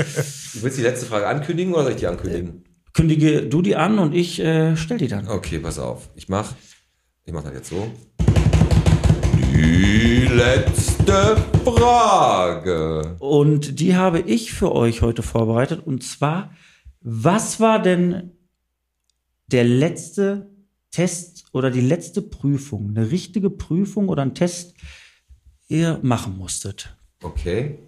Du 0.55 0.63
willst 0.63 0.79
die 0.79 0.81
letzte 0.81 1.05
Frage 1.05 1.27
ankündigen 1.27 1.71
oder 1.71 1.83
soll 1.83 1.91
ich 1.91 1.99
die 1.99 2.07
ankündigen? 2.07 2.63
Kündige 2.91 3.43
du 3.43 3.61
die 3.61 3.75
an 3.75 3.99
und 3.99 4.15
ich 4.15 4.39
äh, 4.39 4.75
stell 4.75 4.97
die 4.97 5.07
dann. 5.07 5.27
Okay, 5.27 5.59
pass 5.59 5.77
auf. 5.77 6.09
Ich 6.15 6.27
mach, 6.27 6.53
ich 7.23 7.33
mach 7.33 7.43
das 7.43 7.53
jetzt 7.53 7.69
so. 7.69 7.87
Die 9.53 10.27
letzte 10.33 11.37
Frage. 11.63 13.15
Und 13.19 13.79
die 13.79 13.95
habe 13.95 14.21
ich 14.21 14.53
für 14.53 14.71
euch 14.71 15.03
heute 15.03 15.21
vorbereitet. 15.21 15.85
Und 15.85 16.01
zwar, 16.03 16.49
was 17.01 17.59
war 17.59 17.79
denn 17.79 18.31
der 19.45 19.65
letzte 19.65 20.49
Test 20.89 21.40
oder 21.51 21.71
die 21.71 21.81
letzte 21.81 22.21
Prüfung, 22.21 22.89
eine 22.95 23.11
richtige 23.11 23.49
Prüfung 23.49 24.09
oder 24.09 24.21
ein 24.23 24.35
Test, 24.35 24.73
ihr 25.67 25.99
machen 26.01 26.37
musstet? 26.37 26.95
Okay. 27.23 27.79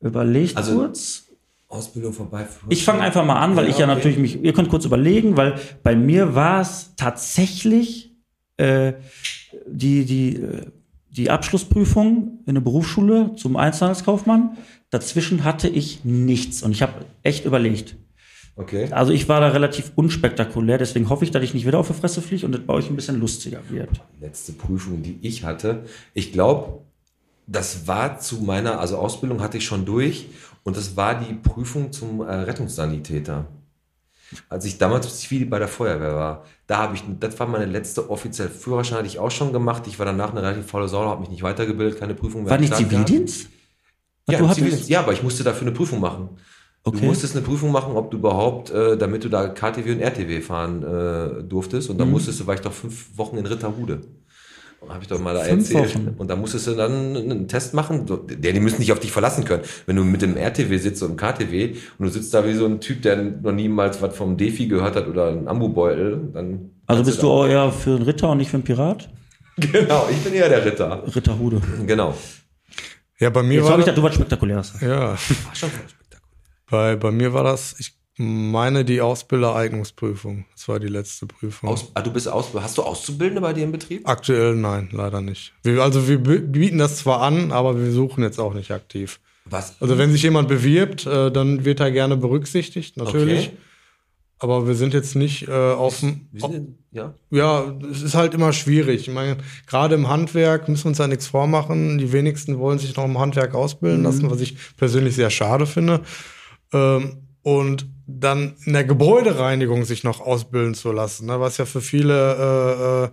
Überlegt 0.00 0.56
Also- 0.56 0.76
kurz. 0.76 1.20
Ausbildung 1.68 2.12
vorbei. 2.12 2.46
Ich 2.68 2.84
fange 2.84 3.00
einfach 3.00 3.24
mal 3.24 3.40
an, 3.40 3.56
weil 3.56 3.64
Ja, 3.64 3.70
ich 3.70 3.78
ja 3.78 3.86
okay. 3.86 3.94
natürlich 3.96 4.18
mich, 4.18 4.40
ihr 4.44 4.52
könnt 4.52 4.68
kurz 4.68 4.84
überlegen, 4.84 5.36
weil 5.36 5.58
bei 5.82 5.96
mir 5.96 6.34
war 6.36 6.60
es 6.60 6.92
tatsächlich 6.96 8.12
äh, 8.58 8.92
die, 9.66 10.04
die, 10.04 10.36
äh, 10.36 10.66
die 11.10 11.30
Abschlussprüfung 11.30 12.38
in 12.46 12.54
der 12.54 12.60
Berufsschule 12.62 13.34
zum 13.34 13.56
Einzelhandelskaufmann. 13.56 14.56
Dazwischen 14.90 15.42
hatte 15.42 15.68
ich 15.68 16.04
nichts 16.04 16.62
und 16.62 16.70
ich 16.70 16.82
habe 16.82 17.04
echt 17.24 17.44
überlegt. 17.44 17.96
Okay. 18.56 18.88
Also 18.92 19.12
ich 19.12 19.28
war 19.28 19.40
da 19.40 19.48
relativ 19.48 19.92
unspektakulär, 19.96 20.78
deswegen 20.78 21.08
hoffe 21.08 21.24
ich, 21.24 21.32
dass 21.32 21.42
ich 21.42 21.54
nicht 21.54 21.66
wieder 21.66 21.78
auf 21.78 21.88
die 21.88 21.94
Fresse 21.94 22.22
fliege 22.22 22.46
und 22.46 22.52
das 22.52 22.60
bei 22.62 22.74
euch 22.74 22.88
ein 22.88 22.94
bisschen 22.94 23.18
lustiger 23.18 23.60
wird. 23.68 23.90
Letzte 24.20 24.52
Prüfung, 24.52 25.02
die 25.02 25.18
ich 25.22 25.42
hatte. 25.42 25.84
Ich 26.12 26.32
glaube, 26.32 26.82
das 27.46 27.88
war 27.88 28.18
zu 28.20 28.36
meiner, 28.42 28.78
also 28.78 28.96
Ausbildung 28.98 29.42
hatte 29.42 29.58
ich 29.58 29.64
schon 29.64 29.84
durch 29.84 30.28
und 30.62 30.76
das 30.76 30.96
war 30.96 31.18
die 31.20 31.34
Prüfung 31.34 31.92
zum 31.92 32.20
äh, 32.20 32.32
Rettungssanitäter. 32.32 33.46
Als 34.48 34.64
ich 34.64 34.78
damals 34.78 35.24
viel 35.24 35.46
bei 35.46 35.58
der 35.58 35.68
Feuerwehr 35.68 36.14
war, 36.14 36.44
da 36.66 36.78
habe 36.78 36.94
ich, 36.94 37.02
das 37.20 37.38
war 37.38 37.46
meine 37.46 37.66
letzte 37.66 38.08
offizielle 38.08 38.50
Führerschein, 38.50 38.98
hatte 38.98 39.06
ich 39.06 39.18
auch 39.18 39.30
schon 39.30 39.52
gemacht. 39.52 39.86
Ich 39.86 39.98
war 39.98 40.06
danach 40.06 40.30
eine 40.30 40.42
relativ 40.42 40.66
faule 40.66 40.88
Sau, 40.88 41.04
habe 41.04 41.20
mich 41.20 41.30
nicht 41.30 41.42
weitergebildet, 41.42 41.98
keine 41.98 42.14
Prüfung 42.14 42.42
mehr. 42.42 42.50
War 42.50 42.58
nicht. 42.58 42.74
Zivildienst? 42.74 43.48
Ja? 44.28 44.38
Zivildienst. 44.52 44.88
ja, 44.88 45.00
aber 45.00 45.12
ich 45.12 45.22
musste 45.22 45.44
dafür 45.44 45.66
eine 45.66 45.76
Prüfung 45.76 46.00
machen. 46.00 46.30
Okay. 46.86 46.98
Du 47.00 47.06
musstest 47.06 47.34
eine 47.34 47.44
Prüfung 47.44 47.72
machen, 47.72 47.96
ob 47.96 48.10
du 48.10 48.18
überhaupt, 48.18 48.70
äh, 48.70 48.96
damit 48.98 49.24
du 49.24 49.30
da 49.30 49.48
KTW 49.48 49.92
und 49.92 50.00
RTW 50.00 50.40
fahren 50.42 50.82
äh, 50.82 51.42
durftest. 51.42 51.88
Mhm. 51.88 51.92
Und 51.92 51.98
dann 51.98 52.10
musstest 52.10 52.40
du, 52.40 52.46
war 52.46 52.54
ich 52.54 52.60
doch 52.60 52.72
fünf 52.74 53.16
Wochen 53.16 53.38
in 53.38 53.46
Ritterhude. 53.46 54.00
Habe 54.86 54.98
ich 55.00 55.08
doch 55.08 55.18
mal 55.18 55.32
da 55.32 55.40
Fünf 55.44 55.72
erzählt. 55.74 55.94
Wochen? 55.94 56.14
Und 56.18 56.28
da 56.28 56.36
musstest 56.36 56.66
du 56.66 56.74
dann 56.74 57.16
einen 57.16 57.48
Test 57.48 57.72
machen. 57.72 58.04
Der, 58.28 58.52
die 58.52 58.60
müssen 58.60 58.80
nicht 58.80 58.92
auf 58.92 59.00
dich 59.00 59.12
verlassen 59.12 59.46
können. 59.46 59.62
Wenn 59.86 59.96
du 59.96 60.04
mit 60.04 60.20
dem 60.20 60.36
RTW 60.36 60.76
sitzt 60.76 61.02
und 61.02 61.12
dem 61.12 61.16
KTW 61.16 61.74
und 61.98 62.04
du 62.06 62.12
sitzt 62.12 62.34
da 62.34 62.46
wie 62.46 62.52
so 62.52 62.66
ein 62.66 62.80
Typ, 62.80 63.00
der 63.00 63.16
noch 63.16 63.52
niemals 63.52 64.02
was 64.02 64.14
vom 64.14 64.36
Defi 64.36 64.66
gehört 64.66 64.94
hat 64.94 65.08
oder 65.08 65.28
einen 65.28 65.48
Ambubeutel, 65.48 66.28
dann. 66.34 66.70
Also 66.86 67.02
bist 67.02 67.22
du 67.22 67.30
auch 67.30 67.46
eher 67.46 67.72
für 67.72 67.94
einen 67.94 68.02
Ritter 68.02 68.28
und 68.30 68.36
nicht 68.36 68.50
für 68.50 68.58
einen 68.58 68.64
Pirat? 68.64 69.08
da- 69.56 69.66
Genau, 69.72 70.06
ich 70.10 70.18
bin 70.18 70.34
eher 70.34 70.50
der 70.50 70.62
Ritter. 70.66 71.02
Ritterhude. 71.16 71.62
Genau. 71.86 72.12
Ja, 73.18 73.30
bei 73.30 73.42
mir 73.42 73.54
Jetzt 73.54 73.64
war 73.64 73.72
habe 73.78 73.82
ich 73.88 73.88
du 73.94 74.02
was 74.02 74.14
Spektakuläres. 74.16 74.74
ja, 74.82 75.12
War 75.12 75.16
schon 75.16 75.70
spektakulär. 75.70 76.03
Bei, 76.74 76.96
bei 76.96 77.10
mir 77.12 77.32
war 77.32 77.44
das, 77.44 77.76
ich 77.78 77.94
meine 78.16 78.84
die 78.84 79.00
Ausbildereignungsprüfung. 79.00 80.44
Das 80.54 80.68
war 80.68 80.78
die 80.80 80.88
letzte 80.88 81.26
Prüfung. 81.26 81.68
Aus, 81.68 81.90
ah, 81.94 82.02
du 82.02 82.12
bist 82.12 82.28
aus, 82.28 82.46
hast 82.54 82.78
du 82.78 82.82
Auszubildende 82.82 83.40
bei 83.40 83.52
dir 83.52 83.64
im 83.64 83.72
Betrieb? 83.72 84.08
Aktuell 84.08 84.54
nein, 84.56 84.88
leider 84.92 85.20
nicht. 85.20 85.52
Wir, 85.62 85.82
also 85.82 86.08
wir 86.08 86.18
bi- 86.18 86.38
bieten 86.40 86.78
das 86.78 86.96
zwar 86.98 87.20
an, 87.22 87.52
aber 87.52 87.78
wir 87.80 87.90
suchen 87.92 88.22
jetzt 88.22 88.38
auch 88.38 88.54
nicht 88.54 88.70
aktiv. 88.70 89.20
Was? 89.46 89.76
Also 89.80 89.98
wenn 89.98 90.10
sich 90.10 90.22
jemand 90.22 90.48
bewirbt, 90.48 91.06
äh, 91.06 91.30
dann 91.30 91.64
wird 91.64 91.80
er 91.80 91.90
gerne 91.90 92.16
berücksichtigt, 92.16 92.96
natürlich. 92.96 93.48
Okay. 93.48 93.56
Aber 94.40 94.66
wir 94.66 94.74
sind 94.74 94.94
jetzt 94.94 95.14
nicht 95.16 95.48
äh, 95.48 95.52
auf 95.52 96.00
dem. 96.00 96.28
Ja? 96.90 97.14
Ja, 97.30 97.74
es 97.90 98.02
ist 98.02 98.14
halt 98.14 98.34
immer 98.34 98.52
schwierig. 98.52 99.08
Ich 99.08 99.14
meine, 99.14 99.36
gerade 99.66 99.94
im 99.94 100.08
Handwerk 100.08 100.68
müssen 100.68 100.84
wir 100.84 100.88
uns 100.90 100.98
da 100.98 101.06
nichts 101.08 101.26
vormachen. 101.28 101.98
Die 101.98 102.12
wenigsten 102.12 102.58
wollen 102.58 102.78
sich 102.78 102.94
noch 102.96 103.04
im 103.04 103.18
Handwerk 103.18 103.54
ausbilden 103.54 104.02
lassen, 104.02 104.30
was 104.30 104.40
ich 104.40 104.56
persönlich 104.76 105.14
sehr 105.14 105.30
schade 105.30 105.66
finde. 105.66 106.00
Ähm, 106.74 107.22
und 107.42 107.86
dann 108.06 108.54
in 108.64 108.72
der 108.72 108.84
Gebäudereinigung 108.84 109.84
sich 109.84 110.04
noch 110.04 110.20
ausbilden 110.20 110.74
zu 110.74 110.92
lassen, 110.92 111.26
ne, 111.26 111.40
was 111.40 111.56
ja 111.56 111.64
für 111.64 111.80
viele 111.80 112.14
äh, 112.14 113.04
äh, 113.04 113.08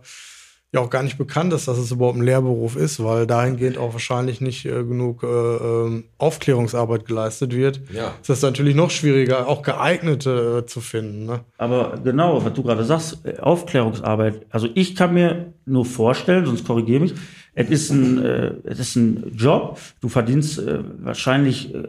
ja 0.73 0.79
auch 0.79 0.89
gar 0.89 1.03
nicht 1.03 1.17
bekannt 1.17 1.51
ist, 1.51 1.67
dass 1.67 1.77
es 1.77 1.91
überhaupt 1.91 2.17
ein 2.17 2.23
Lehrberuf 2.23 2.77
ist, 2.77 3.03
weil 3.03 3.27
dahingehend 3.27 3.77
auch 3.77 3.91
wahrscheinlich 3.91 4.39
nicht 4.39 4.65
äh, 4.65 4.83
genug 4.83 5.23
äh, 5.23 5.27
ähm, 5.27 6.05
Aufklärungsarbeit 6.17 7.05
geleistet 7.05 7.53
wird. 7.53 7.81
Ja. 7.91 8.13
Ist 8.21 8.29
das 8.29 8.41
natürlich 8.41 8.73
noch 8.75 8.89
schwieriger, 8.89 9.47
auch 9.47 9.63
geeignete 9.63 10.63
äh, 10.63 10.65
zu 10.65 10.79
finden. 10.79 11.25
Ne? 11.25 11.41
Aber 11.57 11.99
genau, 12.01 12.43
was 12.43 12.53
du 12.53 12.63
gerade 12.63 12.85
sagst, 12.85 13.19
Aufklärungsarbeit. 13.41 14.45
Also 14.49 14.69
ich 14.73 14.95
kann 14.95 15.13
mir 15.13 15.53
nur 15.65 15.85
vorstellen, 15.85 16.45
sonst 16.45 16.65
korrigiere 16.65 17.01
mich, 17.01 17.15
es 17.53 17.69
ist 17.69 17.89
ein, 17.89 18.23
äh, 18.23 18.53
es 18.63 18.79
ist 18.79 18.95
ein 18.95 19.33
Job, 19.35 19.77
du 19.99 20.07
verdienst 20.07 20.59
äh, 20.59 20.79
wahrscheinlich 20.99 21.73
äh, 21.75 21.83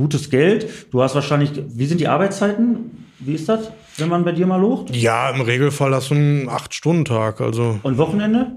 gutes 0.00 0.30
Geld, 0.30 0.86
du 0.90 1.02
hast 1.02 1.14
wahrscheinlich, 1.14 1.52
wie 1.68 1.86
sind 1.86 2.00
die 2.00 2.08
Arbeitszeiten? 2.08 3.06
Wie 3.18 3.34
ist 3.34 3.48
das, 3.48 3.70
wenn 3.98 4.08
man 4.08 4.24
bei 4.24 4.32
dir 4.32 4.46
mal 4.46 4.56
locht? 4.60 4.96
Ja, 4.96 5.28
im 5.30 5.42
Regelfall 5.42 5.94
hast 5.94 6.10
du 6.10 6.14
einen 6.14 6.48
Acht-Stunden-Tag. 6.48 7.40
Also 7.42 7.78
Und 7.82 7.98
Wochenende? 7.98 8.52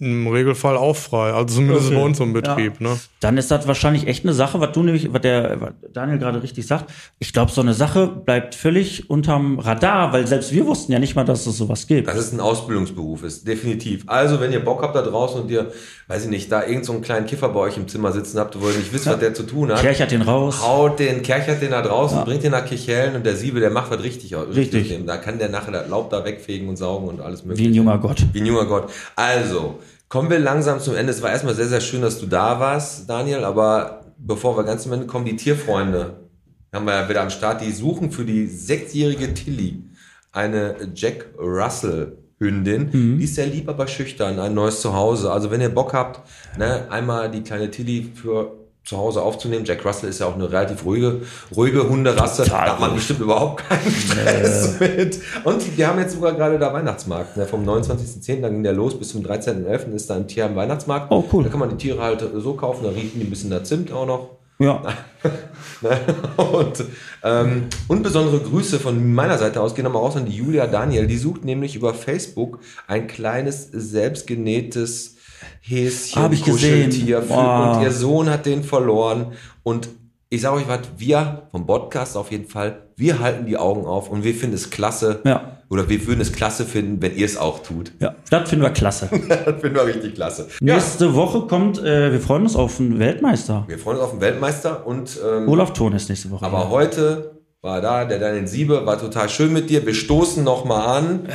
Im 0.00 0.28
Regelfall 0.28 0.76
auch 0.76 0.94
frei. 0.94 1.32
Also 1.32 1.56
zumindest 1.56 1.86
Okay. 1.88 1.96
bei 1.96 2.02
uns 2.02 2.20
im 2.20 2.32
Betrieb, 2.32 2.80
ne? 2.80 2.96
Dann 3.18 3.36
ist 3.36 3.50
das 3.50 3.66
wahrscheinlich 3.66 4.06
echt 4.06 4.24
eine 4.24 4.32
Sache, 4.32 4.60
was 4.60 4.70
du 4.70 4.84
nämlich, 4.84 5.12
was 5.12 5.22
der 5.22 5.60
was 5.60 5.70
Daniel 5.92 6.18
gerade 6.18 6.40
richtig 6.40 6.68
sagt. 6.68 6.88
Ich 7.18 7.32
glaube, 7.32 7.50
so 7.50 7.60
eine 7.62 7.74
Sache 7.74 8.06
bleibt 8.06 8.54
völlig 8.54 9.10
unterm 9.10 9.58
Radar, 9.58 10.12
weil 10.12 10.24
selbst 10.28 10.52
wir 10.52 10.66
wussten 10.66 10.92
ja 10.92 11.00
nicht 11.00 11.16
mal, 11.16 11.24
dass 11.24 11.46
es 11.48 11.56
sowas 11.58 11.88
gibt. 11.88 12.06
Das 12.06 12.16
ist 12.16 12.32
ein 12.32 12.38
Ausbildungsberuf, 12.38 13.24
ist 13.24 13.48
definitiv. 13.48 14.04
Also, 14.06 14.38
wenn 14.38 14.52
ihr 14.52 14.64
Bock 14.64 14.82
habt 14.82 14.94
da 14.94 15.02
draußen 15.02 15.40
und 15.42 15.50
ihr, 15.50 15.72
weiß 16.06 16.24
ich 16.26 16.30
nicht, 16.30 16.52
da 16.52 16.64
irgend 16.64 16.84
so 16.84 16.92
einen 16.92 17.02
kleinen 17.02 17.26
Kiffer 17.26 17.48
bei 17.48 17.58
euch 17.58 17.76
im 17.76 17.88
Zimmer 17.88 18.12
sitzen 18.12 18.38
habt, 18.38 18.60
wo 18.60 18.68
ihr 18.68 18.76
nicht 18.76 18.92
wisst, 18.92 19.06
was 19.06 19.18
der 19.18 19.34
zu 19.34 19.42
tun 19.42 19.72
hat, 19.72 19.80
Kerchert 19.80 20.12
den 20.12 20.22
raus. 20.22 20.62
haut 20.64 21.00
den, 21.00 21.22
kerchert 21.22 21.60
den 21.60 21.72
da 21.72 21.82
draußen, 21.82 22.22
bringt 22.24 22.44
den 22.44 22.52
nach 22.52 22.64
Kirchhellen 22.64 23.16
und 23.16 23.26
der 23.26 23.34
Siebe, 23.34 23.58
der 23.58 23.70
macht 23.70 23.90
was 23.90 24.00
richtig. 24.00 24.32
Richtig. 24.36 24.94
Da 25.06 25.16
kann 25.16 25.40
der 25.40 25.48
nachher 25.48 25.72
das 25.72 25.88
Laub 25.88 26.08
da 26.10 26.24
wegfegen 26.24 26.68
und 26.68 26.76
saugen 26.76 27.08
und 27.08 27.20
alles 27.20 27.44
mögliche. 27.44 27.64
Wie 27.68 27.72
ein 27.72 27.74
junger 27.74 27.98
Gott. 27.98 28.24
Wie 28.32 28.40
ein 28.40 28.46
junger 28.46 28.66
Gott. 28.66 28.90
Also, 29.16 29.80
kommen 30.08 30.30
wir 30.30 30.38
langsam 30.38 30.80
zum 30.80 30.94
Ende. 30.94 31.12
Es 31.12 31.22
war 31.22 31.30
erstmal 31.30 31.54
sehr, 31.54 31.68
sehr 31.68 31.80
schön, 31.80 32.02
dass 32.02 32.18
du 32.18 32.26
da 32.26 32.60
warst, 32.60 33.08
Daniel, 33.08 33.44
aber 33.44 34.04
bevor 34.18 34.56
wir 34.56 34.64
ganz 34.64 34.82
zum 34.82 34.92
Ende 34.92 35.06
kommen, 35.06 35.24
die 35.24 35.36
Tierfreunde 35.36 36.28
haben 36.72 36.84
wir 36.84 36.94
ja 36.94 37.08
wieder 37.08 37.22
am 37.22 37.30
Start. 37.30 37.60
Die 37.60 37.72
suchen 37.72 38.10
für 38.10 38.24
die 38.24 38.46
sechsjährige 38.46 39.34
Tilly 39.34 39.84
eine 40.32 40.76
Jack 40.94 41.26
Russell 41.38 42.18
Hündin. 42.38 42.90
Die 43.18 43.24
ist 43.24 43.34
sehr 43.34 43.46
lieb, 43.46 43.68
aber 43.68 43.86
schüchtern. 43.88 44.38
Ein 44.38 44.54
neues 44.54 44.80
Zuhause. 44.80 45.32
Also 45.32 45.50
wenn 45.50 45.60
ihr 45.60 45.70
Bock 45.70 45.92
habt, 45.92 46.20
ne, 46.56 46.86
einmal 46.90 47.30
die 47.30 47.42
kleine 47.42 47.70
Tilly 47.70 48.12
für 48.14 48.52
zu 48.88 48.96
Hause 48.96 49.20
aufzunehmen. 49.20 49.66
Jack 49.66 49.84
Russell 49.84 50.08
ist 50.08 50.20
ja 50.20 50.26
auch 50.26 50.34
eine 50.34 50.50
relativ 50.50 50.82
ruhige, 50.86 51.20
ruhige 51.54 51.86
Hunderasse. 51.86 52.44
da 52.48 52.72
hat 52.72 52.80
man 52.80 52.94
bestimmt 52.94 53.20
überhaupt 53.20 53.68
keinen 53.68 53.90
Stress 53.90 54.80
mit. 54.80 55.20
Und 55.44 55.76
wir 55.76 55.88
haben 55.88 55.98
jetzt 55.98 56.14
sogar 56.14 56.32
gerade 56.32 56.58
da 56.58 56.72
Weihnachtsmarkt. 56.72 57.36
Ne? 57.36 57.44
Vom 57.44 57.68
29.10. 57.68 58.40
dann 58.40 58.52
ging 58.52 58.62
der 58.62 58.72
los 58.72 58.98
bis 58.98 59.10
zum 59.10 59.22
13.11. 59.22 59.92
ist 59.92 60.08
da 60.08 60.16
ein 60.16 60.26
Tier 60.26 60.46
am 60.46 60.56
Weihnachtsmarkt. 60.56 61.08
Oh, 61.10 61.22
cool. 61.30 61.44
Da 61.44 61.50
kann 61.50 61.60
man 61.60 61.68
die 61.68 61.76
Tiere 61.76 62.02
halt 62.02 62.24
so 62.34 62.54
kaufen. 62.54 62.84
Da 62.84 62.88
riechen 62.88 63.20
die 63.20 63.26
ein 63.26 63.30
bisschen 63.30 63.50
nach 63.50 63.62
Zimt 63.62 63.92
auch 63.92 64.06
noch. 64.06 64.30
Ja. 64.58 64.82
Ne? 65.80 65.96
Und, 66.36 66.84
ähm, 67.22 67.66
und 67.86 68.02
besondere 68.02 68.40
Grüße 68.40 68.80
von 68.80 69.14
meiner 69.14 69.38
Seite 69.38 69.60
aus 69.60 69.76
gehen 69.76 69.84
nochmal 69.84 70.02
raus 70.02 70.16
an 70.16 70.26
die 70.26 70.34
Julia 70.34 70.66
Daniel. 70.66 71.06
Die 71.06 71.16
sucht 71.16 71.44
nämlich 71.44 71.76
über 71.76 71.94
Facebook 71.94 72.58
ein 72.88 73.06
kleines, 73.06 73.68
selbstgenähtes 73.70 75.17
Häschen, 75.60 76.22
Hab 76.22 76.32
ich 76.32 76.44
gesehen. 76.44 76.86
Kuscheltier. 76.86 77.22
Für, 77.22 77.28
Wow. 77.30 77.76
Und 77.76 77.82
ihr 77.82 77.90
Sohn 77.92 78.30
hat 78.30 78.46
den 78.46 78.62
verloren. 78.64 79.32
Und 79.62 79.88
ich 80.30 80.40
sage 80.42 80.56
euch 80.56 80.68
was, 80.68 80.80
wir 80.98 81.42
vom 81.50 81.66
Podcast 81.66 82.16
auf 82.16 82.30
jeden 82.30 82.46
Fall, 82.46 82.82
wir 82.96 83.18
halten 83.20 83.46
die 83.46 83.56
Augen 83.56 83.86
auf 83.86 84.10
und 84.10 84.24
wir 84.24 84.34
finden 84.34 84.54
es 84.56 84.68
klasse. 84.70 85.20
Ja. 85.24 85.54
Oder 85.70 85.88
wir 85.88 86.06
würden 86.06 86.20
es 86.22 86.32
klasse 86.32 86.64
finden, 86.64 87.00
wenn 87.02 87.14
ihr 87.14 87.26
es 87.26 87.36
auch 87.36 87.62
tut. 87.62 87.92
Ja, 88.00 88.14
das 88.30 88.48
finden 88.48 88.64
wir 88.64 88.70
klasse. 88.70 89.08
Das 89.28 89.60
finden 89.60 89.74
wir 89.74 89.84
richtig 89.86 90.14
klasse. 90.14 90.48
Ja, 90.62 90.74
Nächste 90.74 91.14
Woche 91.14 91.42
kommt, 91.42 91.78
äh, 91.78 92.10
wir 92.12 92.20
freuen 92.20 92.42
uns 92.42 92.56
auf 92.56 92.80
einen 92.80 92.98
Weltmeister. 92.98 93.64
wir 93.68 93.78
freuen 93.78 93.98
uns 93.98 94.04
auf 94.06 94.10
den 94.12 94.20
Weltmeister 94.22 94.86
und 94.86 95.18
ähm, 95.26 95.46
Olaf 95.48 95.72
Thon 95.74 95.92
ist 95.92 96.08
nächste 96.08 96.30
Woche. 96.30 96.44
Aber 96.44 96.70
heute 96.70 97.32
war 97.60 97.80
da 97.82 98.04
der 98.06 98.18
Daniel 98.18 98.46
Siebe, 98.46 98.86
war 98.86 98.98
total 98.98 99.28
schön 99.28 99.52
mit 99.52 99.68
dir. 99.68 99.84
Wir 99.84 99.94
stoßen 99.94 100.42
noch 100.42 100.64
mal 100.64 100.86
an 100.98 101.28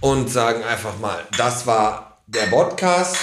und 0.00 0.30
sagen 0.30 0.62
einfach 0.62 0.98
mal, 1.00 1.16
das 1.36 1.66
war 1.66 2.09
der 2.32 2.46
Podcast 2.46 3.16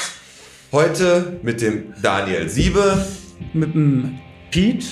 heute 0.74 1.40
mit 1.42 1.62
dem 1.62 1.94
Daniel 2.02 2.50
Siebe 2.50 3.06
mit 3.54 3.74
dem 3.74 4.20
Pete, 4.52 4.86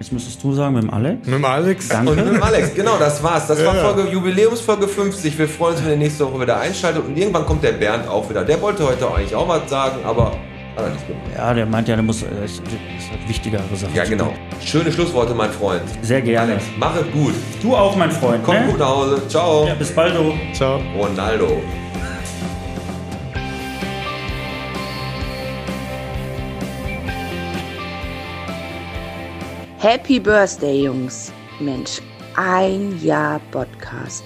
jetzt 0.00 0.12
müsstest 0.12 0.42
du 0.42 0.52
sagen, 0.52 0.74
mit 0.74 0.82
dem 0.82 0.90
Alex. 0.90 1.26
Mit 1.26 1.34
dem 1.36 1.44
Alex. 1.44 1.88
Danke. 1.88 2.10
und 2.10 2.16
mit 2.16 2.26
dem 2.26 2.42
Alex. 2.42 2.74
Genau, 2.74 2.98
das 2.98 3.22
war's. 3.22 3.46
Das 3.46 3.64
war 3.64 3.76
Ja. 3.76 3.84
Folge 3.84 4.10
Jubiläumsfolge 4.10 4.88
50. 4.88 5.38
Wir 5.38 5.48
freuen 5.48 5.74
uns, 5.74 5.84
wenn 5.84 5.92
ihr 5.92 5.98
nächste 5.98 6.26
Woche 6.26 6.40
wieder 6.40 6.58
einschaltet 6.58 7.04
und 7.06 7.16
irgendwann 7.16 7.46
kommt 7.46 7.62
der 7.62 7.72
Bernd 7.72 8.08
auch 8.08 8.28
wieder. 8.28 8.44
Der 8.44 8.60
wollte 8.60 8.84
heute 8.84 9.06
eigentlich 9.14 9.34
auch 9.34 9.46
was 9.46 9.70
sagen, 9.70 10.04
aber 10.04 10.32
hat 10.76 10.84
er 10.84 10.90
nicht 10.90 11.06
gemacht. 11.06 11.22
Ja, 11.36 11.54
der 11.54 11.66
meint 11.66 11.86
ja, 11.86 11.94
der 11.94 12.02
muss, 12.02 12.22
äh, 12.22 12.44
ist, 12.44 12.62
wichtigere 13.28 13.62
Sache. 13.74 13.92
Ja, 13.94 14.04
genau. 14.04 14.34
Schöne 14.60 14.90
Schlussworte, 14.90 15.34
mein 15.34 15.52
Freund. 15.52 15.82
Sehr 16.02 16.20
gerne. 16.20 16.52
Alex, 16.52 16.64
mach 16.78 16.96
es 16.96 17.12
gut. 17.12 17.34
Du 17.62 17.76
auch, 17.76 17.94
mein 17.94 18.10
Freund. 18.10 18.42
Komm 18.44 18.56
ne? 18.56 18.66
gut 18.66 18.78
nach 18.80 18.88
Hause. 18.88 19.22
Ciao. 19.28 19.68
Ja, 19.68 19.74
bis 19.74 19.92
bald. 19.92 20.16
du. 20.16 20.34
Ciao. 20.52 20.80
Ronaldo. 20.98 21.62
Happy 29.78 30.18
Birthday, 30.18 30.84
Jungs. 30.84 31.30
Mensch, 31.60 32.00
ein 32.34 32.98
Jahr 33.04 33.38
Podcast. 33.50 34.24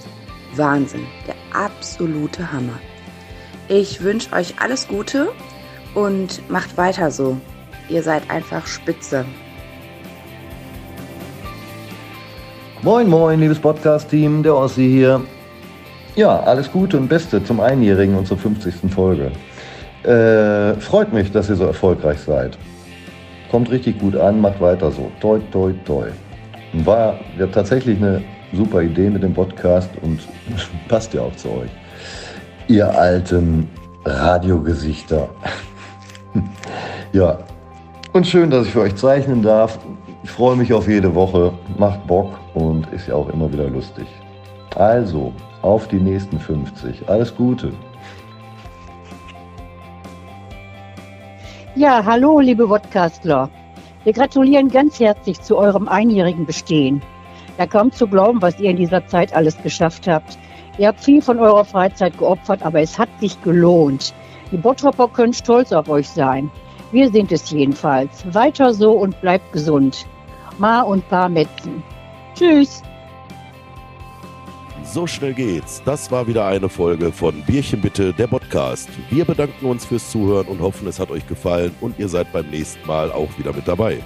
Wahnsinn, 0.55 1.05
der 1.27 1.35
absolute 1.53 2.49
Hammer. 2.53 2.79
Ich 3.67 4.01
wünsche 4.01 4.31
euch 4.33 4.53
alles 4.61 4.87
Gute 4.87 5.27
und 5.93 6.49
macht 6.49 6.77
weiter 6.77 7.11
so. 7.11 7.35
Ihr 7.89 8.01
seid 8.01 8.29
einfach 8.29 8.65
spitze. 8.65 9.25
Moin, 12.81 13.09
moin, 13.09 13.41
liebes 13.41 13.59
Podcast-Team, 13.59 14.43
der 14.43 14.55
Ossi 14.55 14.87
hier. 14.87 15.21
Ja, 16.15 16.39
alles 16.39 16.71
Gute 16.71 16.95
und 16.95 17.09
Beste 17.09 17.43
zum 17.43 17.59
Einjährigen 17.59 18.15
und 18.15 18.25
zur 18.25 18.37
50. 18.37 18.89
Folge. 18.89 19.33
Äh, 20.03 20.79
freut 20.79 21.11
mich, 21.11 21.29
dass 21.33 21.49
ihr 21.49 21.57
so 21.57 21.65
erfolgreich 21.65 22.19
seid. 22.19 22.57
Kommt 23.51 23.69
richtig 23.69 23.99
gut 23.99 24.15
an, 24.15 24.39
macht 24.39 24.61
weiter 24.61 24.91
so. 24.91 25.11
Toi, 25.19 25.39
toi, 25.51 25.73
toi. 25.85 26.07
War 26.73 27.19
ja 27.37 27.47
tatsächlich 27.47 27.97
eine 27.97 28.23
super 28.53 28.81
Idee 28.81 29.09
mit 29.09 29.23
dem 29.23 29.33
Podcast 29.33 29.89
und 30.01 30.21
passt 30.87 31.13
ja 31.13 31.21
auch 31.21 31.35
zu 31.35 31.49
euch. 31.49 31.69
Ihr 32.67 32.89
alten 32.97 33.67
Radiogesichter. 34.05 35.29
ja, 37.13 37.39
und 38.13 38.27
schön, 38.27 38.49
dass 38.49 38.67
ich 38.67 38.73
für 38.73 38.81
euch 38.81 38.95
zeichnen 38.95 39.41
darf. 39.41 39.79
Ich 40.23 40.31
freue 40.31 40.57
mich 40.57 40.73
auf 40.73 40.87
jede 40.87 41.15
Woche, 41.15 41.53
macht 41.77 42.05
Bock 42.07 42.39
und 42.53 42.91
ist 42.91 43.07
ja 43.07 43.15
auch 43.15 43.29
immer 43.29 43.51
wieder 43.51 43.69
lustig. 43.69 44.05
Also, 44.75 45.31
auf 45.61 45.87
die 45.87 45.99
nächsten 45.99 46.37
50. 46.37 47.07
Alles 47.07 47.33
Gute. 47.33 47.71
Ja, 51.75 52.03
hallo, 52.03 52.41
liebe 52.41 52.67
Podcastler. 52.67 53.49
Wir 54.03 54.11
gratulieren 54.11 54.67
ganz 54.67 54.99
herzlich 54.99 55.39
zu 55.39 55.57
eurem 55.57 55.87
einjährigen 55.87 56.45
Bestehen. 56.45 57.01
Ja, 57.57 57.65
kaum 57.65 57.93
zu 57.93 58.07
glauben, 58.07 58.41
was 58.41 58.59
ihr 58.59 58.71
in 58.71 58.75
dieser 58.75 59.07
Zeit 59.07 59.33
alles 59.33 59.55
geschafft 59.63 60.05
habt. 60.05 60.37
Ihr 60.77 60.89
habt 60.89 60.99
viel 60.99 61.21
von 61.21 61.39
eurer 61.39 61.63
Freizeit 61.63 62.17
geopfert, 62.17 62.61
aber 62.63 62.81
es 62.81 62.99
hat 62.99 63.07
sich 63.21 63.41
gelohnt. 63.41 64.13
Die 64.51 64.57
Bottropper 64.57 65.07
können 65.07 65.31
stolz 65.31 65.71
auf 65.71 65.87
euch 65.87 66.09
sein. 66.09 66.51
Wir 66.91 67.09
sind 67.09 67.31
es 67.31 67.49
jedenfalls. 67.49 68.25
Weiter 68.33 68.73
so 68.73 68.91
und 68.91 69.21
bleibt 69.21 69.53
gesund. 69.53 70.05
Ma 70.57 70.81
und 70.81 71.07
Pa 71.07 71.29
Metzen. 71.29 71.81
Tschüss. 72.35 72.83
So 74.83 75.05
schnell 75.07 75.33
geht's. 75.33 75.81
Das 75.85 76.11
war 76.11 76.27
wieder 76.27 76.45
eine 76.47 76.67
Folge 76.67 77.11
von 77.11 77.43
Bierchen 77.43 77.81
bitte, 77.81 78.13
der 78.13 78.25
Podcast. 78.27 78.89
Wir 79.09 79.25
bedanken 79.25 79.67
uns 79.67 79.85
fürs 79.85 80.11
Zuhören 80.11 80.47
und 80.47 80.59
hoffen, 80.59 80.87
es 80.87 80.99
hat 80.99 81.11
euch 81.11 81.27
gefallen 81.27 81.75
und 81.81 81.99
ihr 81.99 82.09
seid 82.09 82.33
beim 82.33 82.49
nächsten 82.49 82.87
Mal 82.87 83.11
auch 83.11 83.29
wieder 83.37 83.53
mit 83.53 83.67
dabei. 83.67 83.99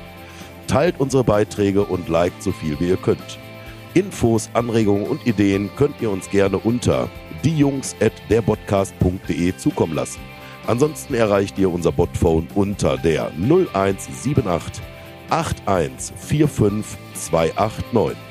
Teilt 0.68 0.99
unsere 0.99 1.23
Beiträge 1.23 1.84
und 1.84 2.10
liked 2.10 2.43
so 2.43 2.52
viel 2.52 2.77
wie 2.80 2.89
ihr 2.89 2.97
könnt. 2.97 3.39
Infos, 3.93 4.49
Anregungen 4.53 5.07
und 5.07 5.26
Ideen 5.26 5.69
könnt 5.77 5.95
ihr 6.02 6.11
uns 6.11 6.30
gerne 6.30 6.57
unter 6.57 7.10
diejungs@derpodcast.de 7.43 9.56
zukommen 9.56 9.95
lassen. 9.95 10.19
Ansonsten 10.68 11.14
erreicht 11.14 11.57
ihr 11.57 11.72
unser 11.72 11.93
Botphone 11.93 12.49
unter 12.53 12.97
der 12.97 13.31
0178 13.38 14.84
8145 15.30 16.97
289. 17.14 18.24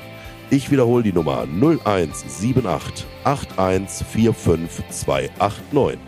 Ich 0.51 0.69
wiederhole 0.69 1.01
die 1.01 1.11
Nummer 1.11 1.47
0178 1.59 3.05
8145 3.23 4.87
289. 4.89 5.99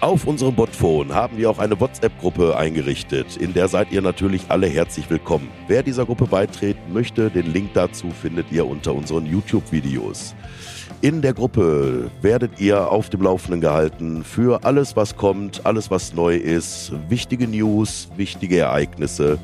Auf 0.00 0.26
unserem 0.26 0.54
Botphone 0.54 1.12
haben 1.12 1.36
wir 1.36 1.50
auch 1.50 1.58
eine 1.58 1.78
WhatsApp-Gruppe 1.78 2.56
eingerichtet. 2.56 3.36
In 3.36 3.52
der 3.52 3.66
seid 3.66 3.90
ihr 3.90 4.00
natürlich 4.00 4.44
alle 4.48 4.68
herzlich 4.68 5.10
willkommen. 5.10 5.48
Wer 5.66 5.82
dieser 5.82 6.06
Gruppe 6.06 6.26
beitreten 6.26 6.92
möchte, 6.92 7.30
den 7.30 7.52
Link 7.52 7.74
dazu 7.74 8.10
findet 8.10 8.50
ihr 8.52 8.64
unter 8.64 8.94
unseren 8.94 9.26
YouTube-Videos. 9.26 10.36
In 11.02 11.20
der 11.20 11.34
Gruppe 11.34 12.10
werdet 12.22 12.60
ihr 12.60 12.90
auf 12.90 13.10
dem 13.10 13.22
Laufenden 13.22 13.60
gehalten 13.60 14.22
für 14.22 14.64
alles, 14.64 14.94
was 14.96 15.16
kommt, 15.16 15.66
alles, 15.66 15.90
was 15.90 16.14
neu 16.14 16.36
ist, 16.36 16.92
wichtige 17.08 17.48
News, 17.48 18.08
wichtige 18.16 18.60
Ereignisse. 18.60 19.38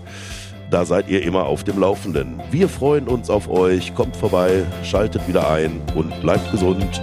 Da 0.71 0.85
seid 0.85 1.09
ihr 1.09 1.23
immer 1.23 1.47
auf 1.47 1.63
dem 1.63 1.79
Laufenden. 1.79 2.41
Wir 2.51 2.69
freuen 2.69 3.07
uns 3.07 3.31
auf 3.31 3.49
euch. 3.49 3.95
Kommt 3.95 4.17
vorbei, 4.17 4.65
schaltet 4.83 5.27
wieder 5.29 5.49
ein 5.49 5.81
und 5.95 6.21
bleibt 6.23 6.51
gesund. 6.51 7.01